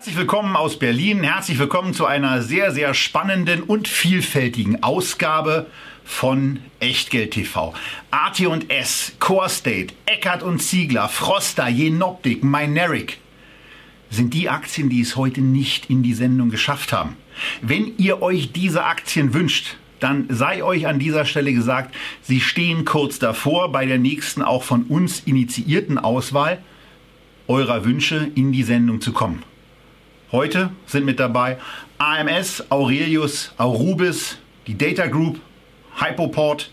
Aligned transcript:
Herzlich 0.00 0.16
willkommen 0.16 0.56
aus 0.56 0.78
Berlin. 0.78 1.22
Herzlich 1.22 1.58
willkommen 1.58 1.92
zu 1.92 2.06
einer 2.06 2.40
sehr, 2.40 2.72
sehr 2.72 2.94
spannenden 2.94 3.62
und 3.62 3.86
vielfältigen 3.86 4.82
Ausgabe 4.82 5.66
von 6.04 6.60
Echtgeld 6.78 7.32
TV. 7.32 7.74
AT&S, 8.10 9.12
Core 9.18 9.50
State, 9.50 9.92
Eckert 10.06 10.42
und 10.42 10.60
Ziegler, 10.60 11.10
Froster, 11.10 11.68
Jenoptik, 11.68 12.42
Myneric 12.42 13.18
sind 14.08 14.32
die 14.32 14.48
Aktien, 14.48 14.88
die 14.88 15.02
es 15.02 15.16
heute 15.16 15.42
nicht 15.42 15.90
in 15.90 16.02
die 16.02 16.14
Sendung 16.14 16.48
geschafft 16.48 16.94
haben. 16.94 17.18
Wenn 17.60 17.92
ihr 17.98 18.22
euch 18.22 18.52
diese 18.52 18.84
Aktien 18.84 19.34
wünscht, 19.34 19.76
dann 19.98 20.24
sei 20.30 20.64
euch 20.64 20.86
an 20.86 20.98
dieser 20.98 21.26
Stelle 21.26 21.52
gesagt, 21.52 21.94
sie 22.22 22.40
stehen 22.40 22.86
kurz 22.86 23.18
davor 23.18 23.70
bei 23.70 23.84
der 23.84 23.98
nächsten 23.98 24.40
auch 24.40 24.62
von 24.62 24.84
uns 24.84 25.20
initiierten 25.26 25.98
Auswahl 25.98 26.62
eurer 27.48 27.84
Wünsche 27.84 28.30
in 28.34 28.50
die 28.50 28.62
Sendung 28.62 29.02
zu 29.02 29.12
kommen. 29.12 29.42
Heute 30.32 30.70
sind 30.86 31.06
mit 31.06 31.18
dabei 31.18 31.58
AMS, 31.98 32.70
Aurelius, 32.70 33.52
Aurubis, 33.58 34.38
die 34.68 34.78
Data 34.78 35.08
Group, 35.08 35.40
Hypoport, 35.98 36.70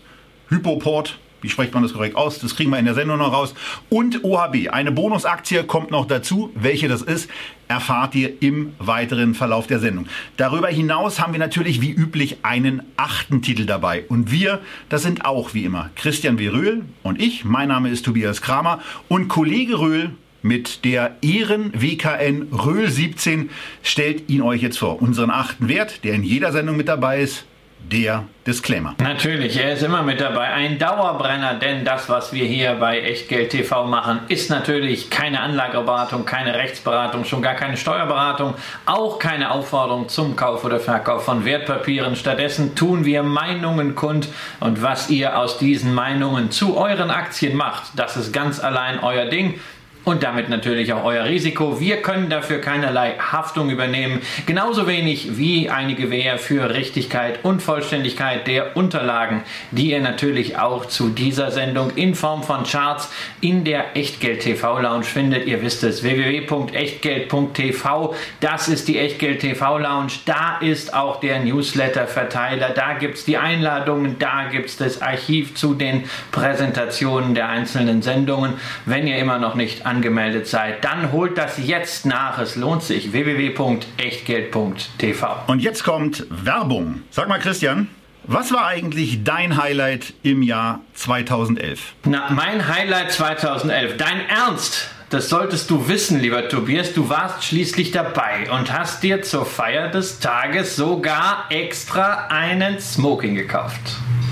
Hypoport, 0.48 1.18
wie 1.40 1.48
spricht 1.48 1.74
man 1.74 1.82
das 1.82 1.92
korrekt 1.92 2.14
aus? 2.14 2.38
Das 2.38 2.54
kriegen 2.54 2.70
wir 2.70 2.78
in 2.78 2.84
der 2.84 2.94
Sendung 2.94 3.18
noch 3.18 3.32
raus. 3.32 3.54
Und 3.88 4.22
OHB, 4.22 4.68
eine 4.70 4.92
Bonusaktie 4.92 5.64
kommt 5.64 5.90
noch 5.90 6.06
dazu. 6.06 6.52
Welche 6.54 6.86
das 6.86 7.02
ist, 7.02 7.28
erfahrt 7.66 8.14
ihr 8.14 8.40
im 8.40 8.74
weiteren 8.78 9.34
Verlauf 9.34 9.66
der 9.66 9.80
Sendung. 9.80 10.06
Darüber 10.36 10.68
hinaus 10.68 11.18
haben 11.18 11.32
wir 11.32 11.40
natürlich 11.40 11.80
wie 11.80 11.90
üblich 11.90 12.38
einen 12.44 12.82
achten 12.96 13.42
Titel 13.42 13.66
dabei. 13.66 14.04
Und 14.08 14.30
wir, 14.30 14.60
das 14.88 15.02
sind 15.02 15.24
auch 15.24 15.52
wie 15.52 15.64
immer 15.64 15.90
Christian 15.96 16.38
W. 16.38 16.48
Röhl 16.48 16.84
und 17.02 17.20
ich. 17.20 17.44
Mein 17.44 17.68
Name 17.68 17.88
ist 17.88 18.04
Tobias 18.04 18.40
Kramer 18.40 18.78
und 19.08 19.26
Kollege 19.26 19.80
Röhl 19.80 20.12
mit 20.42 20.84
der 20.84 21.16
Ehren 21.22 21.72
WKN 21.74 22.48
Röhl 22.52 22.88
17 22.88 23.50
stellt 23.82 24.28
ihn 24.28 24.42
euch 24.42 24.62
jetzt 24.62 24.78
vor. 24.78 25.02
Unseren 25.02 25.30
achten 25.30 25.68
Wert, 25.68 26.04
der 26.04 26.14
in 26.14 26.22
jeder 26.22 26.52
Sendung 26.52 26.76
mit 26.76 26.88
dabei 26.88 27.20
ist 27.20 27.44
der 27.80 28.24
Disclaimer. 28.46 28.94
Natürlich, 28.98 29.56
er 29.56 29.72
ist 29.72 29.82
immer 29.82 30.02
mit 30.02 30.20
dabei. 30.20 30.48
Ein 30.48 30.78
Dauerbrenner, 30.78 31.54
denn 31.54 31.84
das, 31.84 32.08
was 32.08 32.32
wir 32.32 32.44
hier 32.44 32.74
bei 32.74 33.00
Echtgeld 33.00 33.50
TV 33.50 33.86
machen, 33.86 34.20
ist 34.28 34.50
natürlich 34.50 35.10
keine 35.10 35.40
Anlageberatung, 35.40 36.24
keine 36.24 36.54
Rechtsberatung, 36.54 37.24
schon 37.24 37.42
gar 37.42 37.54
keine 37.54 37.76
Steuerberatung, 37.76 38.54
auch 38.84 39.18
keine 39.18 39.50
Aufforderung 39.50 40.08
zum 40.08 40.36
Kauf 40.36 40.64
oder 40.64 40.80
Verkauf 40.80 41.24
von 41.24 41.44
Wertpapieren. 41.44 42.16
Stattdessen 42.16 42.74
tun 42.74 43.04
wir 43.04 43.22
Meinungen 43.22 43.94
kund 43.94 44.28
und 44.60 44.82
was 44.82 45.08
ihr 45.08 45.38
aus 45.38 45.58
diesen 45.58 45.94
Meinungen 45.94 46.50
zu 46.50 46.76
euren 46.76 47.10
Aktien 47.10 47.56
macht, 47.56 47.92
das 47.96 48.16
ist 48.16 48.32
ganz 48.32 48.60
allein 48.60 48.98
euer 49.00 49.26
Ding 49.26 49.60
und 50.08 50.22
damit 50.22 50.48
natürlich 50.48 50.94
auch 50.94 51.04
euer 51.04 51.26
Risiko. 51.26 51.80
Wir 51.80 51.98
können 51.98 52.30
dafür 52.30 52.62
keinerlei 52.62 53.18
Haftung 53.18 53.68
übernehmen, 53.68 54.22
genauso 54.46 54.86
wenig 54.86 55.36
wie 55.36 55.68
eine 55.68 55.94
Gewähr 55.94 56.38
für 56.38 56.72
Richtigkeit 56.72 57.44
und 57.44 57.62
Vollständigkeit 57.62 58.46
der 58.46 58.74
Unterlagen, 58.74 59.42
die 59.70 59.90
ihr 59.90 60.00
natürlich 60.00 60.56
auch 60.56 60.86
zu 60.86 61.10
dieser 61.10 61.50
Sendung 61.50 61.90
in 61.94 62.14
Form 62.14 62.42
von 62.42 62.64
Charts 62.64 63.12
in 63.42 63.64
der 63.64 63.98
Echtgeld 63.98 64.40
TV 64.40 64.78
Lounge 64.78 65.04
findet. 65.04 65.46
Ihr 65.46 65.60
wisst 65.60 65.84
es, 65.84 66.02
www.echtgeld.tv, 66.02 68.14
das 68.40 68.68
ist 68.68 68.88
die 68.88 68.98
Echtgeld 68.98 69.40
TV 69.40 69.76
Lounge, 69.76 70.12
da 70.24 70.56
ist 70.58 70.94
auch 70.94 71.20
der 71.20 71.40
Newsletter-Verteiler, 71.40 72.70
da 72.70 72.94
gibt 72.94 73.18
es 73.18 73.26
die 73.26 73.36
Einladungen, 73.36 74.18
da 74.18 74.44
gibt 74.50 74.70
es 74.70 74.78
das 74.78 75.02
Archiv 75.02 75.54
zu 75.54 75.74
den 75.74 76.04
Präsentationen 76.32 77.34
der 77.34 77.50
einzelnen 77.50 78.00
Sendungen. 78.00 78.54
Wenn 78.86 79.06
ihr 79.06 79.18
immer 79.18 79.38
noch 79.38 79.54
nicht 79.54 79.84
an 79.84 79.97
angemeldet 79.98 80.46
seid, 80.46 80.84
dann 80.84 81.10
holt 81.10 81.36
das 81.36 81.58
jetzt 81.58 82.06
nach. 82.06 82.38
Es 82.38 82.54
lohnt 82.54 82.84
sich. 82.84 83.12
www.echtgeld.tv. 83.12 85.26
Und 85.48 85.60
jetzt 85.60 85.82
kommt 85.82 86.24
Werbung. 86.30 87.02
Sag 87.10 87.26
mal, 87.28 87.40
Christian. 87.40 87.88
Was 88.22 88.52
war 88.52 88.66
eigentlich 88.66 89.24
dein 89.24 89.60
Highlight 89.60 90.14
im 90.22 90.42
Jahr 90.42 90.82
2011? 90.94 91.94
Na, 92.04 92.30
mein 92.30 92.68
Highlight 92.68 93.10
2011. 93.10 93.96
Dein 93.96 94.20
Ernst? 94.28 94.90
Das 95.10 95.28
solltest 95.30 95.68
du 95.70 95.88
wissen, 95.88 96.20
lieber 96.20 96.48
Tobias. 96.48 96.92
Du 96.92 97.08
warst 97.08 97.42
schließlich 97.42 97.90
dabei 97.90 98.48
und 98.52 98.72
hast 98.72 99.02
dir 99.02 99.22
zur 99.22 99.46
Feier 99.46 99.88
des 99.88 100.20
Tages 100.20 100.76
sogar 100.76 101.46
extra 101.48 102.28
einen 102.28 102.78
Smoking 102.78 103.34
gekauft. 103.34 103.80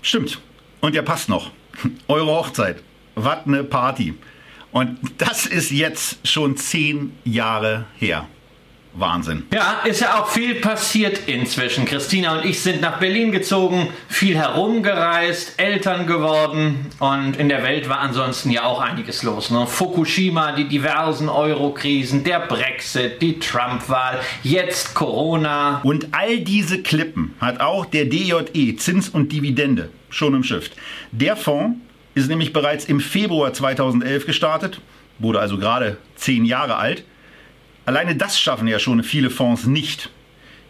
Stimmt. 0.02 0.38
Und 0.80 0.94
der 0.94 1.02
passt 1.02 1.28
noch. 1.28 1.50
Eure 2.06 2.26
Hochzeit. 2.26 2.76
Was 3.16 3.46
ne 3.46 3.64
Party. 3.64 4.14
Und 4.76 4.98
das 5.16 5.46
ist 5.46 5.70
jetzt 5.70 6.18
schon 6.28 6.58
zehn 6.58 7.14
Jahre 7.24 7.86
her. 7.96 8.26
Wahnsinn. 8.92 9.44
Ja, 9.50 9.80
ist 9.86 10.02
ja 10.02 10.20
auch 10.20 10.28
viel 10.28 10.56
passiert 10.56 11.20
inzwischen. 11.28 11.86
Christina 11.86 12.36
und 12.36 12.44
ich 12.44 12.60
sind 12.60 12.82
nach 12.82 12.98
Berlin 12.98 13.32
gezogen, 13.32 13.88
viel 14.08 14.36
herumgereist, 14.36 15.58
Eltern 15.58 16.06
geworden 16.06 16.90
und 16.98 17.38
in 17.38 17.48
der 17.48 17.62
Welt 17.62 17.88
war 17.88 18.00
ansonsten 18.00 18.50
ja 18.50 18.64
auch 18.64 18.82
einiges 18.82 19.22
los. 19.22 19.50
Ne? 19.50 19.66
Fukushima, 19.66 20.52
die 20.52 20.68
diversen 20.68 21.30
Euro-Krisen, 21.30 22.22
der 22.22 22.40
Brexit, 22.40 23.22
die 23.22 23.38
Trump-Wahl, 23.38 24.20
jetzt 24.42 24.94
Corona. 24.94 25.80
Und 25.84 26.08
all 26.12 26.40
diese 26.40 26.82
Klippen 26.82 27.34
hat 27.40 27.60
auch 27.60 27.86
der 27.86 28.04
DJE, 28.04 28.76
Zins 28.76 29.08
und 29.08 29.32
Dividende, 29.32 29.88
schon 30.10 30.34
im 30.34 30.44
Schiff. 30.44 30.70
Der 31.12 31.34
Fonds 31.34 31.78
ist 32.16 32.28
nämlich 32.28 32.54
bereits 32.54 32.86
im 32.86 32.98
Februar 32.98 33.52
2011 33.52 34.24
gestartet, 34.24 34.80
wurde 35.18 35.38
also 35.38 35.58
gerade 35.58 35.98
zehn 36.16 36.46
Jahre 36.46 36.76
alt. 36.76 37.04
Alleine 37.84 38.16
das 38.16 38.40
schaffen 38.40 38.66
ja 38.66 38.78
schon 38.78 39.02
viele 39.02 39.28
Fonds 39.28 39.66
nicht. 39.66 40.08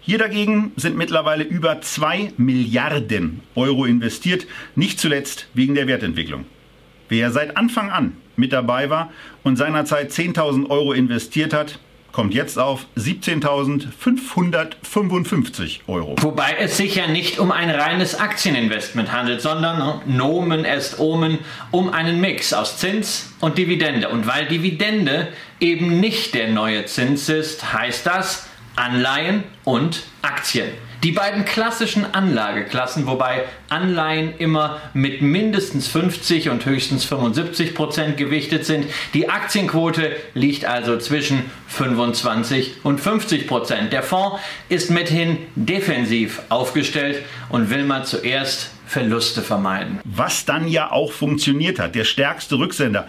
Hier 0.00 0.18
dagegen 0.18 0.72
sind 0.74 0.96
mittlerweile 0.96 1.44
über 1.44 1.80
2 1.80 2.32
Milliarden 2.36 3.42
Euro 3.54 3.84
investiert, 3.84 4.46
nicht 4.74 4.98
zuletzt 4.98 5.46
wegen 5.54 5.76
der 5.76 5.86
Wertentwicklung. 5.86 6.46
Wer 7.08 7.30
seit 7.30 7.56
Anfang 7.56 7.90
an 7.90 8.16
mit 8.34 8.52
dabei 8.52 8.90
war 8.90 9.12
und 9.44 9.54
seinerzeit 9.54 10.10
10.000 10.10 10.68
Euro 10.68 10.92
investiert 10.92 11.54
hat, 11.54 11.78
kommt 12.16 12.32
jetzt 12.32 12.59
auf 12.59 12.87
17.555 12.97 15.81
Euro. 15.87 16.15
Wobei 16.22 16.56
es 16.59 16.78
sich 16.78 16.94
ja 16.94 17.09
nicht 17.09 17.38
um 17.38 17.53
ein 17.53 17.69
reines 17.69 18.19
Aktieninvestment 18.19 19.12
handelt, 19.12 19.43
sondern 19.43 20.00
Nomen 20.06 20.65
est 20.65 20.99
Omen 20.99 21.41
um 21.72 21.93
einen 21.93 22.22
Mix 22.22 22.54
aus 22.54 22.78
Zins 22.78 23.34
und 23.41 23.59
Dividende. 23.59 24.09
Und 24.09 24.27
weil 24.27 24.47
Dividende 24.47 25.28
eben 25.60 26.00
nicht 26.00 26.34
der 26.34 26.49
neue 26.49 26.87
Zins 26.87 27.28
ist, 27.28 27.75
heißt 27.75 28.06
das 28.06 28.47
Anleihen 28.77 29.44
und 29.65 30.04
Aktien. 30.22 30.69
Die 31.06 31.12
beiden 31.12 31.44
klassischen 31.44 32.04
Anlageklassen, 32.14 33.06
wobei 33.06 33.44
Anleihen 33.68 34.34
immer 34.38 34.80
mit 34.92 35.22
mindestens 35.22 35.86
50 35.86 36.50
und 36.50 36.66
höchstens 36.66 37.04
75 37.04 37.76
Prozent 37.76 38.16
gewichtet 38.16 38.64
sind. 38.64 38.86
Die 39.14 39.28
Aktienquote 39.28 40.16
liegt 40.34 40.64
also 40.64 40.98
zwischen 40.98 41.44
25 41.68 42.78
und 42.82 43.00
50 43.00 43.46
Prozent. 43.46 43.92
Der 43.92 44.02
Fonds 44.02 44.40
ist 44.68 44.90
mithin 44.90 45.38
defensiv 45.54 46.42
aufgestellt 46.48 47.22
und 47.50 47.70
will 47.70 47.84
mal 47.84 48.04
zuerst 48.04 48.72
Verluste 48.88 49.42
vermeiden. 49.42 50.00
Was 50.02 50.44
dann 50.44 50.66
ja 50.66 50.90
auch 50.90 51.12
funktioniert 51.12 51.78
hat. 51.78 51.94
Der 51.94 52.02
stärkste 52.02 52.59
Rücksender, 52.59 53.06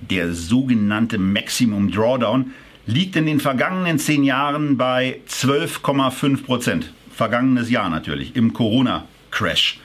der 0.00 0.32
sogenannte 0.32 1.18
Maximum 1.18 1.92
Drawdown, 1.92 2.54
liegt 2.86 3.16
in 3.16 3.26
den 3.26 3.38
vergangenen 3.38 3.98
zehn 3.98 4.24
Jahren 4.24 4.78
bei 4.78 5.20
12,5 5.28 6.42
Prozent 6.42 6.90
vergangenes 7.18 7.68
Jahr 7.68 7.90
natürlich, 7.90 8.36
im 8.36 8.52
Corona-Crash. 8.52 9.80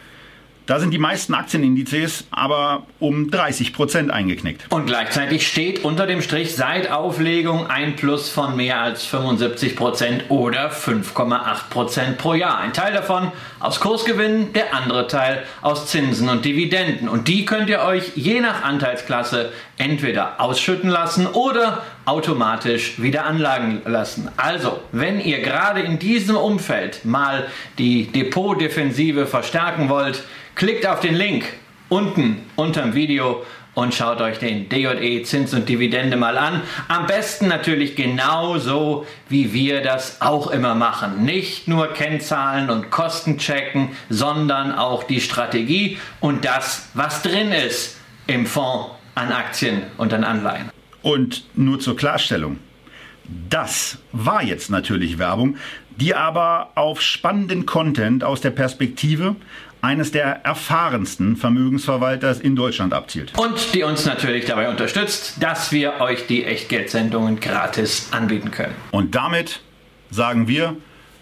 Da 0.65 0.79
sind 0.79 0.91
die 0.91 0.97
meisten 0.97 1.33
Aktienindizes 1.33 2.25
aber 2.31 2.83
um 2.99 3.29
30 3.29 3.73
Prozent 3.73 4.11
eingeknickt. 4.11 4.71
Und 4.71 4.85
gleichzeitig 4.85 5.45
steht 5.45 5.83
unter 5.83 6.07
dem 6.07 6.21
Strich 6.21 6.55
seit 6.55 6.89
Auflegung 6.89 7.67
ein 7.67 7.97
Plus 7.97 8.29
von 8.29 8.55
mehr 8.55 8.79
als 8.79 9.05
75 9.05 9.75
Prozent 9.75 10.23
oder 10.29 10.71
5,8 10.71 11.69
Prozent 11.69 12.17
pro 12.17 12.33
Jahr. 12.33 12.59
Ein 12.59 12.71
Teil 12.71 12.93
davon 12.93 13.31
aus 13.59 13.81
Kursgewinnen, 13.81 14.53
der 14.53 14.73
andere 14.73 15.07
Teil 15.07 15.43
aus 15.61 15.87
Zinsen 15.87 16.29
und 16.29 16.45
Dividenden. 16.45 17.09
Und 17.09 17.27
die 17.27 17.43
könnt 17.45 17.69
ihr 17.69 17.81
euch 17.81 18.13
je 18.15 18.39
nach 18.39 18.63
Anteilsklasse 18.63 19.51
entweder 19.77 20.39
ausschütten 20.39 20.89
lassen 20.89 21.27
oder 21.27 21.83
automatisch 22.05 23.01
wieder 23.01 23.25
anlagen 23.25 23.81
lassen. 23.85 24.29
Also, 24.37 24.79
wenn 24.91 25.19
ihr 25.19 25.41
gerade 25.41 25.81
in 25.81 25.99
diesem 25.99 26.37
Umfeld 26.37 27.03
mal 27.03 27.47
die 27.77 28.11
Depotdefensive 28.11 29.25
verstärken 29.25 29.89
wollt, 29.89 30.23
Klickt 30.55 30.85
auf 30.85 30.99
den 30.99 31.15
Link 31.15 31.45
unten 31.89 32.43
unterm 32.55 32.93
Video 32.93 33.43
und 33.73 33.95
schaut 33.95 34.21
euch 34.21 34.37
den 34.37 34.69
DJE 34.69 35.23
Zins 35.23 35.53
und 35.53 35.67
Dividende 35.67 36.15
mal 36.15 36.37
an. 36.37 36.61
Am 36.87 37.07
besten 37.07 37.47
natürlich 37.47 37.95
genauso, 37.95 39.07
wie 39.29 39.51
wir 39.51 39.81
das 39.81 40.21
auch 40.21 40.51
immer 40.51 40.75
machen. 40.75 41.25
Nicht 41.25 41.67
nur 41.67 41.87
Kennzahlen 41.87 42.69
und 42.69 42.91
Kosten 42.91 43.39
checken, 43.39 43.89
sondern 44.09 44.73
auch 44.73 45.03
die 45.03 45.21
Strategie 45.21 45.97
und 46.19 46.45
das, 46.45 46.89
was 46.93 47.23
drin 47.23 47.51
ist 47.51 47.97
im 48.27 48.45
Fonds 48.45 48.91
an 49.15 49.31
Aktien 49.31 49.81
und 49.97 50.13
an 50.13 50.23
Anleihen. 50.23 50.69
Und 51.01 51.43
nur 51.55 51.79
zur 51.79 51.95
Klarstellung. 51.95 52.59
Das 53.49 53.97
war 54.11 54.43
jetzt 54.43 54.69
natürlich 54.69 55.17
Werbung, 55.17 55.57
die 55.95 56.13
aber 56.13 56.71
auf 56.75 57.01
spannenden 57.01 57.65
Content 57.65 58.23
aus 58.23 58.41
der 58.41 58.51
Perspektive 58.51 59.35
eines 59.83 60.11
der 60.11 60.45
erfahrensten 60.45 61.35
Vermögensverwalters 61.35 62.39
in 62.39 62.55
Deutschland 62.55 62.93
abzielt. 62.93 63.37
Und 63.37 63.73
die 63.73 63.83
uns 63.83 64.05
natürlich 64.05 64.45
dabei 64.45 64.69
unterstützt, 64.69 65.43
dass 65.43 65.73
wir 65.73 65.99
euch 65.99 66.25
die 66.25 66.45
Echtgeldsendungen 66.45 67.41
gratis 67.41 68.07
anbieten 68.11 68.49
können. 68.49 68.73
Und 68.91 69.13
damit 69.13 69.59
sagen 70.09 70.47
wir 70.47 70.77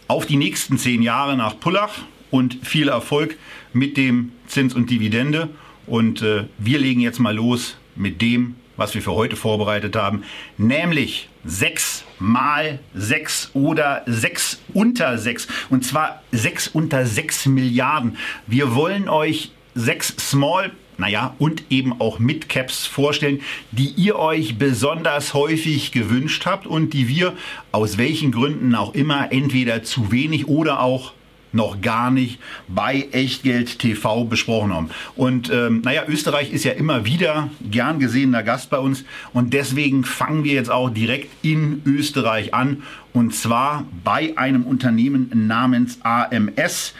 auf 0.07 0.27
die 0.27 0.37
nächsten 0.37 0.77
zehn 0.77 1.01
Jahre 1.01 1.35
nach 1.35 1.59
Pullach 1.59 2.03
und 2.29 2.59
viel 2.61 2.89
Erfolg 2.89 3.35
mit 3.73 3.97
dem 3.97 4.31
Zins 4.45 4.75
und 4.75 4.91
Dividende. 4.91 5.49
Und 5.87 6.21
äh, 6.21 6.43
wir 6.59 6.77
legen 6.77 7.01
jetzt 7.01 7.19
mal 7.19 7.35
los 7.35 7.77
mit 7.95 8.21
dem, 8.21 8.57
was 8.81 8.95
wir 8.95 9.03
für 9.03 9.13
heute 9.13 9.35
vorbereitet 9.35 9.95
haben, 9.95 10.23
nämlich 10.57 11.29
6 11.45 12.03
mal 12.17 12.79
6 12.95 13.51
oder 13.53 14.01
6 14.07 14.59
unter 14.73 15.19
6 15.19 15.47
und 15.69 15.85
zwar 15.85 16.23
6 16.31 16.69
unter 16.69 17.05
6 17.05 17.45
Milliarden. 17.45 18.17
Wir 18.47 18.73
wollen 18.73 19.07
euch 19.07 19.51
6 19.75 20.15
Small 20.17 20.71
naja, 20.97 21.33
und 21.39 21.63
eben 21.71 21.99
auch 21.99 22.19
Midcaps 22.19 22.85
vorstellen, 22.85 23.41
die 23.71 23.89
ihr 23.95 24.19
euch 24.19 24.59
besonders 24.59 25.33
häufig 25.33 25.91
gewünscht 25.91 26.45
habt 26.45 26.67
und 26.67 26.93
die 26.93 27.07
wir 27.07 27.33
aus 27.71 27.97
welchen 27.97 28.31
Gründen 28.31 28.75
auch 28.75 28.93
immer 28.93 29.31
entweder 29.31 29.81
zu 29.81 30.11
wenig 30.11 30.47
oder 30.47 30.79
auch 30.79 31.13
noch 31.53 31.81
gar 31.81 32.11
nicht 32.11 32.39
bei 32.67 33.07
Echtgeld 33.11 33.79
TV 33.79 34.25
besprochen 34.25 34.73
haben. 34.73 34.89
Und 35.15 35.49
ähm, 35.51 35.81
naja, 35.83 36.03
Österreich 36.07 36.51
ist 36.51 36.63
ja 36.63 36.71
immer 36.71 37.05
wieder 37.05 37.49
gern 37.69 37.99
gesehener 37.99 38.43
Gast 38.43 38.69
bei 38.69 38.77
uns 38.77 39.03
und 39.33 39.53
deswegen 39.53 40.03
fangen 40.03 40.43
wir 40.43 40.53
jetzt 40.53 40.71
auch 40.71 40.89
direkt 40.89 41.29
in 41.43 41.81
Österreich 41.85 42.53
an 42.53 42.83
und 43.13 43.35
zwar 43.35 43.85
bei 44.03 44.37
einem 44.37 44.63
Unternehmen 44.63 45.29
namens 45.47 45.99
AMS, 46.03 46.93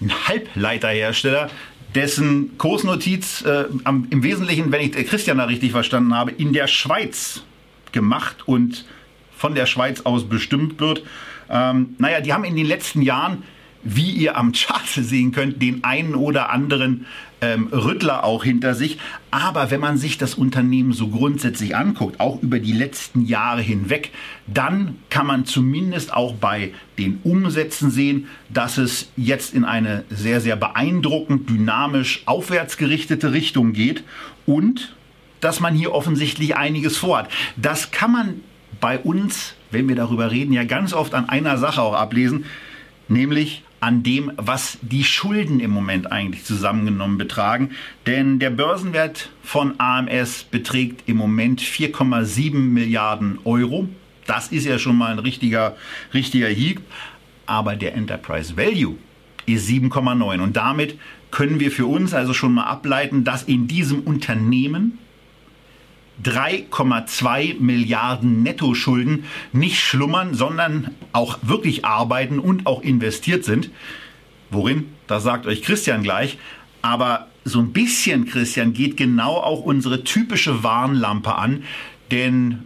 ein 0.00 0.12
Halbleiterhersteller, 0.28 1.50
dessen 1.94 2.56
Kursnotiz 2.58 3.42
äh, 3.42 3.64
im 3.84 4.22
Wesentlichen, 4.22 4.70
wenn 4.70 4.82
ich 4.82 4.92
Christian 4.92 5.38
da 5.38 5.44
richtig 5.44 5.72
verstanden 5.72 6.14
habe, 6.14 6.30
in 6.30 6.52
der 6.52 6.66
Schweiz 6.68 7.42
gemacht 7.92 8.36
und 8.46 8.84
von 9.36 9.54
der 9.54 9.66
Schweiz 9.66 10.02
aus 10.02 10.28
bestimmt 10.28 10.80
wird. 10.80 11.02
Ähm, 11.50 11.94
naja, 11.98 12.20
die 12.20 12.32
haben 12.32 12.44
in 12.44 12.56
den 12.56 12.66
letzten 12.66 13.02
Jahren, 13.02 13.42
wie 13.84 14.10
ihr 14.10 14.36
am 14.36 14.52
Chart 14.52 14.86
sehen 14.86 15.32
könnt, 15.32 15.62
den 15.62 15.84
einen 15.84 16.14
oder 16.14 16.50
anderen 16.50 17.06
ähm, 17.40 17.68
Rüttler 17.68 18.24
auch 18.24 18.44
hinter 18.44 18.74
sich. 18.74 18.98
Aber 19.30 19.70
wenn 19.70 19.80
man 19.80 19.98
sich 19.98 20.18
das 20.18 20.34
Unternehmen 20.34 20.92
so 20.92 21.08
grundsätzlich 21.08 21.76
anguckt, 21.76 22.20
auch 22.20 22.42
über 22.42 22.58
die 22.58 22.72
letzten 22.72 23.24
Jahre 23.24 23.62
hinweg, 23.62 24.10
dann 24.46 24.96
kann 25.10 25.26
man 25.26 25.44
zumindest 25.44 26.12
auch 26.12 26.34
bei 26.34 26.72
den 26.98 27.20
Umsätzen 27.22 27.90
sehen, 27.90 28.26
dass 28.48 28.78
es 28.78 29.10
jetzt 29.16 29.54
in 29.54 29.64
eine 29.64 30.04
sehr, 30.10 30.40
sehr 30.40 30.56
beeindruckend 30.56 31.48
dynamisch 31.48 32.22
aufwärtsgerichtete 32.26 33.32
Richtung 33.32 33.72
geht 33.72 34.02
und 34.46 34.94
dass 35.40 35.60
man 35.60 35.74
hier 35.74 35.92
offensichtlich 35.92 36.56
einiges 36.56 36.96
vorhat. 36.96 37.30
Das 37.56 37.90
kann 37.92 38.10
man 38.10 38.40
bei 38.80 38.98
uns, 38.98 39.54
wenn 39.70 39.88
wir 39.88 39.96
darüber 39.96 40.30
reden, 40.30 40.52
ja 40.52 40.64
ganz 40.64 40.92
oft 40.92 41.14
an 41.14 41.28
einer 41.28 41.58
Sache 41.58 41.82
auch 41.82 41.94
ablesen, 41.94 42.44
nämlich 43.08 43.62
an 43.80 44.02
dem, 44.02 44.32
was 44.36 44.78
die 44.82 45.04
Schulden 45.04 45.60
im 45.60 45.70
Moment 45.70 46.10
eigentlich 46.10 46.44
zusammengenommen 46.44 47.18
betragen. 47.18 47.70
Denn 48.06 48.38
der 48.38 48.50
Börsenwert 48.50 49.30
von 49.42 49.74
AMS 49.78 50.44
beträgt 50.44 51.08
im 51.08 51.16
Moment 51.16 51.60
4,7 51.60 52.54
Milliarden 52.54 53.38
Euro. 53.44 53.88
Das 54.26 54.48
ist 54.48 54.66
ja 54.66 54.78
schon 54.78 54.96
mal 54.96 55.12
ein 55.12 55.20
richtiger, 55.20 55.76
richtiger 56.12 56.48
Hieb. 56.48 56.80
Aber 57.46 57.76
der 57.76 57.94
Enterprise 57.94 58.56
Value 58.56 58.96
ist 59.46 59.68
7,9. 59.68 60.40
Und 60.40 60.56
damit 60.56 60.98
können 61.30 61.60
wir 61.60 61.70
für 61.70 61.86
uns 61.86 62.14
also 62.14 62.34
schon 62.34 62.54
mal 62.54 62.64
ableiten, 62.64 63.24
dass 63.24 63.42
in 63.44 63.68
diesem 63.68 64.00
Unternehmen 64.00 64.98
3,2 66.24 67.60
Milliarden 67.60 68.42
Nettoschulden 68.42 69.24
nicht 69.52 69.78
schlummern, 69.78 70.34
sondern 70.34 70.94
auch 71.12 71.38
wirklich 71.42 71.84
arbeiten 71.84 72.38
und 72.38 72.66
auch 72.66 72.82
investiert 72.82 73.44
sind. 73.44 73.70
Worin? 74.50 74.88
Das 75.06 75.22
sagt 75.22 75.46
euch 75.46 75.62
Christian 75.62 76.02
gleich. 76.02 76.38
Aber 76.82 77.28
so 77.44 77.60
ein 77.60 77.72
bisschen, 77.72 78.26
Christian, 78.26 78.72
geht 78.72 78.96
genau 78.96 79.36
auch 79.36 79.60
unsere 79.60 80.04
typische 80.04 80.62
Warnlampe 80.62 81.34
an. 81.34 81.64
Denn 82.10 82.64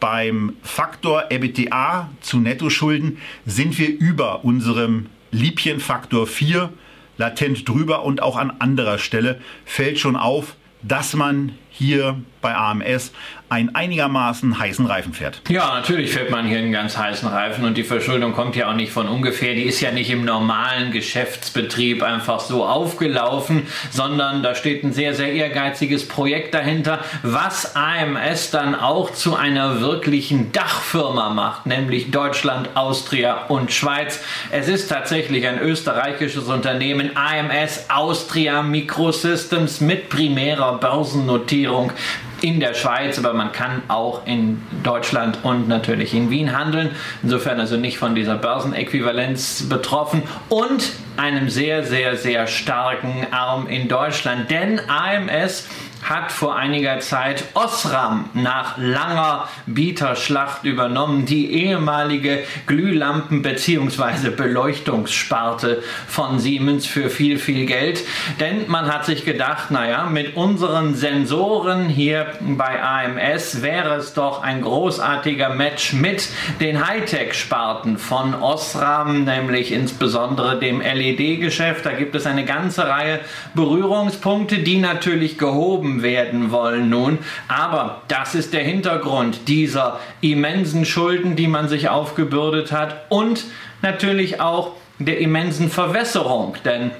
beim 0.00 0.54
Faktor 0.62 1.30
EBITDA 1.30 2.10
zu 2.20 2.38
Nettoschulden 2.38 3.18
sind 3.46 3.78
wir 3.78 3.88
über 3.88 4.44
unserem 4.44 5.06
Liebchenfaktor 5.30 6.26
4 6.26 6.72
latent 7.16 7.68
drüber 7.68 8.04
und 8.04 8.22
auch 8.22 8.36
an 8.36 8.52
anderer 8.60 8.98
Stelle 8.98 9.40
fällt 9.64 9.98
schon 9.98 10.16
auf, 10.16 10.54
dass 10.82 11.14
man 11.14 11.58
hier 11.70 12.20
bei 12.40 12.54
AMS 12.54 13.12
einen 13.48 13.74
einigermaßen 13.74 14.58
heißen 14.58 14.84
Reifen 14.86 15.14
fährt. 15.14 15.40
Ja, 15.48 15.74
natürlich 15.74 16.12
fährt 16.12 16.30
man 16.30 16.46
hier 16.46 16.58
einen 16.58 16.72
ganz 16.72 16.96
heißen 16.96 17.28
Reifen 17.28 17.64
und 17.64 17.76
die 17.78 17.82
Verschuldung 17.82 18.32
kommt 18.32 18.56
ja 18.56 18.70
auch 18.70 18.74
nicht 18.74 18.92
von 18.92 19.08
ungefähr. 19.08 19.54
Die 19.54 19.62
ist 19.62 19.80
ja 19.80 19.90
nicht 19.90 20.10
im 20.10 20.24
normalen 20.24 20.92
Geschäftsbetrieb 20.92 22.02
einfach 22.02 22.40
so 22.40 22.64
aufgelaufen, 22.64 23.66
sondern 23.90 24.42
da 24.42 24.54
steht 24.54 24.84
ein 24.84 24.92
sehr, 24.92 25.14
sehr 25.14 25.32
ehrgeiziges 25.32 26.06
Projekt 26.06 26.52
dahinter, 26.54 27.00
was 27.22 27.74
AMS 27.74 28.50
dann 28.50 28.74
auch 28.74 29.12
zu 29.12 29.36
einer 29.36 29.80
wirklichen 29.80 30.52
Dachfirma 30.52 31.30
macht, 31.30 31.66
nämlich 31.66 32.10
Deutschland, 32.10 32.70
Austria 32.74 33.46
und 33.48 33.72
Schweiz. 33.72 34.20
Es 34.50 34.68
ist 34.68 34.88
tatsächlich 34.88 35.46
ein 35.46 35.58
österreichisches 35.58 36.48
Unternehmen, 36.48 37.12
AMS 37.16 37.86
Austria 37.88 38.62
Microsystems 38.62 39.80
mit 39.80 40.08
primärer 40.10 40.78
Börsennotierung 40.78 41.92
in 42.40 42.60
der 42.60 42.74
Schweiz, 42.74 43.18
aber 43.18 43.32
man 43.32 43.52
kann 43.52 43.82
auch 43.88 44.26
in 44.26 44.62
Deutschland 44.82 45.38
und 45.42 45.68
natürlich 45.68 46.14
in 46.14 46.30
Wien 46.30 46.56
handeln. 46.56 46.90
Insofern 47.22 47.60
also 47.60 47.76
nicht 47.76 47.98
von 47.98 48.14
dieser 48.14 48.36
Börsenäquivalenz 48.36 49.68
betroffen 49.68 50.22
und 50.48 50.92
einem 51.16 51.50
sehr, 51.50 51.84
sehr, 51.84 52.16
sehr 52.16 52.46
starken 52.46 53.26
Arm 53.32 53.66
in 53.66 53.88
Deutschland. 53.88 54.50
Denn 54.50 54.80
AMS 54.88 55.66
hat 56.02 56.32
vor 56.32 56.56
einiger 56.56 57.00
Zeit 57.00 57.44
Osram 57.54 58.30
nach 58.34 58.78
langer 58.78 59.48
Bieterschlacht 59.66 60.64
übernommen, 60.64 61.26
die 61.26 61.52
ehemalige 61.52 62.44
Glühlampen- 62.66 63.42
bzw. 63.42 64.30
Beleuchtungssparte 64.30 65.82
von 66.06 66.38
Siemens 66.38 66.86
für 66.86 67.10
viel, 67.10 67.38
viel 67.38 67.66
Geld. 67.66 68.04
Denn 68.40 68.68
man 68.68 68.92
hat 68.92 69.04
sich 69.04 69.24
gedacht, 69.24 69.70
naja, 69.70 70.04
mit 70.04 70.36
unseren 70.36 70.94
Sensoren 70.94 71.88
hier 71.88 72.26
bei 72.40 72.82
AMS 72.82 73.62
wäre 73.62 73.96
es 73.96 74.14
doch 74.14 74.42
ein 74.42 74.62
großartiger 74.62 75.50
Match 75.50 75.92
mit 75.92 76.28
den 76.60 76.86
Hightech-Sparten 76.86 77.98
von 77.98 78.34
Osram, 78.34 79.24
nämlich 79.24 79.72
insbesondere 79.72 80.58
dem 80.58 80.80
LED-Geschäft. 80.80 81.84
Da 81.84 81.92
gibt 81.92 82.14
es 82.14 82.26
eine 82.26 82.44
ganze 82.44 82.86
Reihe 82.86 83.20
Berührungspunkte, 83.54 84.58
die 84.58 84.78
natürlich 84.78 85.38
gehoben 85.38 85.87
werden 86.02 86.50
wollen 86.50 86.88
nun. 86.90 87.18
Aber 87.48 88.02
das 88.08 88.34
ist 88.34 88.52
der 88.52 88.62
Hintergrund 88.62 89.48
dieser 89.48 90.00
immensen 90.20 90.84
Schulden, 90.84 91.36
die 91.36 91.48
man 91.48 91.68
sich 91.68 91.88
aufgebürdet 91.88 92.72
hat 92.72 93.06
und 93.08 93.44
natürlich 93.82 94.40
auch 94.40 94.72
der 94.98 95.18
immensen 95.18 95.70
Verwässerung. 95.70 96.56
Denn 96.64 96.90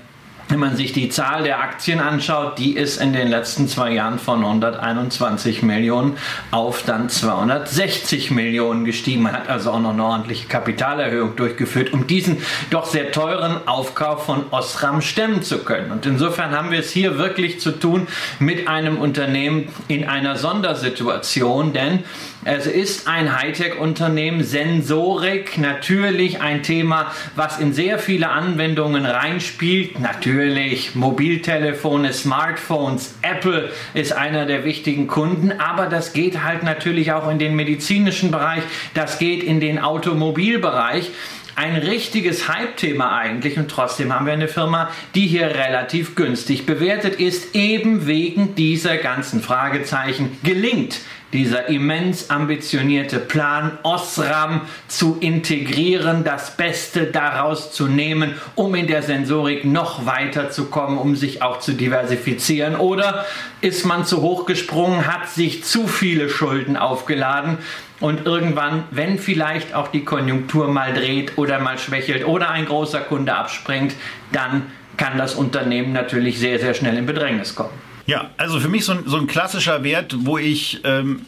wenn 0.49 0.59
man 0.59 0.76
sich 0.76 0.93
die 0.93 1.09
Zahl 1.11 1.43
der 1.43 1.61
Aktien 1.61 2.00
anschaut, 2.00 2.59
die 2.59 2.75
ist 2.75 3.00
in 3.00 3.12
den 3.12 3.28
letzten 3.28 3.69
zwei 3.69 3.93
Jahren 3.93 4.19
von 4.19 4.45
121 4.45 5.62
Millionen 5.62 6.17
auf 6.50 6.83
dann 6.85 7.09
260 7.09 8.31
Millionen 8.31 8.85
gestiegen. 8.85 9.23
Man 9.23 9.35
hat 9.35 9.49
also 9.49 9.71
auch 9.71 9.81
noch 9.81 9.93
eine 9.93 10.05
ordentliche 10.05 10.49
Kapitalerhöhung 10.49 11.37
durchgeführt, 11.37 11.93
um 11.93 12.07
diesen 12.07 12.38
doch 12.71 12.87
sehr 12.87 13.12
teuren 13.12 13.67
Aufkauf 13.67 14.25
von 14.25 14.45
Osram 14.50 15.02
stemmen 15.02 15.43
zu 15.43 15.59
können. 15.59 15.90
Und 15.90 16.07
insofern 16.07 16.52
haben 16.52 16.71
wir 16.71 16.78
es 16.78 16.90
hier 16.90 17.19
wirklich 17.19 17.61
zu 17.61 17.73
tun 17.73 18.07
mit 18.38 18.69
einem 18.69 18.99
Unternehmen 18.99 19.69
in 19.88 20.09
einer 20.09 20.37
Sondersituation, 20.37 21.73
denn 21.73 22.05
es 22.45 22.66
ist 22.66 23.09
ein 23.09 23.37
Hightech-Unternehmen, 23.37 24.45
Sensorik, 24.45 25.59
natürlich 25.59 26.40
ein 26.40 26.62
Thema, 26.62 27.12
was 27.35 27.59
in 27.59 27.73
sehr 27.73 27.99
viele 27.99 28.28
Anwendungen 28.30 29.07
reinspielt. 29.07 29.99
Natürlich 29.99 30.95
Mobiltelefone, 30.95 32.12
Smartphones. 32.12 33.16
Apple 33.23 33.71
ist 33.92 34.12
einer 34.12 34.47
der 34.47 34.64
wichtigen 34.64 35.09
Kunden, 35.09 35.52
aber 35.59 35.87
das 35.87 36.12
geht 36.12 36.45
halt 36.45 36.62
natürlich 36.62 37.12
auch 37.12 37.28
in 37.28 37.40
den 37.40 37.57
medizinischen 37.57 38.30
Bereich, 38.30 38.62
das 38.95 39.18
geht 39.18 39.42
in 39.42 39.59
den 39.59 39.80
Automobilbereich 39.80 41.11
ein 41.59 41.75
richtiges 41.75 42.49
Hype-Thema 42.49 43.18
eigentlich 43.18 43.59
und 43.59 43.68
trotzdem 43.68 44.14
haben 44.14 44.26
wir 44.26 44.33
eine 44.33 44.47
Firma, 44.47 44.90
die 45.16 45.26
hier 45.26 45.49
relativ 45.49 46.14
günstig 46.14 46.66
bewertet 46.66 47.16
ist, 47.16 47.57
eben 47.57 48.07
wegen 48.07 48.54
dieser 48.54 48.97
ganzen 48.97 49.42
Fragezeichen. 49.42 50.38
Gelingt 50.45 51.00
dieser 51.32 51.68
immens 51.68 52.30
ambitionierte 52.30 53.18
Plan, 53.18 53.78
Osram 53.82 54.62
zu 54.88 55.18
integrieren, 55.20 56.25
das 56.25 56.56
Beste 56.56 57.04
daraus 57.04 57.73
zu 57.73 57.87
nehmen, 57.87 58.35
um 58.54 58.75
in 58.75 58.87
der 58.87 59.02
Sensorik 59.02 59.64
noch 59.64 60.06
weiter 60.06 60.50
zu 60.50 60.66
kommen, 60.66 60.97
um 60.97 61.16
sich 61.16 61.42
auch 61.42 61.61
zu 61.61 61.73
diversifizieren? 61.73 62.76
Oder 62.76 63.26
ist 63.61 63.85
man 63.85 64.04
zu 64.06 64.23
hoch 64.23 64.47
gesprungen, 64.47 65.06
hat 65.06 65.28
sich 65.28 65.64
zu 65.64 65.87
viele 65.87 66.28
Schulden 66.28 66.76
aufgeladen? 66.76 67.58
Und 68.00 68.26
irgendwann, 68.26 68.85
wenn 68.90 69.18
vielleicht 69.18 69.75
auch 69.75 69.88
die 69.88 70.04
Konjunktur 70.04 70.68
mal 70.68 70.94
dreht 70.94 71.37
oder 71.37 71.58
mal 71.58 71.78
schwächelt 71.78 72.26
oder 72.26 72.50
ein 72.50 72.66
großer 72.66 73.00
Kunde 73.00 73.35
abspringt, 73.35 73.94
dann 74.32 74.62
kann 74.97 75.18
das 75.18 75.35
Unternehmen 75.35 75.92
natürlich 75.92 76.38
sehr, 76.38 76.58
sehr 76.58 76.75
schnell 76.75 76.97
in 76.97 77.06
Bedrängnis 77.06 77.54
kommen. 77.54 77.88
Ja, 78.09 78.31
also 78.38 78.59
für 78.59 78.71
mich 78.71 78.87
so 78.87 78.93
ein, 78.93 79.03
so 79.05 79.19
ein 79.19 79.27
klassischer 79.27 79.85
Wert, 79.85 80.17
wo 80.21 80.38
ich 80.38 80.81
ähm, 80.85 81.27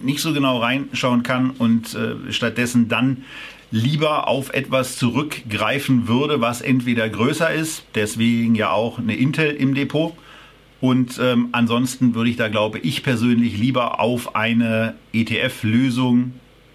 nicht 0.00 0.20
so 0.20 0.32
genau 0.32 0.58
reinschauen 0.58 1.24
kann 1.24 1.50
und 1.50 1.96
äh, 1.96 2.32
stattdessen 2.32 2.86
dann 2.86 3.24
lieber 3.72 4.28
auf 4.28 4.54
etwas 4.54 4.96
zurückgreifen 4.96 6.06
würde, 6.06 6.40
was 6.40 6.60
entweder 6.60 7.08
größer 7.08 7.52
ist, 7.52 7.82
deswegen 7.96 8.54
ja 8.54 8.70
auch 8.70 9.00
eine 9.00 9.16
Intel 9.16 9.50
im 9.50 9.74
Depot. 9.74 10.14
Und 10.80 11.18
ähm, 11.20 11.48
ansonsten 11.50 12.14
würde 12.14 12.30
ich 12.30 12.36
da, 12.36 12.46
glaube 12.46 12.78
ich 12.78 13.02
persönlich, 13.02 13.58
lieber 13.58 13.98
auf 13.98 14.36
eine 14.36 14.94
ETF-Lösung 15.12 16.34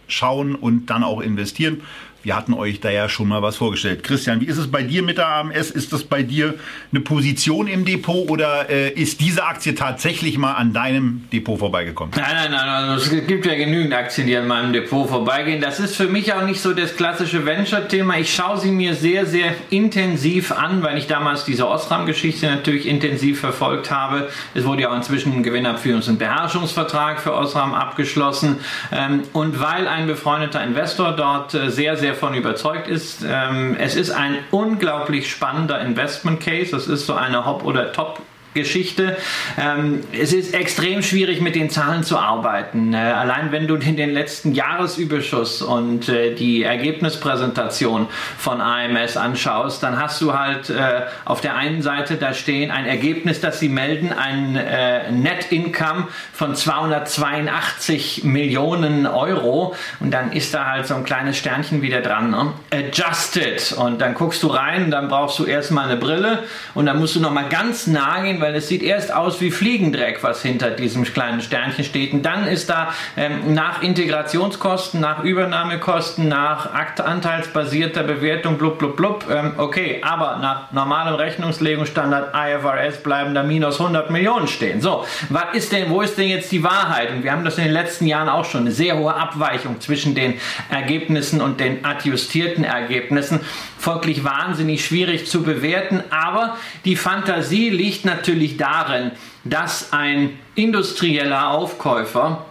schauen 0.10 0.54
und 0.54 0.88
dann 0.90 1.06
auch 1.06 1.22
investieren. 1.22 1.80
Wir 2.28 2.36
hatten 2.36 2.54
euch 2.54 2.82
da 2.82 2.90
ja 2.90 3.08
schon 3.08 3.30
mal 3.30 3.42
was 3.42 3.56
vorgestellt. 3.56 4.04
Christian, 4.04 4.42
wie 4.42 4.48
ist 4.48 4.58
es 4.58 4.70
bei 4.70 4.84
dir 4.84 5.02
mit 5.02 5.18
der 5.18 5.30
AMS? 5.30 5.72
Ist 5.72 5.94
das 5.94 6.04
bei 6.04 6.24
dir 6.24 6.56
eine 6.92 7.00
Position 7.00 7.68
im 7.68 7.86
Depot 7.86 8.30
oder 8.30 8.70
äh, 8.70 8.90
ist 8.90 9.22
diese 9.22 9.46
Aktie 9.46 9.76
tatsächlich 9.76 10.38
mal 10.38 10.52
an 10.56 10.74
deinem 10.74 11.24
Depot 11.32 11.58
vorbeigekommen? 11.58 12.14
Nein, 12.18 12.52
nein, 12.52 12.52
nein. 12.52 12.90
Also 12.90 13.16
es 13.16 13.28
gibt 13.28 13.46
ja 13.46 13.56
genügend 13.56 13.94
Aktien, 13.94 14.28
die 14.28 14.36
an 14.36 14.46
meinem 14.46 14.74
Depot 14.74 15.08
vorbeigehen. 15.08 15.62
Das 15.62 15.80
ist 15.80 15.96
für 15.96 16.10
mich 16.10 16.34
auch 16.34 16.42
nicht 16.42 16.60
so 16.60 16.74
das 16.74 16.98
klassische 16.98 17.46
Venture-Thema. 17.46 18.18
Ich 18.18 18.36
schaue 18.36 18.58
sie 18.58 18.72
mir 18.72 18.94
sehr, 18.94 19.26
sehr 19.26 19.56
intensiv 19.70 20.52
an, 20.52 20.84
weil 20.84 20.98
ich 20.98 21.08
damals 21.08 21.46
diese 21.46 21.66
Osram-Geschichte 21.66 22.48
natürlich 22.48 22.88
intensiv 22.88 23.40
verfolgt 23.40 23.90
habe. 23.90 24.28
Es 24.54 24.66
wurde 24.66 24.82
ja 24.82 24.92
auch 24.92 24.98
inzwischen 24.98 25.32
ein 25.32 25.46
Gewinnabführungs- 25.46 26.10
und 26.10 26.20
Beherrschungsvertrag 26.20 27.22
für 27.22 27.34
Osram 27.34 27.74
abgeschlossen. 27.74 28.58
Ähm, 28.92 29.22
und 29.32 29.62
weil 29.62 29.88
ein 29.88 30.08
befreundeter 30.08 30.62
Investor 30.62 31.14
dort 31.14 31.54
äh, 31.54 31.70
sehr, 31.72 31.96
sehr 31.96 32.17
davon 32.18 32.34
überzeugt 32.34 32.88
ist. 32.88 33.24
Ähm, 33.28 33.76
es 33.80 33.96
ist 33.96 34.10
ein 34.10 34.38
unglaublich 34.52 35.30
spannender 35.30 35.80
Investment 35.82 36.40
Case. 36.42 36.72
Das 36.72 36.88
ist 36.88 37.06
so 37.06 37.14
eine 37.14 37.46
Hop- 37.46 37.64
oder 37.64 37.92
Top- 37.92 38.22
Geschichte. 38.58 39.16
Ähm, 39.58 40.02
es 40.12 40.34
ist 40.34 40.54
extrem 40.54 41.02
schwierig, 41.04 41.40
mit 41.40 41.56
den 41.56 41.70
Zahlen 41.70 42.04
zu 42.04 42.18
arbeiten. 42.18 42.94
Äh, 42.94 42.98
allein 42.98 43.52
wenn 43.52 43.68
du 43.68 43.78
den 43.78 44.14
letzten 44.14 44.54
Jahresüberschuss 44.54 45.62
und 45.62 46.10
äh, 46.10 46.34
die 46.34 46.64
Ergebnispräsentation 46.64 48.08
von 48.38 48.60
AMS 48.60 49.16
anschaust, 49.16 49.84
dann 49.84 50.02
hast 50.02 50.20
du 50.22 50.34
halt 50.34 50.70
äh, 50.70 51.04
auf 51.24 51.42
der 51.42 51.56
einen 51.56 51.82
Seite 51.82 52.16
da 52.16 52.34
stehen 52.34 52.72
ein 52.72 52.86
Ergebnis, 52.86 53.40
das 53.40 53.60
sie 53.60 53.70
melden, 53.70 54.12
ein 54.12 54.56
äh, 54.56 55.12
Net 55.12 55.52
Income 55.52 56.08
von 56.34 56.56
282 56.56 58.24
Millionen 58.24 59.06
Euro 59.06 59.76
und 60.00 60.12
dann 60.12 60.32
ist 60.32 60.54
da 60.54 60.66
halt 60.66 60.88
so 60.88 60.96
ein 60.96 61.04
kleines 61.04 61.38
Sternchen 61.38 61.82
wieder 61.82 62.02
dran. 62.02 62.32
Ne? 62.32 62.54
Adjusted 62.72 63.74
und 63.74 64.02
dann 64.02 64.16
guckst 64.16 64.42
du 64.42 64.48
rein, 64.48 64.90
dann 64.90 65.08
brauchst 65.08 65.38
du 65.40 65.46
erstmal 65.46 65.86
eine 65.86 65.98
Brille 65.98 66.44
und 66.74 66.88
dann 66.88 66.98
musst 67.00 67.16
du 67.16 67.20
noch 67.20 67.32
mal 67.32 67.50
ganz 67.50 67.88
nah 67.88 68.22
gehen, 68.22 68.42
weil 68.42 68.47
weil 68.48 68.56
es 68.56 68.70
sieht 68.70 68.82
erst 68.82 69.14
aus 69.14 69.42
wie 69.42 69.52
Fliegendreck, 69.52 70.24
was 70.24 70.42
hinter 70.42 70.72
diesem 70.72 71.04
kleinen 71.04 71.42
Sternchen 71.42 71.84
steht. 71.84 72.14
Und 72.14 72.24
dann 72.24 72.48
ist 72.48 72.70
da 72.70 72.94
ähm, 73.18 73.54
nach 73.54 73.82
Integrationskosten, 73.82 75.02
nach 75.02 75.22
Übernahmekosten, 75.26 76.30
nach 76.30 76.70
anteilsbasierter 76.74 78.04
Bewertung, 78.04 78.58
blub, 78.58 78.80
blub, 78.80 78.96
blub, 78.96 79.26
ähm, 79.30 79.56
okay, 79.58 80.00
aber 80.02 80.38
nach 80.38 80.72
normalem 80.72 81.16
Rechnungslegungsstandard 81.16 82.34
IFRS 82.34 83.04
bleiben 83.04 83.36
da 83.36 83.44
minus 83.44 83.82
100 83.82 84.12
Millionen 84.12 84.48
stehen. 84.48 84.80
So, 84.80 85.04
was 85.28 85.54
ist 85.54 85.74
denn, 85.74 85.90
wo 85.90 86.02
ist 86.02 86.18
denn 86.18 86.30
jetzt 86.30 86.50
die 86.54 86.64
Wahrheit? 86.64 87.12
Und 87.12 87.24
wir 87.24 87.34
haben 87.34 87.44
das 87.44 87.58
in 87.58 87.66
den 87.66 87.74
letzten 87.74 88.06
Jahren 88.06 88.30
auch 88.30 88.46
schon, 88.46 88.62
eine 88.62 88.72
sehr 88.72 88.98
hohe 88.98 89.14
Abweichung 89.14 89.82
zwischen 89.82 90.16
den 90.16 90.36
Ergebnissen 90.70 91.42
und 91.42 91.60
den 91.60 91.84
adjustierten 91.84 92.64
Ergebnissen. 92.64 93.42
Folglich 93.78 94.24
wahnsinnig 94.24 94.86
schwierig 94.86 95.28
zu 95.28 95.44
bewerten, 95.44 96.02
aber 96.10 96.56
die 96.86 96.96
Fantasie 96.96 97.70
liegt 97.70 98.06
natürlich 98.06 98.37
natürlich 98.38 98.58
darin, 98.58 99.12
dass 99.46 99.94
ein 99.94 100.38
industrieller 100.54 101.50
Aufkäufer 101.50 102.46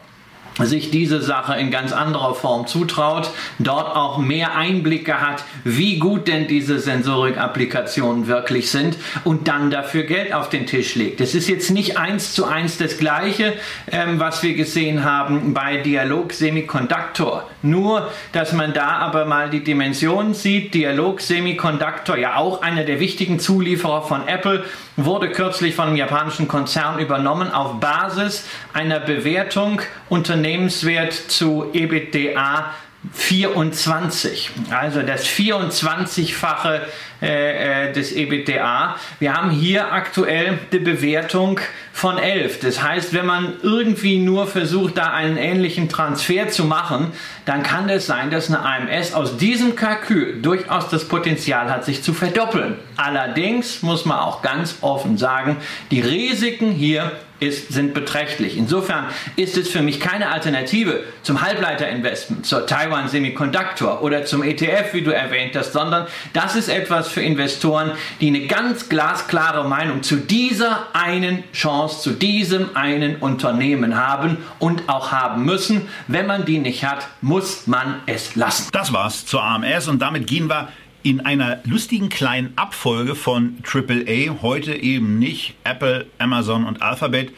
sich 0.65 0.91
diese 0.91 1.21
Sache 1.21 1.55
in 1.57 1.71
ganz 1.71 1.93
anderer 1.93 2.35
Form 2.35 2.67
zutraut, 2.67 3.31
dort 3.59 3.95
auch 3.95 4.19
mehr 4.19 4.57
Einblicke 4.57 5.21
hat, 5.21 5.45
wie 5.65 5.99
gut 5.99 6.29
denn 6.29 6.49
diese 6.49 6.79
Sensorik-Applikationen 6.79 8.27
wirklich 8.27 8.71
sind 8.71 8.97
und 9.25 9.49
dann 9.49 9.71
dafür 9.71 10.05
Geld 10.05 10.33
auf 10.33 10.49
den 10.49 10.67
Tisch 10.67 10.95
legt. 10.95 11.21
Es 11.21 11.35
ist 11.35 11.49
jetzt 11.49 11.71
nicht 11.71 11.99
eins 11.99 12.33
zu 12.33 12.47
eins 12.47 12.79
das 12.79 12.97
Gleiche, 12.97 13.53
ähm, 13.91 14.19
was 14.19 14.43
wir 14.43 14.55
gesehen 14.55 15.05
haben 15.05 15.53
bei 15.53 15.77
Dialog 15.79 16.33
Semiconductor. 16.33 17.49
Nur, 17.63 18.11
dass 18.33 18.53
man 18.53 18.73
da 18.73 18.89
aber 18.99 19.27
mal 19.27 19.51
die 19.51 19.63
Dimensionen 19.63 20.33
sieht. 20.33 20.73
Dialog 20.73 21.21
Semiconductor, 21.21 22.17
ja 22.17 22.37
auch 22.37 22.63
einer 22.63 22.85
der 22.85 23.01
wichtigen 23.01 23.39
Zulieferer 23.39 24.03
von 24.03 24.27
Apple, 24.27 24.65
wurde 24.97 25.31
kürzlich 25.31 25.75
von 25.75 25.89
einem 25.89 25.97
japanischen 25.97 26.49
Konzern 26.49 26.99
übernommen 26.99 27.51
auf 27.51 27.81
Basis 27.81 28.47
einer 28.73 29.01
Bewertung 29.01 29.83
Unternehmenswert 30.09 31.13
zu 31.13 31.71
EBITDA 31.73 32.73
24. 33.13 34.51
Also 34.71 35.03
das 35.03 35.27
24-fache 35.27 36.81
äh, 37.23 37.89
äh, 37.89 37.93
des 37.93 38.13
EBITDA. 38.13 38.97
Wir 39.21 39.35
haben 39.35 39.51
hier 39.51 39.93
aktuell 39.93 40.59
die 40.73 40.79
Bewertung 40.79 41.61
von 41.93 42.19
11. 42.19 42.61
Das 42.61 42.83
heißt, 42.83 43.15
wenn 43.15 43.27
man 43.27 43.55
irgendwie 43.63 44.19
nur 44.19 44.47
versucht, 44.47 44.99
da 44.99 45.13
einen 45.13 45.37
ähnlichen 45.37 45.89
Transfer 45.89 46.49
zu 46.49 46.65
machen, 46.65 47.13
dann 47.47 47.63
kann 47.63 47.89
es 47.89 48.07
sein, 48.07 48.31
dass 48.31 48.49
eine 48.49 48.61
AMS 48.61 49.15
aus 49.15 49.37
diesem 49.37 49.77
Kalkül 49.77 50.43
durchaus 50.43 50.89
das 50.89 51.09
Potenzial 51.09 51.71
hat, 51.71 51.85
sich 51.85 52.03
zu 52.03 52.13
verdoppeln. 52.13 52.75
Allerdings 52.97 53.83
muss 53.83 54.05
man 54.05 54.19
auch 54.19 54.43
ganz 54.43 54.77
offen 54.81 55.17
sagen, 55.17 55.57
die 55.91 56.01
Risiken 56.01 56.73
hier 56.73 57.13
ist, 57.41 57.73
sind 57.73 57.93
beträchtlich. 57.95 58.57
Insofern 58.57 59.07
ist 59.37 59.57
es 59.57 59.69
für 59.69 59.83
mich 59.83 60.01
keine 60.01 60.31
Alternative 60.31 61.05
zum 61.23 61.43
Halbleiterinvestment, 61.43 62.47
zur 62.47 62.67
Taiwan 62.67 63.09
Semiconductor 63.09 64.03
oder 64.03 64.25
zum 64.25 64.43
ETF, 64.43 64.95
wie 64.95 65.03
du 65.03 65.11
erwähnt 65.11 65.55
hast, 65.55 65.73
sondern 65.73 66.07
das 66.33 66.57
ist 66.57 66.69
etwas 66.69 67.09
für 67.09 67.21
Investoren, 67.21 67.93
die 68.21 68.29
eine 68.29 68.47
ganz 68.47 68.89
glasklare 68.89 69.69
Meinung 69.69 70.03
zu 70.03 70.17
dieser 70.17 70.89
einen 70.95 71.45
Chance, 71.53 72.01
zu 72.01 72.11
diesem 72.13 72.75
einen 72.75 73.17
Unternehmen 73.17 73.97
haben 73.97 74.39
und 74.59 74.89
auch 74.89 75.13
haben 75.13 75.45
müssen. 75.45 75.89
Wenn 76.09 76.27
man 76.27 76.45
die 76.45 76.59
nicht 76.59 76.85
hat, 76.85 77.07
muss 77.21 77.36
man 77.67 78.01
es 78.07 78.35
lassen. 78.35 78.69
Das 78.73 78.93
war's 78.93 79.27
zur 79.27 79.43
AMS 79.43 79.89
und 79.89 80.01
damit 80.01 80.27
gehen 80.27 80.49
wir 80.49 80.69
in 81.03 81.21
einer 81.21 81.61
lustigen 81.65 82.09
kleinen 82.09 82.53
Abfolge 82.57 83.15
von 83.15 83.59
AAA, 83.63 84.43
heute 84.43 84.75
eben 84.75 85.19
nicht 85.19 85.55
Apple, 85.63 86.07
Amazon 86.19 86.65
und 86.65 86.83
Alphabet, 86.83 87.33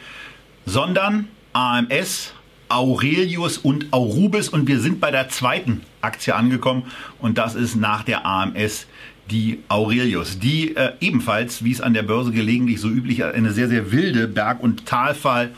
sondern 0.65 1.27
AMS, 1.53 2.33
Aurelius 2.69 3.57
und 3.57 3.91
Aurubis 3.91 4.49
und 4.49 4.67
wir 4.67 4.79
sind 4.79 4.99
bei 4.99 5.11
der 5.11 5.29
zweiten 5.29 5.81
Aktie 6.01 6.33
angekommen 6.33 6.83
und 7.19 7.37
das 7.37 7.55
ist 7.55 7.75
nach 7.75 8.03
der 8.03 8.25
AMS 8.25 8.87
die 9.29 9.59
Aurelius, 9.69 10.39
die 10.39 10.75
äh, 10.75 10.93
ebenfalls, 10.99 11.63
wie 11.63 11.71
es 11.71 11.81
an 11.81 11.93
der 11.93 12.03
Börse 12.03 12.31
gelegentlich 12.31 12.79
so 12.81 12.89
üblich, 12.89 13.23
eine 13.23 13.51
sehr, 13.51 13.67
sehr 13.67 13.91
wilde 13.91 14.27
Berg- 14.27 14.61
und 14.61 14.85
Talfahrt 14.85 15.51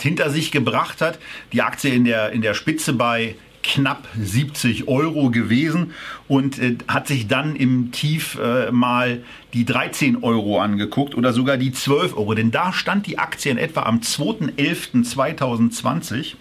hinter 0.00 0.30
sich 0.30 0.50
gebracht 0.50 1.00
hat. 1.00 1.18
Die 1.52 1.62
Aktie 1.62 1.92
in 1.92 2.04
der, 2.04 2.30
in 2.32 2.40
der 2.40 2.54
Spitze 2.54 2.94
bei 2.94 3.36
knapp 3.62 4.08
70 4.18 4.88
Euro 4.88 5.30
gewesen 5.30 5.92
und 6.28 6.58
äh, 6.58 6.76
hat 6.88 7.06
sich 7.06 7.28
dann 7.28 7.56
im 7.56 7.92
Tief 7.92 8.38
äh, 8.42 8.70
mal 8.70 9.22
die 9.52 9.64
13 9.64 10.22
Euro 10.22 10.60
angeguckt 10.60 11.14
oder 11.14 11.32
sogar 11.32 11.56
die 11.56 11.72
12 11.72 12.16
Euro. 12.16 12.34
Denn 12.34 12.50
da 12.50 12.72
stand 12.72 13.06
die 13.06 13.18
Aktie 13.18 13.50
in 13.50 13.58
etwa 13.58 13.82
am 13.82 14.00
2.11.2020, 14.00 16.34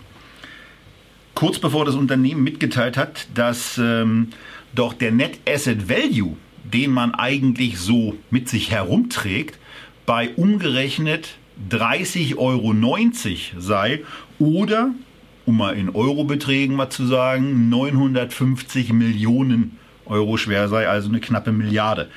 kurz 1.35 1.59
bevor 1.59 1.85
das 1.85 1.95
Unternehmen 1.95 2.43
mitgeteilt 2.43 2.97
hat, 2.97 3.27
dass 3.33 3.77
ähm, 3.77 4.29
doch 4.73 4.93
der 4.93 5.11
Net 5.11 5.39
Asset 5.47 5.89
Value 5.89 6.37
den 6.73 6.91
man 6.91 7.15
eigentlich 7.15 7.79
so 7.79 8.17
mit 8.29 8.49
sich 8.49 8.71
herumträgt, 8.71 9.57
bei 10.05 10.29
umgerechnet 10.29 11.35
30,90 11.69 12.37
Euro 12.37 12.73
sei 13.59 14.01
oder, 14.39 14.91
um 15.49 15.57
mal 15.57 15.75
in 15.75 15.89
Eurobeträgen 15.89 16.75
mal 16.75 16.91
zu 16.91 17.07
sagen, 17.07 17.69
950 17.69 18.93
Millionen 18.93 19.79
Euro 20.05 20.37
schwer 20.37 20.69
sei, 20.69 20.87
also 20.87 21.09
eine 21.09 21.19
knappe 21.19 21.51
Milliarde. 21.51 22.07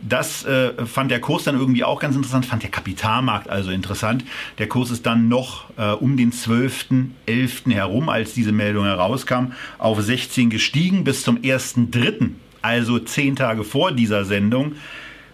Das 0.00 0.46
äh, 0.46 0.86
fand 0.86 1.10
der 1.10 1.20
Kurs 1.20 1.44
dann 1.44 1.58
irgendwie 1.58 1.84
auch 1.84 2.00
ganz 2.00 2.16
interessant, 2.16 2.46
fand 2.46 2.62
der 2.62 2.70
Kapitalmarkt 2.70 3.50
also 3.50 3.70
interessant. 3.70 4.24
Der 4.56 4.68
Kurs 4.68 4.90
ist 4.90 5.04
dann 5.04 5.28
noch 5.28 5.68
äh, 5.76 5.90
um 5.90 6.16
den 6.16 6.32
12.11. 6.32 7.70
herum, 7.70 8.08
als 8.08 8.32
diese 8.32 8.52
Meldung 8.52 8.84
herauskam, 8.84 9.52
auf 9.76 10.00
16 10.00 10.48
gestiegen 10.48 11.04
bis 11.04 11.24
zum 11.24 11.36
1.3., 11.36 12.30
also 12.62 12.98
zehn 12.98 13.36
Tage 13.36 13.64
vor 13.64 13.92
dieser 13.92 14.24
Sendung, 14.24 14.76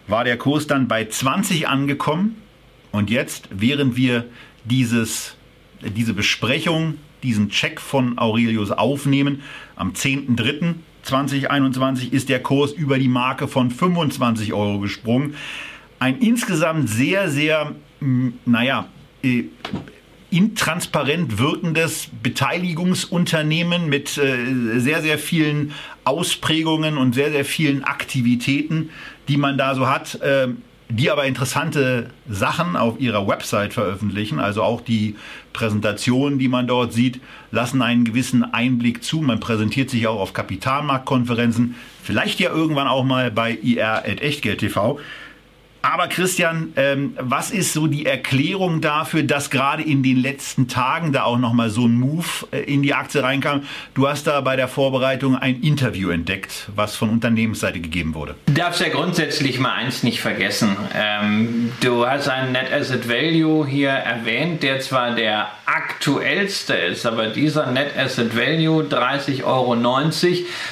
war 0.09 0.25
der 0.25 0.39
Kurs 0.39 0.67
dann 0.67 0.89
bei 0.89 1.05
20 1.05 1.69
angekommen. 1.69 2.35
Und 2.91 3.11
jetzt, 3.11 3.49
während 3.53 3.95
wir 3.95 4.25
dieses, 4.65 5.37
diese 5.83 6.15
Besprechung, 6.15 6.99
diesen 7.25 7.49
Check 7.49 7.81
von 7.81 8.19
Aurelius 8.19 8.71
aufnehmen, 8.71 9.43
am 9.75 9.93
10.3., 9.93 10.75
2021 11.03 12.13
ist 12.13 12.29
der 12.29 12.43
Kurs 12.43 12.73
über 12.73 12.99
die 12.99 13.09
Marke 13.09 13.47
von 13.47 13.71
25 13.71 14.55
Euro 14.55 14.79
gesprungen. 14.79 15.35
Ein 15.99 16.19
insgesamt 16.19 16.89
sehr, 16.89 17.29
sehr, 17.29 17.75
naja, 18.47 18.89
äh, 19.23 19.45
intransparent 20.31 21.39
wirkendes 21.39 22.09
Beteiligungsunternehmen 22.23 23.89
mit 23.89 24.19
äh, 24.19 24.81
sehr, 24.81 25.01
sehr 25.01 25.19
vielen 25.19 25.73
Ausprägungen 26.05 26.99
und 26.99 27.15
sehr, 27.15 27.31
sehr 27.31 27.45
vielen 27.45 27.85
Aktivitäten, 27.85 28.91
die 29.29 29.37
man 29.37 29.57
da 29.57 29.75
so 29.75 29.87
hat. 29.87 30.21
Äh, 30.23 30.49
die 30.89 31.11
aber 31.11 31.25
interessante 31.25 32.11
Sachen 32.29 32.77
auf 32.77 33.01
ihrer 33.01 33.27
Website 33.27 33.73
veröffentlichen. 33.73 34.39
Also 34.39 34.63
auch 34.63 34.81
die 34.81 35.17
Präsentationen, 35.53 36.39
die 36.39 36.49
man 36.49 36.67
dort 36.67 36.93
sieht, 36.93 37.21
lassen 37.51 37.81
einen 37.81 38.05
gewissen 38.05 38.45
Einblick 38.45 39.03
zu. 39.03 39.21
Man 39.21 39.41
präsentiert 39.41 39.89
sich 39.91 40.07
auch 40.07 40.21
auf 40.21 40.35
Kapitalmarktkonferenzen, 40.35 41.75
vielleicht 42.03 42.39
ja 42.41 42.51
irgendwann 42.51 42.89
auch 42.89 43.05
mal 43.05 43.31
bei 43.31 43.59
ir.echtgeld.tv. 43.63 45.01
Aber 45.85 46.09
Christian, 46.09 46.73
ähm, 46.77 47.15
was 47.21 47.51
ist 47.51 47.75
so 47.75 47.87
die 47.87 48.07
Erklärung 48.07 48.81
dafür, 48.81 49.23
dass 49.23 49.51
gerade 49.51 49.83
in 49.83 50.03
den 50.03 50.17
letzten 50.17 50.67
Tagen 50.67 51.13
da 51.13 51.25
auch 51.25 51.37
nochmal 51.37 51.69
so 51.69 51.87
ein 51.87 52.01
Move 52.01 52.25
äh, 52.53 52.61
in 52.61 52.83
die 52.83 52.95
Aktie 52.95 53.23
reinkam? 53.23 53.65
Du 53.93 54.09
hast 54.09 54.27
da 54.27 54.41
bei 54.41 54.57
der 54.57 54.69
Vorbereitung 54.69 55.37
ein 55.37 55.61
Interview 55.61 56.09
entdeckt, 56.09 56.71
was 56.75 56.97
von 56.97 57.11
Unternehmensseite 57.11 57.81
gegeben 57.81 58.15
wurde. 58.15 58.35
Du 58.47 58.55
darfst 58.55 58.81
ja 58.81 58.89
grundsätzlich 58.89 59.59
mal 59.59 59.75
eins 59.75 60.03
nicht 60.03 60.23
vergessen. 60.23 60.75
Ähm, 60.95 61.71
du 61.83 62.07
hast 62.07 62.29
einen 62.29 62.53
Net 62.53 62.73
Asset 62.73 63.07
Value 63.07 63.67
hier 63.67 63.91
erwähnt, 63.91 64.63
der 64.63 64.81
zwar 64.81 65.15
der 65.15 65.49
aktuellste 65.67 66.73
ist, 66.73 67.05
aber 67.05 67.27
dieser 67.27 67.71
Net 67.71 67.95
Asset 67.95 68.35
Value 68.35 68.85
30,90 68.85 69.45
Euro 69.45 69.77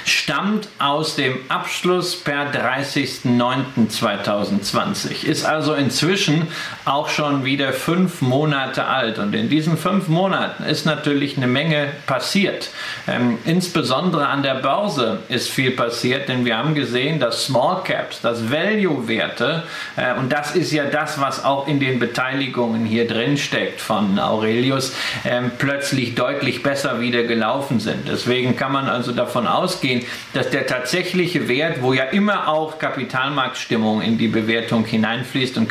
stammt 0.07 0.69
aus 0.79 1.17
dem 1.17 1.37
Abschluss 1.51 2.17
per 2.17 2.51
30.09.2020. 2.51 5.02
2020, 5.03 5.25
ist 5.27 5.45
also 5.45 5.75
inzwischen 5.75 6.49
auch 6.85 7.09
schon 7.09 7.45
wieder 7.45 7.73
fünf 7.73 8.23
Monate 8.23 8.87
alt. 8.87 9.19
Und 9.19 9.35
in 9.35 9.49
diesen 9.49 9.77
fünf 9.77 10.09
Monaten 10.09 10.65
ist 10.65 10.85
natürlich 10.87 11.37
eine 11.37 11.47
Menge 11.47 11.89
passiert. 12.07 12.71
Ähm, 13.07 13.39
insbesondere 13.45 14.27
an 14.29 14.43
der 14.43 14.57
Börse 14.57 15.21
ist 15.29 15.49
viel 15.49 15.73
passiert, 15.73 16.29
denn 16.29 16.45
wir 16.45 16.57
haben 16.57 16.75
gesehen, 16.75 17.21
dass 17.21 17.47
Small 17.47 17.83
Caps, 17.85 18.21
dass 18.21 18.51
Value-Werte, 18.51 19.63
äh, 19.97 20.15
und 20.19 20.33
das 20.33 20.57
ist 20.57 20.73
ja 20.73 20.87
das, 20.87 21.21
was 21.21 21.45
auch 21.45 21.69
in 21.69 21.79
den 21.79 21.99
Beteiligungen 21.99 22.85
hier 22.85 23.07
drin 23.07 23.37
steckt 23.37 23.81
von 23.81 24.19
Aurelius, 24.19 24.93
äh, 25.25 25.41
plötzlich 25.59 26.15
deutlich 26.15 26.63
besser 26.63 27.01
wieder 27.01 27.23
gelaufen 27.23 27.81
sind. 27.81 28.09
Deswegen 28.09 28.57
kann 28.57 28.73
man 28.73 28.87
also 28.87 29.13
davon 29.13 29.47
ausgehen, 29.47 30.05
dass 30.33 30.51
der 30.51 30.67
tatsächliche 30.67 31.49
Wert, 31.49 31.83
wo 31.83 31.93
ja 31.93 32.05
immer 32.05 32.49
auch 32.49 32.79
Kapitalmarktstimmung 32.79 34.03
in 34.03 34.19
die 34.19 34.29
Bewertung 34.29 34.85
hineinfließt 34.85 35.57
und 35.59 35.69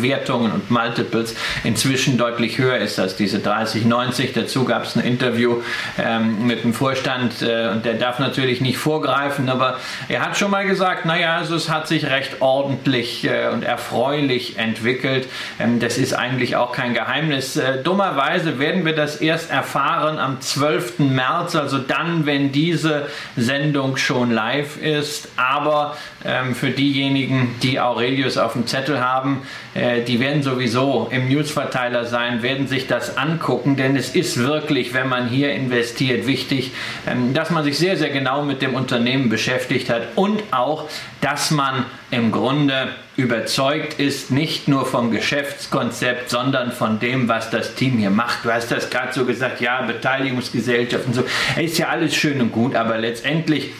Kapitalmarktbewertungen 0.00 0.52
und 0.52 0.70
Multiples 0.70 1.34
inzwischen 1.64 2.18
deutlich 2.18 2.58
höher 2.58 2.78
ist 2.78 2.98
als 2.98 3.16
diese 3.16 3.38
30,90. 3.38 4.30
Dazu 4.34 4.64
gab 4.64 4.84
es 4.84 4.96
ein 4.96 5.04
Interview 5.04 5.62
ähm, 5.98 6.46
mit 6.46 6.64
dem 6.64 6.74
Vorstand 6.74 7.42
äh, 7.42 7.68
und 7.68 7.84
der 7.84 7.94
darf 7.94 8.18
natürlich 8.18 8.60
nicht 8.60 8.78
vorgreifen, 8.78 9.48
aber 9.48 9.78
er 10.08 10.22
hat 10.24 10.36
schon 10.36 10.50
mal 10.50 10.66
gesagt, 10.66 11.04
naja, 11.04 11.36
also 11.36 11.54
es 11.54 11.68
hat 11.68 11.88
sich 11.88 12.06
recht 12.06 12.40
ordentlich 12.40 13.24
äh, 13.24 13.48
und 13.52 13.62
erfreulich 13.62 14.58
entwickelt. 14.58 15.28
Ähm, 15.58 15.80
das 15.80 15.98
ist 15.98 16.14
eigentlich 16.14 16.56
auch 16.56 16.72
kein 16.72 16.94
Geheimnis. 16.94 17.56
Äh, 17.56 17.82
dummerweise 17.82 18.58
werden 18.58 18.84
wir 18.84 18.94
das 18.94 19.16
erst 19.16 19.50
erfahren 19.50 20.18
am 20.18 20.40
12. 20.40 21.00
März, 21.00 21.56
also 21.56 21.78
dann, 21.78 22.26
wenn 22.26 22.52
diese 22.52 23.08
Sendung 23.36 23.96
schon 23.96 24.30
live 24.30 24.76
ist. 24.80 25.28
Aber 25.36 25.96
ähm, 26.24 26.54
für 26.54 26.70
diejenigen, 26.70 27.54
die 27.62 27.80
Aurelius 27.80 28.36
auf 28.36 28.52
dem 28.52 28.66
Zettel 28.66 29.00
haben, 29.00 29.42
äh, 29.74 30.02
die 30.02 30.20
werden 30.20 30.42
sowieso 30.42 31.08
im 31.10 31.28
Newsverteiler 31.28 32.04
sein, 32.04 32.42
werden 32.42 32.66
sich 32.66 32.86
das 32.86 33.16
angucken, 33.16 33.76
denn 33.76 33.96
es 33.96 34.14
ist 34.14 34.38
wirklich, 34.38 34.92
wenn 34.92 35.08
man 35.08 35.28
hier 35.28 35.52
investiert, 35.52 36.26
wichtig, 36.26 36.72
ähm, 37.06 37.32
dass 37.32 37.50
man 37.50 37.64
sich 37.64 37.78
sehr, 37.78 37.96
sehr 37.96 38.10
genau 38.10 38.42
mit 38.42 38.60
dem 38.60 38.74
Unternehmen 38.74 39.28
beschäftigt 39.30 39.88
hat 39.88 40.02
und 40.16 40.42
auch, 40.50 40.88
dass 41.20 41.50
man 41.50 41.86
im 42.10 42.32
Grunde 42.32 42.88
überzeugt 43.16 43.98
ist, 44.00 44.30
nicht 44.30 44.68
nur 44.68 44.86
vom 44.86 45.10
Geschäftskonzept, 45.10 46.30
sondern 46.30 46.72
von 46.72 46.98
dem, 46.98 47.28
was 47.28 47.50
das 47.50 47.74
Team 47.74 47.98
hier 47.98 48.10
macht. 48.10 48.44
Du 48.44 48.50
hast 48.50 48.70
das 48.70 48.90
gerade 48.90 49.12
so 49.12 49.24
gesagt, 49.24 49.60
ja, 49.60 49.82
Beteiligungsgesellschaft 49.82 51.06
und 51.06 51.14
so. 51.14 51.24
Ist 51.60 51.78
ja 51.78 51.88
alles 51.88 52.14
schön 52.14 52.40
und 52.40 52.52
gut, 52.52 52.74
aber 52.74 52.98
letztendlich 52.98 53.70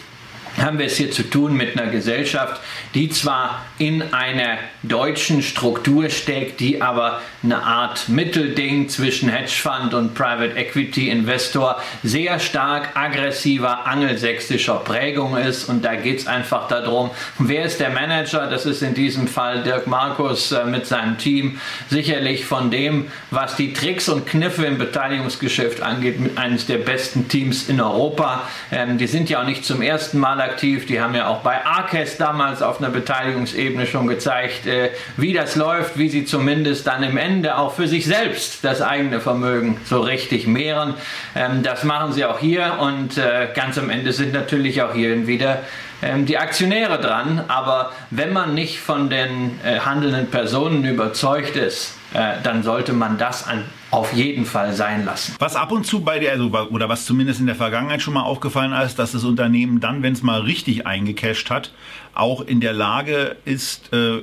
haben 0.57 0.79
wir 0.79 0.87
es 0.87 0.97
hier 0.97 1.11
zu 1.11 1.23
tun 1.23 1.53
mit 1.53 1.79
einer 1.79 1.91
Gesellschaft, 1.91 2.61
die 2.93 3.09
zwar 3.09 3.65
in 3.77 4.13
einer 4.13 4.57
deutschen 4.83 5.41
Struktur 5.41 6.09
steckt, 6.09 6.59
die 6.59 6.81
aber 6.81 7.21
eine 7.43 7.63
Art 7.63 8.09
Mittelding 8.09 8.89
zwischen 8.89 9.29
Hedgefund 9.29 9.93
und 9.93 10.13
Private 10.13 10.55
Equity 10.57 11.09
Investor 11.09 11.81
sehr 12.03 12.39
stark 12.39 12.95
aggressiver 12.95 13.87
angelsächsischer 13.87 14.75
Prägung 14.75 15.37
ist. 15.37 15.69
Und 15.69 15.85
da 15.85 15.95
geht 15.95 16.19
es 16.19 16.27
einfach 16.27 16.67
darum, 16.67 17.11
wer 17.39 17.65
ist 17.65 17.79
der 17.79 17.89
Manager? 17.89 18.47
Das 18.47 18.65
ist 18.65 18.81
in 18.81 18.93
diesem 18.93 19.27
Fall 19.27 19.63
Dirk 19.63 19.87
Markus 19.87 20.51
äh, 20.51 20.65
mit 20.65 20.85
seinem 20.85 21.17
Team. 21.17 21.59
Sicherlich 21.89 22.45
von 22.45 22.71
dem, 22.71 23.07
was 23.29 23.55
die 23.55 23.73
Tricks 23.73 24.09
und 24.09 24.25
Kniffe 24.25 24.65
im 24.65 24.77
Beteiligungsgeschäft 24.77 25.81
angeht, 25.81 26.19
mit 26.19 26.37
eines 26.37 26.65
der 26.65 26.77
besten 26.77 27.27
Teams 27.27 27.69
in 27.69 27.79
Europa. 27.79 28.47
Ähm, 28.71 28.97
die 28.97 29.07
sind 29.07 29.29
ja 29.29 29.41
auch 29.41 29.45
nicht 29.45 29.65
zum 29.65 29.81
ersten 29.81 30.19
Mal 30.19 30.40
aktiv. 30.41 30.85
Die 30.85 30.99
haben 30.99 31.15
ja 31.15 31.27
auch 31.27 31.39
bei 31.39 31.65
Arces 31.65 32.17
damals 32.17 32.61
auf 32.61 32.79
einer 32.79 32.89
Beteiligungsebene 32.89 33.85
schon 33.85 34.07
gezeigt, 34.07 34.65
äh, 34.67 34.91
wie 35.17 35.33
das 35.33 35.55
läuft, 35.55 35.97
wie 35.97 36.09
sie 36.09 36.25
zumindest 36.25 36.87
dann 36.87 37.03
im 37.03 37.17
Ende 37.17 37.57
auch 37.57 37.73
für 37.73 37.87
sich 37.87 38.05
selbst 38.05 38.63
das 38.63 38.81
eigene 38.81 39.19
Vermögen 39.19 39.79
so 39.85 40.01
richtig 40.01 40.47
mehren. 40.47 40.95
Ähm, 41.35 41.63
das 41.63 41.83
machen 41.83 42.13
sie 42.13 42.25
auch 42.25 42.39
hier 42.39 42.77
und 42.79 43.17
äh, 43.17 43.49
ganz 43.53 43.77
am 43.77 43.89
Ende 43.89 44.11
sind 44.13 44.33
natürlich 44.33 44.81
auch 44.81 44.93
hier 44.93 45.27
wieder 45.27 45.59
ähm, 46.01 46.25
die 46.25 46.37
Aktionäre 46.37 46.99
dran. 46.99 47.45
Aber 47.47 47.91
wenn 48.09 48.33
man 48.33 48.53
nicht 48.53 48.79
von 48.79 49.09
den 49.09 49.59
äh, 49.63 49.79
handelnden 49.79 50.29
Personen 50.29 50.83
überzeugt 50.85 51.55
ist, 51.55 51.95
dann 52.43 52.61
sollte 52.61 52.91
man 52.91 53.17
das 53.17 53.47
an, 53.47 53.63
auf 53.91 54.13
jeden 54.13 54.45
Fall 54.45 54.73
sein 54.73 55.05
lassen. 55.05 55.35
Was 55.39 55.55
ab 55.55 55.71
und 55.71 55.85
zu 55.85 56.01
bei 56.01 56.17
der, 56.17 56.31
also, 56.31 56.47
oder 56.71 56.89
was 56.89 57.05
zumindest 57.05 57.39
in 57.41 57.45
der 57.45 57.55
Vergangenheit 57.55 58.01
schon 58.01 58.13
mal 58.13 58.23
aufgefallen 58.23 58.73
ist, 58.73 58.97
dass 58.97 59.11
das 59.11 59.23
Unternehmen 59.23 59.79
dann, 59.79 60.01
wenn 60.01 60.13
es 60.13 60.23
mal 60.23 60.41
richtig 60.41 60.87
eingecasht 60.87 61.49
hat, 61.49 61.73
auch 62.13 62.41
in 62.41 62.61
der 62.61 62.73
Lage 62.73 63.35
ist, 63.45 63.93
äh, 63.93 64.21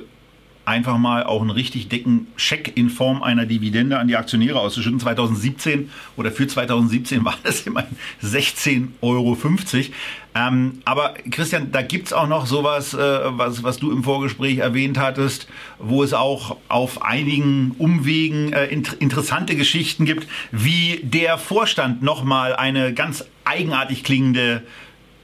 einfach 0.69 0.99
mal 0.99 1.23
auch 1.23 1.41
einen 1.41 1.49
richtig 1.49 1.89
dicken 1.89 2.27
Scheck 2.35 2.73
in 2.75 2.89
Form 2.89 3.23
einer 3.23 3.47
Dividende 3.47 3.97
an 3.97 4.07
die 4.07 4.15
Aktionäre 4.15 4.59
auszuschütten. 4.59 4.99
2017 4.99 5.89
oder 6.15 6.31
für 6.31 6.47
2017 6.47 7.25
war 7.25 7.35
das 7.43 7.61
immerhin 7.61 7.97
16,50 8.23 8.87
Euro. 9.01 9.35
Ähm, 10.35 10.81
aber 10.85 11.15
Christian, 11.31 11.71
da 11.71 11.81
gibt 11.81 12.07
es 12.07 12.13
auch 12.13 12.27
noch 12.27 12.45
sowas, 12.45 12.93
äh, 12.93 12.97
was, 12.99 13.63
was 13.63 13.79
du 13.79 13.91
im 13.91 14.03
Vorgespräch 14.03 14.59
erwähnt 14.59 14.99
hattest, 14.99 15.47
wo 15.79 16.03
es 16.03 16.13
auch 16.13 16.57
auf 16.67 17.01
einigen 17.01 17.71
Umwegen 17.79 18.53
äh, 18.53 18.67
int 18.67 18.93
interessante 18.93 19.55
Geschichten 19.55 20.05
gibt, 20.05 20.27
wie 20.51 20.99
der 21.01 21.39
Vorstand 21.39 22.03
nochmal 22.03 22.55
eine 22.55 22.93
ganz 22.93 23.25
eigenartig 23.43 24.03
klingende 24.03 24.61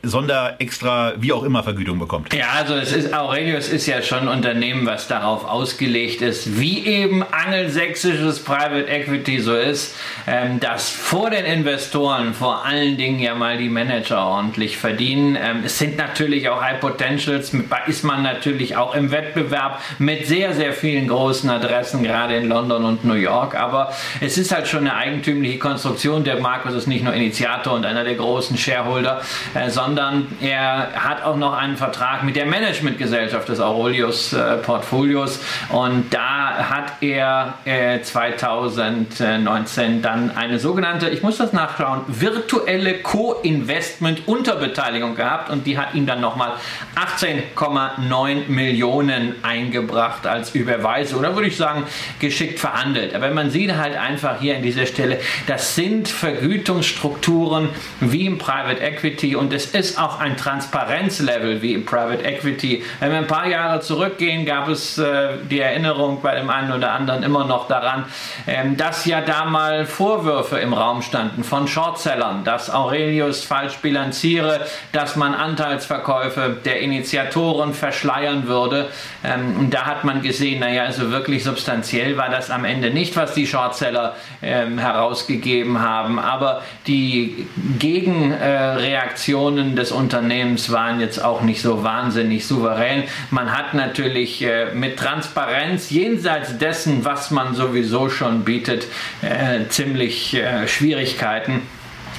Sonder, 0.08 0.56
extra, 0.60 1.14
wie 1.18 1.34
auch 1.34 1.44
immer 1.44 1.64
Vergütung 1.64 2.00
bekommt. 2.00 2.34
Ja, 2.34 2.46
also 2.58 2.76
es 2.76 2.92
ist 2.94 3.14
Aurelius 3.14 3.70
ist 3.70 3.86
ja 3.88 4.02
schon 4.02 4.20
ein 4.20 4.28
Unternehmen, 4.28 4.86
was 4.86 5.08
darauf 5.08 5.46
ausgelegt 5.46 6.22
ist, 6.22 6.60
wie 6.60 6.86
eben 6.86 7.24
angelsächsisches 7.24 8.44
Private 8.44 8.88
Equity 8.88 9.40
so 9.40 9.56
ist, 9.56 9.96
ähm, 10.28 10.60
dass 10.60 10.90
vor 10.90 11.30
den 11.30 11.46
Investoren 11.46 12.34
vor 12.34 12.66
allen 12.66 12.98
Dingen 12.98 13.20
ja 13.20 13.36
mal 13.36 13.58
die 13.58 13.70
Manager 13.70 14.26
ordentlich 14.26 14.78
verdienen. 14.78 15.36
Ähm, 15.36 15.64
es 15.66 15.80
sind 15.80 15.98
natürlich 15.98 16.50
auch 16.50 16.62
High 16.62 16.80
Potentials, 16.80 17.52
ist 17.88 18.04
man 18.04 18.24
natürlich 18.24 18.76
auch 18.78 18.96
im 18.96 19.12
Wettbewerb 19.12 19.82
mit 20.00 20.28
sehr, 20.28 20.54
sehr 20.54 20.74
vielen 20.74 21.08
großen 21.08 21.50
Adressen, 21.50 22.04
gerade 22.04 22.36
in 22.36 22.48
London 22.48 22.86
und 22.86 23.06
New 23.06 23.14
York. 23.14 23.56
Aber 23.56 23.92
es 24.22 24.38
ist 24.38 24.54
halt 24.54 24.68
schon 24.68 24.82
eine 24.82 24.96
eigentümliche 24.96 25.60
Konstruktion. 25.60 26.24
Der 26.24 26.40
Markus 26.40 26.74
ist 26.74 26.88
nicht 26.88 27.04
nur 27.04 27.14
Initiator 27.14 27.74
und 27.74 27.86
einer 27.86 28.04
der 28.04 28.16
großen 28.16 28.58
Shareholder, 28.58 29.22
äh, 29.54 29.70
sondern 29.70 29.95
er 30.42 30.92
hat 30.96 31.24
auch 31.24 31.38
noch 31.38 31.54
einen 31.54 31.78
Vertrag 31.78 32.24
mit 32.24 32.36
der 32.36 32.46
Managementgesellschaft 32.46 33.48
des 33.50 33.60
Aurelius 33.60 34.34
äh, 34.34 34.58
Portfolios 34.58 35.40
und 35.70 36.14
da 36.14 36.70
hat 36.70 36.94
er 37.02 37.56
äh, 37.66 38.02
2019 38.02 40.02
dann 40.02 40.36
eine 40.36 40.60
sogenannte, 40.60 41.10
ich 41.10 41.24
muss 41.24 41.38
das 41.38 41.54
nachschauen, 41.54 42.02
virtuelle 42.08 43.00
Co-Investment-Unterbeteiligung 43.00 45.16
gehabt 45.16 45.50
und 45.50 45.66
die 45.66 45.78
hat 45.78 45.94
ihm 45.94 46.06
dann 46.06 46.22
nochmal 46.22 46.54
18,9 46.96 48.48
Millionen 48.48 49.36
eingebracht 49.44 50.28
als 50.28 50.56
Überweisung. 50.56 51.24
Da 51.24 51.36
würde 51.36 51.48
ich 51.48 51.58
sagen, 51.58 51.84
geschickt 52.20 52.60
verhandelt. 52.60 53.16
Aber 53.16 53.30
man 53.32 53.50
sieht 53.50 53.76
halt 53.76 53.96
einfach 53.96 54.40
hier 54.40 54.56
an 54.56 54.64
dieser 54.64 54.86
Stelle, 54.86 55.20
das 55.48 55.76
sind 55.76 56.08
Vergütungsstrukturen 56.08 57.70
wie 58.00 58.26
im 58.26 58.38
Private 58.38 58.82
Equity 58.82 59.36
und 59.36 59.54
es 59.54 59.74
ist 59.76 60.00
auch 60.00 60.20
ein 60.20 60.38
Transparenzlevel 60.38 61.62
wie 61.62 61.74
im 61.74 61.86
Private 61.86 62.24
Equity. 62.24 62.84
Wenn 63.00 63.12
wir 63.12 63.18
ein 63.20 63.28
paar 63.28 63.48
Jahre 63.48 63.82
zurückgehen, 63.82 64.46
gab 64.46 64.70
es 64.70 64.98
äh, 64.98 65.38
die 65.50 65.60
Erinnerung 65.60 66.22
bei 66.22 66.36
dem 66.36 66.50
einen 66.50 66.72
oder 66.72 66.94
anderen 66.94 67.24
immer 67.24 67.46
noch 67.46 67.68
daran, 67.68 68.06
ähm, 68.48 68.78
dass 68.78 69.06
ja 69.06 69.20
da 69.22 69.46
mal 69.46 69.86
Vorwürfe 69.86 70.60
im 70.60 70.74
Raum 70.74 71.02
standen 71.02 71.44
von 71.44 71.68
Shortsellern, 71.68 72.46
dass 72.46 72.74
Aurelius 72.74 73.44
falsch 73.44 73.78
bilanziere, 73.78 74.62
dass 74.94 75.18
man 75.18 75.36
Anteilsverkäufe 75.36 76.58
der 76.64 76.80
Initiatoren 76.80 77.74
verschleiern 77.74 78.48
würde. 78.48 78.88
Ähm, 79.24 79.58
und 79.60 79.74
da 79.74 79.86
hat 79.86 80.06
man 80.06 80.22
gesehen, 80.22 80.62
naja, 80.62 80.84
also 80.84 81.12
wirklich 81.12 81.44
substanziell 81.44 82.16
war 82.18 82.30
das 82.30 82.50
am 82.50 82.64
Ende 82.64 82.92
nicht, 82.92 83.18
was 83.18 83.34
die 83.34 83.46
Shortseller 83.46 84.16
ähm, 84.42 84.78
herausgegeben 84.78 85.82
haben. 85.82 86.18
Aber 86.18 86.62
die 86.88 87.48
Gegenreaktionen 87.78 89.65
äh, 89.65 89.65
des 89.74 89.92
Unternehmens 89.92 90.70
waren 90.72 91.00
jetzt 91.00 91.24
auch 91.24 91.42
nicht 91.42 91.62
so 91.62 91.84
wahnsinnig 91.84 92.46
souverän. 92.46 93.04
Man 93.32 93.58
hat 93.58 93.74
natürlich 93.74 94.44
äh, 94.44 94.74
mit 94.74 94.98
Transparenz 94.98 95.90
jenseits 95.90 96.58
dessen, 96.58 97.06
was 97.06 97.32
man 97.32 97.56
sowieso 97.56 98.10
schon 98.10 98.44
bietet, 98.44 98.88
äh, 99.22 99.68
ziemlich 99.70 100.36
äh, 100.36 100.68
Schwierigkeiten 100.68 101.62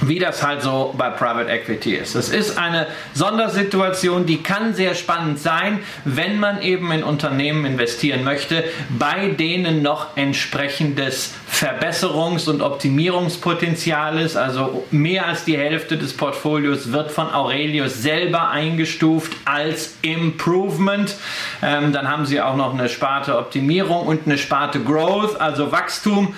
wie 0.01 0.19
das 0.19 0.43
halt 0.43 0.61
so 0.61 0.93
bei 0.97 1.09
Private 1.09 1.49
Equity 1.49 1.95
ist. 1.95 2.15
Es 2.15 2.29
ist 2.29 2.57
eine 2.57 2.87
Sondersituation, 3.13 4.25
die 4.25 4.43
kann 4.43 4.73
sehr 4.73 4.95
spannend 4.95 5.39
sein, 5.39 5.79
wenn 6.05 6.39
man 6.39 6.61
eben 6.61 6.91
in 6.91 7.03
Unternehmen 7.03 7.65
investieren 7.65 8.23
möchte, 8.23 8.63
bei 8.89 9.29
denen 9.29 9.81
noch 9.81 10.15
entsprechendes 10.15 11.33
Verbesserungs- 11.51 12.49
und 12.49 12.61
Optimierungspotenzial 12.61 14.19
ist. 14.19 14.35
Also 14.35 14.85
mehr 14.91 15.25
als 15.27 15.45
die 15.45 15.57
Hälfte 15.57 15.97
des 15.97 16.15
Portfolios 16.15 16.91
wird 16.91 17.11
von 17.11 17.33
Aurelius 17.33 18.01
selber 18.01 18.49
eingestuft 18.49 19.33
als 19.45 19.95
Improvement. 20.01 21.15
Ähm, 21.63 21.91
dann 21.93 22.09
haben 22.09 22.25
sie 22.25 22.41
auch 22.41 22.55
noch 22.55 22.73
eine 22.73 22.89
Sparte 22.89 23.37
Optimierung 23.37 24.05
und 24.05 24.27
eine 24.27 24.37
Sparte 24.37 24.79
Growth, 24.79 25.39
also 25.39 25.71
Wachstum. 25.71 26.35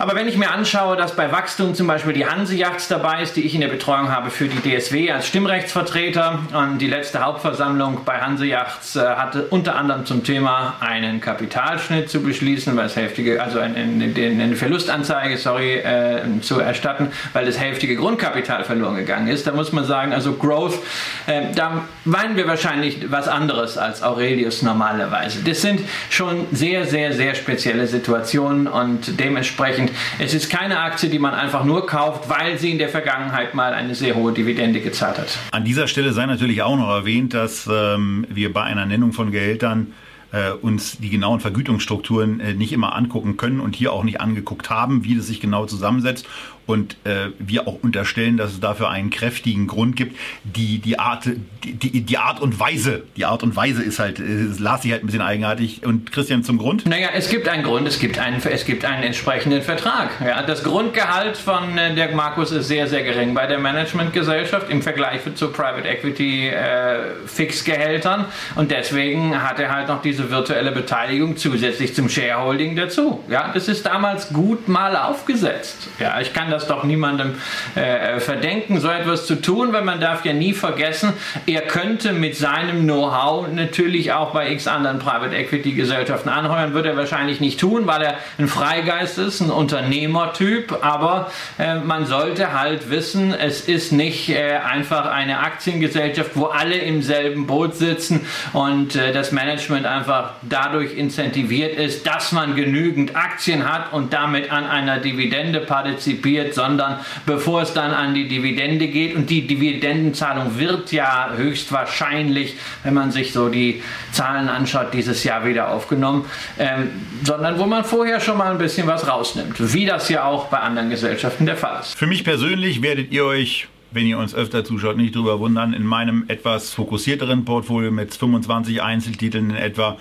Aber 0.00 0.14
wenn 0.14 0.26
ich 0.26 0.38
mir 0.38 0.50
anschaue, 0.50 0.96
dass 0.96 1.14
bei 1.14 1.30
Wachstum 1.30 1.74
zum 1.74 1.86
Beispiel 1.86 2.14
die 2.14 2.24
Hansejachts 2.24 2.88
dabei 2.88 3.20
ist, 3.22 3.36
die 3.36 3.42
ich 3.42 3.54
in 3.54 3.60
der 3.60 3.68
Betreuung 3.68 4.10
habe 4.10 4.30
für 4.30 4.48
die 4.48 4.56
DSW 4.56 5.10
als 5.10 5.26
Stimmrechtsvertreter 5.26 6.38
und 6.54 6.78
die 6.78 6.86
letzte 6.86 7.22
Hauptversammlung 7.22 8.00
bei 8.06 8.18
Hansejachts 8.18 8.96
äh, 8.96 9.00
hatte 9.00 9.42
unter 9.50 9.76
anderem 9.76 10.06
zum 10.06 10.24
Thema 10.24 10.76
einen 10.80 11.20
Kapitalschnitt 11.20 12.08
zu 12.08 12.22
beschließen, 12.22 12.74
weil 12.78 12.84
das 12.84 12.96
heftige, 12.96 13.42
also 13.42 13.58
eine, 13.58 13.76
eine 13.76 14.56
Verlustanzeige, 14.56 15.36
sorry, 15.36 15.74
äh, 15.74 16.22
zu 16.40 16.60
erstatten, 16.60 17.12
weil 17.34 17.44
das 17.44 17.60
heftige 17.60 17.94
Grundkapital 17.96 18.64
verloren 18.64 18.96
gegangen 18.96 19.28
ist. 19.28 19.46
Da 19.46 19.52
muss 19.52 19.70
man 19.70 19.84
sagen, 19.84 20.14
also 20.14 20.32
Growth, 20.32 20.78
äh, 21.26 21.52
da 21.54 21.84
meinen 22.06 22.36
wir 22.36 22.48
wahrscheinlich 22.48 23.10
was 23.10 23.28
anderes 23.28 23.76
als 23.76 24.02
Aurelius 24.02 24.62
normalerweise. 24.62 25.40
Das 25.44 25.60
sind 25.60 25.82
schon 26.08 26.46
sehr, 26.52 26.86
sehr, 26.86 27.12
sehr 27.12 27.34
spezielle 27.34 27.86
Situationen 27.86 28.66
und 28.66 29.20
dementsprechend 29.20 29.89
es 30.18 30.34
ist 30.34 30.50
keine 30.50 30.80
Aktie, 30.80 31.08
die 31.08 31.18
man 31.18 31.34
einfach 31.34 31.64
nur 31.64 31.86
kauft, 31.86 32.28
weil 32.28 32.58
sie 32.58 32.70
in 32.70 32.78
der 32.78 32.88
Vergangenheit 32.88 33.54
mal 33.54 33.72
eine 33.72 33.94
sehr 33.94 34.14
hohe 34.14 34.32
Dividende 34.32 34.80
gezahlt 34.80 35.18
hat. 35.18 35.38
An 35.52 35.64
dieser 35.64 35.86
Stelle 35.88 36.12
sei 36.12 36.26
natürlich 36.26 36.62
auch 36.62 36.76
noch 36.76 36.90
erwähnt, 36.90 37.34
dass 37.34 37.68
ähm, 37.70 38.26
wir 38.28 38.52
bei 38.52 38.62
einer 38.62 38.86
Nennung 38.86 39.12
von 39.12 39.30
Gehältern 39.30 39.92
äh, 40.32 40.52
uns 40.52 40.98
die 40.98 41.10
genauen 41.10 41.40
Vergütungsstrukturen 41.40 42.40
äh, 42.40 42.54
nicht 42.54 42.72
immer 42.72 42.94
angucken 42.94 43.36
können 43.36 43.60
und 43.60 43.74
hier 43.74 43.92
auch 43.92 44.04
nicht 44.04 44.20
angeguckt 44.20 44.70
haben, 44.70 45.04
wie 45.04 45.16
das 45.16 45.26
sich 45.26 45.40
genau 45.40 45.66
zusammensetzt 45.66 46.26
und 46.70 46.96
äh, 47.04 47.30
wir 47.38 47.66
auch 47.66 47.82
unterstellen, 47.82 48.36
dass 48.36 48.52
es 48.52 48.60
dafür 48.60 48.90
einen 48.90 49.10
kräftigen 49.10 49.66
Grund 49.66 49.96
gibt. 49.96 50.16
Die, 50.44 50.78
die, 50.78 50.98
Art, 50.98 51.24
die, 51.64 52.00
die, 52.02 52.18
Art 52.18 52.40
und 52.40 52.58
Weise, 52.58 53.02
die 53.16 53.24
Art 53.24 53.42
und 53.42 53.56
Weise 53.56 53.82
ist 53.82 53.98
halt, 53.98 54.20
es 54.20 54.58
las 54.60 54.82
sich 54.82 54.92
halt 54.92 55.02
ein 55.02 55.06
bisschen 55.06 55.22
eigenartig. 55.22 55.84
Und 55.84 56.12
Christian 56.12 56.44
zum 56.44 56.58
Grund? 56.58 56.86
Naja, 56.86 57.08
es 57.14 57.28
gibt 57.28 57.48
einen 57.48 57.64
Grund, 57.64 57.86
es 57.88 57.98
gibt 57.98 58.18
einen, 58.18 58.40
es 58.42 58.64
gibt 58.64 58.84
einen 58.84 59.02
entsprechenden 59.02 59.62
Vertrag. 59.62 60.10
Ja, 60.24 60.42
das 60.42 60.62
Grundgehalt 60.62 61.36
von 61.36 61.76
äh, 61.76 61.94
Dirk 61.94 62.14
Markus 62.14 62.52
ist 62.52 62.68
sehr, 62.68 62.86
sehr 62.86 63.02
gering 63.02 63.34
bei 63.34 63.46
der 63.46 63.58
Managementgesellschaft 63.58 64.70
im 64.70 64.82
Vergleich 64.82 65.20
zu 65.34 65.48
Private 65.48 65.88
Equity 65.88 66.48
äh, 66.48 67.26
Fixgehältern. 67.26 68.26
Und 68.54 68.70
deswegen 68.70 69.42
hat 69.42 69.58
er 69.58 69.74
halt 69.74 69.88
noch 69.88 70.02
diese 70.02 70.30
virtuelle 70.30 70.72
Beteiligung 70.72 71.36
zusätzlich 71.36 71.94
zum 71.94 72.08
Shareholding 72.08 72.76
dazu. 72.76 73.24
Ja, 73.28 73.50
das 73.52 73.68
ist 73.68 73.86
damals 73.86 74.32
gut 74.32 74.68
mal 74.68 74.96
aufgesetzt. 74.96 75.88
Ja, 75.98 76.20
ich 76.20 76.32
kann 76.32 76.50
das 76.50 76.59
das 76.60 76.68
doch 76.68 76.84
niemandem 76.84 77.34
äh, 77.74 78.20
verdenken, 78.20 78.80
so 78.80 78.88
etwas 78.88 79.26
zu 79.26 79.36
tun, 79.36 79.72
weil 79.72 79.82
man 79.82 80.00
darf 80.00 80.24
ja 80.24 80.32
nie 80.32 80.52
vergessen, 80.52 81.12
er 81.46 81.62
könnte 81.62 82.12
mit 82.12 82.36
seinem 82.36 82.82
Know-how 82.82 83.48
natürlich 83.52 84.12
auch 84.12 84.32
bei 84.32 84.52
x 84.52 84.66
anderen 84.66 84.98
Private 84.98 85.34
Equity 85.34 85.72
Gesellschaften 85.72 86.28
anheuern, 86.28 86.74
wird 86.74 86.86
er 86.86 86.96
wahrscheinlich 86.96 87.40
nicht 87.40 87.58
tun, 87.58 87.86
weil 87.86 88.02
er 88.02 88.14
ein 88.38 88.48
Freigeist 88.48 89.18
ist, 89.18 89.40
ein 89.40 89.50
Unternehmertyp, 89.50 90.78
aber 90.82 91.30
äh, 91.58 91.76
man 91.76 92.06
sollte 92.06 92.58
halt 92.58 92.90
wissen, 92.90 93.32
es 93.32 93.62
ist 93.62 93.92
nicht 93.92 94.28
äh, 94.28 94.56
einfach 94.56 95.06
eine 95.06 95.40
Aktiengesellschaft, 95.40 96.32
wo 96.34 96.46
alle 96.46 96.76
im 96.76 97.02
selben 97.02 97.46
Boot 97.46 97.74
sitzen 97.74 98.26
und 98.52 98.96
äh, 98.96 99.12
das 99.12 99.32
Management 99.32 99.86
einfach 99.86 100.32
dadurch 100.42 100.96
incentiviert 100.96 101.78
ist, 101.78 102.06
dass 102.06 102.32
man 102.32 102.54
genügend 102.54 103.16
Aktien 103.16 103.70
hat 103.70 103.92
und 103.92 104.12
damit 104.12 104.50
an 104.50 104.66
einer 104.66 104.98
Dividende 104.98 105.60
partizipiert, 105.60 106.39
wird, 106.40 106.54
sondern 106.54 107.00
bevor 107.26 107.62
es 107.62 107.72
dann 107.72 107.92
an 107.92 108.14
die 108.14 108.28
Dividende 108.28 108.88
geht. 108.88 109.14
Und 109.14 109.30
die 109.30 109.46
Dividendenzahlung 109.46 110.58
wird 110.58 110.92
ja 110.92 111.30
höchstwahrscheinlich, 111.36 112.56
wenn 112.82 112.94
man 112.94 113.10
sich 113.10 113.32
so 113.32 113.48
die 113.48 113.82
Zahlen 114.12 114.48
anschaut, 114.48 114.92
dieses 114.92 115.24
Jahr 115.24 115.44
wieder 115.44 115.70
aufgenommen, 115.70 116.24
ähm, 116.58 116.90
sondern 117.22 117.58
wo 117.58 117.66
man 117.66 117.84
vorher 117.84 118.20
schon 118.20 118.38
mal 118.38 118.50
ein 118.50 118.58
bisschen 118.58 118.86
was 118.86 119.06
rausnimmt, 119.06 119.74
wie 119.74 119.86
das 119.86 120.08
ja 120.08 120.24
auch 120.24 120.46
bei 120.46 120.58
anderen 120.58 120.90
Gesellschaften 120.90 121.46
der 121.46 121.56
Fall 121.56 121.80
ist. 121.80 121.94
Für 121.94 122.06
mich 122.06 122.24
persönlich 122.24 122.82
werdet 122.82 123.12
ihr 123.12 123.24
euch 123.24 123.68
wenn 123.92 124.06
ihr 124.06 124.18
uns 124.18 124.36
öfter 124.36 124.64
zuschaut, 124.64 124.96
nicht 124.96 125.16
drüber 125.16 125.40
wundern, 125.40 125.72
in 125.72 125.82
meinem 125.82 126.24
etwas 126.28 126.72
fokussierteren 126.72 127.44
Portfolio 127.44 127.90
mit 127.90 128.14
25 128.14 128.82
Einzeltiteln 128.82 129.50
in 129.50 129.56
etwa 129.56 129.96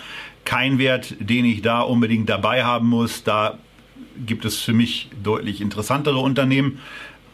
kein 0.46 0.78
Wert, 0.78 1.16
den 1.20 1.44
ich 1.44 1.64
da 1.64 1.82
unbedingt 1.82 2.30
dabei 2.30 2.64
haben 2.64 2.88
muss. 2.88 3.24
Da 3.24 3.58
gibt 4.26 4.46
es 4.46 4.60
für 4.60 4.74
mich 4.74 5.10
deutlich 5.24 5.62
interessantere 5.62 6.18
Unternehmen. 6.18 6.80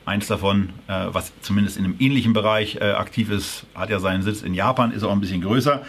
Eins 0.05 0.27
davon, 0.27 0.69
äh, 0.87 1.07
was 1.11 1.31
zumindest 1.41 1.77
in 1.77 1.85
einem 1.85 1.95
ähnlichen 1.99 2.33
Bereich 2.33 2.75
äh, 2.75 2.91
aktiv 2.91 3.31
ist, 3.31 3.65
hat 3.73 3.89
ja 3.89 3.99
seinen 3.99 4.21
Sitz 4.21 4.43
in 4.43 4.53
Japan, 4.53 4.91
ist 4.91 5.03
auch 5.03 5.11
ein 5.11 5.21
bisschen 5.21 5.41
größer. 5.41 5.83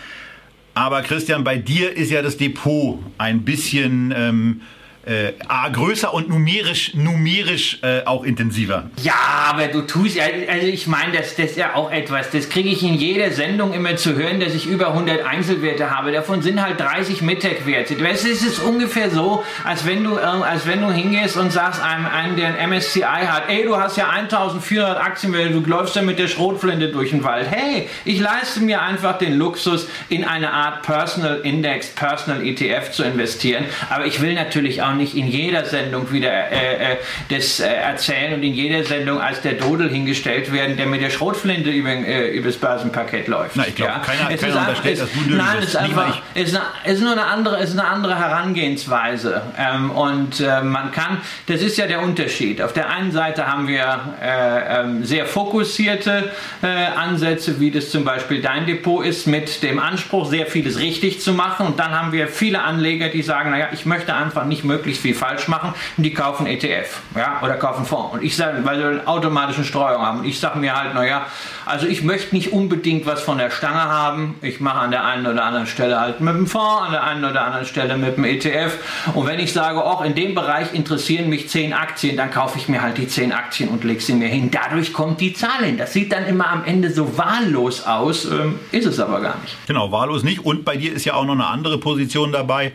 Aber 0.74 1.02
Christian, 1.02 1.44
bei 1.44 1.56
dir 1.56 1.96
ist 1.96 2.11
ja 2.11 2.22
das 2.22 2.37
Depot 2.37 2.98
ein 3.18 3.42
bisschen 3.42 4.12
ähm, 4.16 4.61
äh, 5.07 5.33
A, 5.47 5.69
größer 5.69 6.12
und 6.12 6.29
numerisch, 6.29 6.95
numerisch 6.95 7.79
äh, 7.83 8.05
auch 8.05 8.25
intensiver. 8.25 8.90
Ja, 9.03 9.14
aber 9.51 9.69
du 9.69 9.83
tust, 9.83 10.19
also 10.19 10.66
ich 10.66 10.87
meine, 10.87 11.12
das, 11.12 11.37
das 11.37 11.51
ist 11.51 11.57
ja 11.57 11.75
auch 11.75 11.92
etwas, 11.92 12.31
das 12.31 12.49
kriege 12.49 12.69
ich 12.69 12.83
in 12.83 12.95
jeder 12.95 13.31
Sendung 13.31 13.73
immer 13.73 13.97
zu 13.97 14.16
hören, 14.16 14.40
dass 14.40 14.55
ich 14.55 14.66
über 14.66 14.88
100 14.88 15.25
Einzelwerte 15.25 15.90
habe. 15.90 16.11
Davon 16.11 16.42
sind 16.42 16.61
halt 16.61 16.81
30 16.81 17.23
Mittag-Werte. 17.23 17.97
Es 18.05 18.25
ist 18.25 18.59
ungefähr 18.59 19.11
so, 19.11 19.45
als 19.64 19.87
wenn 19.87 20.03
du, 20.03 20.16
als 20.16 20.66
wenn 20.66 20.81
du 20.81 20.90
hingehst 20.90 21.37
und 21.37 21.53
sagst 21.53 21.81
einem, 21.81 22.07
einem, 22.07 22.37
der 22.37 22.59
ein 22.59 22.71
MSCI 22.71 23.03
hat, 23.03 23.49
ey, 23.49 23.64
du 23.64 23.77
hast 23.77 23.97
ja 23.97 24.09
1400 24.09 24.99
Aktienwerte, 24.99 25.53
du 25.53 25.61
läufst 25.61 25.95
ja 25.95 26.03
mit 26.03 26.19
der 26.19 26.29
Schrotflinte 26.29 26.88
durch 26.88 27.11
den 27.11 27.23
Wald. 27.23 27.47
Hey, 27.49 27.88
ich 28.05 28.19
leiste 28.19 28.61
mir 28.61 28.83
einfach 28.83 29.19
den 29.19 29.38
Luxus, 29.38 29.87
in 30.09 30.25
eine 30.25 30.53
Art 30.53 30.83
Personal 30.83 31.40
Index, 31.42 31.88
Personal 31.88 32.45
ETF 32.45 32.90
zu 32.90 33.05
investieren. 33.05 33.64
Aber 33.90 34.07
ich 34.07 34.21
will 34.21 34.35
natürlich 34.35 34.83
auch 34.83 34.95
nicht 34.96 35.14
in 35.16 35.28
jeder 35.28 35.64
Sendung 35.64 36.12
wieder 36.12 36.30
äh, 36.30 36.92
äh, 36.92 36.96
das 37.28 37.61
äh, 37.61 37.66
erzählen 37.66 38.35
und 38.35 38.42
in 38.42 38.54
jeder 38.54 38.85
Sendung 38.85 39.20
als 39.20 39.40
der 39.42 39.52
Dodel 39.52 39.90
hingestellt 39.90 40.52
werden, 40.52 40.76
der 40.76 40.87
mit 40.87 41.02
der 41.02 41.11
Schrotflinte 41.11 41.70
über, 41.70 41.90
äh, 41.90 42.30
übers 42.30 42.56
Börsenparkett 42.56 43.28
läuft. 43.28 43.56
Na, 43.56 43.66
ich 43.66 43.74
glaube, 43.74 43.92
ja? 43.92 43.98
keiner, 44.00 44.30
es 44.30 44.40
keiner 44.40 44.61
unterstellt, 44.61 45.00
dass 45.00 45.09
du 45.12 45.35
Nein, 45.35 45.56
es 45.59 45.68
ist, 45.68 45.76
einfach, 45.76 46.22
ist, 46.35 46.56
eine, 46.56 46.92
ist 46.92 47.02
nur 47.02 47.12
eine 47.12 47.24
andere, 47.26 47.62
ist 47.62 47.72
eine 47.72 47.87
andere 47.87 48.18
Herangehensweise. 48.18 49.42
Ähm, 49.59 49.90
und 49.90 50.40
äh, 50.40 50.62
man 50.62 50.92
kann, 50.92 51.18
das 51.46 51.62
ist 51.62 51.76
ja 51.76 51.87
der 51.87 52.02
Unterschied. 52.02 52.62
Auf 52.62 52.72
der 52.72 52.90
einen 52.90 53.12
Seite 53.12 53.46
haben 53.46 53.68
wir 53.68 54.16
äh, 54.22 54.80
ähm, 54.80 55.04
sehr 55.04 55.26
fokussierte 55.26 56.30
äh, 56.62 56.66
Ansätze, 56.66 57.61
wie 57.61 57.70
das 57.70 57.90
zum 57.90 58.04
Beispiel 58.04 58.40
dein 58.40 58.66
Depot 58.66 59.04
ist, 59.04 59.26
mit 59.26 59.62
dem 59.62 59.78
Anspruch, 59.78 60.26
sehr 60.26 60.46
vieles 60.46 60.78
richtig 60.78 61.20
zu 61.20 61.32
machen. 61.32 61.66
Und 61.66 61.78
dann 61.78 61.90
haben 61.98 62.12
wir 62.12 62.28
viele 62.28 62.62
Anleger, 62.62 63.09
die 63.09 63.22
sagen, 63.22 63.50
naja, 63.50 63.68
ich 63.72 63.87
möchte 63.87 64.14
einfach 64.14 64.44
nicht 64.44 64.64
möglichst 64.64 64.86
möglichst 64.87 65.03
viel 65.03 65.14
falsch 65.14 65.49
machen 65.49 65.75
und 65.96 66.03
die 66.05 66.14
kaufen 66.14 66.46
ETF 66.46 67.01
ja, 67.16 67.40
oder 67.42 67.55
kaufen 67.55 67.85
Fonds. 67.85 68.14
Und 68.14 68.22
ich 68.22 68.37
sage, 68.37 68.64
weil 68.64 68.79
sie 68.79 68.85
eine 68.85 69.07
automatische 69.09 69.64
Streuung 69.64 70.01
haben. 70.01 70.20
Und 70.20 70.27
ich 70.27 70.38
sage 70.38 70.59
mir 70.61 70.77
halt, 70.77 70.94
naja, 70.94 71.27
also 71.64 71.87
ich 71.87 72.03
möchte 72.05 72.37
nicht 72.37 72.53
unbedingt 72.53 73.05
was 73.05 73.20
von 73.20 73.38
der 73.38 73.51
Stange 73.51 73.81
haben. 73.81 74.37
Ich 74.42 74.61
mache 74.61 74.79
an 74.79 74.92
der 74.92 75.05
einen 75.05 75.27
oder 75.27 75.44
anderen 75.44 75.66
Stelle 75.66 75.99
halt 75.99 76.20
mit 76.20 76.35
dem 76.35 76.46
Fonds, 76.46 76.87
an 76.87 76.92
der 76.92 77.03
einen 77.03 77.25
oder 77.25 77.44
anderen 77.44 77.66
Stelle 77.66 77.96
mit 77.96 78.16
dem 78.16 78.25
ETF. 78.25 78.79
Und 79.14 79.27
wenn 79.27 79.40
ich 79.40 79.53
sage, 79.53 79.83
auch 79.83 80.05
in 80.05 80.14
dem 80.14 80.37
Bereich 80.37 80.72
interessieren 80.72 81.29
mich 81.29 81.49
zehn 81.49 81.72
Aktien, 81.72 82.16
dann 82.16 82.31
kaufe 82.31 82.59
ich 82.59 82.68
mir 82.68 82.83
halt 82.83 82.96
die 82.99 83.09
zehn 83.09 83.33
Aktien 83.33 83.68
und 83.70 83.83
lege 83.83 84.01
sie 84.01 84.14
mir 84.14 84.29
hin. 84.29 84.53
Dadurch 84.53 84.92
kommt 84.92 85.20
die 85.20 85.33
Zahl 85.33 85.64
hin. 85.64 85.79
Das 85.79 85.92
sieht 85.92 86.12
dann 86.12 86.27
immer 86.27 86.49
am 86.49 86.64
Ende 86.64 86.92
so 86.92 87.18
wahllos 87.18 87.85
aus, 87.85 88.25
ähm, 88.27 88.61
ist 88.70 88.87
es 88.87 89.01
aber 89.01 89.20
gar 89.20 89.37
nicht. 89.42 89.57
Genau, 89.66 89.90
wahllos 89.90 90.22
nicht. 90.22 90.44
Und 90.44 90.64
bei 90.64 90.77
dir 90.77 90.92
ist 90.92 91.05
ja 91.05 91.14
auch 91.14 91.25
noch 91.25 91.35
eine 91.35 91.46
andere 91.46 91.79
Position 91.79 92.31
dabei. 92.31 92.72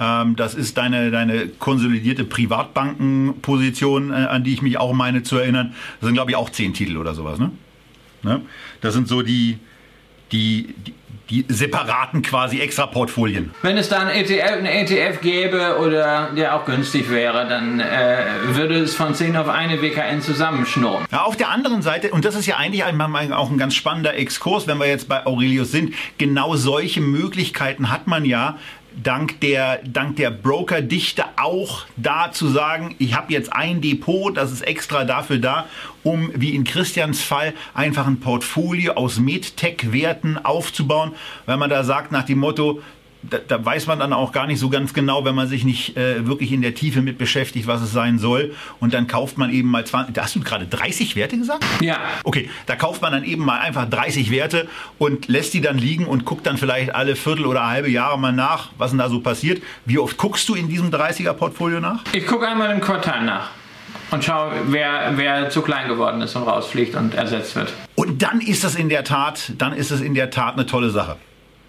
Ähm, 0.00 0.34
das 0.34 0.54
ist 0.54 0.78
deine, 0.78 1.10
deine 1.10 1.48
konsolidierte 1.48 2.24
Privatbankenposition, 2.24 4.10
äh, 4.10 4.14
an 4.14 4.42
die 4.42 4.54
ich 4.54 4.62
mich 4.62 4.78
auch 4.78 4.92
meine 4.94 5.22
zu 5.22 5.36
erinnern. 5.36 5.74
Das 6.00 6.06
sind, 6.06 6.14
glaube 6.14 6.30
ich, 6.30 6.36
auch 6.36 6.50
zehn 6.50 6.72
Titel 6.72 6.96
oder 6.96 7.14
sowas. 7.14 7.38
Ne? 7.38 7.52
ne? 8.22 8.40
Das 8.80 8.94
sind 8.94 9.06
so 9.06 9.20
die, 9.22 9.58
die, 10.32 10.74
die 10.86 10.94
die 11.30 11.44
separaten 11.48 12.22
quasi 12.22 12.58
Extra-Portfolien. 12.58 13.52
Wenn 13.62 13.76
es 13.76 13.88
da 13.88 14.00
einen 14.00 14.10
ETF, 14.10 14.52
einen 14.52 14.66
ETF 14.66 15.20
gäbe 15.20 15.78
oder 15.78 16.30
der 16.36 16.56
auch 16.56 16.64
günstig 16.64 17.08
wäre, 17.08 17.48
dann 17.48 17.78
äh, 17.78 18.24
würde 18.48 18.80
es 18.80 18.96
von 18.96 19.14
10 19.14 19.36
auf 19.36 19.48
eine 19.48 19.80
WKN 19.80 20.22
zusammenschnurren. 20.22 21.06
Ja, 21.10 21.22
auf 21.22 21.36
der 21.36 21.50
anderen 21.50 21.82
Seite, 21.82 22.10
und 22.10 22.24
das 22.24 22.34
ist 22.34 22.46
ja 22.46 22.56
eigentlich 22.56 22.82
auch 22.84 23.50
ein 23.50 23.58
ganz 23.58 23.74
spannender 23.74 24.14
Exkurs, 24.14 24.66
wenn 24.66 24.78
wir 24.78 24.88
jetzt 24.88 25.08
bei 25.08 25.24
Aurelius 25.24 25.70
sind, 25.70 25.94
genau 26.18 26.56
solche 26.56 27.00
Möglichkeiten 27.00 27.90
hat 27.90 28.08
man 28.08 28.24
ja, 28.24 28.58
dank 29.02 29.40
der, 29.40 29.80
dank 29.84 30.16
der 30.16 30.30
Brokerdichte 30.30 31.24
auch 31.36 31.86
da 31.96 32.32
zu 32.32 32.48
sagen, 32.48 32.94
ich 32.98 33.14
habe 33.14 33.32
jetzt 33.32 33.52
ein 33.52 33.80
Depot, 33.80 34.36
das 34.36 34.52
ist 34.52 34.62
extra 34.62 35.04
dafür 35.04 35.38
da, 35.38 35.66
um 36.02 36.30
wie 36.34 36.54
in 36.54 36.64
Christians 36.64 37.22
Fall 37.22 37.54
einfach 37.74 38.06
ein 38.06 38.20
Portfolio 38.20 38.94
aus 38.94 39.18
MedTech-Werten 39.18 40.44
aufzubauen, 40.44 41.12
weil 41.46 41.56
man 41.56 41.70
da 41.70 41.84
sagt 41.84 42.12
nach 42.12 42.24
dem 42.24 42.38
Motto, 42.38 42.82
da, 43.22 43.38
da, 43.38 43.64
weiß 43.64 43.86
man 43.86 43.98
dann 43.98 44.12
auch 44.12 44.32
gar 44.32 44.46
nicht 44.46 44.58
so 44.58 44.70
ganz 44.70 44.94
genau, 44.94 45.24
wenn 45.24 45.34
man 45.34 45.48
sich 45.48 45.64
nicht 45.64 45.96
äh, 45.96 46.26
wirklich 46.26 46.52
in 46.52 46.62
der 46.62 46.74
Tiefe 46.74 47.02
mit 47.02 47.18
beschäftigt, 47.18 47.66
was 47.66 47.82
es 47.82 47.92
sein 47.92 48.18
soll. 48.18 48.54
Und 48.78 48.94
dann 48.94 49.06
kauft 49.06 49.38
man 49.38 49.52
eben 49.52 49.68
mal 49.68 49.84
20, 49.84 50.14
da 50.14 50.22
hast 50.22 50.36
du 50.36 50.40
gerade 50.40 50.66
30 50.66 51.16
Werte 51.16 51.36
gesagt? 51.36 51.64
Ja. 51.80 51.98
Okay, 52.24 52.48
da 52.66 52.76
kauft 52.76 53.02
man 53.02 53.12
dann 53.12 53.24
eben 53.24 53.44
mal 53.44 53.60
einfach 53.60 53.88
30 53.88 54.30
Werte 54.30 54.68
und 54.98 55.28
lässt 55.28 55.54
die 55.54 55.60
dann 55.60 55.78
liegen 55.78 56.06
und 56.06 56.24
guckt 56.24 56.46
dann 56.46 56.56
vielleicht 56.56 56.94
alle 56.94 57.16
Viertel 57.16 57.46
oder 57.46 57.66
halbe 57.66 57.90
Jahre 57.90 58.18
mal 58.18 58.32
nach, 58.32 58.70
was 58.78 58.90
denn 58.90 58.98
da 58.98 59.08
so 59.08 59.20
passiert. 59.20 59.62
Wie 59.84 59.98
oft 59.98 60.16
guckst 60.16 60.48
du 60.48 60.54
in 60.54 60.68
diesem 60.68 60.90
30er-Portfolio 60.90 61.80
nach? 61.80 62.04
Ich 62.12 62.26
gucke 62.26 62.48
einmal 62.48 62.70
im 62.72 62.80
Quartal 62.80 63.24
nach 63.24 63.50
und 64.10 64.24
schau, 64.24 64.50
wer, 64.66 65.12
wer 65.16 65.50
zu 65.50 65.62
klein 65.62 65.88
geworden 65.88 66.20
ist 66.22 66.34
und 66.36 66.42
rausfliegt 66.42 66.94
und 66.94 67.14
ersetzt 67.14 67.56
wird. 67.56 67.72
Und 67.94 68.22
dann 68.22 68.40
ist 68.40 68.64
das 68.64 68.74
in 68.74 68.88
der 68.88 69.04
Tat, 69.04 69.52
dann 69.58 69.72
ist 69.72 69.90
es 69.90 70.00
in 70.00 70.14
der 70.14 70.30
Tat 70.30 70.54
eine 70.54 70.66
tolle 70.66 70.90
Sache. 70.90 71.16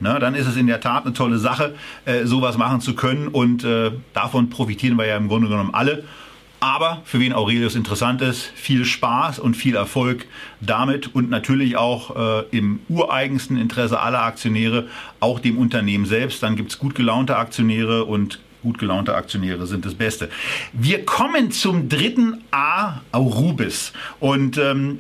Ne, 0.02 0.18
dann 0.20 0.34
ist 0.34 0.48
es 0.48 0.58
in 0.58 0.66
der 0.66 0.82
Tat 0.82 1.06
eine 1.06 1.14
tolle 1.14 1.38
Sache, 1.38 1.76
äh, 2.06 2.26
sowas 2.26 2.58
machen 2.58 2.82
zu 2.82 2.96
können 2.96 3.28
und 3.28 3.64
äh, 3.64 3.92
davon 4.14 4.50
profitieren 4.50 4.98
wir 4.98 5.06
ja 5.06 5.16
im 5.16 5.28
Grunde 5.28 5.48
genommen 5.48 5.76
alle. 5.76 6.04
Aber 6.60 7.02
für 7.06 7.20
wen 7.20 7.34
Aurelius 7.34 7.76
interessant 7.76 8.22
ist, 8.24 8.52
viel 8.56 8.84
Spaß 8.84 9.38
und 9.38 9.56
viel 9.56 9.76
Erfolg 9.76 10.26
damit 10.60 11.14
und 11.14 11.30
natürlich 11.30 11.78
auch 11.78 12.16
äh, 12.16 12.46
im 12.50 12.80
ureigensten 12.90 13.58
Interesse 13.58 14.00
aller 14.00 14.24
Aktionäre, 14.24 14.88
auch 15.20 15.40
dem 15.40 15.60
Unternehmen 15.60 16.06
selbst. 16.06 16.42
Dann 16.42 16.56
gibt 16.56 16.72
es 16.72 16.80
gut 16.80 16.96
gelaunte 16.96 17.38
Aktionäre 17.38 18.06
und 18.06 18.40
gut 18.64 18.80
gelaunte 18.80 19.16
Aktionäre 19.16 19.68
sind 19.68 19.86
das 19.86 19.94
Beste. 19.94 20.30
Wir 20.74 21.06
kommen 21.06 21.52
zum 21.52 21.90
dritten 21.90 22.44
A, 22.52 23.02
Aurubis. 23.12 23.94
Und 24.20 24.58
ähm, 24.58 25.00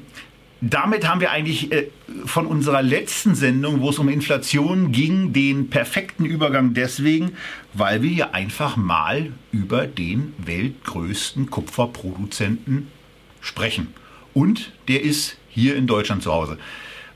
damit 0.61 1.07
haben 1.07 1.21
wir 1.21 1.31
eigentlich 1.31 1.71
äh, 1.71 1.87
von 2.25 2.45
unserer 2.45 2.81
letzten 2.81 3.35
Sendung, 3.35 3.81
wo 3.81 3.89
es 3.89 3.99
um 3.99 4.09
Inflation 4.09 4.91
ging, 4.91 5.33
den 5.33 5.69
perfekten 5.69 6.25
Übergang 6.25 6.73
deswegen, 6.73 7.33
weil 7.73 8.01
wir 8.01 8.09
hier 8.09 8.33
einfach 8.33 8.77
mal 8.77 9.31
über 9.51 9.87
den 9.87 10.33
weltgrößten 10.37 11.49
Kupferproduzenten 11.49 12.87
sprechen. 13.41 13.87
Und 14.33 14.71
der 14.87 15.01
ist 15.03 15.37
hier 15.49 15.75
in 15.75 15.87
Deutschland 15.87 16.23
zu 16.23 16.31
Hause. 16.31 16.57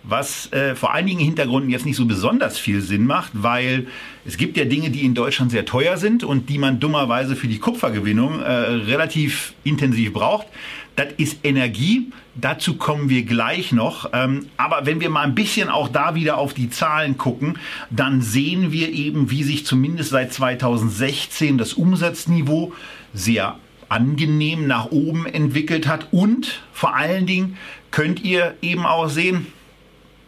Was 0.07 0.51
äh, 0.53 0.75
vor 0.75 0.93
einigen 0.93 1.19
Hintergründen 1.19 1.71
jetzt 1.71 1.85
nicht 1.85 1.95
so 1.95 2.05
besonders 2.05 2.59
viel 2.59 2.81
Sinn 2.81 3.05
macht, 3.05 3.31
weil 3.33 3.87
es 4.23 4.37
gibt 4.37 4.55
ja 4.55 4.65
Dinge, 4.65 4.91
die 4.91 5.03
in 5.03 5.15
Deutschland 5.15 5.51
sehr 5.51 5.65
teuer 5.65 5.97
sind 5.97 6.23
und 6.23 6.49
die 6.49 6.59
man 6.59 6.79
dummerweise 6.79 7.35
für 7.35 7.47
die 7.47 7.57
Kupfergewinnung 7.57 8.39
äh, 8.39 8.51
relativ 8.51 9.53
intensiv 9.63 10.13
braucht. 10.13 10.47
Das 10.95 11.07
ist 11.17 11.39
Energie. 11.43 12.11
Dazu 12.35 12.75
kommen 12.75 13.09
wir 13.09 13.23
gleich 13.23 13.71
noch. 13.71 14.11
Ähm, 14.13 14.47
aber 14.57 14.85
wenn 14.85 15.01
wir 15.01 15.09
mal 15.09 15.23
ein 15.23 15.35
bisschen 15.35 15.69
auch 15.69 15.89
da 15.89 16.15
wieder 16.15 16.37
auf 16.37 16.53
die 16.53 16.69
Zahlen 16.69 17.17
gucken, 17.17 17.57
dann 17.89 18.21
sehen 18.21 18.71
wir 18.71 18.91
eben, 18.91 19.31
wie 19.31 19.43
sich 19.43 19.65
zumindest 19.65 20.11
seit 20.11 20.31
2016 20.31 21.57
das 21.57 21.73
Umsatzniveau 21.73 22.73
sehr 23.13 23.57
angenehm 23.89 24.67
nach 24.67 24.91
oben 24.91 25.25
entwickelt 25.25 25.87
hat. 25.87 26.07
Und 26.11 26.61
vor 26.71 26.95
allen 26.95 27.25
Dingen 27.25 27.57
könnt 27.91 28.23
ihr 28.23 28.55
eben 28.61 28.85
auch 28.85 29.09
sehen, 29.09 29.47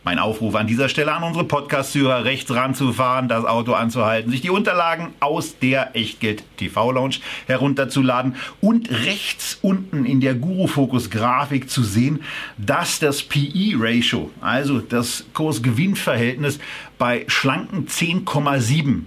mein 0.08 0.20
Aufruf 0.20 0.56
an 0.56 0.68
dieser 0.68 0.88
Stelle 0.88 1.12
an 1.12 1.24
unsere 1.24 1.44
Podcast-Hörer, 1.44 2.24
rechts 2.24 2.50
ranzufahren, 2.50 3.28
das 3.28 3.44
Auto 3.44 3.74
anzuhalten, 3.74 4.32
sich 4.32 4.40
die 4.40 4.50
Unterlagen 4.50 5.10
aus 5.20 5.60
der 5.60 5.98
Echtgeld 5.98 6.46
TV 6.56 6.94
Lounge 6.94 7.18
herunterzuladen 7.46 8.38
und 8.62 8.90
rechts 8.90 9.60
unten 9.62 10.06
in 10.06 10.22
der 10.22 10.36
Guru 10.36 10.68
Focus 10.68 11.10
Grafik 11.10 11.70
zu 11.70 11.84
sehen, 11.84 12.22
dass 12.58 13.00
das 13.00 13.22
PE 13.22 13.74
Ratio, 13.76 14.32
also 14.40 14.80
das 14.80 15.26
Kurs-Gewinn-Verhältnis 15.34 16.60
bei 16.98 17.26
schlanken 17.28 17.88
10,7 17.88 19.02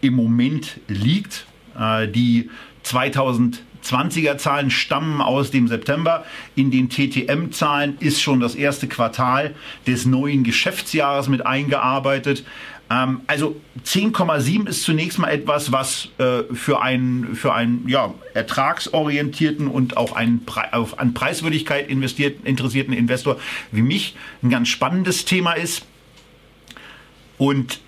im 0.00 0.14
Moment 0.14 0.80
liegt. 0.88 1.44
Äh, 1.78 2.08
die 2.08 2.48
2000 2.84 3.62
20er-Zahlen 3.84 4.70
stammen 4.70 5.20
aus 5.20 5.50
dem 5.50 5.68
September. 5.68 6.24
In 6.54 6.70
den 6.70 6.88
TTM-Zahlen 6.88 7.96
ist 8.00 8.20
schon 8.20 8.40
das 8.40 8.54
erste 8.54 8.88
Quartal 8.88 9.54
des 9.86 10.06
neuen 10.06 10.44
Geschäftsjahres 10.44 11.28
mit 11.28 11.44
eingearbeitet. 11.46 12.44
Ähm, 12.90 13.20
also 13.26 13.56
10,7 13.84 14.68
ist 14.68 14.82
zunächst 14.82 15.18
mal 15.18 15.28
etwas, 15.28 15.72
was 15.72 16.08
äh, 16.18 16.42
für 16.54 16.80
einen, 16.80 17.34
für 17.34 17.52
einen 17.54 17.88
ja, 17.88 18.14
ertragsorientierten 18.34 19.68
und 19.68 19.96
auch 19.96 20.12
einen 20.12 20.44
Pre 20.44 20.72
auf, 20.72 20.98
an 20.98 21.14
Preiswürdigkeit 21.14 21.88
interessierten 21.88 22.94
Investor 22.94 23.38
wie 23.72 23.82
mich 23.82 24.16
ein 24.42 24.50
ganz 24.50 24.68
spannendes 24.68 25.24
Thema 25.24 25.52
ist. 25.52 25.84
Und 27.36 27.80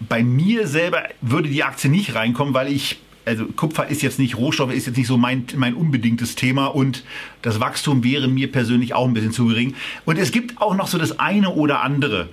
bei 0.00 0.22
mir 0.22 0.66
selber 0.66 1.02
würde 1.20 1.48
die 1.48 1.64
Aktie 1.64 1.90
nicht 1.90 2.14
reinkommen, 2.14 2.54
weil 2.54 2.72
ich 2.72 2.98
also 3.30 3.46
Kupfer 3.46 3.88
ist 3.88 4.02
jetzt 4.02 4.18
nicht 4.18 4.36
Rohstoffe, 4.36 4.72
ist 4.72 4.86
jetzt 4.86 4.96
nicht 4.96 5.06
so 5.06 5.16
mein, 5.16 5.46
mein 5.56 5.74
unbedingtes 5.74 6.34
Thema 6.34 6.66
und 6.66 7.04
das 7.42 7.60
Wachstum 7.60 8.04
wäre 8.04 8.28
mir 8.28 8.50
persönlich 8.50 8.94
auch 8.94 9.06
ein 9.06 9.14
bisschen 9.14 9.32
zu 9.32 9.46
gering. 9.46 9.74
Und 10.04 10.18
es 10.18 10.32
gibt 10.32 10.60
auch 10.60 10.74
noch 10.74 10.88
so 10.88 10.98
das 10.98 11.18
eine 11.18 11.50
oder 11.50 11.82
andere 11.82 12.28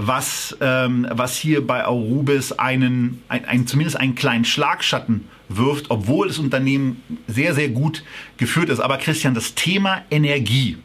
was, 0.00 0.56
ähm, 0.60 1.08
was 1.10 1.36
hier 1.36 1.66
bei 1.66 1.84
Arubis 1.84 2.52
einen, 2.52 3.20
ein, 3.28 3.44
ein, 3.44 3.66
zumindest 3.66 3.98
einen 3.98 4.14
kleinen 4.14 4.44
Schlagschatten 4.44 5.28
wirft, 5.48 5.90
obwohl 5.90 6.28
das 6.28 6.38
Unternehmen 6.38 7.02
sehr, 7.26 7.52
sehr 7.52 7.68
gut 7.68 8.04
geführt 8.36 8.68
ist. 8.68 8.78
Aber 8.78 8.98
Christian, 8.98 9.34
das 9.34 9.56
Thema 9.56 10.02
Energie, 10.08 10.78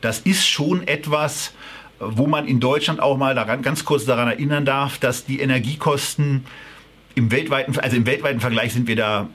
das 0.00 0.18
ist 0.18 0.46
schon 0.46 0.86
etwas, 0.88 1.52
wo 2.00 2.26
man 2.26 2.48
in 2.48 2.58
Deutschland 2.58 2.98
auch 2.98 3.16
mal 3.16 3.36
daran, 3.36 3.62
ganz 3.62 3.84
kurz 3.84 4.04
daran 4.04 4.26
erinnern 4.26 4.64
darf, 4.64 4.98
dass 4.98 5.24
die 5.24 5.38
Energiekosten 5.38 6.44
im 7.18 7.30
weltweiten, 7.30 7.78
also 7.78 7.96
im 7.96 8.06
weltweiten 8.06 8.40
Vergleich 8.40 8.72
sind 8.72 8.86
wir 8.86 8.96
da 8.96 9.28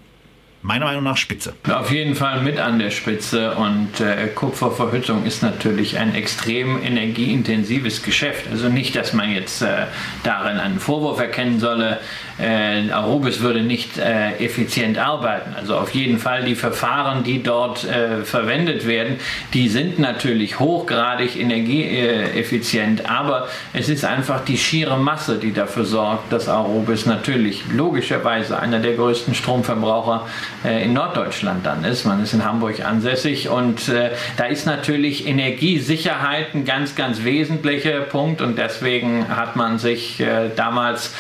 meiner 0.64 0.86
Meinung 0.86 1.04
nach 1.04 1.18
Spitze. 1.18 1.54
Auf 1.70 1.92
jeden 1.92 2.16
Fall 2.16 2.42
mit 2.42 2.58
an 2.58 2.80
der 2.80 2.90
Spitze 2.90 3.54
und 3.56 4.00
äh, 4.00 4.28
Kupferverhüttung 4.34 5.26
ist 5.26 5.44
natürlich 5.44 5.98
ein 5.98 6.16
extrem 6.16 6.82
energieintensives 6.82 8.02
Geschäft. 8.02 8.46
Also 8.50 8.70
nicht, 8.70 8.96
dass 8.96 9.12
man 9.12 9.30
jetzt 9.30 9.62
äh, 9.62 9.88
darin 10.24 10.58
einen 10.58 10.80
Vorwurf 10.80 11.20
erkennen 11.20 11.60
solle, 11.60 12.00
äh, 12.40 12.90
Arubis 12.92 13.42
würde 13.42 13.62
nicht 13.62 13.98
äh, 13.98 14.38
effizient 14.38 14.98
arbeiten. 14.98 15.54
Also 15.56 15.78
auf 15.78 15.92
jeden 15.92 16.18
Fall 16.18 16.44
die 16.44 16.56
Verfahren, 16.56 17.24
die 17.24 17.44
dort 17.44 17.84
äh, 17.84 18.24
verwendet 18.24 18.88
werden, 18.88 19.18
die 19.54 19.70
sind 19.70 20.00
natürlich 20.00 20.60
hochgradig 20.60 21.40
energieeffizient, 21.40 23.10
aber 23.10 23.48
es 23.74 23.90
ist 23.90 24.06
einfach 24.06 24.44
die 24.44 24.58
schiere 24.58 24.98
Masse, 24.98 25.38
die 25.38 25.54
dafür 25.54 25.86
sorgt, 25.86 26.32
dass 26.32 26.50
Arubis 26.50 27.06
natürlich 27.06 27.64
logischerweise 27.72 28.60
einer 28.60 28.80
der 28.80 28.94
größten 28.94 29.36
Stromverbraucher 29.36 30.28
äh, 30.66 30.84
in 30.84 30.94
Norddeutschland 30.94 31.66
dann 31.66 31.84
ist. 31.84 32.06
Man 32.06 32.22
ist 32.24 32.34
in 32.34 32.44
Hamburg 32.44 32.84
ansässig 32.84 33.50
und 33.50 33.90
äh, 33.90 34.12
da 34.38 34.46
ist 34.46 34.66
natürlich 34.66 35.28
Energiesicherheit 35.28 36.56
ein 36.56 36.66
ganz, 36.66 36.96
ganz 36.96 37.24
wesentlicher 37.24 38.02
Punkt 38.02 38.42
und 38.42 38.58
deswegen 38.58 39.28
hat 39.30 39.56
man 39.56 39.78
sich 39.78 40.20
äh, 40.20 40.50
damals 40.56 41.14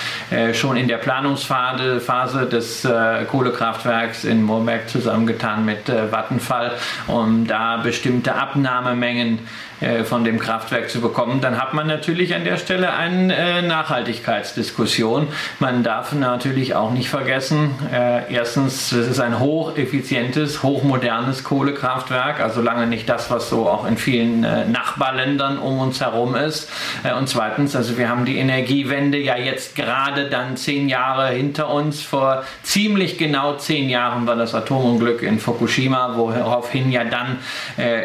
schon 0.53 0.77
in 0.77 0.87
der 0.87 0.97
Planungsphase 1.03 1.99
Phase 1.99 2.45
des 2.47 2.87
Kohlekraftwerks 3.29 4.23
in 4.23 4.43
Moorberg 4.43 4.89
zusammengetan 4.89 5.65
mit 5.65 5.89
Vattenfall, 5.89 6.71
um 7.07 7.45
da 7.45 7.77
bestimmte 7.77 8.35
Abnahmemengen 8.35 9.39
äh, 9.39 9.72
von 10.03 10.23
dem 10.23 10.39
Kraftwerk 10.39 10.89
zu 10.89 11.01
bekommen, 11.01 11.41
dann 11.41 11.61
hat 11.61 11.73
man 11.73 11.87
natürlich 11.87 12.35
an 12.35 12.43
der 12.43 12.57
Stelle 12.57 12.93
eine 12.93 13.35
äh, 13.35 13.61
Nachhaltigkeitsdiskussion. 13.61 15.27
Man 15.59 15.83
darf 15.83 16.13
natürlich 16.13 16.75
auch 16.75 16.91
nicht 16.91 17.09
vergessen, 17.09 17.71
äh, 17.91 18.33
erstens, 18.33 18.91
es 18.91 19.07
ist 19.07 19.19
ein 19.19 19.39
hocheffizientes, 19.39 20.63
hochmodernes 20.63 21.43
Kohlekraftwerk, 21.43 22.39
also 22.39 22.61
lange 22.61 22.87
nicht 22.87 23.09
das, 23.09 23.29
was 23.31 23.49
so 23.49 23.67
auch 23.67 23.85
in 23.85 23.97
vielen 23.97 24.41
Nachbarländern 24.41 25.57
um 25.57 25.79
uns 25.79 26.01
herum 26.01 26.35
ist. 26.35 26.69
und 27.17 27.27
zweitens, 27.27 27.75
also 27.75 27.97
wir 27.97 28.09
haben 28.09 28.25
die 28.25 28.37
Energiewende 28.37 29.17
ja 29.17 29.37
jetzt 29.37 29.75
gerade 29.75 30.29
dann 30.29 30.57
zehn 30.57 30.89
Jahre 30.89 31.29
hinter 31.29 31.69
uns. 31.69 32.01
Vor 32.01 32.43
ziemlich 32.63 33.17
genau 33.17 33.55
zehn 33.55 33.89
Jahren 33.89 34.27
war 34.27 34.35
das 34.35 34.53
Atomunglück 34.53 35.21
in 35.21 35.39
Fukushima, 35.39 36.15
woraufhin 36.15 36.91
ja 36.91 37.03
dann 37.03 37.37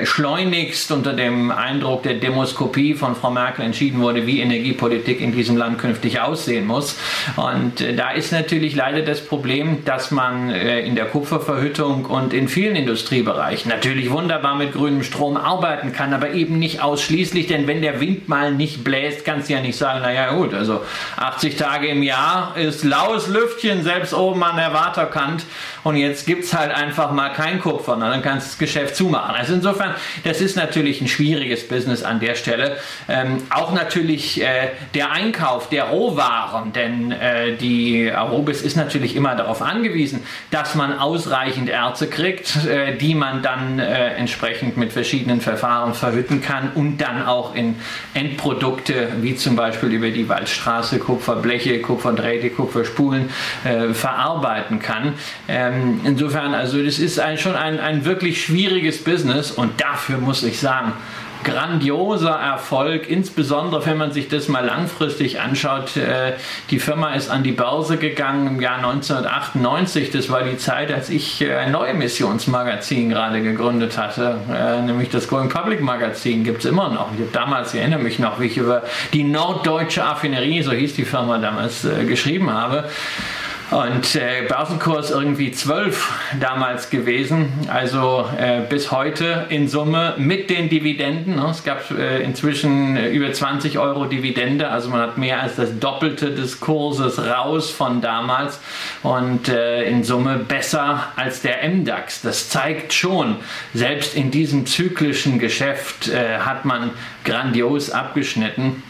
schleunigst 0.05 0.91
unter 0.93 1.13
dem 1.13 1.51
Eindruck 1.69 2.03
der 2.03 2.15
Demoskopie 2.15 2.95
von 2.95 3.15
Frau 3.15 3.31
Merkel 3.31 3.65
entschieden 3.65 4.01
wurde, 4.01 4.27
wie 4.27 4.41
Energiepolitik 4.41 5.21
in 5.21 5.33
diesem 5.33 5.57
Land 5.57 5.79
künftig 5.79 6.21
aussehen 6.21 6.67
muss. 6.67 6.97
Und 7.37 7.81
äh, 7.81 7.95
da 7.95 8.11
ist 8.11 8.33
natürlich 8.33 8.75
leider 8.75 9.03
das 9.03 9.25
Problem, 9.25 9.85
dass 9.85 10.11
man 10.11 10.51
äh, 10.51 10.81
in 10.81 10.95
der 10.95 11.05
Kupferverhüttung 11.07 12.07
und 12.07 12.33
in 12.33 12.49
vielen 12.49 12.77
Industriebereichen 12.77 13.71
natürlich 13.71 14.11
wunderbar 14.11 14.57
mit 14.57 14.73
grünem 14.73 15.03
Strom 15.03 15.37
arbeiten 15.37 15.93
kann, 15.93 16.15
aber 16.15 16.33
eben 16.33 16.59
nicht 16.59 16.83
ausschließlich, 16.83 17.47
denn 17.47 17.67
wenn 17.67 17.83
der 17.83 18.01
Wind 18.01 18.29
mal 18.29 18.53
nicht 18.53 18.85
bläst, 18.85 19.25
kannst 19.25 19.49
du 19.49 19.55
ja 19.55 19.61
nicht 19.61 19.77
sagen, 19.77 20.01
naja 20.01 20.33
gut, 20.33 20.55
also 20.55 20.81
80 21.17 21.57
Tage 21.57 21.89
im 21.89 22.03
Jahr 22.03 22.57
ist 22.57 22.85
laues 22.85 23.29
Lüftchen, 23.29 23.83
selbst 23.83 24.15
oben 24.15 24.43
an 24.43 24.57
der 24.57 24.73
Waterkant 24.73 25.45
und 25.85 25.97
jetzt 25.97 26.27
gibt 26.27 26.45
es 26.45 26.55
halt 26.55 26.73
einfach 26.73 27.13
mal 27.13 27.31
kein 27.31 27.61
Kupfer, 27.61 27.97
dann 27.97 28.23
kannst 28.23 28.47
du 28.47 28.51
das 28.51 28.59
Geschäft 28.59 28.97
zumachen. 28.97 29.35
Also 29.35 29.55
insofern, 29.55 29.95
das 30.25 30.41
ist 30.41 30.57
natürlich 30.57 31.01
ein 31.01 31.09
schwieriges 31.09 31.67
Business 31.69 32.03
an 32.03 32.21
der 32.21 32.35
Stelle. 32.35 32.77
Ähm, 33.09 33.43
auch 33.51 33.73
natürlich 33.73 34.43
äh, 34.43 34.71
der 34.95 35.13
Einkauf 35.13 35.69
der 35.69 35.85
Rohwaren, 35.85 36.73
denn 36.73 37.13
äh, 37.13 37.57
die 37.57 38.11
Arubis 38.11 38.63
ist 38.63 38.77
natürlich 38.77 39.17
immer 39.17 39.35
darauf 39.35 39.63
angewiesen, 39.63 40.23
dass 40.51 40.75
man 40.75 40.99
ausreichend 40.99 41.69
Erze 41.69 42.09
kriegt, 42.09 42.67
äh, 42.67 42.97
die 42.97 43.15
man 43.15 43.43
dann 43.43 43.79
äh, 43.79 44.15
entsprechend 44.15 44.77
mit 44.77 44.93
verschiedenen 44.93 45.41
Verfahren 45.41 45.95
verhütten 45.95 46.41
kann 46.41 46.71
und 46.75 46.99
dann 46.99 47.27
auch 47.27 47.55
in 47.55 47.77
Endprodukte 48.15 49.09
wie 49.21 49.37
zum 49.37 49.57
Beispiel 49.57 49.91
über 49.91 50.11
die 50.11 50.29
Waldstraße 50.29 50.99
Kupferbleche, 50.99 51.81
Kupferdrähte, 51.81 52.51
Kupferspulen 52.51 53.31
äh, 53.65 53.95
verarbeiten 53.95 54.79
kann. 54.79 55.15
Ähm, 55.49 55.78
insofern, 56.05 56.55
also 56.55 56.83
das 56.83 56.99
ist 56.99 57.19
ein, 57.19 57.39
schon 57.39 57.55
ein, 57.55 57.81
ein 57.81 58.05
wirklich 58.05 58.43
schwieriges 58.43 59.03
Business 59.03 59.51
und 59.51 59.81
dafür 59.81 60.19
muss 60.19 60.43
ich 60.43 60.61
sagen, 60.61 60.93
grandioser 61.45 62.35
Erfolg, 62.35 63.09
insbesondere 63.09 63.85
wenn 63.87 63.97
man 63.97 64.13
sich 64.13 64.29
das 64.29 64.49
mal 64.49 64.65
langfristig 64.65 65.41
anschaut. 65.41 65.97
Äh, 65.97 66.35
die 66.71 66.79
Firma 66.79 67.15
ist 67.15 67.31
an 67.31 67.43
die 67.43 67.53
Börse 67.53 67.97
gegangen 67.97 68.47
im 68.47 68.61
Jahr 68.61 68.77
1998. 68.77 70.11
Das 70.11 70.31
war 70.31 70.43
die 70.43 70.57
Zeit, 70.57 70.93
als 70.93 71.11
ich 71.11 71.41
äh, 71.43 71.57
ein 71.57 71.73
Neuemissionsmagazin 71.73 73.11
gerade 73.11 73.41
gegründet 73.41 73.99
hatte, 73.99 74.41
äh, 74.53 74.83
nämlich 74.83 75.11
das 75.11 75.29
Going 75.29 75.49
Public 75.49 75.81
Magazin 75.81 76.45
gibt 76.45 76.61
es 76.61 76.65
immer 76.65 76.91
noch. 76.91 77.11
Ich 77.13 77.31
damals, 77.33 77.75
ich 77.75 77.81
erinnere 77.81 78.01
mich 78.01 78.19
noch, 78.19 78.41
wie 78.41 78.47
ich 78.47 78.57
über 78.57 78.83
die 79.13 79.25
Norddeutsche 79.25 80.05
Affinerie, 80.05 80.63
so 80.63 80.73
hieß 80.73 80.95
die 80.95 81.05
Firma 81.05 81.39
damals, 81.39 81.87
geschrieben 82.07 82.51
habe. 82.51 82.85
Und 83.71 84.15
äh, 84.15 84.47
Börsenkurs 84.49 85.11
irgendwie 85.11 85.51
12 85.51 86.39
damals 86.41 86.89
gewesen, 86.89 87.53
also 87.69 88.25
äh, 88.39 88.63
bis 88.67 88.91
heute 88.91 89.45
in 89.51 89.69
Summe 89.69 90.15
mit 90.17 90.49
den 90.49 90.71
Dividenden. 90.71 91.37
Ne? 91.37 91.49
Es 91.51 91.65
gab 91.65 91.91
äh, 91.91 92.23
inzwischen 92.23 92.97
äh, 92.97 93.11
über 93.11 93.31
20 93.31 93.79
Euro 93.79 94.07
Dividende, 94.07 94.69
also 94.69 94.89
man 94.89 95.01
hat 95.03 95.19
mehr 95.19 95.43
als 95.43 95.57
das 95.57 95.79
Doppelte 95.79 96.31
des 96.31 96.61
Kurses 96.61 97.19
raus 97.19 97.71
von 97.71 98.01
damals 98.01 98.59
und 99.03 99.51
äh, 99.51 99.83
in 99.83 100.03
Summe 100.03 100.39
besser 100.39 101.09
als 101.17 101.43
der 101.43 101.69
MDAX. 101.69 102.23
Das 102.23 102.49
zeigt 102.49 102.95
schon, 102.95 103.37
selbst 103.75 104.15
in 104.15 104.31
diesem 104.31 104.65
zyklischen 104.65 105.39
Geschäft 105.39 106.09
äh, 106.09 106.39
hat 106.39 106.65
man 106.65 106.91
grandios 107.23 107.91
abgeschnitten. 107.91 108.83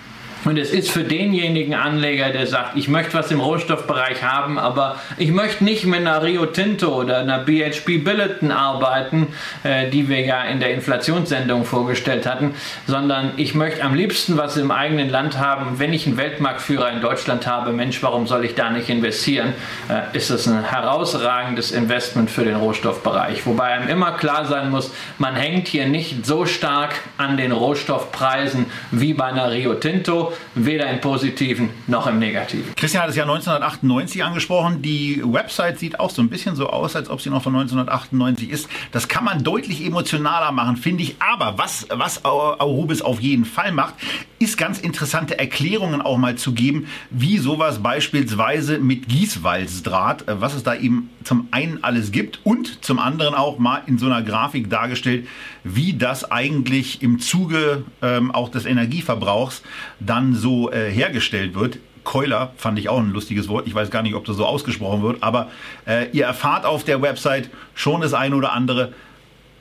Und 0.45 0.57
es 0.57 0.71
ist 0.71 0.91
für 0.91 1.03
denjenigen 1.03 1.75
Anleger, 1.75 2.31
der 2.31 2.47
sagt, 2.47 2.77
ich 2.77 2.89
möchte 2.89 3.15
was 3.15 3.31
im 3.31 3.41
Rohstoffbereich 3.41 4.23
haben, 4.23 4.59
aber 4.59 5.01
ich 5.17 5.33
möchte 5.33 5.65
nicht 5.65 5.85
mit 5.85 6.01
einer 6.01 6.23
Rio 6.23 6.47
Tinto 6.47 6.95
oder 6.95 7.19
einer 7.19 7.39
BHP 7.39 7.99
Billiton 7.99 8.53
arbeiten, 8.53 9.29
äh, 9.65 9.91
die 9.91 10.09
wir 10.09 10.21
ja 10.21 10.45
in 10.45 10.61
der 10.61 10.73
Inflationssendung 10.73 11.65
vorgestellt 11.65 12.27
hatten, 12.27 12.55
sondern 12.87 13.33
ich 13.37 13.55
möchte 13.55 13.83
am 13.83 13.95
liebsten 13.95 14.37
was 14.37 14.57
im 14.57 14.71
eigenen 14.71 15.11
Land 15.11 15.39
haben. 15.39 15.79
Wenn 15.79 15.93
ich 15.93 16.07
einen 16.07 16.17
Weltmarktführer 16.17 16.93
in 16.93 17.01
Deutschland 17.01 17.47
habe, 17.47 17.73
Mensch, 17.73 18.01
warum 18.03 18.27
soll 18.29 18.45
ich 18.45 18.55
da 18.55 18.71
nicht 18.71 18.89
investieren? 18.89 19.55
Äh, 19.89 20.17
ist 20.17 20.31
das 20.31 20.47
ein 20.47 20.63
herausragendes 20.63 21.73
Investment 21.73 22.31
für 22.31 22.45
den 22.45 22.57
Rohstoffbereich. 22.57 23.45
Wobei 23.45 23.65
einem 23.65 23.89
immer 23.89 24.13
klar 24.13 24.45
sein 24.47 24.71
muss, 24.71 24.93
man 25.19 25.35
hängt 25.35 25.67
hier 25.67 25.87
nicht 25.87 26.25
so 26.25 26.47
stark 26.47 26.95
an 27.17 27.37
den 27.37 27.51
Rohstoffpreisen 27.51 28.67
wie 28.93 29.15
bei 29.15 29.25
einer 29.25 29.51
Rio 29.51 29.75
Tinto 29.75 30.28
weder 30.55 30.91
im 30.91 31.01
Positiven 31.01 31.71
noch 31.87 32.07
im 32.07 32.19
Negativen. 32.19 32.75
Christian 32.77 33.03
hat 33.03 33.11
es 33.11 33.17
ja 33.17 33.25
1998 33.25 34.25
angesprochen. 34.25 34.83
Die 34.83 35.23
Website 35.25 35.79
sieht 35.79 36.01
auch 36.01 36.11
so 36.11 36.23
ein 36.23 36.29
bisschen 36.29 36.57
so 36.57 36.69
aus, 36.69 36.97
als 36.97 37.11
ob 37.11 37.21
sie 37.21 37.31
noch 37.31 37.43
von 37.43 37.55
1998 37.55 38.51
ist. 38.51 38.69
Das 38.93 39.09
kann 39.09 39.25
man 39.25 39.43
deutlich 39.43 39.85
emotionaler 39.85 40.53
machen, 40.53 40.77
finde 40.77 41.03
ich. 41.03 41.17
Aber 41.21 41.59
was, 41.59 41.87
was 41.91 42.25
Arubis 42.25 43.03
auf 43.03 43.21
jeden 43.21 43.45
Fall 43.45 43.73
macht, 43.73 43.95
ist 44.39 44.57
ganz 44.57 44.79
interessante 44.79 45.39
Erklärungen 45.39 46.01
auch 46.01 46.17
mal 46.17 46.37
zu 46.37 46.53
geben, 46.53 46.87
wie 47.11 47.39
sowas 47.39 47.83
beispielsweise 47.83 48.79
mit 48.79 49.09
Gießwalzdraht, 49.09 50.29
äh, 50.29 50.41
was 50.41 50.55
es 50.55 50.63
da 50.63 50.75
eben 50.75 51.11
zum 51.25 51.49
einen 51.51 51.83
alles 51.83 52.13
gibt 52.13 52.41
und 52.45 52.85
zum 52.85 52.99
anderen 52.99 53.35
auch 53.35 53.59
mal 53.59 53.83
in 53.87 53.99
so 53.99 54.07
einer 54.07 54.23
Grafik 54.23 54.71
dargestellt, 54.71 55.27
wie 55.65 55.95
das 55.95 56.31
eigentlich 56.31 57.03
im 57.03 57.19
Zuge 57.19 57.85
ähm, 58.01 58.31
auch 58.31 58.49
des 58.49 58.65
Energieverbrauchs 58.65 59.63
dann 60.01 60.18
so 60.35 60.71
äh, 60.71 60.91
hergestellt 60.91 61.55
wird. 61.55 61.79
Keuler 62.05 62.53
fand 62.57 62.79
ich 62.79 62.89
auch 62.89 62.99
ein 62.99 63.13
lustiges 63.13 63.49
Wort. 63.49 63.67
Ich 63.67 63.75
weiß 63.75 63.91
gar 63.91 64.03
nicht, 64.03 64.15
ob 64.15 64.25
das 64.25 64.37
so 64.37 64.47
ausgesprochen 64.47 65.03
wird, 65.03 65.23
aber 65.23 65.51
äh, 65.87 66.09
ihr 66.13 66.25
erfahrt 66.25 66.65
auf 66.65 66.85
der 66.85 67.03
Website 67.03 67.51
schon 67.75 68.01
das 68.01 68.15
eine 68.15 68.35
oder 68.35 68.53
andere. 68.53 68.93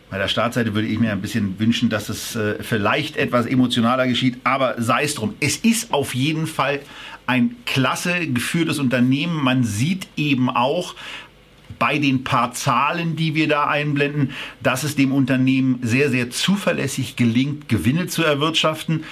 Bei 0.10 0.17
der 0.17 0.30
Startseite 0.30 0.74
würde 0.74 0.88
ich 0.88 1.00
mir 1.00 1.12
ein 1.12 1.22
bisschen 1.22 1.60
wünschen, 1.60 1.89
dass 1.89 2.08
es 2.08 2.36
äh, 2.38 2.63
vielleicht 2.63 3.17
etwas 3.17 3.46
emotionaler 3.46 4.08
geschieht, 4.08 4.38
aber 4.46 4.76
sei 4.78 5.04
es 5.04 5.15
drum. 5.15 5.34
Es 5.41 5.58
ist 5.58 5.93
auf 5.93 6.15
jeden 6.15 6.48
Fall 6.48 6.80
ein 7.26 7.58
klasse 7.65 8.26
geführtes 8.28 8.80
Unternehmen. 8.80 9.43
Man 9.43 9.65
sieht 9.65 10.08
eben 10.15 10.50
auch, 10.50 10.96
bei 11.80 12.00
den 12.00 12.24
paar 12.24 12.54
Zahlen, 12.54 13.15
die 13.15 13.36
wir 13.36 13.48
da 13.48 13.67
einblenden, 13.67 14.32
dass 14.63 14.84
es 14.84 14.96
dem 14.96 15.12
Unternehmen 15.12 15.80
sehr, 15.82 16.10
sehr 16.10 16.30
zuverlässig 16.30 17.15
gelingt, 17.15 17.70
Gewinne 17.70 18.08
zu 18.08 18.24
erwirtschaften. 18.24 19.04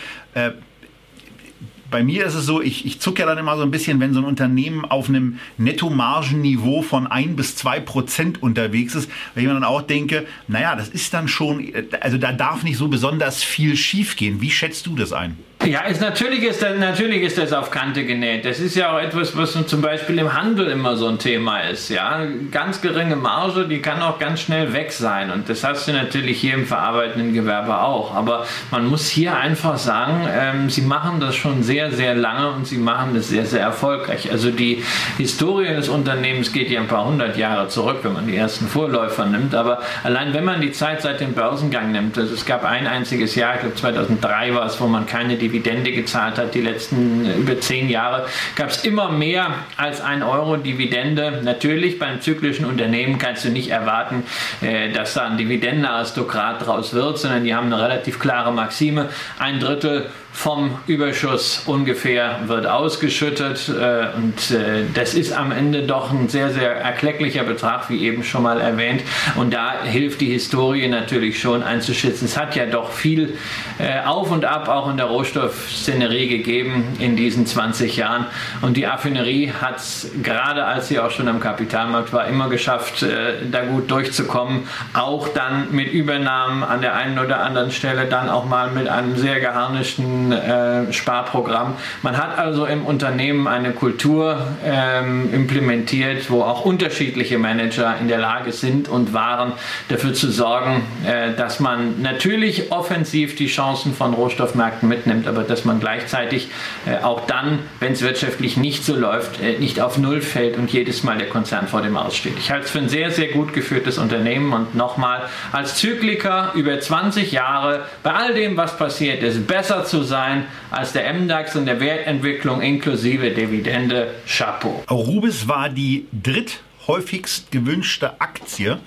Äh, 1.86 1.92
bei 1.92 2.04
mir 2.04 2.26
ist 2.26 2.36
es 2.36 2.46
so, 2.46 2.62
ich, 2.62 2.86
ich 2.86 3.00
zucke 3.00 3.22
ja 3.22 3.26
dann 3.26 3.38
immer 3.38 3.58
so 3.58 3.64
ein 3.64 3.72
bisschen, 3.72 4.00
wenn 4.00 4.14
so 4.14 4.20
ein 4.20 4.26
Unternehmen 4.26 4.86
auf 4.86 5.10
einem 5.10 5.40
Nettomargenniveau 5.58 6.82
von 6.82 7.08
ein 7.08 7.36
bis 7.36 7.56
zwei 7.56 7.80
Prozent 7.80 8.42
unterwegs 8.44 8.96
ist, 8.96 9.10
weil 9.34 9.44
ich 9.44 9.48
mir 9.48 9.54
dann 9.54 9.64
auch 9.64 9.82
denke, 9.82 10.26
naja, 10.48 10.76
das 10.76 10.90
ist 10.90 11.14
dann 11.14 11.28
schon, 11.28 11.72
also 12.02 12.18
da 12.18 12.32
darf 12.32 12.64
nicht 12.64 12.78
so 12.78 12.88
besonders 12.88 13.44
viel 13.44 13.76
schiefgehen. 13.76 14.42
Wie 14.42 14.52
schätzt 14.52 14.86
du 14.88 14.96
das 14.96 15.14
ein? 15.14 15.38
Ja, 15.64 15.82
ist, 15.82 16.00
natürlich, 16.00 16.44
ist 16.44 16.62
das, 16.62 16.78
natürlich 16.78 17.24
ist 17.24 17.40
das 17.40 17.52
auf 17.52 17.72
Kante 17.72 18.06
genäht. 18.06 18.46
Das 18.46 18.60
ist 18.60 18.76
ja 18.76 18.94
auch 18.94 19.00
etwas, 19.00 19.36
was 19.36 19.54
zum 19.66 19.82
Beispiel 19.82 20.20
im 20.20 20.34
Handel 20.34 20.68
immer 20.68 20.96
so 20.96 21.08
ein 21.08 21.18
Thema 21.18 21.62
ist. 21.62 21.90
Ja? 21.90 22.22
Ganz 22.52 22.82
geringe 22.82 23.16
Marge, 23.16 23.68
die 23.68 23.82
kann 23.82 24.02
auch 24.04 24.20
ganz 24.20 24.42
schnell 24.42 24.74
weg 24.74 24.92
sein. 24.92 25.32
Und 25.32 25.50
das 25.50 25.64
hast 25.64 25.88
du 25.88 25.94
natürlich 25.94 26.40
hier 26.40 26.54
im 26.54 26.68
verarbeitenden 26.68 27.34
Gewerbe 27.34 27.80
auch. 27.80 28.14
Aber 28.14 28.46
man 28.70 28.86
muss 28.86 29.08
hier 29.08 29.38
einfach 29.38 29.78
sagen, 29.78 30.28
ähm, 30.32 30.70
sie 30.70 30.82
machen 30.82 31.20
das 31.20 31.36
schon 31.36 31.64
sehr, 31.64 31.92
sehr 31.92 32.14
lange 32.14 32.52
und 32.52 32.68
sie 32.68 32.78
machen 32.78 33.16
das 33.16 33.30
sehr, 33.30 33.46
sehr 33.46 33.62
erfolgreich. 33.62 34.32
Also 34.32 34.52
die 34.52 34.84
Historie 35.18 35.74
des 35.74 35.90
Unternehmens 35.90 36.54
geht 36.54 36.70
ja 36.70 36.80
ein 36.80 36.88
paar 36.88 37.06
hundert 37.08 37.38
Jahre 37.38 37.70
zurück, 37.70 38.00
wenn 38.04 38.14
man 38.14 38.28
die 38.28 38.36
ersten 38.36 38.68
Vorläufer 38.68 39.26
nimmt. 39.26 39.56
Aber 39.56 39.82
allein 40.04 40.32
wenn 40.36 40.44
man 40.44 40.62
die 40.62 40.74
Zeit 40.74 41.02
seit 41.02 41.22
dem 41.22 41.34
Börsengang 41.34 41.92
nimmt, 41.92 42.20
also 42.20 42.36
es 42.36 42.46
gab 42.46 42.64
ein 42.66 42.86
einziges 42.86 43.34
Jahr, 43.34 43.56
ich 43.56 43.62
glaube 43.62 43.76
2003 43.76 44.54
war 44.54 44.68
es, 44.68 44.80
wo 44.80 44.86
man 44.86 45.08
keine 45.08 45.38
Dividende 45.46 45.92
gezahlt 45.92 46.38
hat. 46.38 46.56
Die 46.56 46.62
letzten 46.62 47.26
äh, 47.26 47.36
über 47.36 47.60
zehn 47.60 47.90
Jahre 47.90 48.26
gab 48.56 48.70
es 48.70 48.84
immer 48.84 49.10
mehr 49.10 49.54
als 49.78 50.02
ein 50.02 50.24
Euro 50.24 50.58
Dividende. 50.58 51.42
Natürlich, 51.44 52.00
beim 52.00 52.22
zyklischen 52.22 52.66
Unternehmen 52.66 53.18
kannst 53.18 53.46
du 53.46 53.50
nicht 53.50 53.70
erwarten, 53.70 54.24
äh, 54.62 54.92
dass 54.92 55.14
da 55.14 55.28
ein 55.28 55.38
Dividendenaristokrat 55.38 56.66
draus 56.66 56.94
wird, 56.94 57.20
sondern 57.20 57.44
die 57.44 57.54
haben 57.54 57.72
eine 57.72 57.82
relativ 57.82 58.20
klare 58.20 58.52
Maxime. 58.52 59.10
Ein 59.38 59.60
Drittel 59.60 60.10
vom 60.36 60.78
Überschuss 60.86 61.64
ungefähr 61.66 62.42
wird 62.48 62.68
ausgeschüttet 62.68 63.70
äh, 63.70 64.08
und 64.18 64.52
äh, 64.52 64.84
das 64.94 65.14
ist 65.14 65.32
am 65.32 65.54
Ende 65.54 65.84
doch 65.84 66.12
ein 66.12 66.28
sehr, 66.28 66.52
sehr 66.52 66.76
erklecklicher 66.76 67.44
Betrag, 67.44 67.90
wie 67.90 68.04
eben 68.04 68.22
schon 68.22 68.44
mal 68.44 68.60
erwähnt. 68.60 69.02
Und 69.38 69.54
da 69.54 69.84
hilft 69.84 70.20
die 70.20 70.30
Historie 70.30 70.90
natürlich 70.90 71.40
schon 71.40 71.64
einzuschätzen. 71.64 72.26
Es 72.26 72.38
hat 72.38 72.54
ja 72.56 72.66
doch 72.66 72.92
viel 72.92 73.38
äh, 73.80 74.06
Auf 74.06 74.30
und 74.30 74.44
Ab 74.44 74.68
auch 74.68 74.90
in 74.90 74.98
der 74.98 75.06
Rohstoffszenerie 75.06 76.28
gegeben 76.28 76.98
in 77.00 77.16
diesen 77.16 77.46
20 77.46 77.96
Jahren. 77.96 78.26
Und 78.62 78.76
die 78.76 78.88
Affinerie 78.88 79.54
hat 79.62 79.78
es 79.78 80.12
gerade 80.22 80.66
als 80.66 80.90
sie 80.90 81.00
auch 81.00 81.12
schon 81.12 81.30
am 81.30 81.40
Kapitalmarkt 81.40 82.12
war, 82.12 82.28
immer 82.28 82.50
geschafft, 82.50 83.06
da 83.52 83.66
gut 83.66 83.90
durchzukommen. 83.90 84.68
Auch 84.94 85.30
dann 85.30 85.72
mit 85.72 85.94
Übernahmen 85.94 86.64
an 86.64 86.82
der 86.82 86.96
einen 86.96 87.20
oder 87.20 87.40
anderen 87.42 87.72
Stelle, 87.72 88.06
dann 88.06 88.30
auch 88.30 88.46
mal 88.46 88.72
mit 88.72 88.90
einem 88.90 89.16
sehr 89.16 89.40
geharnischten 89.40 90.25
äh, 90.32 90.92
Sparprogramm. 90.94 91.76
Man 92.02 92.18
hat 92.18 92.38
also 92.38 92.66
im 92.66 92.86
Unternehmen 92.86 93.48
eine 93.48 93.72
Kultur 93.72 94.40
ähm, 94.66 95.34
implementiert, 95.34 96.30
wo 96.30 96.42
auch 96.42 96.66
unterschiedliche 96.66 97.38
Manager 97.38 97.96
in 98.00 98.08
der 98.08 98.20
Lage 98.20 98.52
sind 98.52 98.88
und 98.88 99.14
waren, 99.14 99.54
dafür 99.90 100.14
zu 100.14 100.32
sorgen, 100.32 100.84
äh, 101.06 101.34
dass 101.36 101.60
man 101.60 102.02
natürlich 102.02 102.72
offensiv 102.72 103.36
die 103.36 103.48
Chancen 103.48 103.94
von 103.94 104.14
Rohstoffmärkten 104.14 104.88
mitnimmt, 104.88 105.28
aber 105.28 105.44
dass 105.44 105.66
man 105.66 105.80
gleichzeitig 105.80 106.50
äh, 106.86 107.04
auch 107.04 107.26
dann, 107.28 107.60
wenn 107.80 107.94
es 107.94 108.02
wirtschaftlich 108.02 108.58
nicht 108.58 108.84
so 108.84 108.96
läuft, 108.96 109.42
äh, 109.42 109.58
nicht 109.60 109.80
auf 109.80 109.98
Null 109.98 110.22
fällt 110.22 110.58
und 110.58 110.72
jedes 110.72 111.04
Mal 111.04 111.18
der 111.18 111.30
Konzern 111.30 111.68
vor 111.68 111.82
dem 111.82 111.98
Aussteht. 111.98 112.38
Ich 112.38 112.52
halte 112.52 112.66
es 112.66 112.72
für 112.72 112.80
ein 112.80 112.90
sehr, 112.90 113.12
sehr 113.12 113.28
gut 113.30 113.54
geführtes 113.54 113.98
Unternehmen 113.98 114.54
und 114.54 114.76
nochmal 114.76 115.24
als 115.52 115.76
Zykliker 115.76 116.52
über 116.56 116.80
20 116.80 117.32
Jahre 117.32 117.86
bei 118.04 118.14
all 118.14 118.34
dem, 118.34 118.58
was 118.58 118.78
passiert 118.78 119.24
ist, 119.24 119.48
besser 119.48 119.86
zu 119.86 120.04
sein 120.04 120.15
sein 120.16 120.46
als 120.72 120.94
der 120.94 121.14
MDAX 121.14 121.58
und 121.58 121.66
der 121.66 121.82
Wertentwicklung 121.82 122.62
inklusive 122.62 123.32
Dividende. 123.32 124.12
Chapeau. 124.26 124.82
Rubis 124.90 125.50
war 125.50 125.68
die 125.68 126.08
dritthäufigst 126.14 127.52
gewünschte 127.52 128.22
Aktie 128.22 128.78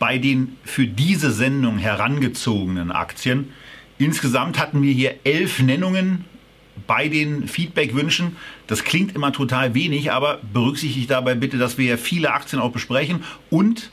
bei 0.00 0.18
den 0.18 0.56
für 0.64 0.88
diese 0.88 1.30
Sendung 1.30 1.78
herangezogenen 1.78 2.90
Aktien. 2.90 3.52
Insgesamt 3.96 4.58
hatten 4.58 4.82
wir 4.82 4.92
hier 4.92 5.14
elf 5.22 5.60
Nennungen 5.60 6.24
bei 6.88 7.06
den 7.06 7.46
Feedback-Wünschen. 7.46 8.36
Das 8.66 8.82
klingt 8.82 9.14
immer 9.14 9.32
total 9.32 9.74
wenig, 9.74 10.10
aber 10.10 10.40
berücksichtigt 10.52 11.12
dabei 11.12 11.36
bitte, 11.36 11.58
dass 11.58 11.78
wir 11.78 11.96
viele 11.96 12.32
Aktien 12.32 12.60
auch 12.60 12.72
besprechen 12.72 13.22
und 13.50 13.92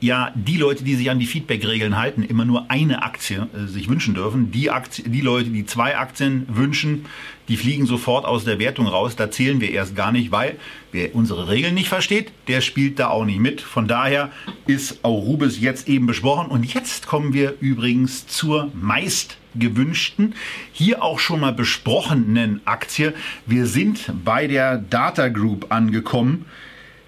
ja 0.00 0.32
die 0.34 0.56
Leute, 0.56 0.84
die 0.84 0.94
sich 0.94 1.10
an 1.10 1.18
die 1.18 1.26
Feedback-Regeln 1.26 1.96
halten, 1.96 2.22
immer 2.22 2.44
nur 2.44 2.70
eine 2.70 3.02
Aktie 3.02 3.48
äh, 3.54 3.66
sich 3.66 3.88
wünschen 3.88 4.14
dürfen. 4.14 4.50
Die, 4.52 4.70
Aktie, 4.70 5.08
die 5.08 5.20
Leute, 5.20 5.50
die 5.50 5.66
zwei 5.66 5.96
Aktien 5.96 6.46
wünschen, 6.48 7.06
die 7.48 7.56
fliegen 7.56 7.86
sofort 7.86 8.24
aus 8.24 8.44
der 8.44 8.58
Wertung 8.58 8.86
raus. 8.86 9.16
Da 9.16 9.30
zählen 9.30 9.60
wir 9.60 9.70
erst 9.70 9.96
gar 9.96 10.12
nicht, 10.12 10.30
weil 10.30 10.56
wer 10.92 11.14
unsere 11.14 11.48
Regeln 11.48 11.74
nicht 11.74 11.88
versteht, 11.88 12.30
der 12.46 12.60
spielt 12.60 12.98
da 12.98 13.08
auch 13.08 13.24
nicht 13.24 13.40
mit. 13.40 13.60
Von 13.60 13.88
daher 13.88 14.30
ist 14.66 15.04
Aurubis 15.04 15.60
jetzt 15.60 15.88
eben 15.88 16.06
besprochen. 16.06 16.48
Und 16.48 16.72
jetzt 16.74 17.06
kommen 17.06 17.32
wir 17.32 17.54
übrigens 17.60 18.26
zur 18.26 18.70
meist 18.74 19.38
gewünschten, 19.54 20.34
hier 20.72 21.02
auch 21.02 21.18
schon 21.18 21.40
mal 21.40 21.52
besprochenen 21.52 22.60
Aktie. 22.66 23.14
Wir 23.46 23.66
sind 23.66 24.12
bei 24.24 24.46
der 24.46 24.78
Data 24.78 25.28
Group 25.28 25.72
angekommen, 25.72 26.44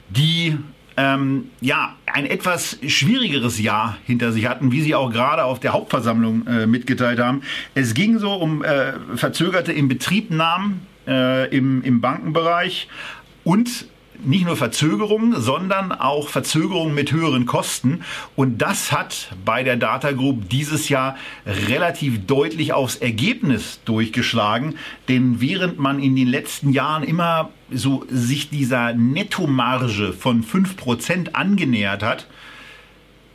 die 0.09 0.57
ähm, 0.97 1.51
ja, 1.61 1.97
ein 2.07 2.27
etwas 2.27 2.79
schwierigeres 2.87 3.61
Jahr 3.61 3.97
hinter 4.05 4.33
sich 4.33 4.47
hatten, 4.47 4.73
wie 4.73 4.83
sie 4.83 4.95
auch 4.95 5.11
gerade 5.11 5.45
auf 5.45 5.61
der 5.61 5.73
Hauptversammlung 5.73 6.47
äh, 6.47 6.67
mitgeteilt 6.67 7.19
haben. 7.19 7.43
Es 7.75 7.95
ging 7.95 8.19
so 8.19 8.33
um 8.35 8.65
äh, 8.65 8.93
verzögerte 9.15 9.73
Inbetriebnahmen 9.73 10.87
äh, 11.07 11.49
im, 11.55 11.83
im 11.83 12.01
Bankenbereich 12.01 12.89
und 13.45 13.87
nicht 14.25 14.45
nur 14.47 14.57
Verzögerungen, 14.57 15.41
sondern 15.41 15.93
auch 15.93 16.29
Verzögerungen 16.29 16.95
mit 16.95 17.13
höheren 17.13 17.47
Kosten. 17.47 18.03
Und 18.37 18.59
das 18.59 18.93
hat 18.93 19.35
bei 19.45 19.63
der 19.63 19.77
Data 19.77 20.13
Group 20.13 20.49
dieses 20.49 20.89
Jahr 20.89 21.17
relativ 21.47 22.27
deutlich 22.27 22.73
aufs 22.73 22.97
Ergebnis 22.97 23.81
durchgeschlagen. 23.85 24.77
Denn 25.09 25.41
während 25.41 25.79
man 25.79 26.01
in 26.01 26.17
den 26.17 26.29
letzten 26.29 26.73
Jahren 26.73 27.03
immer 27.03 27.51
so 27.71 28.05
sich 28.11 28.51
dieser 28.51 28.95
Nettomarge 28.95 30.13
von 30.13 30.45
5% 30.45 31.33
angenähert 31.33 32.03
hat, 32.03 32.27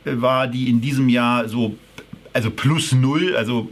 war 0.04 0.46
die 0.46 0.68
in 0.68 0.80
diesem 0.80 1.08
Jahr 1.08 1.48
so 1.48 1.76
also 2.36 2.50
plus 2.50 2.92
null, 2.92 3.34
also, 3.34 3.70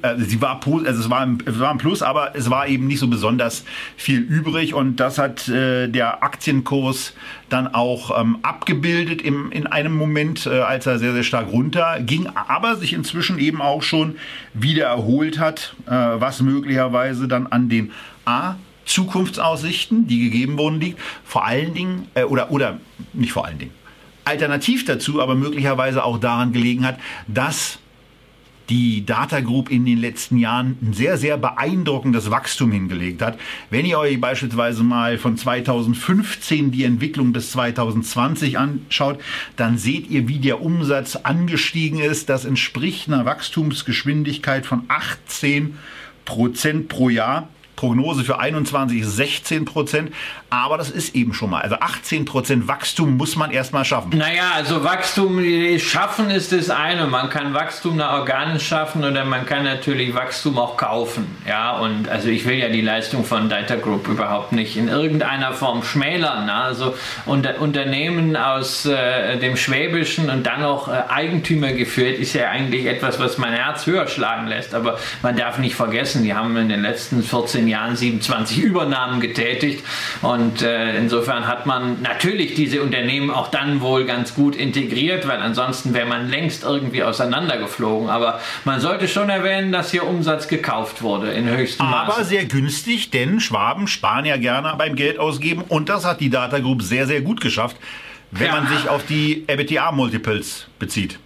also 0.00 0.24
sie 0.24 0.40
war 0.40 0.58
also 0.66 0.86
es 0.88 1.10
war, 1.10 1.20
ein, 1.20 1.36
es 1.44 1.60
war 1.60 1.70
ein 1.70 1.76
Plus, 1.76 2.00
aber 2.00 2.34
es 2.34 2.48
war 2.48 2.66
eben 2.66 2.86
nicht 2.86 2.98
so 2.98 3.08
besonders 3.08 3.62
viel 3.98 4.20
übrig 4.20 4.72
und 4.72 4.96
das 4.96 5.18
hat 5.18 5.46
äh, 5.48 5.86
der 5.88 6.22
Aktienkurs 6.22 7.12
dann 7.50 7.68
auch 7.68 8.18
ähm, 8.18 8.38
abgebildet 8.40 9.20
im, 9.20 9.52
in 9.52 9.66
einem 9.66 9.94
Moment, 9.94 10.46
äh, 10.46 10.60
als 10.60 10.86
er 10.86 10.98
sehr, 10.98 11.12
sehr 11.12 11.24
stark 11.24 11.52
runter 11.52 12.00
ging, 12.00 12.26
aber 12.26 12.76
sich 12.76 12.94
inzwischen 12.94 13.38
eben 13.38 13.60
auch 13.60 13.82
schon 13.82 14.16
wieder 14.54 14.86
erholt 14.86 15.38
hat, 15.38 15.76
äh, 15.84 15.90
was 15.90 16.40
möglicherweise 16.40 17.28
dann 17.28 17.46
an 17.48 17.68
den 17.68 17.92
A 18.24 18.54
Zukunftsaussichten, 18.86 20.06
die 20.06 20.20
gegeben 20.30 20.56
wurden, 20.56 20.80
liegt. 20.80 21.00
Vor 21.22 21.44
allen 21.44 21.74
Dingen, 21.74 22.08
äh, 22.14 22.22
oder, 22.22 22.50
oder 22.50 22.80
nicht 23.12 23.32
vor 23.32 23.44
allen 23.44 23.58
Dingen, 23.58 23.72
alternativ 24.24 24.86
dazu, 24.86 25.20
aber 25.20 25.34
möglicherweise 25.34 26.02
auch 26.02 26.18
daran 26.18 26.52
gelegen 26.52 26.86
hat, 26.86 26.98
dass 27.28 27.78
die 28.68 29.06
Data 29.06 29.40
Group 29.40 29.70
in 29.70 29.84
den 29.84 29.98
letzten 29.98 30.38
Jahren 30.38 30.76
ein 30.82 30.92
sehr, 30.92 31.16
sehr 31.18 31.36
beeindruckendes 31.36 32.30
Wachstum 32.30 32.72
hingelegt 32.72 33.22
hat. 33.22 33.38
Wenn 33.70 33.86
ihr 33.86 33.98
euch 33.98 34.20
beispielsweise 34.20 34.82
mal 34.82 35.18
von 35.18 35.36
2015 35.36 36.70
die 36.70 36.84
Entwicklung 36.84 37.32
bis 37.32 37.52
2020 37.52 38.58
anschaut, 38.58 39.20
dann 39.56 39.78
seht 39.78 40.10
ihr, 40.10 40.28
wie 40.28 40.38
der 40.38 40.60
Umsatz 40.62 41.16
angestiegen 41.16 42.00
ist. 42.00 42.28
Das 42.28 42.44
entspricht 42.44 43.08
einer 43.08 43.24
Wachstumsgeschwindigkeit 43.24 44.66
von 44.66 44.82
18 44.88 45.78
Prozent 46.24 46.88
pro 46.88 47.08
Jahr. 47.08 47.48
Prognose 47.76 48.24
für 48.24 48.38
21 48.40 49.06
16 49.06 49.66
Prozent. 49.66 50.10
Aber 50.48 50.78
das 50.78 50.90
ist 50.90 51.14
eben 51.14 51.34
schon 51.34 51.50
mal. 51.50 51.62
Also 51.62 51.76
18 51.76 52.24
Prozent 52.24 52.68
Wachstum 52.68 53.16
muss 53.16 53.36
man 53.36 53.50
erstmal 53.50 53.84
schaffen. 53.84 54.16
Naja, 54.16 54.52
also 54.54 54.84
Wachstum 54.84 55.40
schaffen 55.78 56.30
ist 56.30 56.52
das 56.52 56.70
eine. 56.70 57.06
Man 57.06 57.30
kann 57.30 57.54
Wachstum 57.54 57.96
nach 57.96 58.12
organisch 58.12 58.68
schaffen 58.68 59.04
oder 59.04 59.24
man 59.24 59.44
kann 59.46 59.64
natürlich 59.64 60.14
Wachstum 60.14 60.58
auch 60.58 60.76
kaufen. 60.76 61.26
Ja, 61.46 61.78
und 61.78 62.08
also 62.08 62.28
ich 62.28 62.44
will 62.46 62.58
ja 62.58 62.68
die 62.68 62.80
Leistung 62.80 63.24
von 63.24 63.48
Data 63.48 63.76
Group 63.76 64.06
überhaupt 64.08 64.52
nicht 64.52 64.76
in 64.76 64.88
irgendeiner 64.88 65.52
Form 65.52 65.82
schmälern. 65.82 66.46
Ne? 66.46 66.54
Also 66.54 66.94
unter, 67.24 67.60
Unternehmen 67.60 68.36
aus 68.36 68.86
äh, 68.86 69.38
dem 69.38 69.56
Schwäbischen 69.56 70.30
und 70.30 70.46
dann 70.46 70.62
auch 70.62 70.88
äh, 70.88 71.02
Eigentümer 71.08 71.72
geführt 71.72 72.18
ist 72.18 72.34
ja 72.34 72.50
eigentlich 72.50 72.86
etwas, 72.86 73.18
was 73.18 73.38
mein 73.38 73.52
Herz 73.52 73.86
höher 73.86 74.06
schlagen 74.06 74.46
lässt. 74.46 74.74
Aber 74.74 74.98
man 75.22 75.36
darf 75.36 75.58
nicht 75.58 75.74
vergessen, 75.74 76.22
die 76.22 76.34
haben 76.34 76.56
in 76.56 76.68
den 76.68 76.82
letzten 76.82 77.22
14 77.22 77.56
15 77.56 77.68
Jahren 77.68 77.96
27 77.96 78.58
Übernahmen 78.58 79.20
getätigt. 79.20 79.84
Und 80.46 80.62
äh, 80.62 80.96
insofern 80.96 81.48
hat 81.48 81.66
man 81.66 82.02
natürlich 82.02 82.54
diese 82.54 82.80
Unternehmen 82.80 83.30
auch 83.30 83.48
dann 83.48 83.80
wohl 83.80 84.04
ganz 84.04 84.34
gut 84.34 84.54
integriert, 84.54 85.26
weil 85.26 85.40
ansonsten 85.40 85.92
wäre 85.92 86.06
man 86.06 86.30
längst 86.30 86.62
irgendwie 86.62 87.02
auseinandergeflogen. 87.02 88.08
Aber 88.08 88.40
man 88.64 88.78
sollte 88.80 89.08
schon 89.08 89.28
erwähnen, 89.28 89.72
dass 89.72 89.90
hier 89.90 90.06
Umsatz 90.06 90.46
gekauft 90.46 91.02
wurde 91.02 91.32
in 91.32 91.48
höchstem 91.48 91.86
Maße. 91.86 92.12
Aber 92.12 92.24
sehr 92.24 92.44
günstig, 92.44 93.10
denn 93.10 93.40
Schwaben 93.40 93.88
sparen 93.88 94.24
ja 94.24 94.36
gerne 94.36 94.74
beim 94.78 94.94
Geld 94.94 95.18
ausgeben 95.18 95.64
und 95.68 95.88
das 95.88 96.04
hat 96.04 96.20
die 96.20 96.30
Data 96.30 96.60
Group 96.60 96.82
sehr, 96.82 97.08
sehr 97.08 97.22
gut 97.22 97.40
geschafft, 97.40 97.76
wenn 98.30 98.46
ja. 98.46 98.52
man 98.52 98.68
sich 98.68 98.88
auf 98.88 99.04
die 99.04 99.44
EBITDA-Multiples 99.48 100.68
bezieht. 100.78 101.18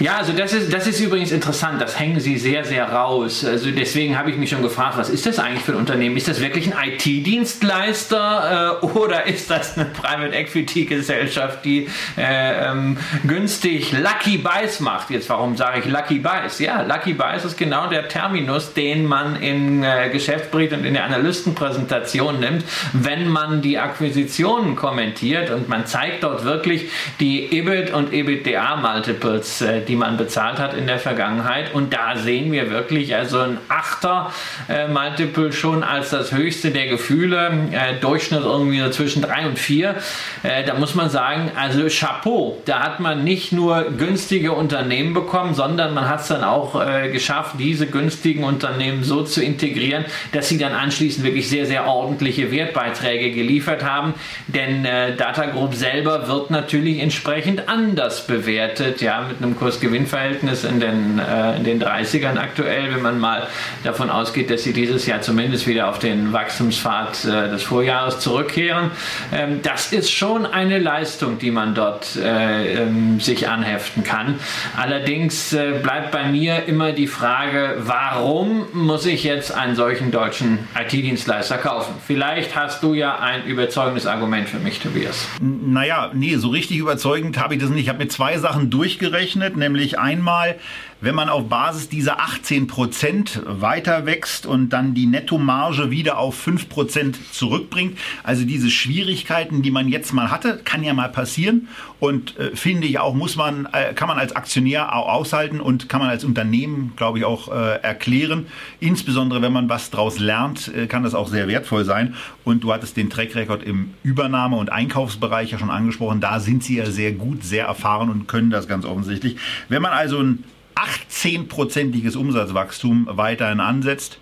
Ja, 0.00 0.16
also 0.16 0.32
das 0.32 0.54
ist, 0.54 0.72
das 0.72 0.86
ist 0.86 1.00
übrigens 1.00 1.32
interessant. 1.32 1.80
Das 1.80 2.00
hängen 2.00 2.18
sie 2.18 2.38
sehr, 2.38 2.64
sehr 2.64 2.90
raus. 2.90 3.44
Also 3.44 3.70
deswegen 3.70 4.18
habe 4.18 4.30
ich 4.30 4.38
mich 4.38 4.48
schon 4.48 4.62
gefragt, 4.62 4.96
was 4.96 5.10
ist 5.10 5.26
das 5.26 5.38
eigentlich 5.38 5.62
für 5.62 5.72
ein 5.72 5.78
Unternehmen? 5.78 6.16
Ist 6.16 6.28
das 6.28 6.40
wirklich 6.40 6.74
ein 6.74 6.92
IT-Dienstleister 6.92 8.80
äh, 8.82 8.86
oder 8.86 9.26
ist 9.26 9.50
das 9.50 9.76
eine 9.76 9.84
Private 9.84 10.34
Equity 10.34 10.86
Gesellschaft, 10.86 11.64
die 11.66 11.88
äh, 12.16 12.70
ähm, 12.70 12.96
günstig 13.24 13.92
Lucky 13.92 14.38
Buys 14.38 14.80
macht? 14.80 15.10
Jetzt, 15.10 15.28
warum 15.28 15.58
sage 15.58 15.80
ich 15.80 15.84
Lucky 15.84 16.20
Buys? 16.20 16.58
Ja, 16.58 16.82
Lucky 16.82 17.12
Buys 17.12 17.44
ist 17.44 17.58
genau 17.58 17.88
der 17.88 18.08
Terminus, 18.08 18.72
den 18.72 19.04
man 19.04 19.36
in 19.36 19.84
äh, 19.84 20.08
Geschäftsbericht 20.10 20.72
und 20.72 20.86
in 20.86 20.94
der 20.94 21.04
Analystenpräsentation 21.04 22.40
nimmt, 22.40 22.64
wenn 22.94 23.28
man 23.28 23.60
die 23.60 23.78
Akquisitionen 23.78 24.74
kommentiert 24.74 25.50
und 25.50 25.68
man 25.68 25.84
zeigt 25.84 26.24
dort 26.24 26.44
wirklich 26.44 26.88
die 27.20 27.56
EBIT 27.58 27.92
und 27.92 28.12
EBITDA-Multiples 28.12 29.60
äh, 29.60 29.81
die 29.88 29.96
man 29.96 30.16
bezahlt 30.16 30.58
hat 30.58 30.74
in 30.74 30.86
der 30.86 30.98
Vergangenheit. 30.98 31.74
Und 31.74 31.92
da 31.92 32.16
sehen 32.16 32.52
wir 32.52 32.70
wirklich 32.70 33.14
also 33.14 33.40
ein 33.40 33.58
Achter 33.68 34.32
äh, 34.68 34.88
Multiple 34.88 35.52
schon 35.52 35.82
als 35.82 36.10
das 36.10 36.32
höchste 36.32 36.70
der 36.70 36.86
Gefühle, 36.86 37.50
äh, 37.72 38.00
Durchschnitt 38.00 38.42
irgendwie 38.42 38.80
so 38.80 38.90
zwischen 38.90 39.22
drei 39.22 39.46
und 39.46 39.58
vier. 39.58 39.96
Äh, 40.42 40.64
da 40.64 40.74
muss 40.74 40.94
man 40.94 41.10
sagen, 41.10 41.50
also 41.56 41.86
Chapeau, 41.88 42.60
da 42.64 42.80
hat 42.80 43.00
man 43.00 43.24
nicht 43.24 43.52
nur 43.52 43.90
günstige 43.96 44.52
Unternehmen 44.52 45.14
bekommen, 45.14 45.54
sondern 45.54 45.94
man 45.94 46.08
hat 46.08 46.20
es 46.20 46.28
dann 46.28 46.44
auch 46.44 46.72
geschafft, 47.12 47.56
diese 47.58 47.86
günstigen 47.86 48.44
Unternehmen 48.44 49.04
so 49.04 49.22
zu 49.22 49.42
integrieren, 49.42 50.04
dass 50.32 50.48
sie 50.48 50.58
dann 50.58 50.72
anschließend 50.72 51.24
wirklich 51.24 51.48
sehr, 51.48 51.66
sehr 51.66 51.86
ordentliche 51.86 52.50
Wertbeiträge 52.50 53.32
geliefert 53.32 53.84
haben. 53.84 54.14
Denn 54.46 54.84
äh, 54.84 55.16
Data 55.16 55.46
Group 55.46 55.74
selber 55.74 56.28
wird 56.28 56.50
natürlich 56.50 57.00
entsprechend 57.00 57.68
anders 57.68 58.26
bewertet, 58.26 59.00
ja, 59.00 59.22
mit 59.28 59.42
einem 59.42 59.56
Kurs 59.56 59.71
Kurs-Gewinn-Verhältnis 59.72 60.64
in 60.64 60.80
den, 60.80 61.18
äh, 61.18 61.56
in 61.56 61.64
den 61.64 61.82
30ern 61.82 62.36
aktuell, 62.36 62.92
wenn 62.94 63.02
man 63.02 63.18
mal 63.18 63.46
davon 63.84 64.10
ausgeht, 64.10 64.50
dass 64.50 64.62
sie 64.62 64.72
dieses 64.72 65.06
Jahr 65.06 65.22
zumindest 65.22 65.66
wieder 65.66 65.88
auf 65.88 65.98
den 65.98 66.32
Wachstumspfad 66.32 67.24
äh, 67.24 67.48
des 67.50 67.62
Vorjahres 67.62 68.20
zurückkehren. 68.20 68.90
Ähm, 69.32 69.60
das 69.62 69.92
ist 69.92 70.10
schon 70.10 70.44
eine 70.46 70.78
Leistung, 70.78 71.38
die 71.38 71.50
man 71.50 71.74
dort 71.74 72.16
äh, 72.16 72.82
ähm, 72.82 73.20
sich 73.20 73.48
anheften 73.48 74.04
kann. 74.04 74.38
Allerdings 74.76 75.52
äh, 75.52 75.80
bleibt 75.82 76.10
bei 76.10 76.26
mir 76.26 76.66
immer 76.66 76.92
die 76.92 77.06
Frage, 77.06 77.76
warum 77.78 78.66
muss 78.72 79.06
ich 79.06 79.24
jetzt 79.24 79.54
einen 79.54 79.74
solchen 79.74 80.10
deutschen 80.10 80.58
IT-Dienstleister 80.78 81.56
kaufen? 81.56 81.94
Vielleicht 82.06 82.54
hast 82.56 82.82
du 82.82 82.94
ja 82.94 83.18
ein 83.18 83.46
überzeugendes 83.46 84.06
Argument 84.06 84.48
für 84.48 84.58
mich, 84.58 84.80
Tobias. 84.80 85.26
Naja, 85.40 86.10
nee, 86.12 86.36
so 86.36 86.48
richtig 86.48 86.78
überzeugend 86.78 87.38
habe 87.38 87.54
ich 87.54 87.60
das 87.60 87.70
nicht. 87.70 87.82
Ich 87.84 87.88
habe 87.88 87.98
mir 87.98 88.08
zwei 88.08 88.38
Sachen 88.38 88.70
durchgerechnet 88.70 89.56
nämlich 89.62 89.98
einmal 89.98 90.56
wenn 91.02 91.16
man 91.16 91.28
auf 91.28 91.48
Basis 91.48 91.88
dieser 91.88 92.20
18 92.20 92.68
Prozent 92.68 93.42
weiter 93.44 94.06
wächst 94.06 94.46
und 94.46 94.70
dann 94.70 94.94
die 94.94 95.06
Nettomarge 95.06 95.90
wieder 95.90 96.16
auf 96.16 96.36
5 96.36 96.68
Prozent 96.68 97.18
zurückbringt, 97.34 97.98
also 98.22 98.44
diese 98.44 98.70
Schwierigkeiten, 98.70 99.62
die 99.62 99.72
man 99.72 99.88
jetzt 99.88 100.12
mal 100.12 100.30
hatte, 100.30 100.60
kann 100.64 100.84
ja 100.84 100.94
mal 100.94 101.08
passieren 101.08 101.66
und 101.98 102.38
äh, 102.38 102.54
finde 102.54 102.86
ich 102.86 103.00
auch, 103.00 103.14
muss 103.14 103.34
man, 103.34 103.68
äh, 103.72 103.94
kann 103.94 104.06
man 104.06 104.18
als 104.18 104.36
Aktionär 104.36 104.94
auch 104.94 105.08
aushalten 105.08 105.60
und 105.60 105.88
kann 105.88 106.00
man 106.00 106.08
als 106.08 106.24
Unternehmen, 106.24 106.92
glaube 106.94 107.18
ich, 107.18 107.24
auch 107.24 107.48
äh, 107.48 107.80
erklären. 107.82 108.46
Insbesondere, 108.78 109.42
wenn 109.42 109.52
man 109.52 109.68
was 109.68 109.90
daraus 109.90 110.20
lernt, 110.20 110.72
äh, 110.72 110.86
kann 110.86 111.02
das 111.02 111.14
auch 111.14 111.26
sehr 111.26 111.48
wertvoll 111.48 111.84
sein. 111.84 112.14
Und 112.44 112.62
du 112.62 112.72
hattest 112.72 112.96
den 112.96 113.10
Track 113.10 113.34
Record 113.34 113.64
im 113.64 113.94
Übernahme- 114.04 114.56
und 114.56 114.70
Einkaufsbereich 114.70 115.50
ja 115.50 115.58
schon 115.58 115.70
angesprochen. 115.70 116.20
Da 116.20 116.38
sind 116.38 116.62
sie 116.62 116.76
ja 116.76 116.86
sehr 116.86 117.10
gut, 117.10 117.42
sehr 117.42 117.66
erfahren 117.66 118.08
und 118.08 118.28
können 118.28 118.50
das 118.50 118.68
ganz 118.68 118.84
offensichtlich. 118.84 119.36
Wenn 119.68 119.82
man 119.82 119.92
also 119.92 120.20
ein 120.20 120.44
18-prozentiges 120.74 122.16
Umsatzwachstum 122.16 123.08
weiterhin 123.10 123.60
ansetzt 123.60 124.18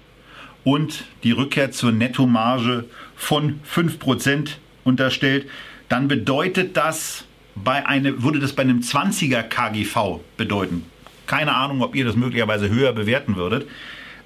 und 0.64 1.04
die 1.24 1.32
Rückkehr 1.32 1.70
zur 1.70 1.92
Nettomarge 1.92 2.84
von 3.16 3.60
5% 3.72 4.50
unterstellt, 4.84 5.48
dann 5.88 6.08
bedeutet 6.08 6.76
das 6.76 7.24
bei 7.54 7.86
eine, 7.86 8.22
würde 8.22 8.38
das 8.38 8.52
bei 8.52 8.62
einem 8.62 8.80
20er 8.80 9.42
KGV 9.42 10.20
bedeuten. 10.36 10.84
Keine 11.26 11.54
Ahnung, 11.54 11.82
ob 11.82 11.94
ihr 11.94 12.04
das 12.04 12.16
möglicherweise 12.16 12.68
höher 12.68 12.92
bewerten 12.92 13.36
würdet. 13.36 13.68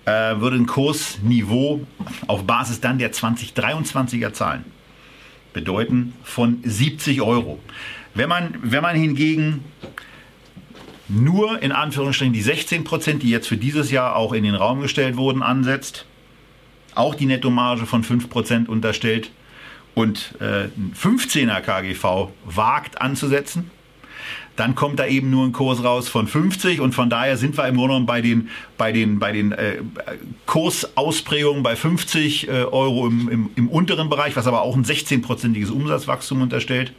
Äh, 0.07 0.41
würde 0.41 0.57
ein 0.57 0.67
Kursniveau 0.67 1.87
auf 2.27 2.47
Basis 2.47 2.81
dann 2.81 2.99
der 2.99 3.13
2023er 3.13 4.33
Zahlen 4.33 4.65
bedeuten 5.55 6.13
von 6.23 6.59
70 6.63 7.23
Euro. 7.23 7.59
Wenn 8.13 8.29
man, 8.29 8.55
wenn 8.63 8.83
man 8.83 8.97
hingegen 8.97 9.65
nur 11.15 11.63
in 11.63 11.73
Anführungsstrichen 11.73 12.33
die 12.33 12.43
16 12.43 12.85
Prozent, 12.85 13.23
die 13.23 13.31
jetzt 13.31 13.49
für 13.49 13.57
dieses 13.57 13.91
Jahr 13.91 14.17
auch 14.17 14.33
in 14.33 14.45
den 14.45 14.55
Raum 14.55 14.81
gestellt 14.81 15.17
wurden, 15.17 15.43
ansetzt, 15.43 16.07
auch 16.95 17.15
die 17.15 17.27
Nettomarge 17.27 17.87
von 17.87 18.05
5 18.05 18.29
Prozent 18.29 18.69
unterstellt 18.69 19.31
und 19.95 20.35
äh, 20.41 20.65
ein 20.65 20.95
15er 21.01 21.61
KGV 21.61 22.29
wagt 22.45 23.01
anzusetzen, 23.01 23.71
dann 24.57 24.75
kommt 24.75 25.01
da 25.01 25.07
eben 25.07 25.31
nur 25.31 25.45
ein 25.45 25.53
Kurs 25.53 25.83
raus 25.83 26.09
von 26.09 26.29
50 26.29 26.81
und 26.81 26.95
von 26.95 27.11
daher 27.11 27.37
sind 27.37 27.57
wir 27.57 27.67
im 27.67 27.75
Grunde 27.75 27.89
genommen 27.89 28.07
bei 28.07 28.21
den, 28.21 28.49
bei 28.79 28.93
den, 28.93 29.19
bei 29.19 29.33
den 29.33 29.53
äh, 29.53 29.79
Kursausprägungen 30.47 31.63
bei 31.63 31.75
50 31.75 32.49
äh, 32.49 32.51
Euro 32.51 33.09
im, 33.09 33.29
im, 33.29 33.51
im, 33.57 33.69
unteren 33.69 34.09
Bereich, 34.09 34.37
was 34.37 34.47
aber 34.47 34.63
auch 34.63 34.77
ein 34.77 34.85
16-prozentiges 34.85 35.71
Umsatzwachstum 35.71 36.43
unterstellt. 36.43 36.93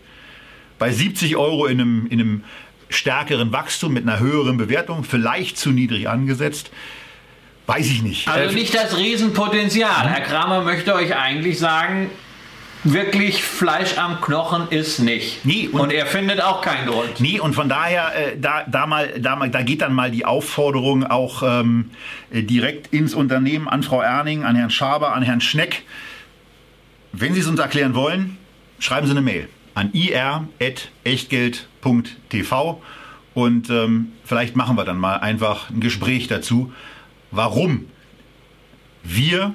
Bei 0.80 0.92
70 0.92 1.38
Euro 1.38 1.66
in 1.68 1.80
einem, 1.80 2.08
in 2.08 2.20
einem 2.20 2.44
stärkeren 2.90 3.52
Wachstum, 3.52 3.94
mit 3.94 4.08
einer 4.08 4.20
höheren 4.20 4.58
Bewertung, 4.58 5.04
vielleicht 5.04 5.58
zu 5.58 5.72
niedrig 5.72 6.10
angesetzt. 6.10 6.72
Weiß 7.68 7.88
ich 7.88 8.04
nicht. 8.04 8.28
Also 8.28 8.54
nicht 8.54 8.76
das 8.76 8.96
Riesenpotenzial. 8.96 10.08
Herr 10.08 10.22
Kramer 10.22 10.62
möchte 10.62 10.94
euch 10.94 11.16
eigentlich 11.16 11.58
sagen, 11.58 12.12
wirklich 12.84 13.44
Fleisch 13.44 13.98
am 13.98 14.22
Knochen 14.22 14.70
ist 14.70 15.00
nicht. 15.00 15.44
Nee, 15.46 15.70
und, 15.72 15.82
und, 15.82 15.92
er 15.92 16.06
findet 16.06 16.42
auch 16.42 16.62
keinen 16.62 16.88
Grund. 16.88 17.20
Nee, 17.20 17.40
und 17.40 17.54
von 17.54 17.68
daher, 17.68 18.16
äh, 18.16 18.38
da, 18.40 18.64
da, 18.68 18.86
mal, 18.86 19.20
da, 19.20 19.36
mal, 19.36 19.50
da 19.50 19.64
geht 19.64 19.82
dann 19.82 19.94
mal 19.94 20.12
die 20.12 20.26
Aufforderung 20.26 21.04
auch 21.04 21.42
ähm, 21.44 21.90
äh, 22.32 22.44
direkt 22.44 22.94
ins 22.94 23.16
Unternehmen 23.16 23.68
an 23.68 23.82
Frau 23.82 24.02
Erning, 24.02 24.44
an 24.44 24.56
Herrn 24.56 24.70
Schaber, 24.70 25.16
an 25.16 25.24
Herrn 25.24 25.42
Schneck. 25.42 25.84
Wenn 27.12 27.34
Sie 27.34 27.40
es 27.40 27.48
uns 27.48 27.60
erklären 27.60 27.96
wollen, 27.96 28.38
schreiben 28.80 29.08
Sie 29.08 29.12
eine 29.12 29.22
Mail 29.22 29.50
an 29.74 29.92
ir.echtgeld.tv 31.86 32.82
und 33.34 33.70
ähm, 33.70 34.12
vielleicht 34.24 34.56
machen 34.56 34.78
wir 34.78 34.86
dann 34.86 34.98
mal 34.98 35.18
einfach 35.18 35.70
ein 35.70 35.80
Gespräch 35.80 36.28
dazu, 36.28 36.72
warum 37.32 37.86
wir, 39.04 39.54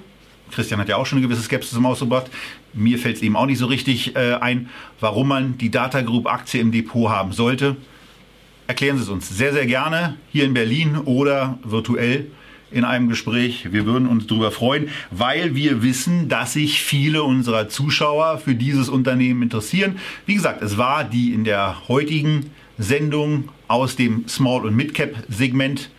Christian 0.51 0.81
hat 0.81 0.89
ja 0.89 0.97
auch 0.97 1.07
schon 1.07 1.19
eine 1.19 1.27
gewisse 1.27 1.43
Skepsis 1.43 1.77
im 1.77 1.87
Ausgebracht, 1.87 2.31
mir 2.73 2.99
fällt 2.99 3.17
es 3.17 3.23
eben 3.23 3.37
auch 3.37 3.47
nicht 3.47 3.59
so 3.59 3.67
richtig 3.67 4.15
äh, 4.17 4.35
ein, 4.35 4.69
warum 5.01 5.29
man 5.29 5.59
die 5.59 5.71
Data 5.71 6.03
Group 6.03 6.27
Aktie 6.27 6.61
im 6.61 6.71
Depot 6.71 7.09
haben 7.09 7.33
sollte. 7.33 7.77
Erklären 8.69 8.97
Sie 8.97 9.03
es 9.03 9.09
uns 9.09 9.29
sehr, 9.29 9.53
sehr 9.53 9.67
gerne 9.67 10.17
hier 10.31 10.45
in 10.45 10.55
Berlin 10.55 10.97
oder 10.97 11.59
virtuell 11.65 12.31
in 12.71 12.85
einem 12.85 13.09
Gespräch. 13.09 13.73
Wir 13.73 13.87
würden 13.87 14.09
uns 14.09 14.27
darüber 14.27 14.51
freuen, 14.51 14.89
weil 15.11 15.55
wir 15.55 15.83
wissen, 15.83 16.29
dass 16.29 16.53
sich 16.55 16.83
viele 16.83 17.23
unserer 17.23 17.69
Zuschauer 17.69 18.39
für 18.39 18.55
dieses 18.55 18.89
Unternehmen 18.89 19.43
interessieren. 19.43 19.99
Wie 20.27 20.35
gesagt, 20.35 20.63
es 20.63 20.79
war 20.79 21.05
die 21.05 21.33
in 21.33 21.45
der 21.45 21.89
heutigen 21.89 22.51
Sendung 22.79 23.49
aus 23.69 23.97
dem 23.97 24.27
Small- 24.29 24.65
und 24.67 24.77
Mid-Cap-Segment 24.77 25.91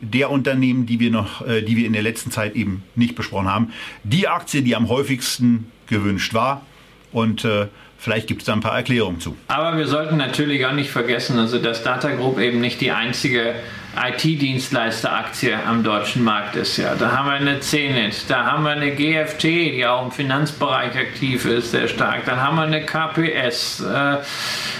der 0.00 0.30
Unternehmen, 0.30 0.86
die 0.86 1.00
wir 1.00 1.10
noch, 1.10 1.46
äh, 1.46 1.62
die 1.62 1.76
wir 1.76 1.86
in 1.86 1.92
der 1.92 2.02
letzten 2.02 2.30
Zeit 2.30 2.56
eben 2.56 2.82
nicht 2.94 3.14
besprochen 3.14 3.48
haben. 3.48 3.72
Die 4.02 4.28
Aktie, 4.28 4.62
die 4.62 4.76
am 4.76 4.88
häufigsten 4.88 5.70
gewünscht 5.86 6.34
war. 6.34 6.66
Und 7.12 7.44
äh, 7.44 7.68
Vielleicht 8.04 8.26
gibt 8.26 8.42
es 8.42 8.46
da 8.46 8.52
ein 8.52 8.60
paar 8.60 8.76
Erklärungen 8.76 9.18
zu. 9.18 9.34
Aber 9.48 9.78
wir 9.78 9.86
sollten 9.86 10.18
natürlich 10.18 10.66
auch 10.66 10.74
nicht 10.74 10.90
vergessen, 10.90 11.38
also 11.38 11.58
dass 11.58 11.82
Data 11.82 12.10
Group 12.10 12.38
eben 12.38 12.60
nicht 12.60 12.82
die 12.82 12.90
einzige 12.90 13.54
IT-Dienstleisteraktie 13.96 15.54
am 15.54 15.82
deutschen 15.82 16.24
Markt 16.24 16.56
ist. 16.56 16.76
Ja, 16.76 16.94
da 16.94 17.12
haben 17.12 17.26
wir 17.26 17.34
eine 17.34 17.60
CNET, 17.60 18.24
da 18.28 18.44
haben 18.44 18.64
wir 18.64 18.70
eine 18.70 18.90
GFT, 18.90 19.42
die 19.42 19.86
auch 19.86 20.04
im 20.04 20.10
Finanzbereich 20.10 20.96
aktiv 20.96 21.44
ist, 21.44 21.70
sehr 21.70 21.88
stark. 21.88 22.24
Dann 22.26 22.42
haben 22.42 22.56
wir 22.56 22.62
eine 22.62 22.84
KPS, 22.84 23.80
äh, 23.80 24.16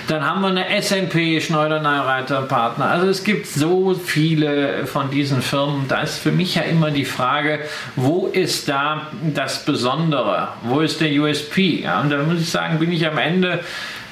dann 0.08 0.24
haben 0.24 0.42
wir 0.42 0.48
eine 0.48 0.82
SNP, 0.82 1.40
Schneider 1.40 1.80
Neureiter 1.80 2.42
Partner. 2.42 2.86
Also 2.86 3.08
es 3.08 3.24
gibt 3.24 3.46
so 3.46 3.94
viele 3.94 4.86
von 4.86 5.10
diesen 5.10 5.42
Firmen. 5.42 5.86
Da 5.88 6.00
ist 6.00 6.18
für 6.18 6.32
mich 6.32 6.56
ja 6.56 6.62
immer 6.62 6.90
die 6.90 7.04
Frage, 7.04 7.60
wo 7.96 8.26
ist 8.26 8.68
da 8.68 9.08
das 9.34 9.64
Besondere? 9.64 10.48
Wo 10.62 10.80
ist 10.80 11.00
der 11.00 11.10
USP? 11.12 11.82
Ja, 11.82 12.00
und 12.00 12.10
da 12.10 12.18
muss 12.18 12.40
ich 12.40 12.50
sagen, 12.50 12.78
bin 12.78 12.92
ich 12.92 13.06
am 13.06 13.18
Ende 13.18 13.60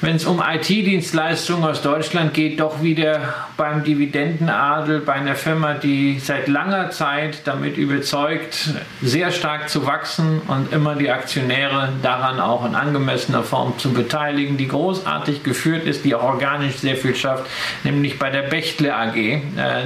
wenn 0.03 0.17
es 0.17 0.25
um 0.25 0.43
IT-Dienstleistungen 0.45 1.63
aus 1.63 1.81
Deutschland 1.81 2.33
geht, 2.33 2.59
doch 2.59 2.83
wieder 2.83 3.21
beim 3.55 3.85
Dividendenadel, 3.85 4.99
bei 4.99 5.13
einer 5.13 5.35
Firma, 5.35 5.75
die 5.75 6.19
seit 6.19 6.49
langer 6.49 6.89
Zeit 6.89 7.47
damit 7.47 7.77
überzeugt, 7.77 8.73
sehr 9.01 9.31
stark 9.31 9.69
zu 9.69 9.85
wachsen 9.85 10.41
und 10.47 10.73
immer 10.73 10.95
die 10.95 11.09
Aktionäre 11.09 11.87
daran 12.01 12.41
auch 12.41 12.65
in 12.65 12.75
angemessener 12.75 13.43
Form 13.43 13.77
zu 13.77 13.93
beteiligen, 13.93 14.57
die 14.57 14.67
großartig 14.67 15.41
geführt 15.41 15.85
ist, 15.85 16.03
die 16.03 16.15
auch 16.15 16.23
organisch 16.23 16.75
sehr 16.75 16.97
viel 16.97 17.15
schafft, 17.15 17.45
nämlich 17.85 18.19
bei 18.19 18.29
der 18.29 18.41
Bechtle 18.41 18.93
AG. 18.93 19.15
Äh, 19.15 19.41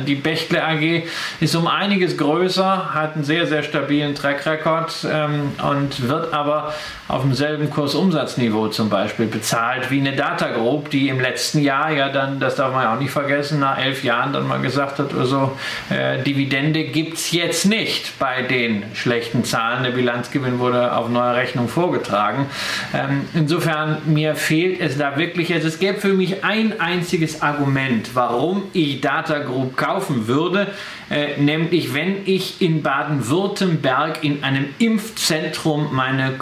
die 0.07 0.15
Bechtle 0.15 0.63
AG 0.63 1.03
ist 1.39 1.55
um 1.55 1.67
einiges 1.67 2.17
größer, 2.17 2.95
hat 2.95 3.13
einen 3.13 3.23
sehr, 3.23 3.45
sehr 3.45 3.61
stabilen 3.61 4.15
Track 4.15 4.47
Record 4.47 5.07
ähm, 5.07 5.51
und 5.61 6.09
wird 6.09 6.33
aber 6.33 6.73
auf 7.07 7.21
demselben 7.21 7.69
Kursumsatzniveau 7.69 8.67
zum 8.67 8.89
Beispiel 8.89 9.27
bezahlt 9.27 9.89
wie 9.91 9.99
eine 9.99 10.13
Data 10.13 10.49
Group, 10.49 10.89
die 10.89 11.07
im 11.07 11.19
letzten 11.19 11.59
Jahr 11.59 11.91
ja 11.91 12.09
dann, 12.09 12.39
das 12.39 12.55
darf 12.55 12.73
man 12.73 12.83
ja 12.83 12.95
auch 12.95 12.99
nicht 12.99 13.11
vergessen, 13.11 13.59
nach 13.59 13.77
elf 13.77 14.03
Jahren 14.03 14.33
dann 14.33 14.47
mal 14.47 14.59
gesagt 14.59 14.99
hat, 14.99 15.13
also 15.13 15.57
äh, 15.89 16.21
Dividende 16.23 16.83
gibt 16.83 17.13
es 17.17 17.31
jetzt 17.31 17.65
nicht 17.65 18.19
bei 18.19 18.41
den 18.41 18.83
schlechten 18.93 19.45
Zahlen. 19.45 19.83
Der 19.83 19.91
Bilanzgewinn 19.91 20.59
wurde 20.59 20.95
auf 20.95 21.09
neue 21.09 21.35
Rechnung 21.35 21.69
vorgetragen. 21.69 22.47
Ähm, 22.93 23.25
insofern, 23.33 23.99
mir 24.05 24.35
fehlt 24.35 24.81
es 24.81 24.97
da 24.97 25.17
wirklich, 25.17 25.53
also 25.53 25.67
es 25.67 25.79
gäbe 25.79 25.99
für 25.99 26.13
mich 26.13 26.43
ein 26.43 26.79
einziges 26.79 27.41
Argument, 27.41 28.09
warum 28.15 28.63
ich 28.73 28.99
Data 28.99 29.39
Group 29.39 29.77
kaufen 29.77 30.27
würde, 30.27 30.67
äh, 31.09 31.39
nämlich 31.39 31.93
wenn 31.93 32.25
ich 32.25 32.61
in 32.61 32.83
Baden-Württemberg 32.83 34.23
in 34.23 34.43
einem 34.43 34.65
Impfzentrum 34.77 35.89
meine 35.93 36.33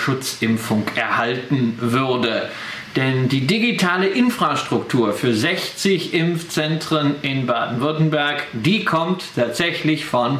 Corona-Schutzimpfung 0.00 0.84
erhalten 0.96 1.74
würde. 1.80 2.48
Denn 2.96 3.28
die 3.28 3.46
digitale 3.46 4.08
Infrastruktur 4.08 5.12
für 5.12 5.32
60 5.32 6.12
Impfzentren 6.12 7.14
in 7.22 7.46
Baden-Württemberg, 7.46 8.46
die 8.52 8.84
kommt 8.84 9.22
tatsächlich 9.36 10.04
von, 10.04 10.38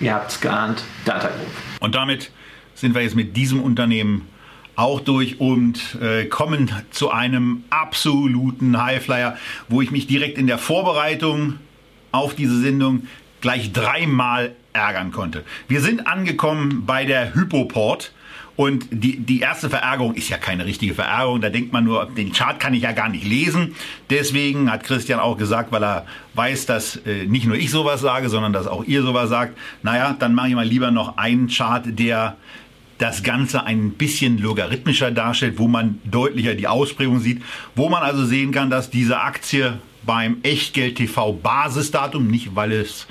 ihr 0.00 0.14
habt 0.14 0.30
es 0.30 0.40
geahnt, 0.40 0.84
Data 1.04 1.28
Group. 1.28 1.50
Und 1.80 1.94
damit 1.94 2.30
sind 2.74 2.94
wir 2.94 3.02
jetzt 3.02 3.14
mit 3.14 3.36
diesem 3.36 3.60
Unternehmen 3.62 4.26
auch 4.74 5.00
durch 5.00 5.38
und 5.38 5.98
äh, 6.00 6.24
kommen 6.24 6.70
zu 6.90 7.10
einem 7.10 7.64
absoluten 7.68 8.82
Highflyer, 8.82 9.36
wo 9.68 9.82
ich 9.82 9.90
mich 9.90 10.06
direkt 10.06 10.38
in 10.38 10.46
der 10.46 10.56
Vorbereitung 10.56 11.58
auf 12.10 12.34
diese 12.34 12.58
Sendung 12.58 13.06
gleich 13.42 13.72
dreimal 13.72 14.54
ärgern 14.72 15.12
konnte. 15.12 15.44
Wir 15.68 15.82
sind 15.82 16.06
angekommen 16.06 16.84
bei 16.86 17.04
der 17.04 17.34
Hypoport. 17.34 18.12
Und 18.56 18.86
die, 18.90 19.18
die 19.18 19.40
erste 19.40 19.70
Verärgerung 19.70 20.14
ist 20.14 20.28
ja 20.28 20.36
keine 20.36 20.66
richtige 20.66 20.94
Verärgerung. 20.94 21.40
Da 21.40 21.48
denkt 21.48 21.72
man 21.72 21.84
nur, 21.84 22.06
den 22.06 22.32
Chart 22.32 22.60
kann 22.60 22.74
ich 22.74 22.82
ja 22.82 22.92
gar 22.92 23.08
nicht 23.08 23.24
lesen. 23.24 23.74
Deswegen 24.10 24.70
hat 24.70 24.84
Christian 24.84 25.20
auch 25.20 25.38
gesagt, 25.38 25.72
weil 25.72 25.82
er 25.82 26.06
weiß, 26.34 26.66
dass 26.66 26.96
äh, 27.06 27.24
nicht 27.26 27.46
nur 27.46 27.56
ich 27.56 27.70
sowas 27.70 28.00
sage, 28.02 28.28
sondern 28.28 28.52
dass 28.52 28.66
auch 28.66 28.84
ihr 28.84 29.02
sowas 29.02 29.30
sagt. 29.30 29.56
Naja, 29.82 30.14
dann 30.18 30.34
mache 30.34 30.48
ich 30.48 30.54
mal 30.54 30.66
lieber 30.66 30.90
noch 30.90 31.16
einen 31.16 31.48
Chart, 31.48 31.84
der 31.86 32.36
das 32.98 33.22
Ganze 33.22 33.64
ein 33.64 33.92
bisschen 33.92 34.38
logarithmischer 34.38 35.10
darstellt, 35.10 35.58
wo 35.58 35.66
man 35.66 35.98
deutlicher 36.04 36.54
die 36.54 36.68
Ausprägung 36.68 37.18
sieht, 37.18 37.42
wo 37.74 37.88
man 37.88 38.02
also 38.02 38.24
sehen 38.24 38.52
kann, 38.52 38.70
dass 38.70 38.90
diese 38.90 39.20
Aktie 39.20 39.78
beim 40.04 40.38
Echtgeld 40.42 40.96
TV 40.96 41.32
Basisdatum, 41.32 42.28
nicht 42.28 42.54
weil 42.54 42.72
es 42.72 43.06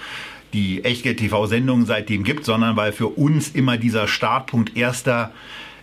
die 0.54 0.84
Echtgeld 0.84 1.18
TV 1.18 1.46
Sendung 1.46 1.86
seitdem 1.86 2.24
gibt, 2.24 2.46
sondern 2.46 2.76
weil 2.76 2.92
für 2.92 3.08
uns 3.08 3.50
immer 3.50 3.78
dieser 3.78 4.08
Startpunkt 4.08 4.78
1. 4.78 5.06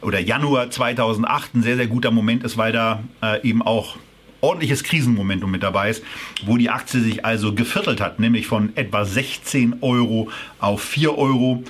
oder 0.02 0.20
Januar 0.20 0.70
2008 0.70 1.54
ein 1.54 1.62
sehr, 1.62 1.76
sehr 1.76 1.86
guter 1.86 2.10
Moment 2.10 2.44
ist, 2.44 2.56
weil 2.56 2.72
da 2.72 3.02
äh, 3.22 3.46
eben 3.48 3.62
auch 3.62 3.96
ordentliches 4.40 4.84
Krisenmomentum 4.84 5.50
mit 5.50 5.62
dabei 5.62 5.90
ist, 5.90 6.04
wo 6.44 6.56
die 6.56 6.70
Aktie 6.70 7.00
sich 7.00 7.24
also 7.24 7.54
geviertelt 7.54 8.00
hat, 8.00 8.20
nämlich 8.20 8.46
von 8.46 8.76
etwa 8.76 9.04
16 9.04 9.78
Euro 9.80 10.30
auf 10.60 10.82
4 10.82 11.18
Euro 11.18 11.64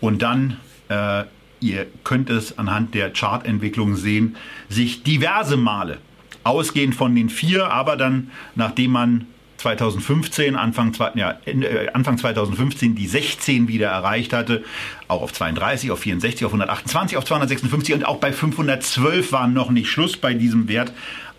und 0.00 0.22
dann 0.22 0.56
äh, 0.88 1.24
ihr 1.60 1.86
könnt 2.04 2.30
es 2.30 2.58
anhand 2.58 2.94
der 2.94 3.12
Chartentwicklung 3.12 3.96
sehen, 3.96 4.36
sich 4.68 5.02
diverse 5.02 5.56
Male 5.56 5.98
ausgehend 6.42 6.94
von 6.94 7.14
den 7.14 7.28
vier, 7.28 7.70
aber 7.70 7.96
dann, 7.96 8.30
nachdem 8.54 8.92
man 8.92 9.26
2015, 9.60 10.56
Anfang, 10.56 10.94
ja, 11.14 11.38
äh, 11.44 11.88
Anfang 11.92 12.18
2015 12.18 12.94
die 12.94 13.06
16 13.06 13.68
wieder 13.68 13.88
erreicht 13.88 14.32
hatte, 14.32 14.64
auch 15.06 15.22
auf 15.22 15.32
32, 15.32 15.90
auf 15.90 16.00
64, 16.00 16.46
auf 16.46 16.52
128, 16.52 17.18
auf 17.18 17.24
256 17.24 17.94
und 17.94 18.06
auch 18.06 18.16
bei 18.16 18.32
512 18.32 19.32
war 19.32 19.46
noch 19.48 19.70
nicht 19.70 19.88
Schluss 19.88 20.16
bei 20.16 20.34
diesem 20.34 20.68
Wert. 20.68 20.92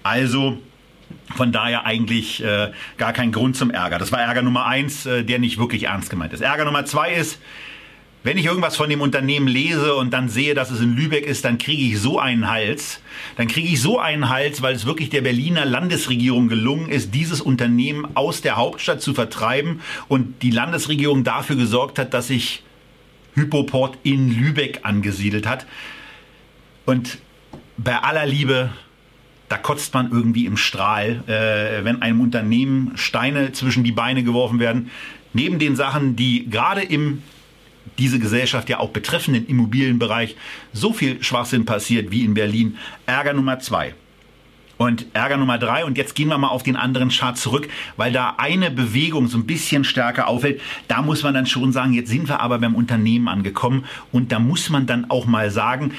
Also 0.04 0.60
von 1.36 1.52
daher 1.52 1.86
eigentlich 1.86 2.44
äh, 2.44 2.72
gar 2.98 3.14
kein 3.14 3.32
Grund 3.32 3.58
zum 3.58 3.72
Ärger. 3.72 3.98
Das 3.98 4.12
war 4.12 4.22
Ärger 4.22 4.44
Nummer 4.44 4.66
eins, 4.66 5.06
äh, 5.06 5.24
der 5.24 5.40
nicht 5.40 5.58
wirklich 5.58 5.86
ernst 5.86 6.10
gemeint 6.10 6.34
ist. 6.34 6.42
Ärger 6.42 6.66
Nummer 6.66 6.86
zwei 6.86 7.14
ist, 7.14 7.40
wenn 8.24 8.38
ich 8.38 8.46
irgendwas 8.46 8.76
von 8.76 8.90
dem 8.90 9.02
Unternehmen 9.02 9.48
lese 9.48 9.96
und 9.96 10.12
dann 10.12 10.30
sehe, 10.30 10.54
dass 10.54 10.70
es 10.70 10.80
in 10.80 10.96
Lübeck 10.96 11.26
ist, 11.26 11.44
dann 11.44 11.58
kriege 11.58 11.82
ich 11.82 12.00
so 12.00 12.20
einen 12.20 12.50
Hals. 12.50 13.02
Dann 13.36 13.48
kriege 13.48 13.68
ich 13.68 13.82
so 13.82 14.00
einen 14.00 14.30
Hals, 14.30 14.62
weil 14.62 14.76
es 14.76 14.86
wirklich 14.86 15.10
der 15.10 15.22
Berliner 15.22 15.66
Landesregierung 15.66 16.48
gelungen 16.48 16.90
ist, 16.90 17.16
dieses 17.16 17.42
Unternehmen 17.42 18.16
aus 18.16 18.42
der 18.42 18.58
Hauptstadt 18.58 19.02
zu 19.02 19.16
vertreiben 19.16 19.82
und 20.08 20.44
die 20.44 20.52
Landesregierung 20.52 21.24
dafür 21.24 21.56
gesorgt 21.56 21.98
hat, 21.98 22.14
dass 22.14 22.28
sich 22.28 22.62
Hypoport 23.34 23.98
in 24.04 24.30
Lübeck 24.30 24.82
angesiedelt 24.84 25.48
hat. 25.48 25.66
Und 26.86 27.18
bei 27.78 27.98
aller 27.98 28.28
Liebe, 28.28 28.70
da 29.50 29.58
kotzt 29.58 29.96
man 29.96 30.12
irgendwie 30.12 30.46
im 30.46 30.58
Strahl, 30.58 31.24
äh, 31.28 31.84
wenn 31.84 32.04
einem 32.04 32.22
Unternehmen 32.22 32.92
Steine 32.96 33.52
zwischen 33.52 33.84
die 33.84 33.92
Beine 33.92 34.24
geworfen 34.24 34.60
werden. 34.60 34.92
Neben 35.34 35.58
den 35.58 35.76
Sachen, 35.76 36.16
die 36.16 36.48
gerade 36.50 36.82
im 36.82 37.24
diese 37.98 38.20
Gesellschaft 38.20 38.70
ja 38.70 38.80
auch 38.80 38.90
betreffenden 38.90 39.48
Immobilienbereich 39.48 40.36
so 40.74 40.94
viel 40.94 41.22
Schwachsinn 41.24 41.66
passiert 41.66 42.12
wie 42.12 42.24
in 42.24 42.34
Berlin. 42.34 42.78
Ärger 43.06 43.34
Nummer 43.34 43.60
zwei. 43.60 43.94
Und 44.78 45.06
Ärger 45.14 45.38
Nummer 45.38 45.60
drei, 45.60 45.86
und 45.86 45.96
jetzt 45.96 46.16
gehen 46.16 46.30
wir 46.30 46.40
mal 46.40 46.48
auf 46.48 46.64
den 46.64 46.76
anderen 46.76 47.10
Chart 47.10 47.38
zurück, 47.38 47.70
weil 47.98 48.12
da 48.12 48.34
eine 48.38 48.72
Bewegung 48.72 49.28
so 49.28 49.38
ein 49.38 49.46
bisschen 49.46 49.84
stärker 49.84 50.28
auffällt. 50.28 50.60
Da 50.88 51.04
muss 51.04 51.22
man 51.22 51.36
dann 51.36 51.46
schon 51.46 51.72
sagen, 51.72 51.94
jetzt 51.94 52.10
sind 52.10 52.28
wir 52.28 52.40
aber 52.40 52.58
beim 52.58 52.74
Unternehmen 52.74 53.28
angekommen 53.28 53.86
und 54.12 54.32
da 54.32 54.40
muss 54.40 54.72
man 54.72 54.88
dann 54.88 55.08
auch 55.12 55.28
mal 55.28 55.52
sagen, 55.52 55.94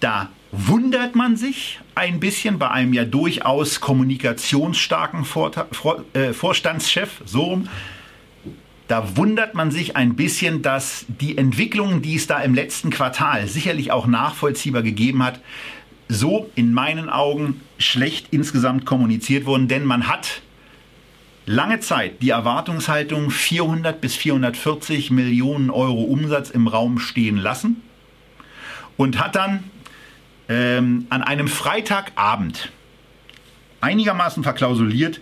da 0.00 0.28
wundert 0.52 1.14
man 1.14 1.38
sich 1.38 1.80
ein 1.94 2.20
bisschen 2.20 2.58
bei 2.58 2.70
einem 2.70 2.92
ja 2.92 3.06
durchaus 3.06 3.80
kommunikationsstarken 3.80 5.24
äh, 6.12 6.32
Vorstandschef, 6.34 7.22
so 7.24 7.42
rum 7.42 7.68
da 8.90 9.16
wundert 9.16 9.54
man 9.54 9.70
sich 9.70 9.94
ein 9.94 10.16
bisschen, 10.16 10.62
dass 10.62 11.06
die 11.06 11.38
Entwicklungen, 11.38 12.02
die 12.02 12.16
es 12.16 12.26
da 12.26 12.40
im 12.40 12.54
letzten 12.54 12.90
Quartal 12.90 13.46
sicherlich 13.46 13.92
auch 13.92 14.08
nachvollziehbar 14.08 14.82
gegeben 14.82 15.22
hat, 15.22 15.38
so 16.08 16.50
in 16.56 16.74
meinen 16.74 17.08
Augen 17.08 17.60
schlecht 17.78 18.26
insgesamt 18.32 18.86
kommuniziert 18.86 19.46
wurden, 19.46 19.68
denn 19.68 19.84
man 19.84 20.08
hat 20.08 20.42
lange 21.46 21.78
Zeit 21.78 22.20
die 22.20 22.30
Erwartungshaltung 22.30 23.30
400 23.30 24.00
bis 24.00 24.16
440 24.16 25.12
Millionen 25.12 25.70
Euro 25.70 26.02
Umsatz 26.02 26.50
im 26.50 26.66
Raum 26.66 26.98
stehen 26.98 27.36
lassen 27.36 27.82
und 28.96 29.20
hat 29.20 29.36
dann 29.36 29.62
ähm, 30.48 31.06
an 31.10 31.22
einem 31.22 31.46
Freitagabend 31.46 32.72
einigermaßen 33.80 34.42
verklausuliert 34.42 35.20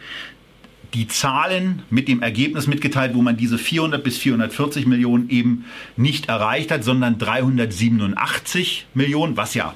die 0.94 1.06
Zahlen 1.06 1.82
mit 1.90 2.08
dem 2.08 2.22
Ergebnis 2.22 2.66
mitgeteilt, 2.66 3.14
wo 3.14 3.22
man 3.22 3.36
diese 3.36 3.58
400 3.58 4.02
bis 4.02 4.18
440 4.18 4.86
Millionen 4.86 5.28
eben 5.28 5.64
nicht 5.96 6.28
erreicht 6.28 6.70
hat, 6.70 6.84
sondern 6.84 7.18
387 7.18 8.86
Millionen, 8.94 9.36
was 9.36 9.54
ja 9.54 9.74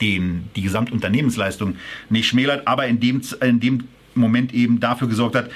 den, 0.00 0.48
die 0.56 0.62
Gesamtunternehmensleistung 0.62 1.76
nicht 2.08 2.28
schmälert, 2.28 2.66
aber 2.66 2.86
in 2.86 3.00
dem, 3.00 3.22
in 3.40 3.60
dem 3.60 3.84
Moment 4.14 4.54
eben 4.54 4.80
dafür 4.80 5.08
gesorgt 5.08 5.36
hat, 5.36 5.50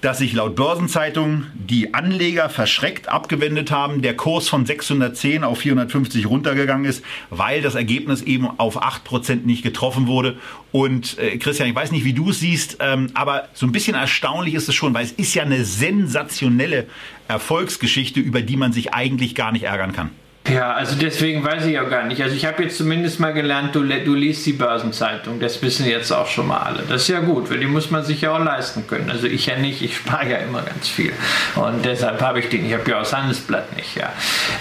dass 0.00 0.18
sich 0.18 0.32
laut 0.32 0.54
Börsenzeitung 0.54 1.46
die 1.54 1.94
Anleger 1.94 2.48
verschreckt 2.48 3.08
abgewendet 3.08 3.70
haben, 3.70 4.00
der 4.02 4.16
Kurs 4.16 4.48
von 4.48 4.64
610 4.64 5.42
auf 5.44 5.58
450 5.58 6.26
runtergegangen 6.26 6.84
ist, 6.84 7.04
weil 7.30 7.62
das 7.62 7.74
Ergebnis 7.74 8.22
eben 8.22 8.48
auf 8.58 8.80
8% 8.82 9.44
nicht 9.44 9.62
getroffen 9.62 10.06
wurde. 10.06 10.36
Und 10.70 11.18
äh, 11.18 11.38
Christian, 11.38 11.68
ich 11.68 11.74
weiß 11.74 11.90
nicht, 11.90 12.04
wie 12.04 12.12
du 12.12 12.30
es 12.30 12.40
siehst, 12.40 12.78
ähm, 12.80 13.10
aber 13.14 13.48
so 13.54 13.66
ein 13.66 13.72
bisschen 13.72 13.96
erstaunlich 13.96 14.54
ist 14.54 14.68
es 14.68 14.74
schon, 14.74 14.94
weil 14.94 15.04
es 15.04 15.12
ist 15.12 15.34
ja 15.34 15.42
eine 15.42 15.64
sensationelle 15.64 16.86
Erfolgsgeschichte, 17.26 18.20
über 18.20 18.42
die 18.42 18.56
man 18.56 18.72
sich 18.72 18.94
eigentlich 18.94 19.34
gar 19.34 19.52
nicht 19.52 19.64
ärgern 19.64 19.92
kann. 19.92 20.10
Ja, 20.52 20.72
also 20.72 20.96
deswegen 20.96 21.44
weiß 21.44 21.66
ich 21.66 21.78
auch 21.78 21.90
gar 21.90 22.04
nicht. 22.04 22.22
Also 22.22 22.34
ich 22.34 22.46
habe 22.46 22.62
jetzt 22.62 22.78
zumindest 22.78 23.20
mal 23.20 23.32
gelernt, 23.32 23.74
du, 23.74 23.82
du 23.82 24.14
liest 24.14 24.46
die 24.46 24.52
Börsenzeitung. 24.52 25.40
Das 25.40 25.60
wissen 25.62 25.86
jetzt 25.86 26.10
auch 26.10 26.26
schon 26.26 26.46
mal 26.46 26.58
alle. 26.58 26.84
Das 26.88 27.02
ist 27.02 27.08
ja 27.08 27.20
gut, 27.20 27.50
weil 27.50 27.58
die 27.58 27.66
muss 27.66 27.90
man 27.90 28.04
sich 28.04 28.22
ja 28.22 28.34
auch 28.34 28.42
leisten 28.42 28.86
können. 28.86 29.10
Also 29.10 29.26
ich 29.26 29.46
ja 29.46 29.56
nicht, 29.56 29.82
ich 29.82 29.96
spare 29.96 30.30
ja 30.30 30.36
immer 30.38 30.62
ganz 30.62 30.88
viel. 30.88 31.12
Und 31.56 31.84
deshalb 31.84 32.20
habe 32.22 32.40
ich 32.40 32.48
den. 32.48 32.66
Ich 32.66 32.72
habe 32.72 32.88
ja 32.90 32.96
auch 32.96 33.02
das 33.02 33.12
Handelsblatt 33.12 33.76
nicht, 33.76 33.96
ja. 33.96 34.12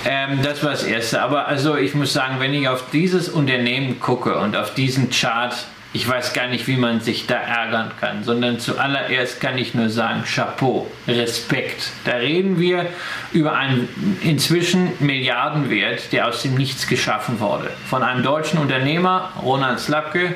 Ähm, 0.05 0.39
das 0.43 0.63
war 0.63 0.71
das 0.71 0.83
Erste. 0.83 1.21
Aber 1.21 1.47
also 1.47 1.77
ich 1.77 1.95
muss 1.95 2.11
sagen, 2.11 2.35
wenn 2.39 2.53
ich 2.53 2.67
auf 2.67 2.85
dieses 2.91 3.29
Unternehmen 3.29 3.99
gucke 3.99 4.37
und 4.37 4.57
auf 4.57 4.73
diesen 4.73 5.09
Chart, 5.09 5.55
ich 5.97 6.07
weiß 6.07 6.33
gar 6.33 6.47
nicht, 6.47 6.67
wie 6.67 6.77
man 6.77 7.01
sich 7.01 7.25
da 7.25 7.37
ärgern 7.37 7.91
kann, 7.99 8.23
sondern 8.23 8.59
zuallererst 8.59 9.41
kann 9.41 9.57
ich 9.57 9.73
nur 9.73 9.89
sagen, 9.89 10.23
Chapeau, 10.25 10.85
Respekt. 11.07 11.89
Da 12.05 12.17
reden 12.17 12.59
wir 12.59 12.85
über 13.33 13.53
einen 13.53 14.19
inzwischen 14.21 14.91
Milliardenwert, 14.99 16.13
der 16.13 16.27
aus 16.27 16.43
dem 16.43 16.53
Nichts 16.53 16.85
geschaffen 16.85 17.39
wurde. 17.39 17.71
Von 17.89 18.03
einem 18.03 18.21
deutschen 18.21 18.59
Unternehmer, 18.59 19.31
Ronald 19.41 19.79
Slapke, 19.79 20.35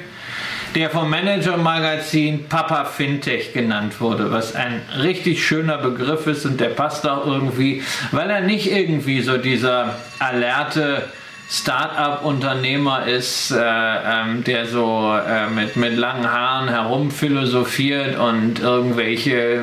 der 0.73 0.89
vom 0.89 1.07
Manager-Magazin 1.11 2.47
Papa 2.47 2.85
Fintech 2.85 3.53
genannt 3.53 4.01
wurde, 4.01 4.31
was 4.31 4.55
ein 4.55 4.81
richtig 4.99 5.45
schöner 5.45 5.77
Begriff 5.77 6.25
ist 6.25 6.43
und 6.47 6.59
der 6.59 6.69
passt 6.69 7.07
auch 7.07 7.27
irgendwie, 7.27 7.83
weil 8.11 8.31
er 8.31 8.41
nicht 8.41 8.71
irgendwie 8.71 9.21
so 9.21 9.37
dieser 9.37 9.95
alerte 10.17 11.03
Start-up-Unternehmer 11.53 13.05
ist, 13.07 13.51
äh, 13.51 13.57
ähm, 13.59 14.41
der 14.45 14.67
so 14.67 15.13
äh, 15.13 15.49
mit, 15.49 15.75
mit 15.75 15.97
langen 15.97 16.31
Haaren 16.31 16.69
herumphilosophiert 16.69 18.17
und 18.17 18.61
irgendwelche 18.61 19.59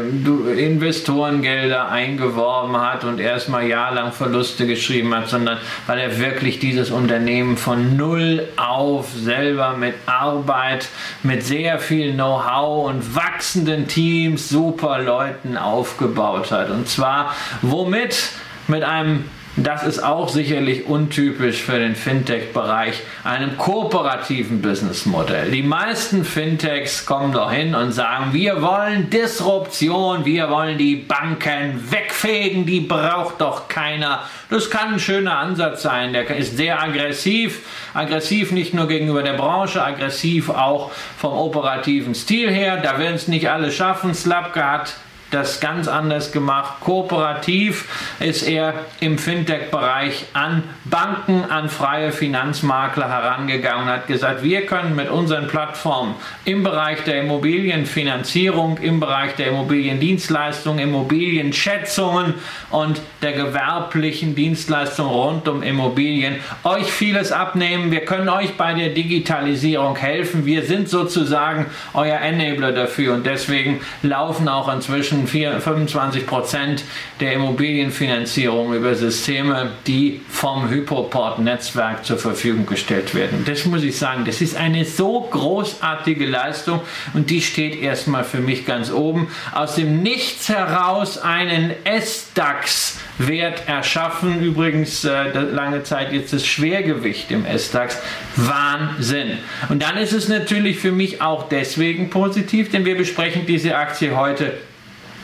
Investorengelder 0.59 1.89
eingeworben 1.89 2.79
hat 2.79 3.05
und 3.05 3.21
erstmal 3.21 3.67
jahrelang 3.67 4.13
Verluste 4.13 4.67
geschrieben 4.67 5.15
hat, 5.15 5.31
sondern 5.31 5.57
weil 5.87 5.99
er 5.99 6.19
wirklich 6.19 6.59
dieses 6.59 6.91
Unternehmen 6.91 7.57
von 7.57 7.97
null 7.97 8.47
auf 8.57 9.09
selber 9.15 9.73
mit 9.73 9.95
Arbeit, 10.05 10.89
mit 11.23 11.43
sehr 11.43 11.79
viel 11.79 12.13
Know-how 12.13 12.91
und 12.91 13.17
wachsenden 13.17 13.89
Teams, 13.89 14.51
super 14.51 14.99
Leuten 14.99 15.57
aufgebaut 15.57 16.51
hat. 16.51 16.69
Und 16.69 16.87
zwar 16.87 17.35
womit? 17.63 18.29
Mit 18.71 18.85
einem 18.85 19.25
das 19.65 19.85
ist 19.85 20.03
auch 20.03 20.29
sicherlich 20.29 20.87
untypisch 20.87 21.63
für 21.63 21.79
den 21.79 21.95
Fintech-Bereich, 21.95 23.01
einem 23.25 23.57
kooperativen 23.57 24.63
Businessmodell. 24.63 25.51
Die 25.51 25.63
meisten 25.63 26.25
Fintechs 26.25 27.07
kommen 27.07 27.33
doch 27.33 27.51
hin 27.51 27.75
und 27.75 27.93
sagen, 27.93 28.33
wir 28.33 28.63
wollen 28.63 29.11
Disruption, 29.11 30.25
wir 30.25 30.51
wollen 30.51 30.79
die 30.79 30.97
Banken 30.97 31.91
wegfegen, 31.91 32.67
die 32.67 32.81
braucht 32.81 33.41
doch 33.41 33.69
keiner. 33.69 34.23
Das 34.51 34.71
kann 34.71 34.95
ein 34.95 35.01
schöner 35.01 35.39
Ansatz 35.39 35.83
sein, 35.83 36.13
der 36.13 36.29
ist 36.37 36.57
sehr 36.57 36.83
aggressiv, 36.83 37.61
aggressiv 37.95 38.53
nicht 38.53 38.75
nur 38.75 38.89
gegenüber 38.89 39.23
der 39.23 39.35
Branche, 39.35 39.83
aggressiv 39.85 40.49
auch 40.51 40.91
vom 41.17 41.33
operativen 41.33 42.15
Stil 42.15 42.51
her. 42.51 42.79
Da 42.79 42.99
werden 42.99 43.15
es 43.15 43.29
nicht 43.29 43.51
alle 43.51 43.71
schaffen. 43.73 44.15
Slapke 44.15 44.65
hat 44.65 44.95
das 45.31 45.61
ganz 45.61 45.89
anders 45.89 46.33
gemacht. 46.33 46.81
Kooperativ 46.81 47.87
ist 48.21 48.43
er 48.43 48.75
im 49.01 49.19
Fintech-Bereich 49.19 50.27
an 50.33 50.63
Banken, 50.85 51.45
an 51.45 51.69
freie 51.69 52.13
Finanzmakler 52.13 53.09
herangegangen 53.09 53.85
und 53.85 53.91
hat 53.91 54.07
gesagt, 54.07 54.43
wir 54.43 54.65
können 54.65 54.97
mit 54.97 55.11
unseren 55.11 55.49
Plattformen 55.49 56.15
im 56.45 56.63
Bereich 56.63 57.05
der 57.05 57.23
Immobilienfinanzierung, 57.23 58.79
im 58.79 59.01
Bereich 59.01 59.35
der 59.35 59.49
Immobiliendienstleistungen, 59.49 60.79
Immobilienschätzungen 60.81 62.35
und 62.71 63.01
der 63.23 63.33
gewerblichen 63.33 64.35
Dienstleistung 64.35 65.09
rund 65.09 65.49
um 65.49 65.63
Immobilien 65.63 66.37
euch 66.65 66.91
vieles 66.91 67.33
abnehmen. 67.33 67.91
Wir 67.91 68.05
können 68.05 68.29
euch 68.29 68.57
bei 68.57 68.73
der 68.73 68.91
Digitalisierung 68.91 69.97
helfen. 69.97 70.47
Wir 70.47 70.63
sind 70.63 70.89
sozusagen 70.89 71.67
euer 71.93 72.19
Enabler 72.19 72.73
dafür 72.73 73.15
und 73.15 73.27
deswegen 73.27 73.81
laufen 74.03 74.49
auch 74.49 74.73
inzwischen 74.73 75.18
inzwischen 75.21 75.61
25 75.61 76.27
Prozent 76.27 76.85
der 77.21 77.35
Immobilienfinanzierung 77.35 78.75
über 78.75 78.95
Systeme, 78.95 79.71
die 79.87 80.21
vom 80.29 80.69
Hypoport-Netzwerk 80.71 82.05
zur 82.05 82.19
Verfügung 82.19 82.67
gestellt 82.67 83.15
werden. 83.15 83.45
Das 83.47 83.65
muss 83.65 83.83
ich 83.83 83.99
sagen, 83.99 84.25
das 84.25 84.41
ist 84.41 84.57
eine 84.57 84.85
so 84.85 85.21
großartige 85.31 86.27
Leistung 86.27 86.81
und 87.15 87.31
die 87.31 87.43
steht 87.43 87.81
erstmal 87.81 88.25
für 88.25 88.41
mich 88.41 88.67
ganz 88.67 88.91
oben. 88.91 89.29
Aus 89.55 89.75
dem 89.75 90.03
Nichts 90.03 90.49
heraus 90.49 91.19
einen 91.19 91.73
S-DAX 91.85 92.99
Wert 93.19 93.67
erschaffen. 93.67 94.43
Übrigens 94.43 95.05
äh, 95.05 95.33
lange 95.33 95.83
Zeit 95.83 96.13
jetzt 96.13 96.33
das 96.33 96.47
Schwergewicht 96.47 97.31
im 97.31 97.45
S-DAX. 97.45 97.99
Wahnsinn. 98.37 99.39
Und 99.69 99.83
dann 99.83 99.97
ist 99.97 100.13
es 100.13 100.29
natürlich 100.29 100.79
für 100.79 100.93
mich 100.93 101.21
auch 101.21 101.49
deswegen 101.49 102.11
positiv, 102.11 102.71
denn 102.71 102.85
wir 102.85 102.97
besprechen 102.97 103.47
diese 103.47 103.77
Aktie 103.77 104.17
heute 104.17 104.55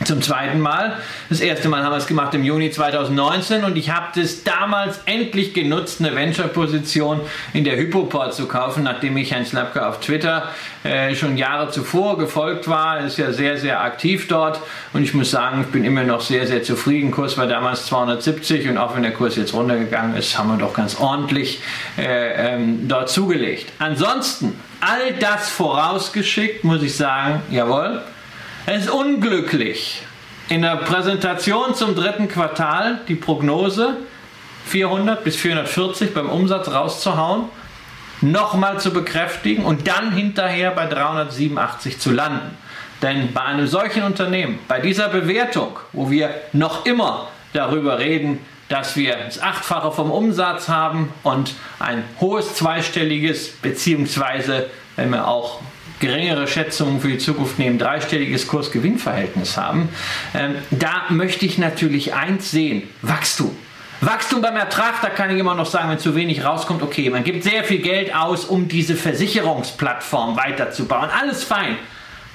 zum 0.04 0.22
zweiten 0.22 0.60
Mal. 0.60 0.96
Das 1.28 1.40
erste 1.40 1.68
Mal 1.68 1.82
haben 1.82 1.92
wir 1.92 1.98
es 1.98 2.06
gemacht 2.06 2.34
im 2.34 2.44
Juni 2.44 2.70
2019 2.70 3.64
und 3.64 3.76
ich 3.76 3.90
habe 3.90 4.06
das 4.20 4.44
damals 4.44 5.00
endlich 5.06 5.54
genutzt, 5.54 6.00
eine 6.00 6.14
Venture-Position 6.14 7.20
in 7.52 7.64
der 7.64 7.76
Hypoport 7.76 8.34
zu 8.34 8.46
kaufen, 8.46 8.84
nachdem 8.84 9.16
ich 9.16 9.32
Herrn 9.32 9.46
Slapke 9.46 9.86
auf 9.86 10.00
Twitter 10.00 10.50
äh, 10.84 11.14
schon 11.14 11.36
Jahre 11.36 11.70
zuvor 11.70 12.18
gefolgt 12.18 12.68
war. 12.68 12.98
Er 12.98 13.06
ist 13.06 13.18
ja 13.18 13.32
sehr, 13.32 13.56
sehr 13.58 13.80
aktiv 13.80 14.28
dort 14.28 14.60
und 14.92 15.02
ich 15.02 15.14
muss 15.14 15.30
sagen, 15.30 15.62
ich 15.62 15.68
bin 15.68 15.84
immer 15.84 16.04
noch 16.04 16.20
sehr, 16.20 16.46
sehr 16.46 16.62
zufrieden. 16.62 17.10
Kurs 17.10 17.38
war 17.38 17.46
damals 17.46 17.86
270 17.86 18.68
und 18.68 18.78
auch 18.78 18.94
wenn 18.94 19.02
der 19.02 19.12
Kurs 19.12 19.36
jetzt 19.36 19.54
runtergegangen 19.54 20.16
ist, 20.16 20.38
haben 20.38 20.50
wir 20.50 20.58
doch 20.58 20.74
ganz 20.74 20.96
ordentlich 20.96 21.60
äh, 21.98 22.54
ähm, 22.54 22.88
dort 22.88 23.08
zugelegt. 23.08 23.72
Ansonsten, 23.78 24.58
all 24.80 25.14
das 25.18 25.48
vorausgeschickt, 25.50 26.64
muss 26.64 26.82
ich 26.82 26.96
sagen, 26.96 27.42
jawohl, 27.50 28.02
es 28.66 28.84
ist 28.84 28.90
unglücklich, 28.90 30.02
in 30.48 30.62
der 30.62 30.76
Präsentation 30.76 31.74
zum 31.74 31.94
dritten 31.94 32.28
Quartal 32.28 33.00
die 33.08 33.14
Prognose 33.14 33.98
400 34.66 35.22
bis 35.22 35.36
440 35.36 36.14
beim 36.14 36.30
Umsatz 36.30 36.68
rauszuhauen, 36.68 37.44
nochmal 38.22 38.80
zu 38.80 38.90
bekräftigen 38.92 39.64
und 39.64 39.86
dann 39.86 40.12
hinterher 40.12 40.70
bei 40.70 40.86
387 40.86 41.98
zu 41.98 42.10
landen. 42.10 42.56
Denn 43.02 43.34
bei 43.34 43.42
einem 43.42 43.66
solchen 43.66 44.02
Unternehmen, 44.02 44.58
bei 44.66 44.80
dieser 44.80 45.08
Bewertung, 45.08 45.78
wo 45.92 46.10
wir 46.10 46.30
noch 46.54 46.86
immer 46.86 47.28
darüber 47.52 47.98
reden, 47.98 48.38
dass 48.70 48.96
wir 48.96 49.16
das 49.26 49.42
Achtfache 49.42 49.92
vom 49.92 50.10
Umsatz 50.10 50.70
haben 50.70 51.12
und 51.22 51.52
ein 51.78 52.02
hohes 52.18 52.54
zweistelliges, 52.54 53.50
beziehungsweise 53.60 54.70
wenn 54.96 55.10
wir 55.10 55.28
auch 55.28 55.60
geringere 56.04 56.46
Schätzungen 56.46 57.00
für 57.00 57.08
die 57.08 57.18
Zukunft 57.18 57.58
nehmen, 57.58 57.78
dreistelliges 57.78 58.46
Kurs-Gewinn-Verhältnis 58.46 59.56
haben, 59.56 59.88
ähm, 60.34 60.56
da 60.70 61.06
möchte 61.08 61.46
ich 61.46 61.56
natürlich 61.58 62.14
eins 62.14 62.50
sehen, 62.50 62.82
Wachstum. 63.02 63.56
Wachstum 64.00 64.42
beim 64.42 64.56
Ertrag, 64.56 65.00
da 65.00 65.08
kann 65.08 65.30
ich 65.30 65.38
immer 65.38 65.54
noch 65.54 65.66
sagen, 65.66 65.88
wenn 65.88 65.98
zu 65.98 66.14
wenig 66.14 66.44
rauskommt, 66.44 66.82
okay, 66.82 67.08
man 67.08 67.24
gibt 67.24 67.42
sehr 67.42 67.64
viel 67.64 67.78
Geld 67.78 68.14
aus, 68.14 68.44
um 68.44 68.68
diese 68.68 68.96
Versicherungsplattform 68.96 70.36
weiterzubauen. 70.36 71.08
Alles 71.08 71.42
fein. 71.42 71.76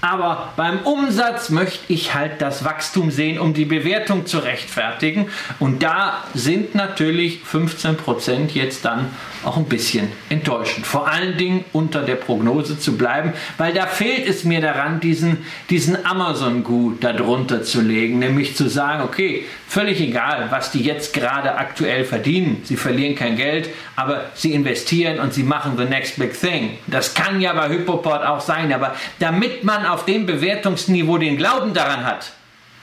Aber 0.02 0.54
beim 0.56 0.80
Umsatz 0.80 1.50
möchte 1.50 1.80
ich 1.92 2.14
halt 2.14 2.42
das 2.42 2.64
Wachstum 2.64 3.12
sehen, 3.12 3.40
um 3.40 3.54
die 3.54 3.66
Bewertung 3.66 4.26
zu 4.26 4.40
rechtfertigen. 4.40 5.28
Und 5.60 5.84
da 5.84 6.24
sind 6.34 6.76
natürlich 6.76 7.42
15% 7.50 8.52
jetzt 8.54 8.86
dann 8.86 9.10
auch 9.44 9.58
ein 9.58 9.66
bisschen 9.66 10.12
enttäuschend. 10.30 10.86
Vor 10.86 11.08
allen 11.08 11.38
Dingen 11.38 11.64
unter 11.72 12.02
der 12.02 12.16
Prognose 12.16 12.78
zu 12.78 12.98
bleiben, 12.98 13.34
weil 13.58 13.74
da 13.74 13.88
fehlt 13.88 14.28
es 14.28 14.44
mir 14.44 14.62
daran, 14.62 15.00
diesen, 15.00 15.46
diesen 15.70 16.06
Amazon-Gut 16.06 17.04
darunter 17.04 17.64
zu 17.64 17.82
legen, 17.82 18.20
nämlich 18.20 18.56
zu 18.56 18.70
sagen, 18.70 19.04
okay, 19.04 19.46
völlig 19.68 20.02
egal, 20.02 20.48
was 20.50 20.72
die 20.72 20.82
jetzt 20.82 21.14
gerade 21.14 21.56
aktuell 21.56 22.04
verdienen, 22.04 22.62
sie 22.64 22.76
verlieren 22.76 23.16
kein 23.16 23.38
Geld, 23.38 23.70
aber 23.96 24.26
sie 24.34 24.54
investieren 24.54 25.20
und 25.20 25.34
sie 25.34 25.44
machen 25.44 25.78
the 25.78 25.86
next 25.86 26.18
big 26.18 26.38
thing. 26.38 26.78
Das 26.88 27.14
kann 27.14 27.40
ja 27.40 27.54
bei 27.54 27.70
Hypoport 27.70 28.26
auch 28.26 28.42
sein, 28.42 28.74
aber 28.74 28.96
damit 29.20 29.64
man 29.64 29.86
auf 29.94 30.06
dem 30.06 30.26
Bewertungsniveau 30.26 31.18
den 31.18 31.38
Glauben 31.38 31.74
daran 31.74 32.04
hat, 32.04 32.34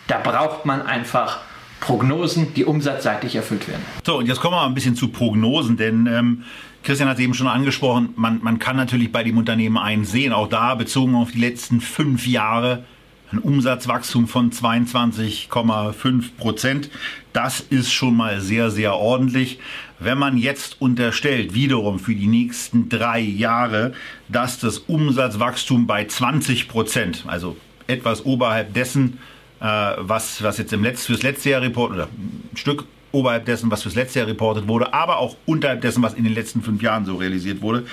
da 0.06 0.18
braucht 0.18 0.64
man 0.64 0.82
einfach 0.82 1.40
Prognosen, 1.80 2.54
die 2.54 2.64
umsatzseitig 2.64 3.36
erfüllt 3.36 3.68
werden. 3.68 3.82
So, 4.04 4.18
und 4.18 4.26
jetzt 4.26 4.40
kommen 4.40 4.54
wir 4.54 4.60
mal 4.60 4.66
ein 4.66 4.74
bisschen 4.74 4.96
zu 4.96 5.08
Prognosen, 5.08 5.76
denn 5.76 6.06
ähm, 6.06 6.44
Christian 6.82 7.08
hat 7.08 7.16
es 7.16 7.22
eben 7.22 7.34
schon 7.34 7.48
angesprochen, 7.48 8.10
man, 8.16 8.40
man 8.42 8.58
kann 8.58 8.76
natürlich 8.76 9.12
bei 9.12 9.22
dem 9.22 9.36
Unternehmen 9.36 9.76
einen 9.76 10.04
sehen, 10.04 10.32
auch 10.32 10.48
da 10.48 10.74
bezogen 10.74 11.14
auf 11.14 11.32
die 11.32 11.40
letzten 11.40 11.80
fünf 11.80 12.26
Jahre, 12.26 12.84
ein 13.32 13.38
Umsatzwachstum 13.38 14.28
von 14.28 14.50
22,5 14.50 16.36
Prozent. 16.36 16.90
Das 17.32 17.60
ist 17.60 17.92
schon 17.92 18.16
mal 18.16 18.40
sehr, 18.40 18.70
sehr 18.70 18.94
ordentlich. 18.94 19.58
Wenn 19.98 20.18
man 20.18 20.36
jetzt 20.36 20.80
unterstellt, 20.80 21.54
wiederum 21.54 21.98
für 21.98 22.14
die 22.14 22.28
nächsten 22.28 22.88
drei 22.88 23.20
Jahre, 23.20 23.92
dass 24.28 24.58
das 24.58 24.78
Umsatzwachstum 24.78 25.86
bei 25.86 26.04
20 26.06 26.68
Prozent, 26.68 27.24
also 27.26 27.56
etwas 27.86 28.24
oberhalb 28.24 28.74
dessen, 28.74 29.18
äh, 29.60 29.64
was, 29.98 30.42
was 30.42 30.58
jetzt 30.58 30.72
im 30.72 30.82
Letz-, 30.82 31.06
fürs 31.06 31.22
letzte 31.22 31.50
Jahr 31.50 31.62
reportet, 31.62 31.96
oder 31.96 32.08
ein 32.08 32.56
Stück 32.56 32.84
oberhalb 33.12 33.46
dessen, 33.46 33.70
was 33.70 33.82
fürs 33.82 33.94
letzte 33.94 34.20
Jahr 34.20 34.28
reportet 34.28 34.68
wurde, 34.68 34.92
aber 34.92 35.18
auch 35.18 35.36
unterhalb 35.46 35.80
dessen, 35.80 36.02
was 36.02 36.14
in 36.14 36.24
den 36.24 36.34
letzten 36.34 36.62
fünf 36.62 36.82
Jahren 36.82 37.04
so 37.06 37.16
realisiert 37.16 37.62
wurde, 37.62 37.86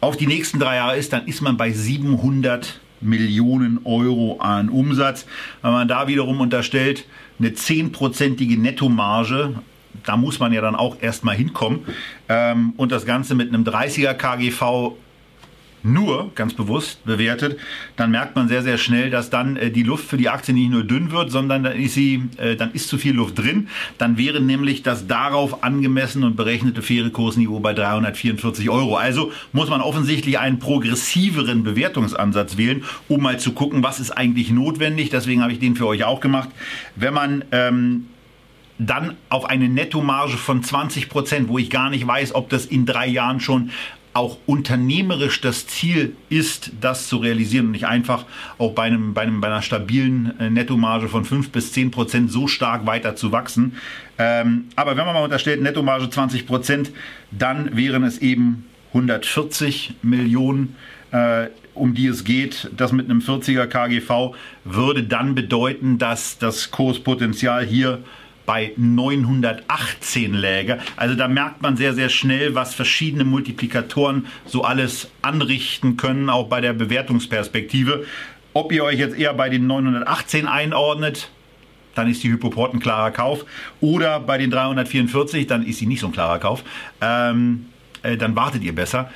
auf 0.00 0.16
die 0.16 0.26
nächsten 0.26 0.58
drei 0.58 0.76
Jahre 0.76 0.96
ist, 0.96 1.12
dann 1.12 1.26
ist 1.26 1.42
man 1.42 1.56
bei 1.56 1.70
700 1.70 2.80
Millionen 3.02 3.80
Euro 3.84 4.38
an 4.40 4.68
Umsatz. 4.68 5.26
Wenn 5.62 5.72
man 5.72 5.88
da 5.88 6.08
wiederum 6.08 6.40
unterstellt, 6.40 7.06
eine 7.38 7.54
zehnprozentige 7.54 8.60
Nettomarge, 8.60 9.54
da 10.04 10.16
muss 10.16 10.38
man 10.38 10.52
ja 10.52 10.60
dann 10.60 10.74
auch 10.74 10.96
erstmal 11.00 11.36
hinkommen. 11.36 11.80
Ähm, 12.28 12.72
und 12.76 12.92
das 12.92 13.04
Ganze 13.06 13.34
mit 13.34 13.48
einem 13.48 13.64
30er 13.64 14.14
KGV 14.14 14.96
nur, 15.82 16.30
ganz 16.34 16.54
bewusst, 16.54 17.04
bewertet, 17.04 17.58
dann 17.96 18.10
merkt 18.10 18.36
man 18.36 18.48
sehr, 18.48 18.62
sehr 18.62 18.78
schnell, 18.78 19.10
dass 19.10 19.30
dann 19.30 19.56
äh, 19.56 19.70
die 19.70 19.82
Luft 19.82 20.06
für 20.06 20.16
die 20.16 20.28
Aktie 20.28 20.54
nicht 20.54 20.70
nur 20.70 20.84
dünn 20.84 21.10
wird, 21.10 21.30
sondern 21.30 21.64
dann 21.64 21.76
ist, 21.76 21.94
sie, 21.94 22.24
äh, 22.38 22.56
dann 22.56 22.72
ist 22.72 22.88
zu 22.88 22.98
viel 22.98 23.14
Luft 23.14 23.38
drin. 23.38 23.68
Dann 23.98 24.16
wäre 24.16 24.40
nämlich 24.40 24.82
das 24.82 25.06
darauf 25.06 25.64
angemessen 25.64 26.24
und 26.24 26.36
berechnete 26.36 26.82
faire 26.82 27.10
Kursniveau 27.10 27.60
bei 27.60 27.74
344 27.74 28.70
Euro. 28.70 28.96
Also 28.96 29.32
muss 29.52 29.68
man 29.68 29.80
offensichtlich 29.80 30.38
einen 30.38 30.58
progressiveren 30.58 31.62
Bewertungsansatz 31.64 32.56
wählen, 32.56 32.84
um 33.08 33.22
mal 33.22 33.38
zu 33.38 33.52
gucken, 33.52 33.82
was 33.82 34.00
ist 34.00 34.10
eigentlich 34.10 34.50
notwendig. 34.50 35.10
Deswegen 35.10 35.42
habe 35.42 35.52
ich 35.52 35.58
den 35.58 35.76
für 35.76 35.86
euch 35.86 36.04
auch 36.04 36.20
gemacht. 36.20 36.50
Wenn 36.96 37.14
man 37.14 37.44
ähm, 37.50 38.06
dann 38.78 39.16
auf 39.28 39.44
eine 39.44 39.68
Nettomarge 39.68 40.36
von 40.36 40.62
20 40.62 41.08
Prozent, 41.08 41.48
wo 41.48 41.58
ich 41.58 41.70
gar 41.70 41.90
nicht 41.90 42.06
weiß, 42.06 42.34
ob 42.34 42.48
das 42.48 42.66
in 42.66 42.86
drei 42.86 43.06
Jahren 43.06 43.40
schon 43.40 43.70
auch 44.14 44.38
unternehmerisch 44.46 45.40
das 45.40 45.66
Ziel 45.66 46.16
ist, 46.28 46.72
das 46.80 47.08
zu 47.08 47.16
realisieren 47.16 47.66
und 47.66 47.72
nicht 47.72 47.86
einfach 47.86 48.26
auch 48.58 48.72
bei, 48.72 48.84
einem, 48.84 49.14
bei, 49.14 49.22
einem, 49.22 49.40
bei 49.40 49.48
einer 49.48 49.62
stabilen 49.62 50.38
äh, 50.38 50.50
Nettomarge 50.50 51.08
von 51.08 51.24
5 51.24 51.50
bis 51.50 51.72
10 51.72 51.90
Prozent 51.90 52.30
so 52.30 52.46
stark 52.46 52.86
weiter 52.86 53.16
zu 53.16 53.32
wachsen. 53.32 53.76
Ähm, 54.18 54.66
aber 54.76 54.96
wenn 54.96 55.06
man 55.06 55.14
mal 55.14 55.24
unterstellt, 55.24 55.62
Nettomarge 55.62 56.10
20 56.10 56.46
Prozent, 56.46 56.90
dann 57.30 57.76
wären 57.76 58.04
es 58.04 58.18
eben 58.18 58.66
140 58.88 59.94
Millionen, 60.02 60.76
äh, 61.10 61.46
um 61.74 61.94
die 61.94 62.06
es 62.06 62.24
geht. 62.24 62.70
Das 62.76 62.92
mit 62.92 63.08
einem 63.08 63.20
40er 63.20 63.66
KGV 63.66 64.34
würde 64.64 65.04
dann 65.04 65.34
bedeuten, 65.34 65.96
dass 65.96 66.36
das 66.38 66.70
Kurspotenzial 66.70 67.64
hier 67.64 68.00
bei 68.46 68.72
918 68.76 70.34
läge. 70.34 70.78
Also 70.96 71.14
da 71.14 71.28
merkt 71.28 71.62
man 71.62 71.76
sehr, 71.76 71.94
sehr 71.94 72.08
schnell, 72.08 72.54
was 72.54 72.74
verschiedene 72.74 73.24
Multiplikatoren 73.24 74.26
so 74.46 74.62
alles 74.62 75.10
anrichten 75.22 75.96
können, 75.96 76.28
auch 76.28 76.48
bei 76.48 76.60
der 76.60 76.72
Bewertungsperspektive. 76.72 78.04
Ob 78.52 78.72
ihr 78.72 78.84
euch 78.84 78.98
jetzt 78.98 79.16
eher 79.16 79.34
bei 79.34 79.48
den 79.48 79.66
918 79.66 80.46
einordnet, 80.46 81.30
dann 81.94 82.10
ist 82.10 82.22
die 82.22 82.30
Hypoport 82.30 82.74
ein 82.74 82.80
klarer 82.80 83.10
Kauf. 83.10 83.44
Oder 83.80 84.20
bei 84.20 84.38
den 84.38 84.50
344, 84.50 85.46
dann 85.46 85.64
ist 85.64 85.78
sie 85.78 85.86
nicht 85.86 86.00
so 86.00 86.06
ein 86.06 86.12
klarer 86.12 86.38
Kauf. 86.38 86.64
Ähm, 87.00 87.66
äh, 88.02 88.16
dann 88.16 88.34
wartet 88.36 88.62
ihr 88.62 88.74
besser. 88.74 89.10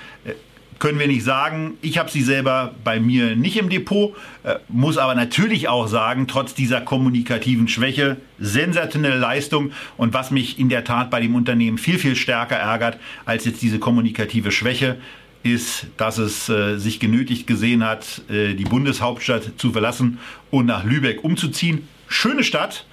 Können 0.79 0.99
wir 0.99 1.07
nicht 1.07 1.25
sagen. 1.25 1.79
Ich 1.81 1.97
habe 1.97 2.11
sie 2.11 2.23
selber 2.23 2.75
bei 2.85 3.01
mir 3.01 3.35
nicht 3.35 3.57
im 3.57 3.71
Depot, 3.71 4.15
äh, 4.43 4.57
muss 4.69 4.99
aber 4.99 5.15
natürlich 5.15 5.69
auch 5.69 5.87
sagen, 5.87 6.27
trotz 6.27 6.55
dieser 6.55 6.83
kommunikativen 6.83 7.67
Schwäche, 7.67 8.19
sensationelle 8.39 9.19
Leistung 9.19 9.73
und 9.97 10.13
was 10.13 10.31
mich 10.31 10.59
in 10.59 10.69
der 10.69 10.85
Tat 10.85 11.11
bei 11.11 11.21
dem 11.21 11.35
Unternehmen 11.35 11.79
viel, 11.79 11.99
viel 11.99 12.15
stärker 12.15 12.57
ärgert 12.57 12.99
als 13.25 13.47
jetzt 13.47 13.63
diese 13.63 13.79
kommunikative 13.79 14.53
Schwäche, 14.53 14.99
ist, 15.43 15.87
dass 15.97 16.19
es 16.19 16.49
äh, 16.49 16.77
sich 16.77 17.01
genötigt 17.01 17.47
gesehen 17.47 17.85
hat, 17.85 18.23
äh, 18.29 18.55
die 18.55 18.65
Bundeshauptstadt 18.65 19.53
zu 19.57 19.73
verlassen 19.73 20.19
und 20.51 20.67
nach 20.67 20.85
Lübeck 20.85 21.25
umzuziehen. 21.25 21.89
Schöne 22.09 22.45
Stadt, 22.45 22.85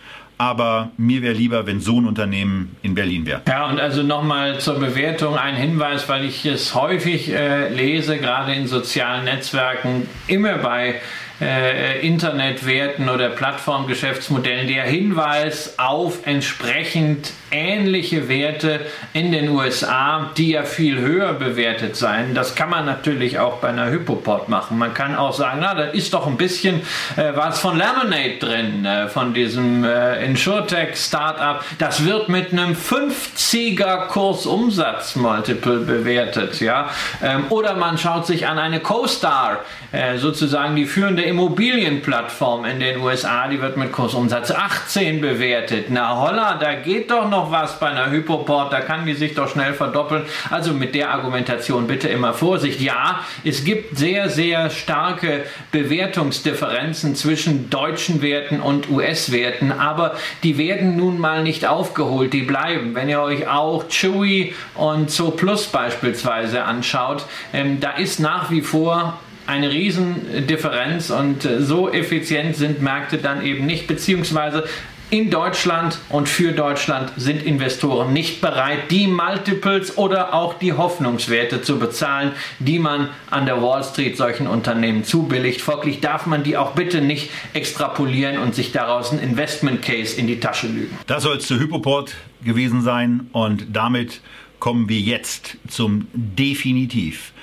aber 0.44 0.92
mir 0.98 1.22
wäre 1.22 1.34
lieber, 1.34 1.66
wenn 1.66 1.80
so 1.80 2.02
ein 2.02 2.06
Unternehmen 2.06 2.76
in 2.82 2.96
Berlin 2.96 3.26
wäre. 3.26 3.42
Ja, 3.48 3.68
und 3.68 3.80
also 3.80 4.04
nochmal 4.04 4.60
zur 4.60 4.78
Bewertung 4.78 5.38
ein 5.38 5.56
Hinweis, 5.56 6.10
weil 6.10 6.26
ich 6.26 6.46
es 6.46 6.76
häufig 6.76 7.32
äh, 7.32 7.70
lese, 7.70 8.18
gerade 8.18 8.54
in 8.54 8.68
sozialen 8.68 9.24
Netzwerken, 9.24 10.06
immer 10.28 10.58
bei 10.58 10.96
äh, 11.44 12.00
Internetwerten 12.00 13.10
oder 13.10 13.30
Plattformgeschäftsmodellen 13.30 14.68
der 14.68 14.84
Hinweis 14.84 15.78
auf 15.78 16.26
entsprechend 16.26 17.34
ähnliche 17.52 18.28
Werte 18.30 18.80
in 19.14 19.32
den 19.32 19.50
USA, 19.50 20.32
die 20.38 20.52
ja 20.52 20.64
viel 20.64 21.00
höher 21.00 21.34
bewertet 21.34 21.96
seien. 21.96 22.34
Das 22.34 22.56
kann 22.56 22.70
man 22.70 22.86
natürlich 22.86 23.40
auch 23.40 23.58
bei 23.58 23.70
einer 23.70 23.90
Hypoport 23.92 24.50
machen. 24.50 24.78
Man 24.78 24.94
kann 24.94 25.16
auch 25.16 25.34
sagen, 25.34 25.60
na, 25.62 25.76
da 25.76 25.84
ist 25.84 26.14
doch 26.14 26.26
ein 26.28 26.38
bisschen 26.38 26.82
äh, 27.16 27.32
was 27.36 27.60
von 27.60 27.78
Lemonade 27.78 28.38
drin, 28.40 28.86
äh, 28.86 29.08
von 29.08 29.34
diesem 29.34 29.84
äh, 29.84 30.26
Insurtech-Startup. 30.26 31.64
Das 31.78 32.06
wird 32.06 32.30
mit 32.30 32.52
einem 32.52 32.74
50er 32.74 34.08
Kursumsatz-Multiple 34.08 35.80
bewertet. 35.80 36.60
Ja? 36.60 36.90
Ähm, 37.22 37.46
oder 37.50 37.76
man 37.76 37.98
schaut 37.98 38.26
sich 38.26 38.48
an 38.48 38.58
eine 38.58 38.80
CoStar, 38.80 39.60
äh, 39.92 40.18
sozusagen 40.18 40.76
die 40.76 40.86
führende 40.86 41.24
Immobilienplattform 41.34 42.64
in 42.66 42.80
den 42.80 43.00
USA, 43.00 43.48
die 43.48 43.60
wird 43.60 43.76
mit 43.76 43.92
Kursumsatz 43.92 44.52
18 44.52 45.20
bewertet. 45.20 45.88
Na 45.90 46.22
holla, 46.22 46.60
da 46.60 46.76
geht 46.76 47.10
doch 47.10 47.28
noch 47.28 47.52
was 47.52 47.80
bei 47.80 47.88
einer 47.88 48.12
Hypoport, 48.12 48.72
da 48.72 48.82
kann 48.82 49.08
die 49.08 49.16
sich 49.16 49.34
doch 49.34 49.50
schnell 49.50 49.74
verdoppeln. 49.74 50.26
Also 50.52 50.74
mit 50.74 50.94
der 50.94 51.10
Argumentation 51.10 51.88
bitte 51.88 52.08
immer 52.08 52.36
Vorsicht. 52.36 52.82
Ja, 52.82 53.22
es 53.44 53.64
gibt 53.64 53.98
sehr, 53.98 54.30
sehr 54.30 54.70
starke 54.70 55.46
Bewertungsdifferenzen 55.72 57.16
zwischen 57.16 57.72
deutschen 57.72 58.22
Werten 58.22 58.60
und 58.60 58.92
US-Werten, 58.92 59.72
aber 59.72 60.14
die 60.44 60.60
werden 60.60 60.96
nun 60.96 61.18
mal 61.18 61.42
nicht 61.42 61.66
aufgeholt, 61.66 62.32
die 62.32 62.44
bleiben. 62.44 62.94
Wenn 62.94 63.10
ihr 63.10 63.22
euch 63.22 63.48
auch 63.48 63.88
Chewy 63.88 64.54
und 64.76 65.10
So 65.10 65.32
Plus 65.32 65.66
beispielsweise 65.66 66.64
anschaut, 66.66 67.26
ähm, 67.54 67.80
da 67.80 67.94
ist 67.94 68.20
nach 68.20 68.52
wie 68.52 68.62
vor 68.62 69.18
eine 69.46 69.70
Riesendifferenz 69.70 71.10
und 71.10 71.46
äh, 71.46 71.62
so 71.62 71.92
effizient 71.92 72.56
sind 72.56 72.82
Märkte 72.82 73.18
dann 73.18 73.46
eben 73.46 73.66
nicht, 73.66 73.88
beziehungsweise 73.88 74.66
in 75.14 75.30
Deutschland 75.30 76.00
und 76.10 76.28
für 76.28 76.54
Deutschland 76.54 77.12
sind 77.18 77.44
Investoren 77.44 78.14
nicht 78.14 78.42
bereit, 78.42 78.90
die 78.90 79.06
Multiples 79.06 79.96
oder 79.96 80.34
auch 80.34 80.56
die 80.56 80.74
Hoffnungswerte 80.74 81.62
zu 81.62 81.78
bezahlen, 81.78 82.32
die 82.58 82.80
man 82.80 83.10
an 83.30 83.46
der 83.46 83.62
Wall 83.62 83.84
Street 83.84 84.18
solchen 84.18 84.48
Unternehmen 84.48 85.04
zubilligt. 85.04 85.62
Folglich 85.62 86.00
darf 86.00 86.26
man 86.26 86.42
die 86.42 86.58
auch 86.58 86.72
bitte 86.72 87.02
nicht 87.02 87.30
extrapolieren 87.54 88.40
und 88.40 88.56
sich 88.56 88.72
daraus 88.72 89.12
ein 89.12 89.20
Investment 89.20 89.84
Case 89.84 90.20
in 90.20 90.26
die 90.26 90.40
Tasche 90.40 90.66
lügen. 90.66 90.98
Das 91.06 91.22
soll 91.22 91.38
es 91.38 91.46
zu 91.46 91.60
Hypoport 91.60 92.16
gewesen 92.44 92.82
sein 92.82 93.28
und 93.34 93.68
damit 93.72 94.20
kommen 94.58 94.90
wir 94.90 95.00
jetzt 95.00 95.58
zum 95.68 96.08
definitiv 96.14 97.34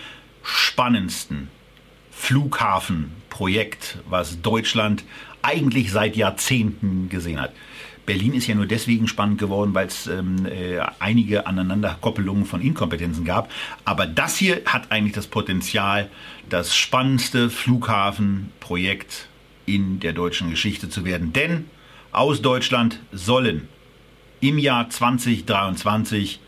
spannendsten 0.42 1.48
Flughafenprojekt, 2.20 3.98
was 4.08 4.42
Deutschland 4.42 5.04
eigentlich 5.42 5.90
seit 5.90 6.16
Jahrzehnten 6.16 7.08
gesehen 7.08 7.40
hat. 7.40 7.52
Berlin 8.06 8.34
ist 8.34 8.46
ja 8.46 8.54
nur 8.54 8.66
deswegen 8.66 9.08
spannend 9.08 9.38
geworden, 9.38 9.72
weil 9.72 9.86
es 9.86 10.06
ähm, 10.06 10.46
äh, 10.46 10.80
einige 10.98 11.46
Aneinanderkoppelungen 11.46 12.44
von 12.44 12.60
Inkompetenzen 12.60 13.24
gab. 13.24 13.50
Aber 13.84 14.06
das 14.06 14.36
hier 14.36 14.60
hat 14.66 14.92
eigentlich 14.92 15.14
das 15.14 15.28
Potenzial, 15.28 16.10
das 16.48 16.76
spannendste 16.76 17.50
Flughafenprojekt 17.50 19.26
in 19.64 19.98
der 19.98 20.12
deutschen 20.12 20.50
Geschichte 20.50 20.88
zu 20.88 21.04
werden. 21.04 21.32
Denn 21.32 21.64
aus 22.12 22.42
Deutschland 22.42 23.00
sollen 23.12 23.66
im 24.40 24.58
Jahr 24.58 24.90
2023 24.90 26.38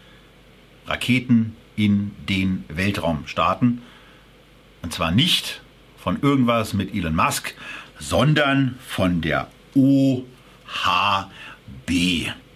Raketen 0.86 1.56
in 1.76 2.12
den 2.28 2.64
Weltraum 2.68 3.26
starten. 3.26 3.82
Und 4.82 4.92
zwar 4.92 5.10
nicht 5.10 5.61
von 6.02 6.20
irgendwas 6.20 6.74
mit 6.74 6.94
Elon 6.94 7.14
Musk, 7.14 7.54
sondern 7.98 8.76
von 8.86 9.20
der 9.20 9.48
OHB. 9.74 10.24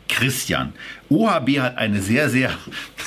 Christian. 0.08 0.72
OHB 1.08 1.58
hat 1.58 1.78
eine 1.78 2.00
sehr, 2.00 2.30
sehr, 2.30 2.50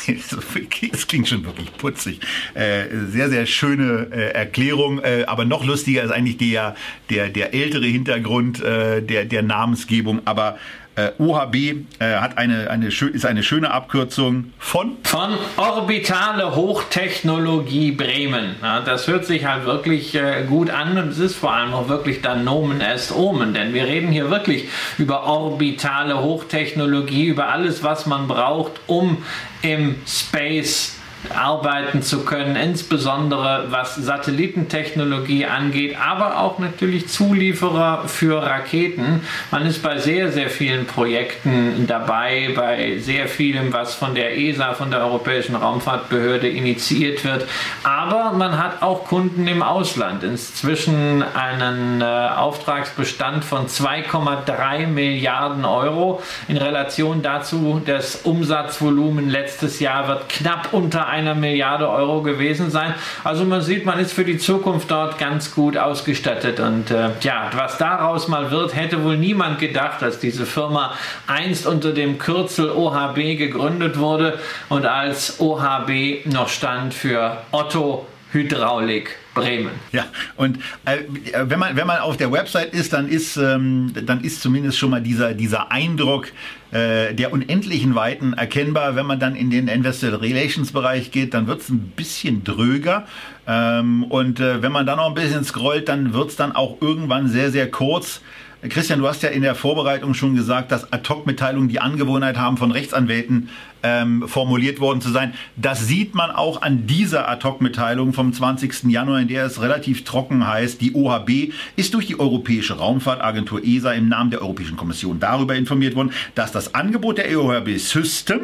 es 0.92 1.08
klingt 1.08 1.28
schon 1.28 1.46
wirklich 1.46 1.72
putzig, 1.78 2.20
äh, 2.54 2.86
sehr, 3.10 3.30
sehr 3.30 3.46
schöne 3.46 4.08
äh, 4.12 4.32
Erklärung, 4.34 5.00
äh, 5.00 5.24
aber 5.26 5.46
noch 5.46 5.66
lustiger 5.66 6.04
ist 6.04 6.12
eigentlich 6.12 6.38
der, 6.38 6.76
der, 7.10 7.30
der 7.30 7.54
ältere 7.54 7.86
Hintergrund 7.86 8.62
der, 8.62 9.02
der 9.02 9.42
Namensgebung. 9.44 10.22
Aber 10.26 10.58
Äh, 11.00 11.12
OHB 11.18 11.56
äh, 12.00 12.16
hat 12.16 12.38
eine, 12.38 12.70
eine, 12.70 12.88
ist 12.88 13.26
eine 13.26 13.44
schöne 13.44 13.72
Abkürzung 13.72 14.54
von? 14.58 14.98
Von 15.04 15.38
Orbitale 15.56 16.56
Hochtechnologie 16.56 17.92
Bremen. 17.92 18.56
Ja, 18.62 18.82
das 18.82 19.08
hört 19.08 19.26
sich 19.26 19.46
halt 19.46 19.66
wirklich 19.66 20.16
äh, 20.16 20.44
gut 20.48 20.70
an 20.70 20.98
und 20.98 21.10
es 21.10 21.20
ist 21.20 21.36
vor 21.36 21.54
allem 21.54 21.74
auch 21.74 21.88
wirklich 21.88 22.22
dann 22.22 22.44
Nomen 22.44 22.82
est 22.82 23.16
Omen, 23.16 23.54
denn 23.54 23.74
wir 23.74 23.86
reden 23.86 24.12
hier 24.12 24.30
wirklich 24.30 24.68
über 24.98 25.24
orbitale 25.24 26.22
Hochtechnologie, 26.22 27.28
über 27.28 27.50
alles, 27.50 27.84
was 27.84 28.06
man 28.06 28.28
braucht, 28.28 28.74
um 28.88 29.24
im 29.62 29.96
Space 30.06 30.99
arbeiten 31.36 32.02
zu 32.02 32.24
können, 32.24 32.56
insbesondere 32.56 33.66
was 33.70 33.96
Satellitentechnologie 33.96 35.46
angeht, 35.46 35.98
aber 36.00 36.40
auch 36.40 36.60
natürlich 36.60 37.08
Zulieferer 37.10 38.08
für 38.08 38.42
Raketen. 38.42 39.22
Man 39.52 39.66
ist 39.66 39.84
bei 39.84 39.98
sehr, 39.98 40.32
sehr 40.32 40.50
vielen 40.50 40.86
Projekten 40.86 41.86
dabei, 41.88 42.52
bei 42.56 42.98
sehr 43.00 43.28
vielem, 43.28 43.74
was 43.74 43.96
von 43.96 44.16
der 44.16 44.38
ESA, 44.38 44.74
von 44.74 44.92
der 44.92 45.02
Europäischen 45.02 45.56
Raumfahrtbehörde 45.56 46.48
initiiert 46.48 47.26
wird. 47.26 47.46
Aber 47.84 48.32
man 48.32 48.58
hat 48.58 48.82
auch 48.82 49.06
Kunden 49.06 49.48
im 49.48 49.62
Ausland. 49.62 50.24
Inzwischen 50.24 51.24
einen 51.24 52.02
äh, 52.02 52.06
Auftragsbestand 52.06 53.44
von 53.44 53.68
2,3 53.68 54.88
Milliarden 54.88 55.66
Euro. 55.66 56.22
In 56.48 56.58
Relation 56.58 57.22
dazu, 57.22 57.82
das 57.86 58.22
Umsatzvolumen 58.24 59.30
letztes 59.30 59.80
Jahr 59.80 60.08
wird 60.08 60.30
knapp 60.30 60.70
unter 60.72 61.09
einer 61.10 61.36
Milliarde 61.36 61.90
Euro 61.90 62.22
gewesen 62.22 62.70
sein. 62.70 62.94
Also 63.24 63.46
man 63.46 63.62
sieht, 63.62 63.86
man 63.86 64.00
ist 64.00 64.14
für 64.14 64.24
die 64.24 64.38
Zukunft 64.38 64.92
dort 64.92 65.18
ganz 65.18 65.54
gut 65.54 65.78
ausgestattet. 65.78 66.60
Und 66.60 66.92
äh, 66.92 67.10
ja, 67.22 67.50
was 67.56 67.78
daraus 67.78 68.28
mal 68.28 68.52
wird, 68.52 68.76
hätte 68.76 69.04
wohl 69.04 69.18
niemand 69.18 69.60
gedacht, 69.60 70.02
als 70.04 70.20
diese 70.20 70.46
Firma 70.46 70.94
einst 71.28 71.66
unter 71.66 71.92
dem 71.92 72.18
Kürzel 72.18 72.72
OHB 72.72 73.38
gegründet 73.38 73.98
wurde 73.98 74.40
und 74.70 74.86
als 74.86 75.40
OHB 75.40 76.26
noch 76.26 76.50
stand 76.50 76.94
für 76.94 77.38
Otto 77.52 78.06
Hydraulik 78.32 79.16
Bremen. 79.40 79.72
Ja, 79.92 80.06
und 80.36 80.58
äh, 80.86 80.98
wenn, 81.44 81.60
man, 81.60 81.76
wenn 81.76 81.88
man 81.88 82.00
auf 82.00 82.18
der 82.18 82.32
Website 82.32 82.74
ist, 82.74 82.94
dann 82.94 83.08
ist, 83.08 83.38
ähm, 83.38 83.94
dann 84.06 84.22
ist 84.22 84.42
zumindest 84.42 84.78
schon 84.78 84.90
mal 84.90 85.02
dieser, 85.02 85.34
dieser 85.34 85.72
Eindruck 85.72 86.28
äh, 86.72 87.14
der 87.14 87.34
unendlichen 87.34 87.96
Weiten 87.96 88.34
erkennbar. 88.34 88.96
Wenn 88.96 89.06
man 89.06 89.20
dann 89.20 89.36
in 89.36 89.50
den 89.50 89.68
Investor 89.68 90.22
Relations 90.22 90.72
Bereich 90.72 91.12
geht, 91.12 91.34
dann 91.34 91.48
wird 91.48 91.62
es 91.62 91.70
ein 91.70 91.92
bisschen 91.96 92.44
dröger. 92.44 93.08
Ähm, 93.48 94.04
und 94.04 94.40
äh, 94.40 94.62
wenn 94.62 94.72
man 94.72 94.86
dann 94.86 94.98
noch 94.98 95.08
ein 95.08 95.16
bisschen 95.16 95.44
scrollt, 95.44 95.90
dann 95.90 96.14
wird 96.14 96.30
es 96.30 96.36
dann 96.36 96.52
auch 96.52 96.78
irgendwann 96.82 97.28
sehr, 97.28 97.52
sehr 97.52 97.70
kurz. 97.72 98.22
Christian, 98.68 99.00
du 99.00 99.08
hast 99.08 99.24
ja 99.24 99.30
in 99.30 99.42
der 99.42 99.56
Vorbereitung 99.56 100.14
schon 100.14 100.36
gesagt, 100.36 100.74
dass 100.74 100.92
Ad-Hoc-Mitteilungen 100.92 101.70
die 101.70 101.80
Angewohnheit 101.80 102.38
haben, 102.38 102.58
von 102.58 102.72
Rechtsanwälten 102.72 103.50
ähm, 103.84 104.28
formuliert 104.28 104.80
worden 104.80 105.02
zu 105.02 105.10
sein. 105.10 105.34
Das 105.56 105.88
sieht 105.88 106.16
man 106.16 106.32
auch 106.32 106.62
an 106.62 106.88
dieser 106.88 107.30
Ad-Hoc-Mitteilung 107.30 108.14
vom 108.14 108.34
20. 108.34 108.84
Januar, 108.86 109.20
in 109.20 109.28
der 109.28 109.46
es 109.46 109.62
relativ 109.62 110.04
trocken 110.04 110.48
heißt, 110.48 110.82
die 110.82 110.94
OHB 110.94 111.54
ist 111.76 111.94
durch 111.94 112.08
die 112.08 112.20
Europäische 112.20 112.78
Raumfahrtagentur 112.78 113.64
ESA 113.64 113.94
im 113.94 114.10
Namen 114.10 114.32
der 114.32 114.42
Europäischen 114.42 114.78
Kommission 114.78 115.20
darüber 115.20 115.56
informiert 115.56 115.96
worden, 115.96 116.12
dass 116.36 116.52
das 116.52 116.74
Angebot 116.74 117.18
der 117.18 117.40
OHB 117.40 117.78
System 117.78 118.42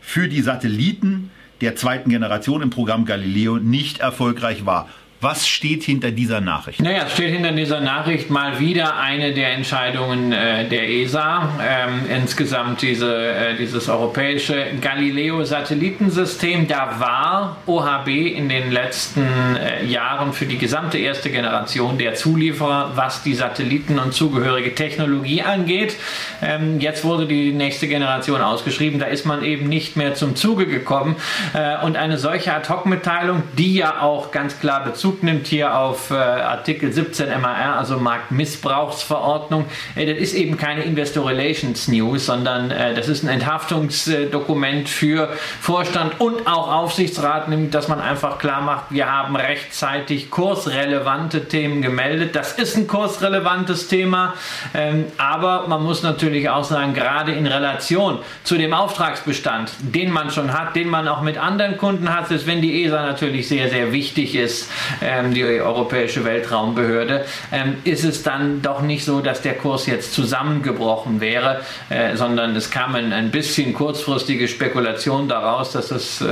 für 0.00 0.28
die 0.28 0.42
Satelliten 0.42 1.30
der 1.60 1.76
zweiten 1.76 2.10
Generation 2.10 2.62
im 2.62 2.70
Programm 2.70 3.04
Galileo 3.04 3.58
nicht 3.58 3.98
erfolgreich 3.98 4.64
war. 4.64 4.88
Was 5.20 5.48
steht 5.48 5.82
hinter 5.82 6.12
dieser 6.12 6.40
Nachricht? 6.40 6.80
Naja, 6.80 7.02
es 7.06 7.14
steht 7.14 7.32
hinter 7.32 7.50
dieser 7.50 7.80
Nachricht 7.80 8.30
mal 8.30 8.60
wieder 8.60 8.98
eine 8.98 9.34
der 9.34 9.52
Entscheidungen 9.52 10.30
äh, 10.30 10.68
der 10.68 10.88
ESA. 10.88 11.48
Ähm, 11.60 12.02
insgesamt 12.08 12.82
diese, 12.82 13.32
äh, 13.32 13.56
dieses 13.56 13.88
europäische 13.88 14.66
Galileo-Satellitensystem. 14.80 16.68
Da 16.68 17.00
war 17.00 17.56
OHB 17.66 18.06
in 18.06 18.48
den 18.48 18.70
letzten 18.70 19.26
äh, 19.56 19.84
Jahren 19.86 20.32
für 20.32 20.46
die 20.46 20.56
gesamte 20.56 20.98
erste 20.98 21.30
Generation 21.30 21.98
der 21.98 22.14
Zulieferer, 22.14 22.92
was 22.94 23.24
die 23.24 23.34
Satelliten 23.34 23.98
und 23.98 24.14
zugehörige 24.14 24.76
Technologie 24.76 25.42
angeht. 25.42 25.96
Ähm, 26.42 26.78
jetzt 26.78 27.02
wurde 27.02 27.26
die 27.26 27.50
nächste 27.50 27.88
Generation 27.88 28.40
ausgeschrieben. 28.40 29.00
Da 29.00 29.06
ist 29.06 29.26
man 29.26 29.42
eben 29.42 29.68
nicht 29.68 29.96
mehr 29.96 30.14
zum 30.14 30.36
Zuge 30.36 30.66
gekommen. 30.66 31.16
Äh, 31.54 31.84
und 31.84 31.96
eine 31.96 32.18
solche 32.18 32.54
Ad-Hoc-Mitteilung, 32.54 33.42
die 33.58 33.74
ja 33.74 34.00
auch 34.00 34.30
ganz 34.30 34.60
klar 34.60 34.84
Bezug 34.84 35.07
Bezug 35.08 35.22
nimmt 35.22 35.46
hier 35.46 35.74
auf 35.74 36.10
äh, 36.10 36.14
Artikel 36.14 36.92
17 36.92 37.28
MAR, 37.40 37.78
also 37.78 37.96
Marktmissbrauchsverordnung. 37.96 39.64
Äh, 39.94 40.04
das 40.12 40.18
ist 40.18 40.34
eben 40.34 40.58
keine 40.58 40.82
Investor 40.82 41.26
Relations 41.26 41.88
News, 41.88 42.26
sondern 42.26 42.70
äh, 42.70 42.94
das 42.94 43.08
ist 43.08 43.24
ein 43.24 43.30
Enthaftungsdokument 43.30 44.86
für 44.90 45.30
Vorstand 45.62 46.20
und 46.20 46.46
auch 46.46 46.70
Aufsichtsrat, 46.70 47.48
nämlich 47.48 47.70
dass 47.70 47.88
man 47.88 48.02
einfach 48.02 48.38
klar 48.38 48.60
macht, 48.60 48.90
wir 48.90 49.10
haben 49.10 49.34
rechtzeitig 49.34 50.30
kursrelevante 50.30 51.48
Themen 51.48 51.80
gemeldet. 51.80 52.36
Das 52.36 52.52
ist 52.52 52.76
ein 52.76 52.86
kursrelevantes 52.86 53.88
Thema, 53.88 54.34
ähm, 54.74 55.06
aber 55.16 55.68
man 55.68 55.82
muss 55.82 56.02
natürlich 56.02 56.50
auch 56.50 56.64
sagen, 56.64 56.92
gerade 56.92 57.32
in 57.32 57.46
Relation 57.46 58.18
zu 58.44 58.58
dem 58.58 58.74
Auftragsbestand, 58.74 59.72
den 59.80 60.10
man 60.10 60.30
schon 60.30 60.52
hat, 60.52 60.76
den 60.76 60.88
man 60.88 61.08
auch 61.08 61.22
mit 61.22 61.38
anderen 61.38 61.78
Kunden 61.78 62.14
hat, 62.14 62.30
ist, 62.30 62.46
wenn 62.46 62.60
die 62.60 62.84
ESA 62.84 63.06
natürlich 63.06 63.48
sehr, 63.48 63.70
sehr 63.70 63.90
wichtig 63.90 64.34
ist, 64.34 64.68
ähm, 65.02 65.34
die 65.34 65.44
Europäische 65.44 66.24
Weltraumbehörde, 66.24 67.24
ähm, 67.52 67.76
ist 67.84 68.04
es 68.04 68.22
dann 68.22 68.62
doch 68.62 68.82
nicht 68.82 69.04
so, 69.04 69.20
dass 69.20 69.42
der 69.42 69.54
Kurs 69.54 69.86
jetzt 69.86 70.12
zusammengebrochen 70.12 71.20
wäre, 71.20 71.60
äh, 71.90 72.16
sondern 72.16 72.56
es 72.56 72.70
kam 72.70 72.94
ein, 72.94 73.12
ein 73.12 73.30
bisschen 73.30 73.74
kurzfristige 73.74 74.48
Spekulation 74.48 75.28
daraus, 75.28 75.72
dass, 75.72 75.90
es, 75.90 76.20
äh, 76.20 76.24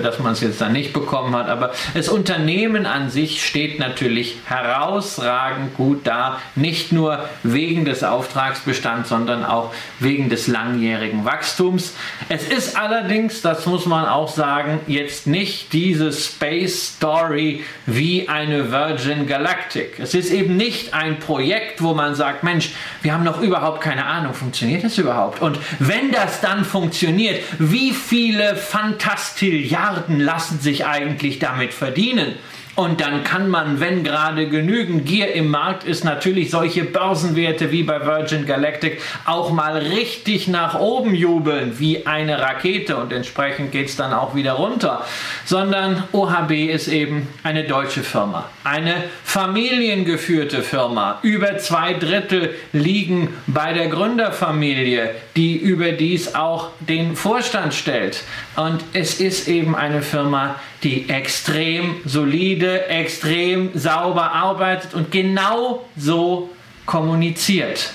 dass 0.00 0.18
man 0.18 0.32
es 0.32 0.40
jetzt 0.40 0.60
dann 0.60 0.72
nicht 0.72 0.92
bekommen 0.92 1.34
hat. 1.34 1.48
Aber 1.48 1.72
das 1.94 2.08
Unternehmen 2.08 2.86
an 2.86 3.10
sich 3.10 3.44
steht 3.44 3.78
natürlich 3.78 4.36
herausragend 4.46 5.74
gut 5.76 6.06
da, 6.06 6.38
nicht 6.54 6.92
nur 6.92 7.24
wegen 7.42 7.84
des 7.84 8.04
Auftragsbestands, 8.04 9.08
sondern 9.08 9.44
auch 9.44 9.72
wegen 10.00 10.28
des 10.28 10.46
langjährigen 10.46 11.24
Wachstums. 11.24 11.94
Es 12.28 12.48
ist 12.48 12.76
allerdings, 12.76 13.42
das 13.42 13.66
muss 13.66 13.86
man 13.86 14.06
auch 14.06 14.28
sagen, 14.28 14.80
jetzt 14.86 15.26
nicht 15.26 15.72
diese 15.72 16.12
Space 16.12 16.94
Story 16.96 17.64
wie 17.86 18.01
wie 18.02 18.28
eine 18.28 18.72
Virgin 18.72 19.28
Galactic. 19.28 20.00
Es 20.00 20.12
ist 20.12 20.32
eben 20.32 20.56
nicht 20.56 20.92
ein 20.92 21.20
Projekt, 21.20 21.80
wo 21.82 21.94
man 21.94 22.16
sagt, 22.16 22.42
Mensch, 22.42 22.70
wir 23.00 23.12
haben 23.12 23.22
noch 23.22 23.40
überhaupt 23.40 23.80
keine 23.80 24.04
Ahnung, 24.04 24.34
funktioniert 24.34 24.82
das 24.82 24.98
überhaupt? 24.98 25.40
Und 25.40 25.56
wenn 25.78 26.10
das 26.10 26.40
dann 26.40 26.64
funktioniert, 26.64 27.44
wie 27.60 27.92
viele 27.92 28.56
Fantastilliarden 28.56 30.18
lassen 30.18 30.58
sich 30.58 30.84
eigentlich 30.84 31.38
damit 31.38 31.72
verdienen? 31.72 32.34
Und 32.74 33.02
dann 33.02 33.22
kann 33.22 33.50
man, 33.50 33.80
wenn 33.80 34.02
gerade 34.02 34.48
genügend 34.48 35.04
Gier 35.04 35.34
im 35.34 35.48
Markt 35.48 35.84
ist, 35.84 36.04
natürlich 36.04 36.50
solche 36.50 36.84
Börsenwerte 36.84 37.70
wie 37.70 37.82
bei 37.82 38.06
Virgin 38.06 38.46
Galactic 38.46 39.02
auch 39.26 39.52
mal 39.52 39.76
richtig 39.76 40.48
nach 40.48 40.80
oben 40.80 41.14
jubeln, 41.14 41.78
wie 41.78 42.06
eine 42.06 42.40
Rakete. 42.40 42.96
Und 42.96 43.12
entsprechend 43.12 43.72
geht 43.72 43.88
es 43.88 43.96
dann 43.96 44.14
auch 44.14 44.34
wieder 44.34 44.52
runter. 44.52 45.04
Sondern 45.44 46.04
OHB 46.12 46.50
ist 46.70 46.88
eben 46.88 47.28
eine 47.42 47.64
deutsche 47.64 48.02
Firma, 48.02 48.48
eine 48.64 48.94
familiengeführte 49.22 50.62
Firma. 50.62 51.18
Über 51.20 51.58
zwei 51.58 51.92
Drittel 51.92 52.54
liegen 52.72 53.34
bei 53.46 53.74
der 53.74 53.88
Gründerfamilie, 53.88 55.14
die 55.36 55.58
überdies 55.58 56.34
auch 56.34 56.70
den 56.80 57.16
Vorstand 57.16 57.74
stellt. 57.74 58.24
Und 58.56 58.84
es 58.92 59.18
ist 59.18 59.48
eben 59.48 59.74
eine 59.74 60.02
Firma, 60.02 60.56
die 60.82 61.08
extrem 61.08 61.96
solide, 62.04 62.86
extrem 62.88 63.70
sauber 63.74 64.32
arbeitet 64.32 64.94
und 64.94 65.10
genau 65.10 65.86
so 65.96 66.50
kommuniziert. 66.84 67.92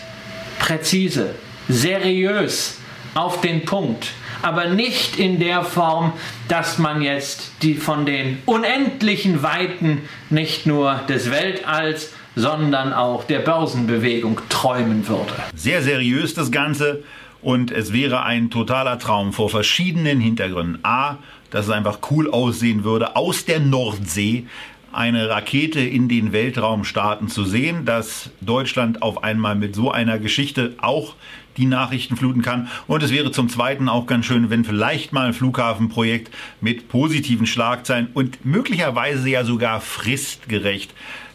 Präzise, 0.60 1.36
seriös, 1.68 2.78
auf 3.14 3.42
den 3.42 3.66
Punkt. 3.66 4.08
Aber 4.42 4.66
nicht 4.66 5.18
in 5.18 5.40
der 5.40 5.64
Form, 5.64 6.14
dass 6.48 6.78
man 6.78 7.02
jetzt 7.02 7.52
die 7.62 7.74
von 7.74 8.06
den 8.06 8.40
unendlichen 8.46 9.44
Weiten 9.44 10.04
nicht 10.30 10.66
nur 10.66 11.02
des 11.10 11.32
Weltalls, 11.32 12.12
sondern 12.36 12.94
auch 12.94 13.24
der 13.24 13.40
Börsenbewegung 13.40 14.40
träumen 14.50 15.08
würde. 15.08 15.34
Sehr 15.56 15.82
seriös 15.82 16.36
das 16.36 16.52
Ganze 16.52 17.04
und 17.42 17.72
es 17.72 17.94
wäre 17.94 18.24
ein 18.24 18.50
totaler 18.50 19.00
Traum 19.00 19.34
vor 19.34 19.50
verschiedenen 19.50 20.20
Hintergründen. 20.20 20.80
A, 20.84 21.18
dass 21.50 21.66
es 21.66 21.72
einfach 21.72 22.00
cool 22.12 22.30
aussehen 22.30 22.84
würde, 22.84 23.16
aus 23.16 23.46
der 23.46 23.60
Nordsee 23.60 24.46
eine 24.92 25.30
Rakete 25.30 25.80
in 25.80 26.08
den 26.08 26.34
Weltraum 26.34 26.84
starten 26.84 27.28
zu 27.28 27.46
sehen, 27.46 27.86
dass 27.86 28.32
Deutschland 28.42 29.02
auf 29.02 29.24
einmal 29.24 29.56
mit 29.56 29.76
so 29.76 29.92
einer 29.92 30.18
Geschichte 30.18 30.74
auch 30.78 31.16
die 31.58 31.66
Nachrichten 31.66 32.16
fluten 32.16 32.42
kann. 32.42 32.68
Und 32.88 33.04
es 33.04 33.12
wäre 33.12 33.32
zum 33.32 33.50
Zweiten 33.50 33.90
auch 33.90 34.06
ganz 34.06 34.26
schön, 34.26 34.50
wenn 34.50 34.64
vielleicht 34.64 35.14
mal 35.14 35.28
ein 35.28 35.34
Flughafenprojekt 35.34 36.32
mit 36.62 36.88
positiven 36.90 37.46
Schlagzeilen 37.46 38.10
und 38.14 38.46
möglicherweise 38.46 39.30
ja 39.30 39.44
sogar 39.44 39.82
fristgerecht 39.82 40.94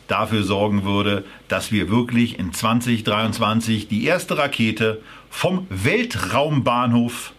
dafür 0.08 0.42
sorgen 0.42 0.84
würde, 0.84 1.24
dass 1.48 1.72
wir 1.72 1.88
wirklich 1.88 2.38
in 2.38 2.52
2023 2.52 3.88
die 3.88 4.04
erste 4.04 4.38
Rakete 4.38 5.00
vom 5.32 5.66
Weltraumbahnhof 5.70 7.32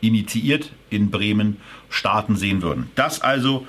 initiiert 0.00 0.72
in 0.90 1.10
Bremen 1.10 1.58
starten 1.88 2.36
sehen 2.36 2.62
würden. 2.62 2.90
Das 2.96 3.20
also 3.20 3.66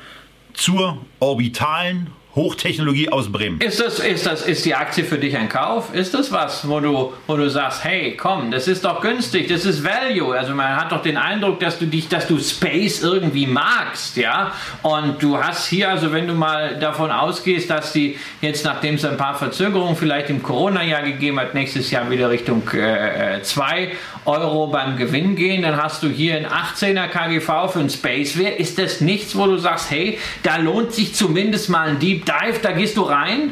zur 0.54 1.06
orbitalen 1.20 2.08
Hochtechnologie 2.36 3.10
aus 3.10 3.32
Bremen. 3.32 3.60
Ist 3.60 3.80
das, 3.80 4.00
ist 4.00 4.26
das, 4.28 4.44
ist 4.44 4.64
die 4.64 4.76
Aktie 4.76 5.04
für 5.04 5.18
dich 5.18 5.36
ein 5.36 5.50
Kauf? 5.50 5.94
Ist 5.96 6.14
das 6.14 6.32
was, 6.32 6.68
wo 6.68 6.80
du, 6.80 7.14
wo 7.26 7.36
du 7.36 7.50
sagst, 7.50 7.84
hey, 7.84 8.16
komm, 8.16 8.52
das 8.52 8.68
ist 8.68 8.86
doch 8.86 9.02
günstig, 9.02 9.48
das 9.48 9.66
ist 9.66 9.84
Value. 9.84 10.38
Also 10.38 10.54
man 10.54 10.76
hat 10.76 10.92
doch 10.92 11.02
den 11.02 11.18
Eindruck, 11.18 11.60
dass 11.60 11.80
du 11.80 11.88
dich, 11.88 12.08
dass 12.08 12.28
du 12.28 12.38
Space 12.40 13.02
irgendwie 13.02 13.48
magst, 13.48 14.16
ja. 14.16 14.52
Und 14.84 15.22
du 15.24 15.38
hast 15.38 15.68
hier, 15.68 15.90
also 15.90 16.12
wenn 16.12 16.28
du 16.28 16.36
mal 16.36 16.78
davon 16.80 17.10
ausgehst, 17.10 17.70
dass 17.72 17.94
die 17.94 18.18
jetzt, 18.42 18.64
nachdem 18.64 18.96
es 18.96 19.06
ein 19.06 19.18
paar 19.18 19.36
Verzögerungen 19.36 19.96
vielleicht 19.96 20.30
im 20.30 20.44
Corona-Jahr 20.44 21.02
gegeben 21.02 21.40
hat, 21.40 21.56
nächstes 21.56 21.90
Jahr 21.90 22.12
wieder 22.12 22.30
Richtung 22.30 22.62
2 22.68 22.78
äh, 22.78 23.86
äh 23.86 23.90
Euro 24.30 24.68
beim 24.68 24.96
Gewinn 24.96 25.36
gehen, 25.36 25.64
dann 25.64 25.76
hast 25.76 26.04
du 26.04 26.08
hier 26.08 26.36
ein 26.36 26.46
18er 26.46 27.08
KGV 27.08 27.72
für 27.72 27.80
ein 27.80 27.90
Spaceware. 27.90 28.52
Ist 28.52 28.78
das 28.78 29.02
nichts, 29.02 29.36
wo 29.36 29.48
du 29.48 29.58
sagst, 29.58 29.90
hey, 29.90 30.20
da 30.44 30.58
lohnt 30.58 30.94
sich 30.94 31.16
zumindest 31.16 31.70
mal 31.70 31.90
ein 31.90 32.00
Deep 32.00 32.26
Dive, 32.26 32.60
da 32.62 32.72
gehst 32.72 32.96
du 32.98 33.02
rein 33.02 33.52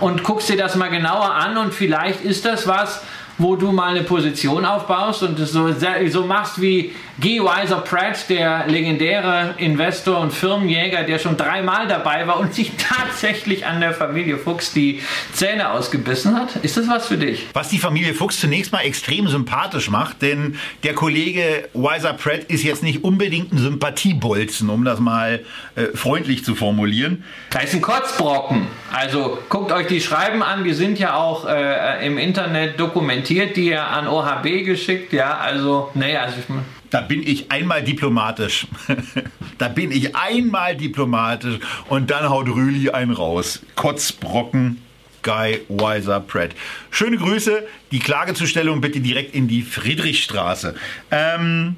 und 0.00 0.22
guckst 0.22 0.50
dir 0.50 0.56
das 0.56 0.76
mal 0.76 0.88
genauer 0.88 1.34
an 1.34 1.56
und 1.56 1.72
vielleicht 1.72 2.24
ist 2.24 2.44
das 2.44 2.66
was, 2.66 3.02
wo 3.38 3.56
du 3.56 3.72
mal 3.72 3.90
eine 3.90 4.02
Position 4.02 4.64
aufbaust 4.64 5.22
und 5.22 5.38
es 5.38 5.52
so, 5.52 5.68
so 6.08 6.26
machst 6.26 6.60
wie 6.60 6.92
Guy 7.20 7.42
Weiser 7.42 7.80
Pratt, 7.80 8.28
der 8.28 8.68
legendäre 8.68 9.56
Investor 9.58 10.20
und 10.20 10.32
Firmenjäger, 10.32 11.02
der 11.02 11.18
schon 11.18 11.36
dreimal 11.36 11.88
dabei 11.88 12.28
war 12.28 12.38
und 12.38 12.54
sich 12.54 12.70
tatsächlich 12.78 13.66
an 13.66 13.80
der 13.80 13.92
Familie 13.92 14.38
Fuchs 14.38 14.72
die 14.72 15.02
Zähne 15.32 15.72
ausgebissen 15.72 16.36
hat. 16.36 16.54
Ist 16.62 16.76
das 16.76 16.86
was 16.86 17.08
für 17.08 17.16
dich? 17.16 17.46
Was 17.54 17.70
die 17.70 17.78
Familie 17.78 18.14
Fuchs 18.14 18.38
zunächst 18.38 18.70
mal 18.70 18.82
extrem 18.82 19.26
sympathisch 19.26 19.90
macht, 19.90 20.22
denn 20.22 20.60
der 20.84 20.94
Kollege 20.94 21.68
Weiser 21.74 22.12
Pratt 22.12 22.44
ist 22.44 22.62
jetzt 22.62 22.84
nicht 22.84 23.02
unbedingt 23.02 23.52
ein 23.52 23.58
Sympathiebolzen, 23.58 24.70
um 24.70 24.84
das 24.84 25.00
mal 25.00 25.44
äh, 25.74 25.86
freundlich 25.96 26.44
zu 26.44 26.54
formulieren. 26.54 27.24
Da 27.50 27.58
ist 27.58 27.74
ein 27.74 27.82
Kotzbrocken. 27.82 28.68
Also 28.92 29.38
guckt 29.48 29.72
euch 29.72 29.88
die 29.88 30.00
Schreiben 30.00 30.44
an, 30.44 30.62
die 30.62 30.72
sind 30.72 31.00
ja 31.00 31.16
auch 31.16 31.48
äh, 31.48 32.06
im 32.06 32.16
Internet 32.16 32.78
dokumentiert, 32.78 33.56
die 33.56 33.70
er 33.70 33.88
an 33.88 34.06
OHB 34.06 34.64
geschickt, 34.64 35.12
ja, 35.12 35.36
also, 35.36 35.90
nee, 35.94 36.16
also 36.16 36.36
ich 36.38 36.48
da 36.90 37.00
bin 37.00 37.22
ich 37.22 37.50
einmal 37.50 37.82
diplomatisch. 37.82 38.66
da 39.58 39.68
bin 39.68 39.92
ich 39.92 40.16
einmal 40.16 40.76
diplomatisch 40.76 41.58
und 41.88 42.10
dann 42.10 42.28
haut 42.28 42.48
Rüli 42.48 42.90
einen 42.90 43.12
raus. 43.12 43.60
Kotzbrocken, 43.74 44.82
Guy 45.22 45.60
Weiser 45.68 46.20
Pratt. 46.20 46.50
Schöne 46.90 47.16
Grüße. 47.16 47.66
Die 47.92 47.98
Klagezustellung 47.98 48.80
bitte 48.80 49.00
direkt 49.00 49.34
in 49.34 49.48
die 49.48 49.62
Friedrichstraße. 49.62 50.74
Ähm, 51.10 51.76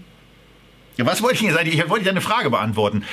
was 0.97 1.23
wollte 1.23 1.37
ich 1.37 1.43
Ihnen 1.43 1.55
sagen? 1.55 1.69
Ich 1.69 1.89
wollte 1.89 2.09
eine 2.11 2.21
Frage 2.21 2.51
beantworten. 2.51 3.05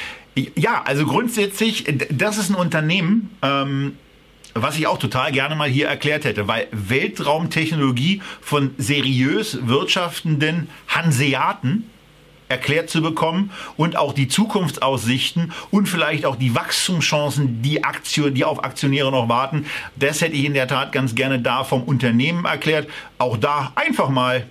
Ja, 0.56 0.84
also 0.86 1.06
grundsätzlich, 1.06 1.86
das 2.12 2.38
ist 2.38 2.50
ein 2.50 2.56
Unternehmen, 2.56 3.36
ähm, 3.42 3.98
was 4.62 4.78
ich 4.78 4.88
auch 4.88 4.98
total 4.98 5.32
gerne 5.32 5.56
mal 5.56 5.70
hier 5.70 5.88
erklärt 5.88 6.26
hätte, 6.26 6.48
weil 6.48 6.68
Weltraumtechnologie 6.72 8.22
von 8.42 8.72
seriös 8.78 9.68
wirtschaftenden 9.68 10.70
Hanseaten 10.88 11.90
erklärt 12.50 12.90
zu 12.90 13.02
bekommen 13.02 13.52
und 13.76 13.98
auch 13.98 14.14
die 14.14 14.28
Zukunftsaussichten 14.28 15.52
und 15.72 15.90
vielleicht 15.90 16.26
auch 16.26 16.36
die 16.36 16.54
Wachstumschancen, 16.56 17.62
die, 17.62 17.84
Aktion, 17.84 18.34
die 18.34 18.46
auf 18.46 18.64
Aktionäre 18.64 19.12
noch 19.12 19.30
warten. 19.30 19.66
Das 19.96 20.22
hätte 20.22 20.36
ich 20.36 20.46
in 20.46 20.54
der 20.54 20.68
Tat 20.68 20.92
ganz 20.92 21.16
gerne 21.16 21.40
da 21.40 21.64
vom 21.64 21.82
Unternehmen 21.84 22.46
erklärt. 22.46 22.88
Auch 23.18 23.38
da 23.38 23.72
einfach 23.76 24.10
mal 24.10 24.46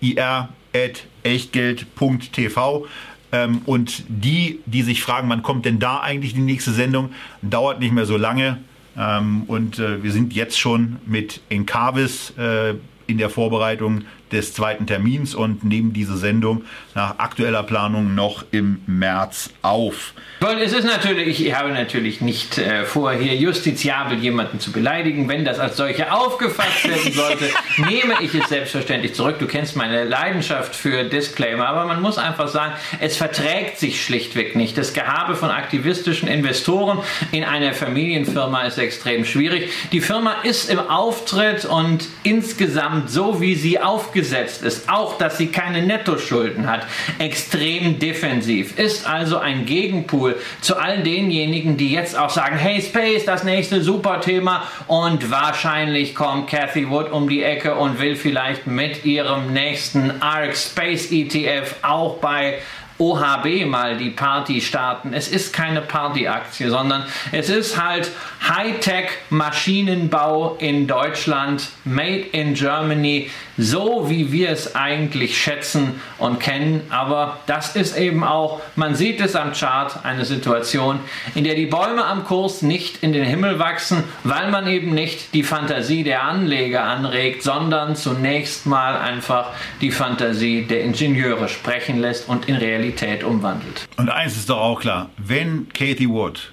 ir.echtgeld.tv. 0.00 2.86
Ähm, 3.30 3.60
und 3.66 4.04
die, 4.08 4.60
die 4.64 4.80
sich 4.82 5.02
fragen, 5.02 5.28
wann 5.28 5.42
kommt 5.42 5.66
denn 5.66 5.78
da 5.78 6.00
eigentlich 6.00 6.32
die 6.32 6.40
nächste 6.40 6.72
Sendung, 6.72 7.10
dauert 7.42 7.78
nicht 7.80 7.92
mehr 7.92 8.06
so 8.06 8.16
lange. 8.16 8.56
Ähm, 8.98 9.44
und 9.46 9.78
äh, 9.78 10.02
wir 10.02 10.12
sind 10.12 10.34
jetzt 10.34 10.58
schon 10.58 10.96
mit 11.06 11.40
Encarvis 11.48 12.32
äh, 12.36 12.74
in 13.06 13.18
der 13.18 13.30
Vorbereitung 13.30 14.02
des 14.32 14.52
zweiten 14.52 14.86
Termins 14.86 15.34
und 15.34 15.64
nehmen 15.64 15.92
diese 15.92 16.16
Sendung 16.18 16.64
nach 16.98 17.20
aktueller 17.20 17.62
Planung 17.62 18.16
noch 18.16 18.44
im 18.50 18.82
März 18.88 19.50
auf. 19.62 20.14
Weil 20.40 20.60
es 20.62 20.72
ist 20.72 20.84
natürlich, 20.84 21.44
ich 21.44 21.54
habe 21.54 21.70
natürlich 21.70 22.20
nicht 22.20 22.58
äh, 22.58 22.84
vor, 22.84 23.12
hier 23.12 23.34
justiziabel 23.36 24.18
jemanden 24.18 24.58
zu 24.58 24.72
beleidigen. 24.72 25.28
Wenn 25.28 25.44
das 25.44 25.60
als 25.60 25.76
solche 25.76 26.12
aufgefasst 26.12 26.88
werden 26.88 27.12
sollte, 27.12 27.44
nehme 27.88 28.14
ich 28.20 28.34
es 28.34 28.48
selbstverständlich 28.48 29.14
zurück. 29.14 29.36
Du 29.38 29.46
kennst 29.46 29.76
meine 29.76 30.04
Leidenschaft 30.04 30.74
für 30.74 31.04
Disclaimer, 31.04 31.68
aber 31.68 31.84
man 31.86 32.02
muss 32.02 32.18
einfach 32.18 32.48
sagen, 32.48 32.74
es 32.98 33.16
verträgt 33.16 33.78
sich 33.78 34.04
schlichtweg 34.04 34.56
nicht. 34.56 34.76
Das 34.76 34.92
Gehabe 34.92 35.36
von 35.36 35.50
aktivistischen 35.50 36.28
Investoren 36.28 36.98
in 37.30 37.44
einer 37.44 37.74
Familienfirma 37.74 38.62
ist 38.62 38.78
extrem 38.78 39.24
schwierig. 39.24 39.70
Die 39.92 40.00
Firma 40.00 40.36
ist 40.42 40.68
im 40.68 40.80
Auftritt 40.80 41.64
und 41.64 42.08
insgesamt 42.24 43.10
so, 43.10 43.40
wie 43.40 43.54
sie 43.54 43.80
aufgesetzt 43.80 44.62
ist, 44.62 44.88
auch 44.88 45.18
dass 45.18 45.38
sie 45.38 45.48
keine 45.48 45.82
Nettoschulden 45.82 46.68
hat, 46.68 46.87
extrem 47.18 47.98
defensiv, 47.98 48.78
ist 48.78 49.06
also 49.06 49.38
ein 49.38 49.66
Gegenpool. 49.66 50.36
Zu 50.60 50.76
all 50.76 51.02
denjenigen, 51.02 51.76
die 51.76 51.92
jetzt 51.92 52.18
auch 52.18 52.30
sagen, 52.30 52.56
hey 52.56 52.82
Space, 52.82 53.24
das 53.24 53.44
nächste 53.44 53.82
super 53.82 54.20
Thema 54.20 54.64
und 54.86 55.30
wahrscheinlich 55.30 56.14
kommt 56.14 56.48
Cathy 56.48 56.88
Wood 56.88 57.10
um 57.10 57.28
die 57.28 57.42
Ecke 57.42 57.74
und 57.74 58.00
will 58.00 58.16
vielleicht 58.16 58.66
mit 58.66 59.04
ihrem 59.04 59.52
nächsten 59.52 60.22
ARC 60.22 60.56
Space 60.56 61.10
ETF 61.10 61.76
auch 61.82 62.18
bei 62.18 62.58
OHB 62.98 63.66
mal 63.66 63.96
die 63.96 64.10
Party 64.10 64.60
starten. 64.60 65.12
Es 65.12 65.28
ist 65.28 65.52
keine 65.52 65.80
Partyaktie, 65.80 66.68
sondern 66.68 67.04
es 67.30 67.48
ist 67.48 67.80
halt 67.80 68.10
Hightech-Maschinenbau 68.48 70.56
in 70.58 70.88
Deutschland, 70.88 71.68
made 71.84 72.24
in 72.32 72.54
Germany, 72.54 73.30
so 73.58 74.08
wie 74.08 74.32
wir 74.32 74.50
es 74.50 74.74
eigentlich 74.74 75.36
schätzen 75.36 76.00
und 76.16 76.38
kennen. 76.40 76.82
Aber 76.88 77.40
das 77.46 77.76
ist 77.76 77.98
eben 77.98 78.24
auch, 78.24 78.60
man 78.76 78.94
sieht 78.94 79.20
es 79.20 79.36
am 79.36 79.52
Chart, 79.52 80.04
eine 80.04 80.24
Situation, 80.24 81.00
in 81.34 81.44
der 81.44 81.56
die 81.56 81.66
Bäume 81.66 82.04
am 82.04 82.24
Kurs 82.24 82.62
nicht 82.62 83.02
in 83.02 83.12
den 83.12 83.24
Himmel 83.24 83.58
wachsen, 83.58 84.04
weil 84.24 84.50
man 84.50 84.66
eben 84.68 84.94
nicht 84.94 85.34
die 85.34 85.42
Fantasie 85.42 86.04
der 86.04 86.22
Anleger 86.22 86.84
anregt, 86.84 87.42
sondern 87.42 87.96
zunächst 87.96 88.64
mal 88.64 88.96
einfach 88.96 89.50
die 89.80 89.90
Fantasie 89.90 90.62
der 90.62 90.84
Ingenieure 90.84 91.48
sprechen 91.48 92.00
lässt 92.00 92.28
und 92.28 92.48
in 92.48 92.54
Realität 92.56 93.24
umwandelt. 93.24 93.88
Und 93.96 94.08
eins 94.08 94.36
ist 94.36 94.48
doch 94.48 94.60
auch 94.60 94.80
klar, 94.80 95.10
wenn 95.16 95.68
Katie 95.72 96.08
Wood 96.08 96.52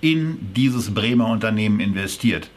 in 0.00 0.38
dieses 0.54 0.92
Bremer 0.92 1.28
Unternehmen 1.28 1.78
investiert, 1.80 2.48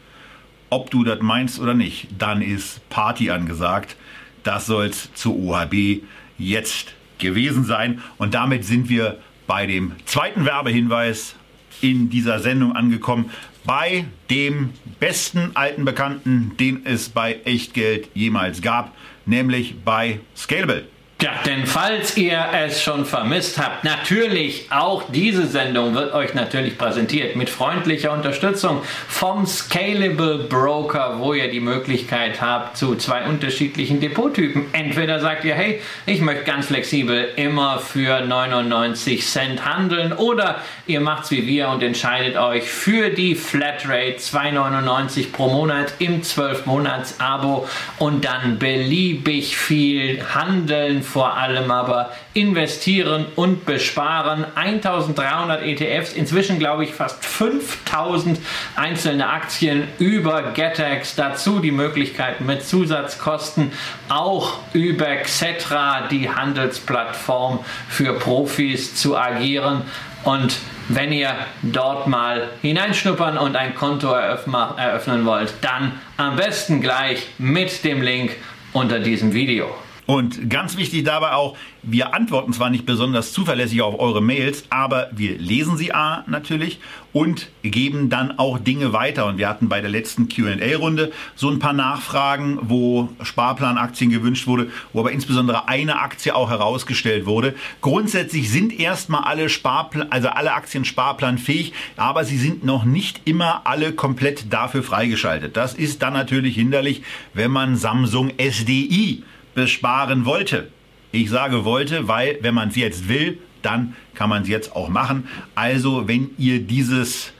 ob 0.70 0.90
du 0.90 1.04
das 1.04 1.20
meinst 1.20 1.60
oder 1.60 1.74
nicht, 1.74 2.08
dann 2.18 2.42
ist 2.42 2.86
Party 2.88 3.30
angesagt. 3.30 3.96
Das 4.42 4.66
soll 4.66 4.86
es 4.86 5.12
zur 5.14 5.36
OHB 5.36 6.02
jetzt 6.38 6.94
gewesen 7.18 7.64
sein. 7.64 8.02
Und 8.18 8.34
damit 8.34 8.64
sind 8.64 8.88
wir 8.88 9.18
bei 9.46 9.66
dem 9.66 9.92
zweiten 10.04 10.44
Werbehinweis 10.44 11.36
in 11.80 12.10
dieser 12.10 12.40
Sendung 12.40 12.74
angekommen. 12.74 13.30
Bei 13.64 14.04
dem 14.30 14.70
besten 15.00 15.50
alten 15.54 15.84
Bekannten, 15.84 16.52
den 16.58 16.86
es 16.86 17.08
bei 17.08 17.40
Echtgeld 17.44 18.08
jemals 18.14 18.62
gab, 18.62 18.94
nämlich 19.24 19.76
bei 19.84 20.20
Scalable. 20.36 20.86
Ja, 21.22 21.30
denn 21.46 21.64
falls 21.64 22.18
ihr 22.18 22.44
es 22.52 22.82
schon 22.82 23.06
vermisst 23.06 23.56
habt, 23.56 23.84
natürlich 23.84 24.66
auch 24.68 25.04
diese 25.08 25.46
Sendung 25.46 25.94
wird 25.94 26.12
euch 26.12 26.34
natürlich 26.34 26.76
präsentiert 26.76 27.36
mit 27.36 27.48
freundlicher 27.48 28.12
Unterstützung 28.12 28.82
vom 29.08 29.46
Scalable 29.46 30.40
Broker, 30.40 31.14
wo 31.18 31.32
ihr 31.32 31.50
die 31.50 31.60
Möglichkeit 31.60 32.42
habt 32.42 32.76
zu 32.76 32.96
zwei 32.96 33.24
unterschiedlichen 33.24 33.98
Depottypen. 33.98 34.66
Entweder 34.72 35.18
sagt 35.18 35.46
ihr, 35.46 35.54
hey, 35.54 35.80
ich 36.04 36.20
möchte 36.20 36.44
ganz 36.44 36.66
flexibel 36.66 37.30
immer 37.36 37.78
für 37.78 38.20
99 38.20 39.26
Cent 39.26 39.64
handeln 39.64 40.12
oder 40.12 40.60
ihr 40.86 41.00
macht's 41.00 41.30
wie 41.30 41.46
wir 41.46 41.70
und 41.70 41.82
entscheidet 41.82 42.36
euch 42.36 42.64
für 42.64 43.08
die 43.08 43.36
Flatrate 43.36 44.18
2,99 44.18 45.32
pro 45.32 45.48
Monat 45.48 45.94
im 45.98 46.22
12 46.22 46.66
Monats 46.66 47.18
Abo 47.20 47.66
und 47.98 48.26
dann 48.26 48.58
beliebig 48.58 49.56
viel 49.56 50.22
handeln 50.34 51.04
vor 51.06 51.36
allem 51.36 51.70
aber 51.70 52.10
investieren 52.34 53.26
und 53.36 53.64
besparen. 53.64 54.44
1300 54.54 55.62
ETFs, 55.62 56.12
inzwischen 56.12 56.58
glaube 56.58 56.84
ich 56.84 56.92
fast 56.92 57.24
5000 57.24 58.38
einzelne 58.74 59.28
Aktien 59.28 59.88
über 59.98 60.42
GetEx. 60.52 61.14
Dazu 61.14 61.60
die 61.60 61.70
Möglichkeit 61.70 62.40
mit 62.40 62.64
Zusatzkosten 62.64 63.72
auch 64.08 64.58
über 64.72 65.16
Xetra, 65.16 66.08
die 66.08 66.28
Handelsplattform 66.28 67.60
für 67.88 68.12
Profis, 68.14 68.94
zu 68.94 69.16
agieren. 69.16 69.82
Und 70.24 70.58
wenn 70.88 71.12
ihr 71.12 71.34
dort 71.62 72.06
mal 72.06 72.48
hineinschnuppern 72.62 73.38
und 73.38 73.56
ein 73.56 73.74
Konto 73.74 74.12
eröffnen 74.12 75.24
wollt, 75.24 75.54
dann 75.60 75.92
am 76.16 76.36
besten 76.36 76.80
gleich 76.80 77.26
mit 77.38 77.84
dem 77.84 78.02
Link 78.02 78.32
unter 78.72 78.98
diesem 78.98 79.32
Video. 79.32 79.74
Und 80.06 80.48
ganz 80.48 80.76
wichtig 80.76 81.02
dabei 81.04 81.32
auch, 81.32 81.56
wir 81.82 82.14
antworten 82.14 82.52
zwar 82.52 82.70
nicht 82.70 82.86
besonders 82.86 83.32
zuverlässig 83.32 83.82
auf 83.82 83.98
eure 83.98 84.22
Mails, 84.22 84.64
aber 84.70 85.10
wir 85.12 85.36
lesen 85.36 85.76
sie 85.76 85.92
A 85.92 86.24
natürlich 86.28 86.78
und 87.12 87.48
geben 87.62 88.08
dann 88.08 88.38
auch 88.38 88.58
Dinge 88.58 88.92
weiter. 88.92 89.26
Und 89.26 89.38
wir 89.38 89.48
hatten 89.48 89.68
bei 89.68 89.80
der 89.80 89.90
letzten 89.90 90.28
QA-Runde 90.28 91.12
so 91.34 91.50
ein 91.50 91.58
paar 91.58 91.72
Nachfragen, 91.72 92.58
wo 92.62 93.08
Sparplanaktien 93.22 94.10
gewünscht 94.10 94.46
wurde, 94.46 94.70
wo 94.92 95.00
aber 95.00 95.10
insbesondere 95.10 95.68
eine 95.68 95.98
Aktie 95.98 96.34
auch 96.34 96.50
herausgestellt 96.50 97.26
wurde. 97.26 97.54
Grundsätzlich 97.80 98.50
sind 98.50 98.78
erstmal 98.78 99.24
alle 99.24 99.48
Sparplan, 99.48 100.12
also 100.12 100.28
alle 100.28 100.54
Aktien 100.54 100.84
sparplanfähig, 100.84 101.72
aber 101.96 102.24
sie 102.24 102.38
sind 102.38 102.64
noch 102.64 102.84
nicht 102.84 103.22
immer 103.24 103.62
alle 103.64 103.92
komplett 103.92 104.52
dafür 104.52 104.84
freigeschaltet. 104.84 105.56
Das 105.56 105.74
ist 105.74 106.02
dann 106.02 106.12
natürlich 106.12 106.54
hinderlich, 106.54 107.02
wenn 107.34 107.50
man 107.50 107.76
Samsung 107.76 108.30
SDI 108.38 109.24
besparen 109.56 110.24
wollte. 110.24 110.68
Ich 111.10 111.30
sage 111.30 111.64
wollte, 111.64 112.06
weil 112.06 112.38
wenn 112.42 112.54
man 112.54 112.68
es 112.68 112.76
jetzt 112.76 113.08
will, 113.08 113.38
dann 113.62 113.96
kann 114.14 114.30
man 114.30 114.42
es 114.42 114.48
jetzt 114.48 114.76
auch 114.76 114.88
machen. 114.88 115.26
Also 115.56 116.06
wenn 116.06 116.30
ihr 116.38 116.60
dieses, 116.60 117.32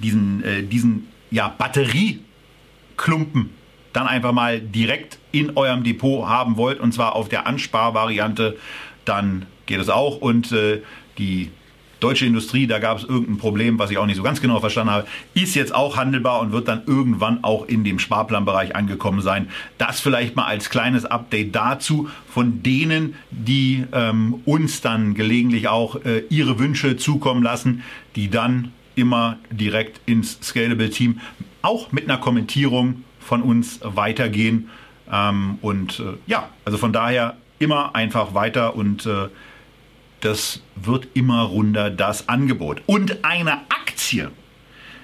diesen, 0.00 0.44
äh, 0.44 0.62
diesen 0.62 1.08
ja, 1.30 1.48
Batterieklumpen 1.48 3.50
dann 3.92 4.06
einfach 4.06 4.32
mal 4.32 4.60
direkt 4.60 5.18
in 5.32 5.56
eurem 5.56 5.82
Depot 5.82 6.28
haben 6.28 6.56
wollt 6.56 6.78
und 6.78 6.92
zwar 6.92 7.16
auf 7.16 7.28
der 7.28 7.46
Ansparvariante, 7.46 8.56
dann 9.04 9.46
geht 9.66 9.80
es 9.80 9.88
auch 9.88 10.18
und 10.18 10.52
äh, 10.52 10.82
die 11.18 11.50
deutsche 12.02 12.26
Industrie, 12.26 12.66
da 12.66 12.78
gab 12.78 12.98
es 12.98 13.04
irgendein 13.04 13.38
Problem, 13.38 13.78
was 13.78 13.90
ich 13.90 13.98
auch 13.98 14.06
nicht 14.06 14.16
so 14.16 14.22
ganz 14.22 14.40
genau 14.40 14.60
verstanden 14.60 14.92
habe, 14.92 15.06
ist 15.34 15.54
jetzt 15.54 15.74
auch 15.74 15.96
handelbar 15.96 16.40
und 16.40 16.52
wird 16.52 16.68
dann 16.68 16.82
irgendwann 16.86 17.44
auch 17.44 17.66
in 17.66 17.84
dem 17.84 17.98
Sparplanbereich 17.98 18.74
angekommen 18.74 19.20
sein. 19.20 19.48
Das 19.78 20.00
vielleicht 20.00 20.36
mal 20.36 20.46
als 20.46 20.70
kleines 20.70 21.04
Update 21.04 21.54
dazu 21.54 22.08
von 22.28 22.62
denen, 22.62 23.14
die 23.30 23.84
ähm, 23.92 24.40
uns 24.44 24.80
dann 24.80 25.14
gelegentlich 25.14 25.68
auch 25.68 25.96
äh, 26.04 26.24
ihre 26.28 26.58
Wünsche 26.58 26.96
zukommen 26.96 27.42
lassen, 27.42 27.82
die 28.16 28.30
dann 28.30 28.72
immer 28.94 29.38
direkt 29.50 30.00
ins 30.06 30.38
Scalable 30.42 30.90
Team 30.90 31.20
auch 31.62 31.92
mit 31.92 32.04
einer 32.04 32.18
Kommentierung 32.18 33.04
von 33.20 33.42
uns 33.42 33.80
weitergehen. 33.82 34.68
Ähm, 35.10 35.58
und 35.62 36.00
äh, 36.00 36.14
ja, 36.26 36.48
also 36.64 36.78
von 36.78 36.92
daher 36.92 37.36
immer 37.58 37.94
einfach 37.94 38.34
weiter 38.34 38.74
und 38.74 39.06
äh, 39.06 39.28
das 40.22 40.62
wird 40.76 41.08
immer 41.14 41.42
runder, 41.42 41.90
das 41.90 42.28
Angebot. 42.28 42.82
Und 42.86 43.24
eine 43.24 43.60
Aktie, 43.70 44.30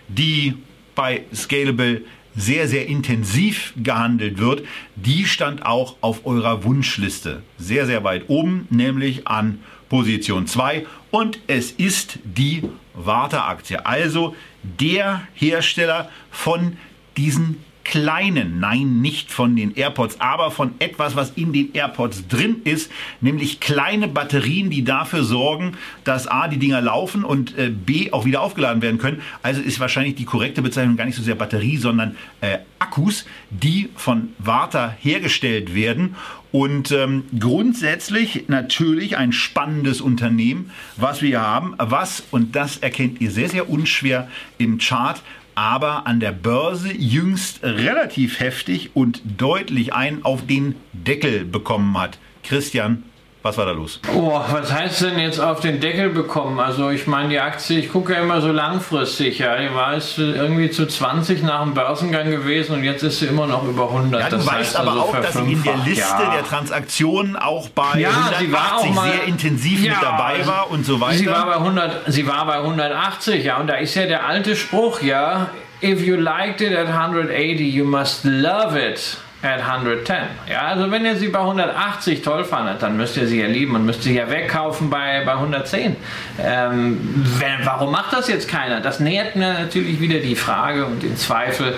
die 0.09 0.55
bei 0.95 1.25
Scalable 1.35 2.03
sehr, 2.35 2.69
sehr 2.69 2.87
intensiv 2.87 3.75
gehandelt 3.77 4.39
wird, 4.39 4.63
die 4.95 5.27
stand 5.27 5.67
auch 5.67 5.97
auf 6.01 6.25
eurer 6.25 6.65
Wunschliste. 6.65 7.43
Sehr, 7.59 7.87
sehr 7.87 8.05
weit 8.05 8.29
oben, 8.29 8.67
nämlich 8.71 9.27
an 9.27 9.61
Position 9.89 10.47
2. 10.47 10.87
Und 11.11 11.41
es 11.49 11.73
ist 11.73 12.21
die 12.25 12.63
Warta-Aktie, 12.95 13.85
also 13.85 14.37
der 14.63 15.23
Hersteller 15.35 16.11
von 16.31 16.77
diesen 17.17 17.65
kleinen, 17.89 18.61
nein, 18.61 19.01
nicht 19.01 19.33
von 19.33 19.57
den 19.57 19.75
AirPods, 19.75 20.21
aber 20.21 20.51
von 20.51 20.73
etwas, 20.79 21.17
was 21.17 21.31
in 21.37 21.55
den 21.55 21.73
AirPods 21.73 22.29
drin 22.29 22.57
ist, 22.65 22.93
nämlich 23.23 23.61
kleine 23.61 24.09
Batterien, 24.09 24.69
die 24.69 24.85
dafür 24.85 25.25
sorgen, 25.25 25.73
dass 26.05 26.27
A, 26.27 26.49
die 26.49 26.59
Dinger 26.59 26.83
laufen 26.83 27.25
und 27.25 27.57
äh, 27.57 27.71
B, 27.71 28.13
auch 28.13 28.27
wieder 28.27 28.43
aufgeladen 28.43 28.83
werden 28.83 28.99
können. 28.99 29.23
Also 29.43 29.63
ist 29.63 29.81
wahrscheinlich 29.81 30.17
die 30.17 30.27
korrekte 30.27 30.61
Bezeichnung 30.61 30.99
gar 30.99 31.07
nicht 31.07 31.17
so 31.17 31.23
sehr 31.23 31.35
Batterie, 31.35 31.79
sondern 31.79 32.17
äh, 32.43 32.59
Akkus, 32.79 33.25
die 33.49 33.89
von 33.97 34.35
Warta 34.39 34.95
hergestellt 35.01 35.75
werden. 35.75 36.15
Und 36.53 36.93
ähm, 36.93 37.25
grundsätzlich 37.39 38.45
natürlich 38.49 39.17
ein 39.17 39.33
spannendes 39.33 40.01
Unternehmen, 40.01 40.71
was 40.97 41.21
wir 41.23 41.29
hier 41.29 41.41
haben, 41.43 41.75
was, 41.79 42.23
und 42.31 42.55
das 42.55 42.79
erkennt 42.79 43.21
ihr 43.21 43.31
sehr, 43.31 43.49
sehr 43.49 43.69
unschwer 43.69 44.29
im 44.57 44.79
Chart, 44.79 45.23
aber 45.59 46.07
an 46.07 46.21
der 46.21 46.31
Börse 46.31 46.93
jüngst 46.93 47.65
relativ 47.65 48.39
heftig 48.39 48.91
und 48.95 49.21
deutlich 49.39 49.93
einen 49.93 50.25
auf 50.25 50.47
den 50.47 50.77
Deckel 50.93 51.45
bekommen 51.45 51.99
hat. 51.99 52.21
Christian, 52.45 53.03
was 53.43 53.57
war 53.57 53.67
da 53.67 53.73
los? 53.73 54.01
Oh, 54.15 54.41
was 54.51 54.73
heißt 54.73 55.03
denn 55.03 55.19
jetzt 55.19 55.39
auf 55.39 55.61
den 55.61 55.81
Deckel 55.81 56.11
bekommen? 56.11 56.59
Also 56.59 56.91
ich 56.91 57.07
meine, 57.07 57.29
die 57.29 57.39
Aktie, 57.39 57.79
ich 57.79 57.93
gucke 57.93 58.13
ja 58.13 58.21
immer 58.21 58.41
so 58.41 58.51
langfristig, 58.51 59.39
ja. 59.39 59.57
Die 59.57 59.73
war 59.73 59.95
es 59.95 60.19
irgendwie 60.19 60.71
zu 60.71 60.87
20 60.87 61.43
nach 61.45 61.63
dem 61.63 61.73
Börsengang 61.75 62.31
gewesen 62.31 62.75
und 62.75 62.85
jetzt 62.85 63.03
ist 63.05 63.21
sie 63.21 63.27
immer 63.27 63.47
noch 63.47 63.63
über 63.63 63.89
100. 63.89 64.21
Ja, 64.21 64.29
du 64.29 64.37
das 64.37 64.47
weißt 64.47 64.77
aber 64.77 64.91
also 64.91 65.03
auch, 65.03 65.17
dass 65.21 65.35
sie 65.35 65.53
in 65.53 65.63
der 65.63 65.77
Liste 65.77 66.23
ja. 66.23 66.33
der 66.35 66.45
Transaktionen 66.45 67.37
auch 67.37 67.69
bei 67.69 68.01
Ja, 68.01 68.11
sie 68.39 68.53
war 68.53 68.79
auch 68.79 68.85
180 68.85 68.95
mal- 68.95 69.13
sehr 69.13 69.25
intensiv 69.25 69.85
Ja, 69.85 69.93
mit 69.93 70.03
dabei 70.03 70.47
war 70.47 70.71
und 70.71 70.85
so 70.85 71.01
weiter. 71.01 71.19
Sie 71.19 71.27
war, 71.27 71.47
bei 71.47 71.55
100, 71.55 72.13
sie 72.13 72.27
war 72.27 72.45
bei 72.45 72.57
180, 72.57 73.45
ja, 73.45 73.59
und 73.59 73.69
da 73.69 73.75
ist 73.75 73.95
ja 73.95 74.07
der 74.07 74.27
alte 74.27 74.57
Spruch, 74.57 75.01
ja, 75.01 75.51
if 75.81 76.05
you 76.05 76.17
liked 76.17 76.61
it 76.61 76.77
at 76.77 76.89
180, 76.89 77.61
you 77.73 77.85
must 77.85 78.25
love 78.25 78.77
it 78.77 79.19
at 79.43 79.61
110. 79.61 80.17
Ja, 80.51 80.63
also 80.63 80.91
wenn 80.91 81.05
ihr 81.05 81.15
sie 81.15 81.29
bei 81.29 81.39
180 81.39 82.23
toll 82.23 82.45
fandet, 82.45 82.83
dann 82.83 82.97
müsst 82.97 83.17
ihr 83.17 83.27
sie 83.27 83.41
ja 83.41 83.47
lieben 83.47 83.77
und 83.77 83.87
müsst 83.87 84.03
sie 84.03 84.15
ja 84.15 84.29
wegkaufen 84.29 84.91
bei, 84.91 85.23
bei 85.25 85.33
110. 85.33 85.97
Ähm, 86.43 87.25
wenn, 87.39 87.65
warum 87.65 87.93
macht 87.93 88.13
das 88.13 88.29
jetzt 88.29 88.49
keiner? 88.49 88.81
Das 88.81 88.99
nährt 88.99 89.37
mir 89.37 89.53
natürlich 89.53 90.01
wieder 90.01 90.19
die 90.19 90.35
Frage 90.35 90.87
und 90.87 91.05
den 91.05 91.17
Zweifel, 91.17 91.75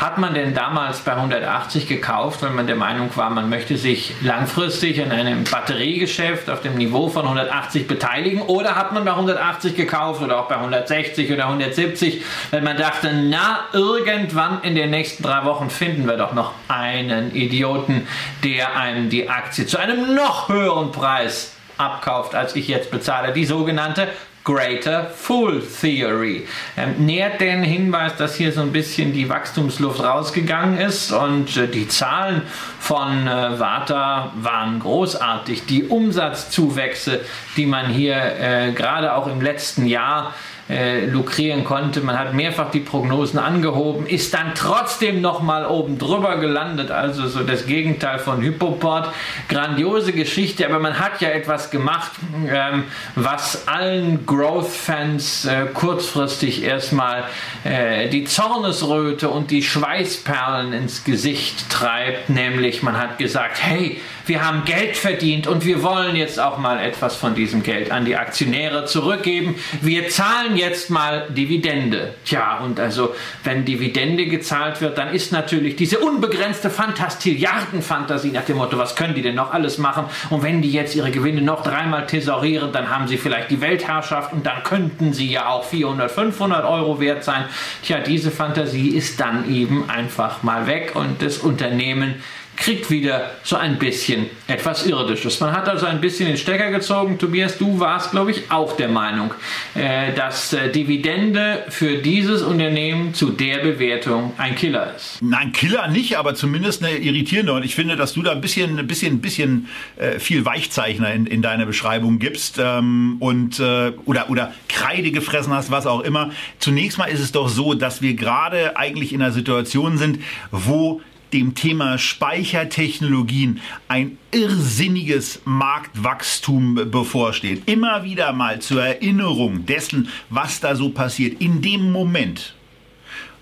hat 0.00 0.16
man 0.16 0.32
denn 0.32 0.54
damals 0.54 1.00
bei 1.00 1.12
180 1.12 1.86
gekauft, 1.86 2.40
wenn 2.40 2.54
man 2.54 2.66
der 2.66 2.76
Meinung 2.76 3.14
war, 3.16 3.28
man 3.28 3.50
möchte 3.50 3.76
sich 3.76 4.14
langfristig 4.22 4.96
in 4.96 5.12
einem 5.12 5.44
Batteriegeschäft 5.44 6.48
auf 6.48 6.62
dem 6.62 6.76
Niveau 6.76 7.08
von 7.08 7.24
180 7.24 7.86
beteiligen 7.86 8.40
oder 8.40 8.76
hat 8.76 8.92
man 8.92 9.04
bei 9.04 9.10
180 9.10 9.76
gekauft 9.76 10.22
oder 10.22 10.40
auch 10.40 10.48
bei 10.48 10.56
160 10.56 11.30
oder 11.30 11.44
170, 11.44 12.22
wenn 12.50 12.64
man 12.64 12.78
dachte, 12.78 13.12
na, 13.12 13.60
irgendwann 13.74 14.62
in 14.62 14.74
den 14.74 14.88
nächsten 14.88 15.22
drei 15.22 15.44
Wochen 15.44 15.68
finden 15.68 16.06
wir 16.06 16.16
doch 16.16 16.32
noch 16.32 16.52
einen 16.68 17.34
Idioten, 17.34 18.08
der 18.42 18.76
einem 18.76 19.10
die 19.10 19.28
Aktie 19.28 19.66
zu 19.66 19.78
einem 19.78 20.14
noch 20.14 20.48
höheren 20.48 20.92
Preis 20.92 21.52
abkauft, 21.76 22.34
als 22.34 22.56
ich 22.56 22.68
jetzt 22.68 22.90
bezahle. 22.90 23.32
Die 23.32 23.44
sogenannte 23.44 24.08
Greater 24.42 25.10
Fool 25.10 25.60
Theory. 25.60 26.46
Ähm, 26.76 27.04
nährt 27.04 27.40
den 27.40 27.62
Hinweis, 27.62 28.16
dass 28.16 28.36
hier 28.36 28.52
so 28.52 28.62
ein 28.62 28.72
bisschen 28.72 29.12
die 29.12 29.28
Wachstumsluft 29.28 30.00
rausgegangen 30.00 30.78
ist 30.78 31.12
und 31.12 31.56
äh, 31.56 31.68
die 31.68 31.88
Zahlen 31.88 32.42
von 32.78 33.26
äh, 33.26 33.60
Warta 33.60 34.32
waren 34.36 34.80
großartig. 34.80 35.66
Die 35.66 35.84
Umsatzzuwächse, 35.84 37.20
die 37.56 37.66
man 37.66 37.86
hier 37.86 38.16
äh, 38.16 38.72
gerade 38.72 39.14
auch 39.14 39.26
im 39.26 39.42
letzten 39.42 39.86
Jahr 39.86 40.34
äh, 40.70 41.06
lukrieren 41.06 41.64
konnte. 41.64 42.00
Man 42.00 42.18
hat 42.18 42.32
mehrfach 42.32 42.70
die 42.70 42.80
Prognosen 42.80 43.38
angehoben, 43.38 44.06
ist 44.06 44.32
dann 44.32 44.52
trotzdem 44.54 45.20
noch 45.20 45.42
mal 45.42 45.66
oben 45.66 45.98
drüber 45.98 46.36
gelandet, 46.36 46.90
also 46.90 47.26
so 47.26 47.42
das 47.42 47.66
Gegenteil 47.66 48.18
von 48.18 48.40
Hypoport. 48.40 49.08
Grandiose 49.48 50.12
Geschichte, 50.12 50.66
aber 50.66 50.78
man 50.78 50.98
hat 50.98 51.20
ja 51.20 51.30
etwas 51.30 51.70
gemacht, 51.70 52.12
ähm, 52.48 52.84
was 53.16 53.66
allen 53.66 54.24
Growth-Fans 54.26 55.46
äh, 55.46 55.66
kurzfristig 55.74 56.62
erstmal 56.62 57.24
äh, 57.64 58.08
die 58.08 58.24
Zornesröte 58.24 59.28
und 59.28 59.50
die 59.50 59.62
Schweißperlen 59.62 60.72
ins 60.72 61.04
Gesicht 61.04 61.68
treibt, 61.68 62.30
nämlich 62.30 62.82
man 62.82 62.96
hat 62.96 63.18
gesagt, 63.18 63.58
hey, 63.60 64.00
wir 64.26 64.46
haben 64.46 64.64
Geld 64.64 64.96
verdient 64.96 65.46
und 65.46 65.64
wir 65.64 65.82
wollen 65.82 66.16
jetzt 66.16 66.38
auch 66.38 66.58
mal 66.58 66.78
etwas 66.78 67.16
von 67.16 67.34
diesem 67.34 67.62
Geld 67.62 67.90
an 67.90 68.04
die 68.04 68.16
Aktionäre 68.16 68.84
zurückgeben. 68.84 69.56
Wir 69.80 70.08
zahlen 70.08 70.56
jetzt 70.56 70.90
mal 70.90 71.26
Dividende. 71.30 72.14
Tja, 72.24 72.58
und 72.58 72.78
also, 72.78 73.14
wenn 73.44 73.64
Dividende 73.64 74.26
gezahlt 74.26 74.80
wird, 74.80 74.98
dann 74.98 75.14
ist 75.14 75.32
natürlich 75.32 75.76
diese 75.76 75.98
unbegrenzte 75.98 76.70
Fantastilliarden-Fantasie 76.70 78.30
nach 78.30 78.44
dem 78.44 78.56
Motto, 78.58 78.78
was 78.78 78.96
können 78.96 79.14
die 79.14 79.22
denn 79.22 79.34
noch 79.34 79.52
alles 79.52 79.78
machen? 79.78 80.04
Und 80.30 80.42
wenn 80.42 80.62
die 80.62 80.72
jetzt 80.72 80.94
ihre 80.94 81.10
Gewinne 81.10 81.42
noch 81.42 81.62
dreimal 81.62 82.06
thesaurieren, 82.06 82.72
dann 82.72 82.90
haben 82.90 83.08
sie 83.08 83.16
vielleicht 83.16 83.50
die 83.50 83.60
Weltherrschaft 83.60 84.32
und 84.32 84.46
dann 84.46 84.62
könnten 84.62 85.12
sie 85.12 85.30
ja 85.30 85.48
auch 85.48 85.64
400, 85.64 86.10
500 86.10 86.64
Euro 86.64 87.00
wert 87.00 87.24
sein. 87.24 87.44
Tja, 87.82 87.98
diese 87.98 88.30
Fantasie 88.30 88.90
ist 88.90 89.20
dann 89.20 89.50
eben 89.50 89.88
einfach 89.88 90.42
mal 90.42 90.66
weg 90.66 90.92
und 90.94 91.22
das 91.22 91.38
Unternehmen 91.38 92.22
kriegt 92.60 92.90
wieder 92.90 93.32
so 93.42 93.56
ein 93.56 93.78
bisschen 93.78 94.26
etwas 94.46 94.86
Irdisches. 94.86 95.40
Man 95.40 95.52
hat 95.52 95.68
also 95.68 95.86
ein 95.86 96.00
bisschen 96.00 96.28
den 96.28 96.36
Stecker 96.36 96.70
gezogen. 96.70 97.18
Tobias, 97.18 97.56
du 97.58 97.80
warst, 97.80 98.10
glaube 98.10 98.30
ich, 98.30 98.50
auch 98.50 98.76
der 98.76 98.88
Meinung, 98.88 99.32
äh, 99.74 100.12
dass 100.14 100.52
äh, 100.52 100.70
Dividende 100.70 101.64
für 101.70 101.96
dieses 101.96 102.42
Unternehmen 102.42 103.14
zu 103.14 103.30
der 103.30 103.58
Bewertung 103.58 104.34
ein 104.36 104.54
Killer 104.54 104.94
ist. 104.94 105.22
Nein, 105.22 105.52
Killer 105.52 105.88
nicht, 105.88 106.18
aber 106.18 106.34
zumindest 106.34 106.84
eine 106.84 106.98
irritierende. 106.98 107.54
Und 107.54 107.64
ich 107.64 107.74
finde, 107.74 107.96
dass 107.96 108.12
du 108.12 108.22
da 108.22 108.32
ein 108.32 108.42
bisschen, 108.42 108.78
ein 108.78 108.86
bisschen, 108.86 109.20
bisschen 109.20 109.68
äh, 109.96 110.18
viel 110.18 110.44
Weichzeichner 110.44 111.12
in, 111.14 111.26
in 111.26 111.40
deiner 111.40 111.64
Beschreibung 111.64 112.18
gibst 112.18 112.60
ähm, 112.62 113.16
und 113.20 113.60
oder 113.60 114.30
oder 114.30 114.52
Kreide 114.68 115.10
gefressen 115.10 115.52
hast, 115.52 115.70
was 115.70 115.86
auch 115.86 116.00
immer. 116.00 116.30
Zunächst 116.58 116.98
mal 116.98 117.06
ist 117.06 117.20
es 117.20 117.32
doch 117.32 117.48
so, 117.48 117.74
dass 117.74 118.02
wir 118.02 118.14
gerade 118.14 118.76
eigentlich 118.76 119.12
in 119.12 119.22
einer 119.22 119.32
Situation 119.32 119.98
sind, 119.98 120.20
wo 120.50 121.00
dem 121.32 121.54
Thema 121.54 121.98
Speichertechnologien 121.98 123.60
ein 123.88 124.18
irrsinniges 124.32 125.42
Marktwachstum 125.44 126.90
bevorsteht. 126.90 127.62
Immer 127.66 128.04
wieder 128.04 128.32
mal 128.32 128.60
zur 128.60 128.84
Erinnerung 128.84 129.66
dessen, 129.66 130.08
was 130.28 130.60
da 130.60 130.74
so 130.74 130.90
passiert. 130.90 131.40
In 131.40 131.62
dem 131.62 131.92
Moment, 131.92 132.54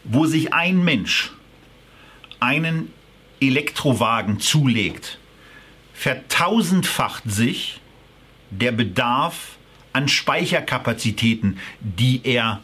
wo 0.05 0.27
sich 0.27 0.53
ein 0.53 0.85
Mensch 0.85 1.31
einen 2.41 2.93
Elektrowagen 3.41 4.41
zulegt, 4.41 5.19
vertausendfacht 5.95 7.25
sich 7.27 7.81
der 8.51 8.73
Bedarf 8.73 9.57
an 9.93 10.09
Speicherkapazitäten, 10.09 11.59
die 11.81 12.21
er 12.25 12.61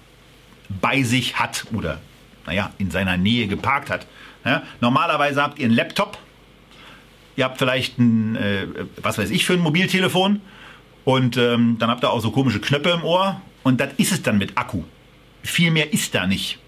bei 0.69 1.03
sich 1.03 1.39
hat 1.39 1.67
oder 1.73 2.01
naja, 2.47 2.73
in 2.79 2.91
seiner 2.91 3.17
Nähe 3.17 3.47
geparkt 3.47 3.91
hat. 3.91 4.07
Ja, 4.45 4.63
normalerweise 4.81 5.43
habt 5.43 5.59
ihr 5.59 5.67
einen 5.67 5.75
Laptop, 5.75 6.19
ihr 7.37 7.45
habt 7.45 7.59
vielleicht 7.59 7.99
ein, 7.99 8.37
äh, 8.37 8.67
was 9.03 9.19
weiß 9.19 9.31
ich, 9.31 9.45
für 9.47 9.55
ein 9.55 9.61
Mobiltelefon 9.61 10.41
und 11.05 11.37
ähm, 11.37 11.77
dann 11.79 11.91
habt 11.91 12.05
ihr 12.05 12.11
auch 12.11 12.21
so 12.21 12.31
komische 12.31 12.61
Knöpfe 12.61 12.91
im 12.91 13.05
Ohr 13.05 13.41
und 13.63 13.81
das 13.81 13.91
ist 13.97 14.13
es 14.13 14.23
dann 14.23 14.39
mit 14.39 14.57
Akku. 14.57 14.83
Viel 15.43 15.71
mehr 15.71 15.93
ist 15.93 16.15
da 16.15 16.27
nicht. 16.27 16.59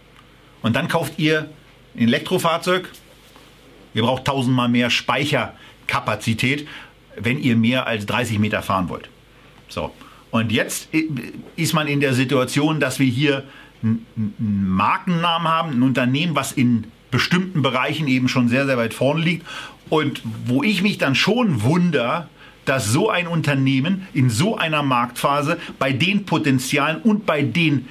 Und 0.63 0.75
dann 0.77 0.89
kauft 0.89 1.19
ihr 1.19 1.51
ein 1.95 2.09
Elektrofahrzeug, 2.09 2.91
ihr 3.95 4.03
braucht 4.03 4.25
tausendmal 4.25 4.69
mehr 4.69 4.91
Speicherkapazität, 4.91 6.67
wenn 7.17 7.39
ihr 7.39 7.57
mehr 7.57 7.87
als 7.87 8.07
30 8.07 8.39
Meter 8.39 8.63
fahren 8.63 8.89
wollt. 8.89 9.09
So. 9.69 9.93
Und 10.31 10.53
jetzt 10.53 10.89
ist 11.57 11.73
man 11.73 11.87
in 11.87 12.01
der 12.01 12.13
Situation, 12.13 12.81
dass 12.81 12.99
wir 12.99 13.07
hier 13.07 13.45
einen 13.83 14.07
Markennamen 14.39 15.49
haben, 15.49 15.71
ein 15.73 15.83
Unternehmen, 15.83 16.35
was 16.35 16.53
in 16.53 16.87
bestimmten 17.17 17.63
Bereichen 17.63 18.09
eben 18.09 18.29
schon 18.29 18.51
sehr, 18.51 18.67
sehr 18.67 18.77
weit 18.77 18.93
vorne 18.93 19.23
liegt. 19.23 19.47
Und 19.89 20.21
wo 20.45 20.63
ich 20.63 20.83
mich 20.83 20.99
dann 20.99 21.15
schon 21.15 21.63
wundere, 21.63 22.29
dass 22.67 22.93
so 22.93 23.09
ein 23.09 23.27
Unternehmen 23.27 24.07
in 24.13 24.29
so 24.29 24.59
einer 24.59 24.83
Marktphase 24.83 25.59
bei 25.79 25.95
den 25.95 26.27
Potenzialen 26.27 27.01
und 27.01 27.25
bei 27.25 27.41
den 27.41 27.89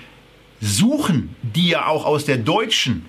Suchen, 0.62 1.36
die 1.42 1.70
ja 1.70 1.88
auch 1.88 2.06
aus 2.06 2.26
der 2.26 2.38
deutschen 2.38 3.08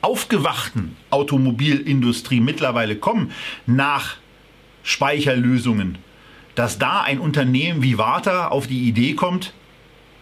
aufgewachten 0.00 0.96
Automobilindustrie 1.10 2.40
mittlerweile 2.40 2.96
kommen, 2.96 3.30
nach 3.66 4.16
Speicherlösungen, 4.84 5.98
dass 6.54 6.78
da 6.78 7.02
ein 7.02 7.18
Unternehmen 7.18 7.82
wie 7.82 7.98
Warta 7.98 8.48
auf 8.48 8.68
die 8.68 8.88
Idee 8.88 9.12
kommt, 9.12 9.52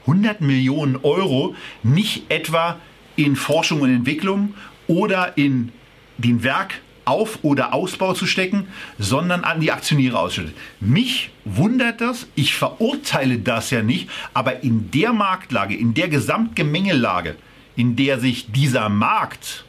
100 0.09 0.41
Millionen 0.41 0.97
Euro 0.97 1.55
nicht 1.85 2.25
etwa 2.31 2.81
in 3.17 3.37
Forschung 3.37 3.83
und 3.83 3.91
Entwicklung 3.91 4.55
oder 4.87 5.37
in 5.37 5.73
den 6.19 6.43
Werkauf- 6.43 7.39
oder 7.43 7.73
Ausbau 7.73 8.13
zu 8.15 8.27
stecken, 8.27 8.69
sondern 8.99 9.45
an 9.45 9.61
die 9.61 9.73
Aktionäre 9.73 10.19
ausschüttet. 10.19 10.55
Mich 10.81 11.31
wundert 11.45 12.01
das, 12.01 12.27
ich 12.35 12.55
verurteile 12.55 13.39
das 13.39 13.71
ja 13.71 13.83
nicht, 13.83 14.09
aber 14.35 14.63
in 14.63 14.91
der 14.91 15.13
Marktlage, 15.13 15.75
in 15.75 15.95
der 15.95 16.09
Gesamtgemengelage, 16.09 17.37
in 17.77 17.97
der 17.97 18.21
sich 18.21 18.53
dieser 18.53 18.89
Markt 18.89 19.65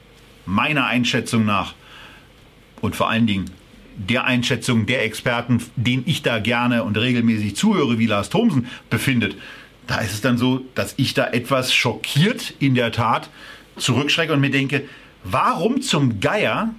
meiner 0.45 0.85
Einschätzung 0.85 1.45
nach 1.45 1.73
und 2.81 2.95
vor 2.95 3.10
allen 3.10 3.27
Dingen 3.27 3.49
der 3.95 4.26
Einschätzung 4.26 4.85
der 4.85 5.03
Experten, 5.03 5.61
denen 5.76 6.03
ich 6.06 6.22
da 6.22 6.40
gerne 6.40 6.84
und 6.84 6.98
regelmäßig 6.98 7.56
zuhöre, 7.56 7.99
wie 7.99 8.07
Lars 8.07 8.30
Thomsen, 8.30 8.68
befindet, 8.90 9.35
da 9.88 9.99
ist 9.99 10.14
es 10.14 10.22
dann 10.22 10.38
so, 10.38 10.61
dass 10.76 10.94
ich 10.98 11.14
da 11.14 11.27
etwas 11.27 11.73
schockiert 11.73 12.53
in 12.60 12.76
der 12.76 12.91
Tat 12.91 13.30
zurückschrecke 13.76 14.34
und 14.34 14.40
mir 14.40 14.52
denke, 14.52 14.84
warum 15.23 15.81
zum 15.81 16.19
Geier 16.19 16.73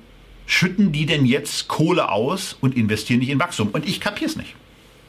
schütten 0.46 0.92
die 0.92 1.06
denn 1.06 1.24
jetzt 1.24 1.68
Kohle 1.68 2.10
aus 2.10 2.56
und 2.60 2.76
investieren 2.76 3.20
nicht 3.20 3.30
in 3.30 3.38
Wachstum? 3.38 3.68
Und 3.68 3.86
ich 3.86 4.00
kapiere 4.00 4.30
es 4.30 4.36
nicht. 4.36 4.54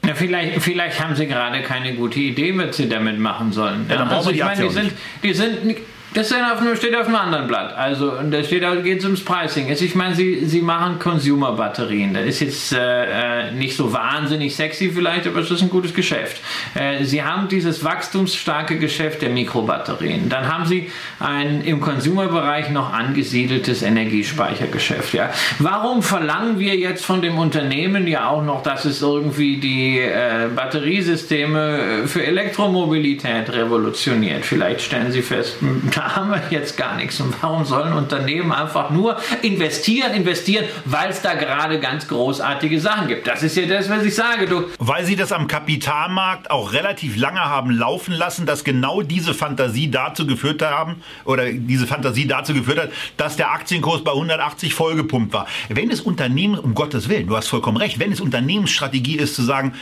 Ja, 0.06 0.14
vielleicht, 0.14 0.62
vielleicht 0.62 1.02
haben 1.02 1.16
sie 1.16 1.26
gerade 1.26 1.62
keine 1.62 1.94
gute 1.94 2.20
Idee, 2.20 2.56
was 2.56 2.76
sie 2.76 2.88
damit 2.88 3.18
machen 3.18 3.52
sollen. 3.52 3.86
Ja, 3.88 4.04
also 4.06 4.30
ich 4.30 4.42
meine, 4.42 4.62
die 4.62 4.70
sind, 4.70 4.92
die 5.22 5.34
sind 5.34 5.76
das 6.16 6.28
steht 6.28 6.96
auf 6.96 7.06
einem 7.08 7.16
anderen 7.16 7.46
Blatt. 7.46 7.76
Also, 7.76 8.12
und 8.12 8.30
da 8.30 8.42
steht 8.42 8.64
geht 8.82 9.00
es 9.00 9.04
ums 9.04 9.22
Pricing. 9.22 9.68
Also, 9.68 9.84
ich 9.84 9.94
meine, 9.94 10.14
sie, 10.14 10.46
sie 10.46 10.62
machen 10.62 10.98
Consumer-Batterien. 10.98 12.14
Das 12.14 12.24
ist 12.24 12.40
jetzt 12.40 12.72
äh, 12.72 13.48
äh, 13.48 13.52
nicht 13.52 13.76
so 13.76 13.92
wahnsinnig 13.92 14.56
sexy 14.56 14.90
vielleicht, 14.90 15.26
aber 15.26 15.40
es 15.40 15.50
ist 15.50 15.60
ein 15.60 15.68
gutes 15.68 15.92
Geschäft. 15.92 16.40
Äh, 16.74 17.04
sie 17.04 17.22
haben 17.22 17.48
dieses 17.48 17.84
wachstumsstarke 17.84 18.78
Geschäft 18.78 19.20
der 19.20 19.28
Mikrobatterien. 19.28 20.30
Dann 20.30 20.50
haben 20.50 20.64
sie 20.64 20.90
ein 21.20 21.60
im 21.60 21.82
Consumer-Bereich 21.82 22.70
noch 22.70 22.94
angesiedeltes 22.94 23.82
Energiespeichergeschäft. 23.82 25.12
Ja. 25.12 25.30
Warum 25.58 26.02
verlangen 26.02 26.58
wir 26.58 26.76
jetzt 26.76 27.04
von 27.04 27.20
dem 27.20 27.38
Unternehmen 27.38 28.06
ja 28.06 28.30
auch 28.30 28.42
noch, 28.42 28.62
dass 28.62 28.86
es 28.86 29.02
irgendwie 29.02 29.58
die 29.58 29.98
äh, 29.98 30.48
Batteriesysteme 30.54 32.06
für 32.06 32.24
Elektromobilität 32.24 33.52
revolutioniert? 33.52 34.46
Vielleicht 34.46 34.80
stellen 34.80 35.12
sie 35.12 35.20
fest, 35.20 35.56
da 35.94 36.05
haben 36.14 36.30
wir 36.30 36.42
jetzt 36.50 36.76
gar 36.76 36.96
nichts. 36.96 37.20
Und 37.20 37.34
warum 37.42 37.64
sollen 37.64 37.92
Unternehmen 37.92 38.52
einfach 38.52 38.90
nur 38.90 39.16
investieren, 39.42 40.14
investieren, 40.14 40.66
weil 40.84 41.10
es 41.10 41.22
da 41.22 41.34
gerade 41.34 41.80
ganz 41.80 42.06
großartige 42.06 42.80
Sachen 42.80 43.08
gibt? 43.08 43.26
Das 43.26 43.42
ist 43.42 43.56
ja 43.56 43.66
das, 43.66 43.88
was 43.88 44.04
ich 44.04 44.14
sage. 44.14 44.46
Du. 44.46 44.64
Weil 44.78 45.04
sie 45.04 45.16
das 45.16 45.32
am 45.32 45.46
Kapitalmarkt 45.46 46.50
auch 46.50 46.72
relativ 46.72 47.16
lange 47.16 47.40
haben 47.40 47.70
laufen 47.70 48.12
lassen, 48.12 48.46
dass 48.46 48.62
genau 48.62 49.02
diese 49.02 49.34
Fantasie 49.34 49.90
dazu 49.90 50.26
geführt 50.26 50.62
haben, 50.62 51.02
oder 51.24 51.52
diese 51.52 51.86
Fantasie 51.86 52.26
dazu 52.26 52.54
geführt 52.54 52.78
hat, 52.78 52.90
dass 53.16 53.36
der 53.36 53.50
Aktienkurs 53.50 54.04
bei 54.04 54.12
180 54.12 54.74
vollgepumpt 54.74 55.32
war. 55.32 55.46
Wenn 55.68 55.90
es 55.90 56.00
Unternehmen, 56.00 56.58
um 56.58 56.74
Gottes 56.74 57.08
Willen, 57.08 57.26
du 57.26 57.36
hast 57.36 57.48
vollkommen 57.48 57.76
recht, 57.76 57.98
wenn 57.98 58.12
es 58.12 58.20
Unternehmensstrategie 58.20 59.16
ist 59.16 59.34
zu 59.34 59.42
sagen, 59.42 59.74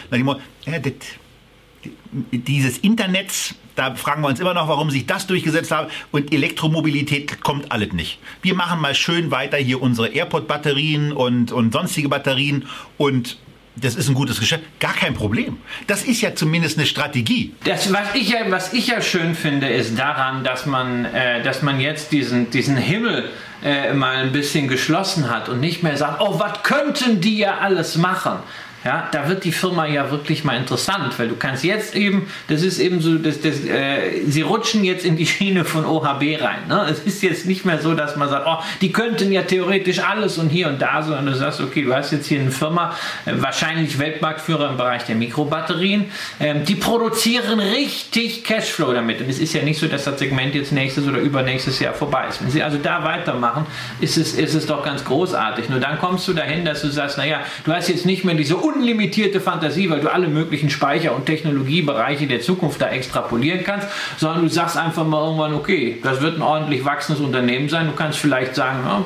dieses 2.30 2.78
Internets, 2.78 3.55
da 3.76 3.94
fragen 3.94 4.22
wir 4.22 4.28
uns 4.28 4.40
immer 4.40 4.55
noch, 4.55 4.68
warum 4.68 4.90
sich 4.90 5.06
das 5.06 5.26
durchgesetzt 5.26 5.70
hat. 5.70 5.90
Und 6.12 6.32
Elektromobilität 6.32 7.42
kommt 7.42 7.72
alles 7.72 7.92
nicht. 7.92 8.18
Wir 8.42 8.55
machen 8.55 8.80
mal 8.80 8.94
schön 8.94 9.30
weiter 9.30 9.56
hier 9.56 9.82
unsere 9.82 10.09
AirPod-Batterien 10.09 11.12
und, 11.12 11.52
und 11.52 11.72
sonstige 11.72 12.09
Batterien 12.09 12.66
und 12.98 13.36
das 13.76 13.96
ist 13.96 14.09
ein 14.09 14.14
gutes 14.14 14.38
Geschäft. 14.38 14.62
Gar 14.78 14.92
kein 14.92 15.14
Problem. 15.14 15.59
Das 15.88 16.05
ist 16.05 16.20
ja 16.20 16.34
zumindest 16.34 16.78
eine 16.78 16.86
Strategie. 16.86 17.52
Das, 17.64 17.92
was, 17.92 18.14
ich 18.14 18.30
ja, 18.30 18.38
was 18.48 18.72
ich 18.72 18.86
ja 18.86 19.02
schön 19.02 19.34
finde, 19.34 19.68
ist 19.68 19.98
daran, 19.98 20.44
dass 20.44 20.64
man, 20.66 21.05
äh, 21.06 21.42
dass 21.42 21.62
man 21.62 21.80
jetzt 21.80 22.12
diesen, 22.12 22.51
diesen 22.51 22.76
Himmel 22.76 23.30
äh, 23.64 23.92
mal 23.92 24.18
ein 24.18 24.32
bisschen 24.32 24.68
geschlossen 24.68 25.28
hat 25.28 25.48
und 25.48 25.59
nicht 25.59 25.82
mehr 25.82 25.96
sagt, 25.96 26.20
oh, 26.20 26.38
was 26.38 26.62
könnten 26.62 27.20
die 27.20 27.38
ja 27.38 27.59
alles 27.59 27.96
machen? 27.96 28.38
Ja, 28.85 29.09
da 29.11 29.28
wird 29.31 29.44
die 29.44 29.52
Firma 29.52 29.86
ja 29.86 30.11
wirklich 30.11 30.44
mal 30.44 30.59
interessant, 30.59 31.19
weil 31.19 31.28
du 31.28 31.36
kannst 31.36 31.65
jetzt 31.65 31.97
eben, 31.97 32.28
das 32.48 32.62
ist 32.62 32.78
eben 32.78 33.01
so, 33.01 33.15
das, 33.15 33.40
das, 33.40 33.65
äh, 33.65 34.23
sie 34.27 34.43
rutschen 34.43 34.85
jetzt 34.85 35.06
in 35.06 35.16
die 35.16 35.24
Schiene 35.24 35.65
von 35.65 35.86
OHB 35.86 36.39
rein. 36.39 36.69
Ne? 36.69 36.86
Es 36.90 36.98
ist 37.01 37.23
jetzt 37.23 37.47
nicht 37.47 37.65
mehr 37.65 37.81
so, 37.81 37.94
dass 37.94 38.16
man 38.16 38.28
sagt, 38.28 38.47
oh, 38.47 38.62
die 38.82 38.93
könnten 38.93 39.32
ja 39.32 39.40
theoretisch 39.40 40.01
alles 40.01 40.36
und 40.36 40.51
hier 40.51 40.69
und 40.69 40.82
da, 40.82 41.02
sondern 41.02 41.24
du 41.24 41.35
sagst, 41.35 41.62
okay, 41.62 41.82
du 41.82 41.94
hast 41.94 42.12
jetzt 42.12 42.27
hier 42.27 42.40
eine 42.40 42.51
Firma, 42.51 42.94
äh, 43.24 43.32
wahrscheinlich 43.36 43.98
Weltmarktführer 43.98 44.69
im 44.69 44.77
Bereich 44.77 45.05
der 45.05 45.15
Mikrobatterien, 45.15 46.05
ähm, 46.39 46.66
die 46.66 46.74
produzieren 46.74 47.61
richtig 47.61 48.44
Cashflow 48.44 48.93
damit. 48.93 49.23
Und 49.23 49.31
es 49.31 49.39
ist 49.39 49.55
ja 49.55 49.62
nicht 49.62 49.81
so, 49.81 49.86
dass 49.86 50.05
das 50.05 50.19
Segment 50.19 50.55
jetzt 50.55 50.73
nächstes 50.73 51.09
oder 51.09 51.20
übernächstes 51.20 51.78
Jahr 51.81 51.94
vorbei 51.94 52.27
ist. 52.28 52.43
Wenn 52.43 52.51
sie 52.51 52.62
also 52.62 52.77
da 52.77 53.02
weitermachen, 53.02 53.65
ist 54.02 54.19
es, 54.19 54.35
ist 54.35 54.52
es 54.52 54.66
doch 54.66 54.85
ganz 54.85 55.06
großartig. 55.06 55.70
Nur 55.70 55.81
dann 55.81 55.98
kommst 55.98 56.28
du 56.28 56.35
dahin, 56.35 56.66
dass 56.66 56.82
du 56.82 56.89
sagst, 56.89 57.16
naja, 57.16 57.40
du 57.65 57.73
hast 57.73 57.89
jetzt 57.89 58.05
nicht 58.05 58.24
mehr 58.24 58.35
diese 58.35 58.56
unlimitierte 58.74 59.40
Fantasie, 59.40 59.90
weil 59.90 60.01
du 60.01 60.12
alle 60.12 60.28
möglichen 60.28 60.70
Speicher- 60.70 61.14
und 61.14 61.26
Technologiebereiche 61.26 62.26
der 62.26 62.40
Zukunft 62.40 62.80
da 62.80 62.88
extrapolieren 62.88 63.64
kannst, 63.64 63.88
sondern 64.18 64.42
du 64.42 64.48
sagst 64.48 64.76
einfach 64.76 65.05
mal 65.05 65.24
irgendwann, 65.24 65.55
okay, 65.55 65.98
das 66.02 66.20
wird 66.20 66.36
ein 66.36 66.42
ordentlich 66.42 66.84
wachsendes 66.84 67.22
Unternehmen 67.22 67.68
sein. 67.68 67.86
Du 67.86 67.92
kannst 67.92 68.18
vielleicht 68.18 68.55
sagen, 68.55 68.80
ja, 68.84 69.02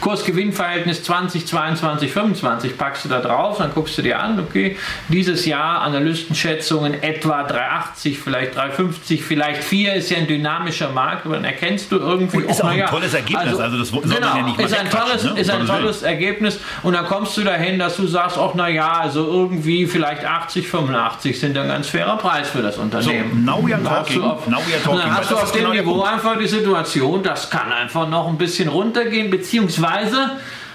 Kurs-Gewinn-Verhältnis 0.00 1.02
20, 1.04 1.46
22, 1.46 2.12
25 2.12 2.78
packst 2.78 3.04
du 3.04 3.08
da 3.08 3.20
drauf, 3.20 3.58
dann 3.58 3.72
guckst 3.74 3.96
du 3.98 4.02
dir 4.02 4.20
an, 4.20 4.38
okay, 4.40 4.76
dieses 5.08 5.46
Jahr 5.46 5.82
Analystenschätzungen 5.82 7.02
etwa 7.02 7.42
380, 7.44 8.18
vielleicht 8.18 8.56
350, 8.56 9.22
vielleicht 9.22 9.62
4 9.64 9.94
ist 9.94 10.10
ja 10.10 10.18
ein 10.18 10.26
dynamischer 10.26 10.90
Markt, 10.90 11.26
aber 11.26 11.36
dann 11.36 11.44
erkennst 11.44 11.90
du 11.92 11.96
irgendwie. 11.96 12.38
Und 12.38 12.50
ist 12.50 12.60
auch, 12.60 12.66
auch 12.66 12.70
ein 12.70 12.78
ja, 12.78 12.88
tolles 12.88 13.14
Ergebnis, 13.14 13.48
also, 13.48 13.62
also 13.62 13.78
das 13.78 13.88
soll 13.88 14.02
genau, 14.02 14.36
ja 14.36 14.42
nicht 14.42 14.58
mal 14.58 14.64
ist 14.64 14.78
ein 14.78 14.90
tolles, 14.90 15.24
ne? 15.24 15.40
ist 15.40 15.50
ein 15.50 15.66
tolles. 15.66 16.02
Ergebnis 16.02 16.58
und 16.82 16.94
dann 16.94 17.06
kommst 17.06 17.36
du 17.36 17.42
dahin, 17.42 17.78
dass 17.78 17.96
du 17.96 18.06
sagst, 18.06 18.38
auch 18.38 18.54
naja, 18.54 19.08
also 19.14 19.30
irgendwie 19.30 19.86
vielleicht 19.86 20.24
80, 20.24 20.66
85 20.66 21.38
sind 21.38 21.58
ein 21.58 21.68
ganz 21.68 21.88
fairer 21.88 22.16
Preis 22.16 22.48
für 22.48 22.62
das 22.62 22.78
Unternehmen. 22.78 23.44
now 23.44 23.58
are 23.58 23.68
Dann 23.68 23.90
hast 23.90 24.08
talking, 24.08 24.22
du 24.22 24.26
auf, 24.26 24.46
now 24.46 24.56
are 24.56 24.64
talking. 24.82 24.92
Und 24.92 24.98
dann 24.98 25.16
hast 25.16 25.30
du 25.30 25.36
auf 25.36 25.52
dem 25.52 25.60
genau 25.60 25.74
Niveau 25.74 26.02
einfach 26.02 26.38
die 26.38 26.46
Situation, 26.46 27.22
das 27.22 27.50
kann 27.50 27.70
einfach 27.72 28.08
noch 28.08 28.28
ein 28.28 28.38
bisschen 28.38 28.68
runtergehen, 28.68 29.30
beziehungsweise 29.30 30.30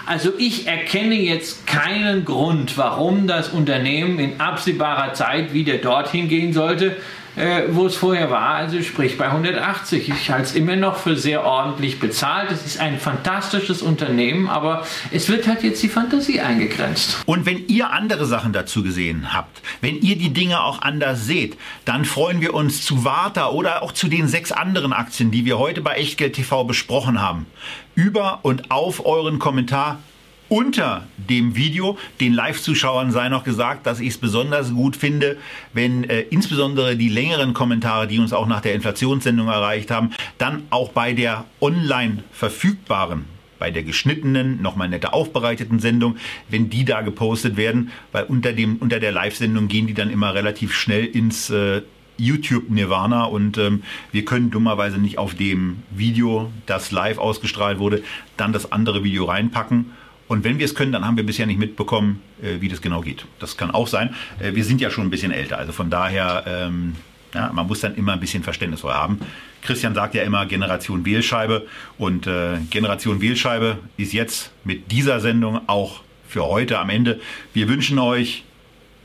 also 0.05 0.31
ich 0.37 0.67
erkenne 0.67 1.15
jetzt 1.15 1.65
keinen 1.67 2.25
Grund, 2.25 2.77
warum 2.77 3.27
das 3.27 3.49
Unternehmen 3.49 4.19
in 4.19 4.39
absehbarer 4.39 5.13
Zeit 5.13 5.53
wieder 5.53 5.77
dorthin 5.77 6.29
gehen 6.29 6.53
sollte, 6.53 6.95
äh, 7.37 7.63
wo 7.69 7.85
es 7.85 7.95
vorher 7.95 8.31
war, 8.31 8.55
also 8.55 8.81
sprich 8.81 9.17
bei 9.17 9.27
180. 9.27 10.09
Ich 10.09 10.31
halte 10.31 10.43
es 10.43 10.55
immer 10.55 10.75
noch 10.75 10.97
für 10.97 11.15
sehr 11.15 11.45
ordentlich 11.45 11.99
bezahlt. 11.99 12.51
Es 12.51 12.65
ist 12.65 12.79
ein 12.79 12.99
fantastisches 12.99 13.81
Unternehmen, 13.83 14.49
aber 14.49 14.85
es 15.11 15.29
wird 15.29 15.47
halt 15.47 15.63
jetzt 15.63 15.81
die 15.83 15.87
Fantasie 15.87 16.41
eingegrenzt. 16.41 17.19
Und 17.27 17.45
wenn 17.45 17.67
ihr 17.67 17.91
andere 17.91 18.25
Sachen 18.25 18.53
dazu 18.53 18.81
gesehen 18.81 19.33
habt, 19.33 19.61
wenn 19.81 20.01
ihr 20.01 20.17
die 20.17 20.33
Dinge 20.33 20.63
auch 20.63 20.81
anders 20.81 21.25
seht, 21.25 21.57
dann 21.85 22.05
freuen 22.05 22.41
wir 22.41 22.55
uns 22.55 22.83
zu 22.83 23.05
Warta 23.05 23.49
oder 23.49 23.83
auch 23.83 23.91
zu 23.91 24.07
den 24.07 24.27
sechs 24.27 24.51
anderen 24.51 24.91
Aktien, 24.91 25.29
die 25.29 25.45
wir 25.45 25.59
heute 25.59 25.81
bei 25.81 25.93
Echtgeld 25.93 26.33
TV 26.33 26.63
besprochen 26.63 27.21
haben, 27.21 27.45
über 27.93 28.39
und 28.41 28.71
auf 28.71 29.05
euren 29.05 29.37
Kommentar 29.37 29.99
unter 30.49 31.07
dem 31.17 31.55
Video. 31.55 31.97
Den 32.19 32.33
Live-Zuschauern 32.33 33.11
sei 33.11 33.29
noch 33.29 33.43
gesagt, 33.43 33.85
dass 33.85 33.99
ich 33.99 34.09
es 34.09 34.17
besonders 34.17 34.73
gut 34.73 34.95
finde, 34.95 35.37
wenn 35.73 36.03
äh, 36.03 36.21
insbesondere 36.21 36.95
die 36.95 37.09
längeren 37.09 37.53
Kommentare, 37.53 38.07
die 38.07 38.19
uns 38.19 38.33
auch 38.33 38.47
nach 38.47 38.61
der 38.61 38.73
Inflationssendung 38.73 39.47
erreicht 39.47 39.91
haben, 39.91 40.11
dann 40.37 40.63
auch 40.69 40.89
bei 40.89 41.13
der 41.13 41.45
online 41.61 42.23
verfügbaren 42.31 43.25
bei 43.59 43.71
der 43.71 43.81
geschnittenen, 43.81 44.61
nochmal 44.61 44.87
netter 44.87 45.15
aufbereiteten 45.15 45.79
Sendung, 45.79 46.17
wenn 46.47 46.69
die 46.69 46.85
da 46.85 47.01
gepostet 47.01 47.57
werden, 47.57 47.89
weil 48.11 48.25
unter, 48.25 48.53
dem, 48.53 48.77
unter 48.77 48.99
der 48.99 49.11
Live-Sendung 49.11 49.67
gehen 49.67 49.87
die 49.87 49.95
dann 49.95 50.11
immer 50.11 50.35
relativ 50.35 50.75
schnell 50.75 51.05
ins 51.05 51.49
äh, 51.49 51.81
YouTube-Nirvana 52.17 53.25
und 53.25 53.57
ähm, 53.57 53.83
wir 54.11 54.25
können 54.25 54.51
dummerweise 54.51 54.97
nicht 54.97 55.17
auf 55.17 55.35
dem 55.35 55.83
Video, 55.91 56.51
das 56.65 56.91
live 56.91 57.17
ausgestrahlt 57.17 57.79
wurde, 57.79 58.03
dann 58.37 58.53
das 58.53 58.71
andere 58.71 59.03
Video 59.03 59.25
reinpacken. 59.25 59.91
Und 60.27 60.43
wenn 60.43 60.59
wir 60.59 60.65
es 60.65 60.75
können, 60.75 60.91
dann 60.91 61.05
haben 61.05 61.17
wir 61.17 61.25
bisher 61.25 61.45
nicht 61.45 61.59
mitbekommen, 61.59 62.21
äh, 62.41 62.59
wie 62.61 62.67
das 62.67 62.81
genau 62.81 63.01
geht. 63.01 63.25
Das 63.39 63.57
kann 63.57 63.71
auch 63.71 63.87
sein. 63.87 64.13
Äh, 64.39 64.55
wir 64.55 64.63
sind 64.63 64.81
ja 64.81 64.89
schon 64.89 65.05
ein 65.05 65.09
bisschen 65.09 65.31
älter, 65.31 65.57
also 65.57 65.71
von 65.71 65.89
daher, 65.89 66.43
ähm, 66.47 66.95
ja, 67.33 67.51
man 67.53 67.67
muss 67.67 67.81
dann 67.81 67.95
immer 67.95 68.13
ein 68.13 68.19
bisschen 68.19 68.43
Verständnis 68.43 68.83
haben. 68.83 69.19
Christian 69.61 69.93
sagt 69.93 70.15
ja 70.15 70.23
immer 70.23 70.45
Generation 70.45 71.05
Wählscheibe 71.05 71.67
und 71.97 72.27
äh, 72.27 72.57
Generation 72.69 73.21
Wählscheibe 73.21 73.79
ist 73.97 74.13
jetzt 74.13 74.51
mit 74.63 74.91
dieser 74.91 75.19
Sendung 75.19 75.61
auch 75.67 76.01
für 76.27 76.45
heute 76.45 76.79
am 76.79 76.89
Ende. 76.89 77.19
Wir 77.53 77.67
wünschen 77.67 77.99
euch 77.99 78.43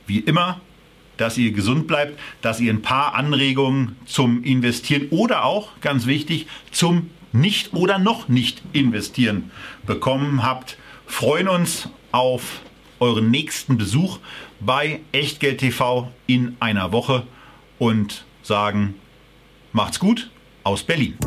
wie 0.06 0.18
immer, 0.18 0.60
dass 1.16 1.38
ihr 1.38 1.52
gesund 1.52 1.86
bleibt, 1.86 2.18
dass 2.40 2.60
ihr 2.60 2.72
ein 2.72 2.82
paar 2.82 3.14
Anregungen 3.14 3.96
zum 4.06 4.42
Investieren 4.44 5.08
oder 5.10 5.44
auch, 5.44 5.70
ganz 5.80 6.06
wichtig, 6.06 6.46
zum 6.70 7.10
Nicht- 7.32 7.72
oder 7.72 7.98
noch 7.98 8.28
nicht 8.28 8.62
investieren 8.72 9.50
bekommen 9.86 10.42
habt. 10.42 10.76
Freuen 11.12 11.46
uns 11.46 11.90
auf 12.10 12.62
euren 12.98 13.30
nächsten 13.30 13.76
Besuch 13.76 14.18
bei 14.60 15.00
Echtgeld 15.12 15.58
TV 15.58 16.10
in 16.26 16.56
einer 16.58 16.90
Woche 16.90 17.26
und 17.78 18.24
sagen, 18.42 18.94
macht's 19.72 20.00
gut 20.00 20.30
aus 20.64 20.82
Berlin. 20.82 21.18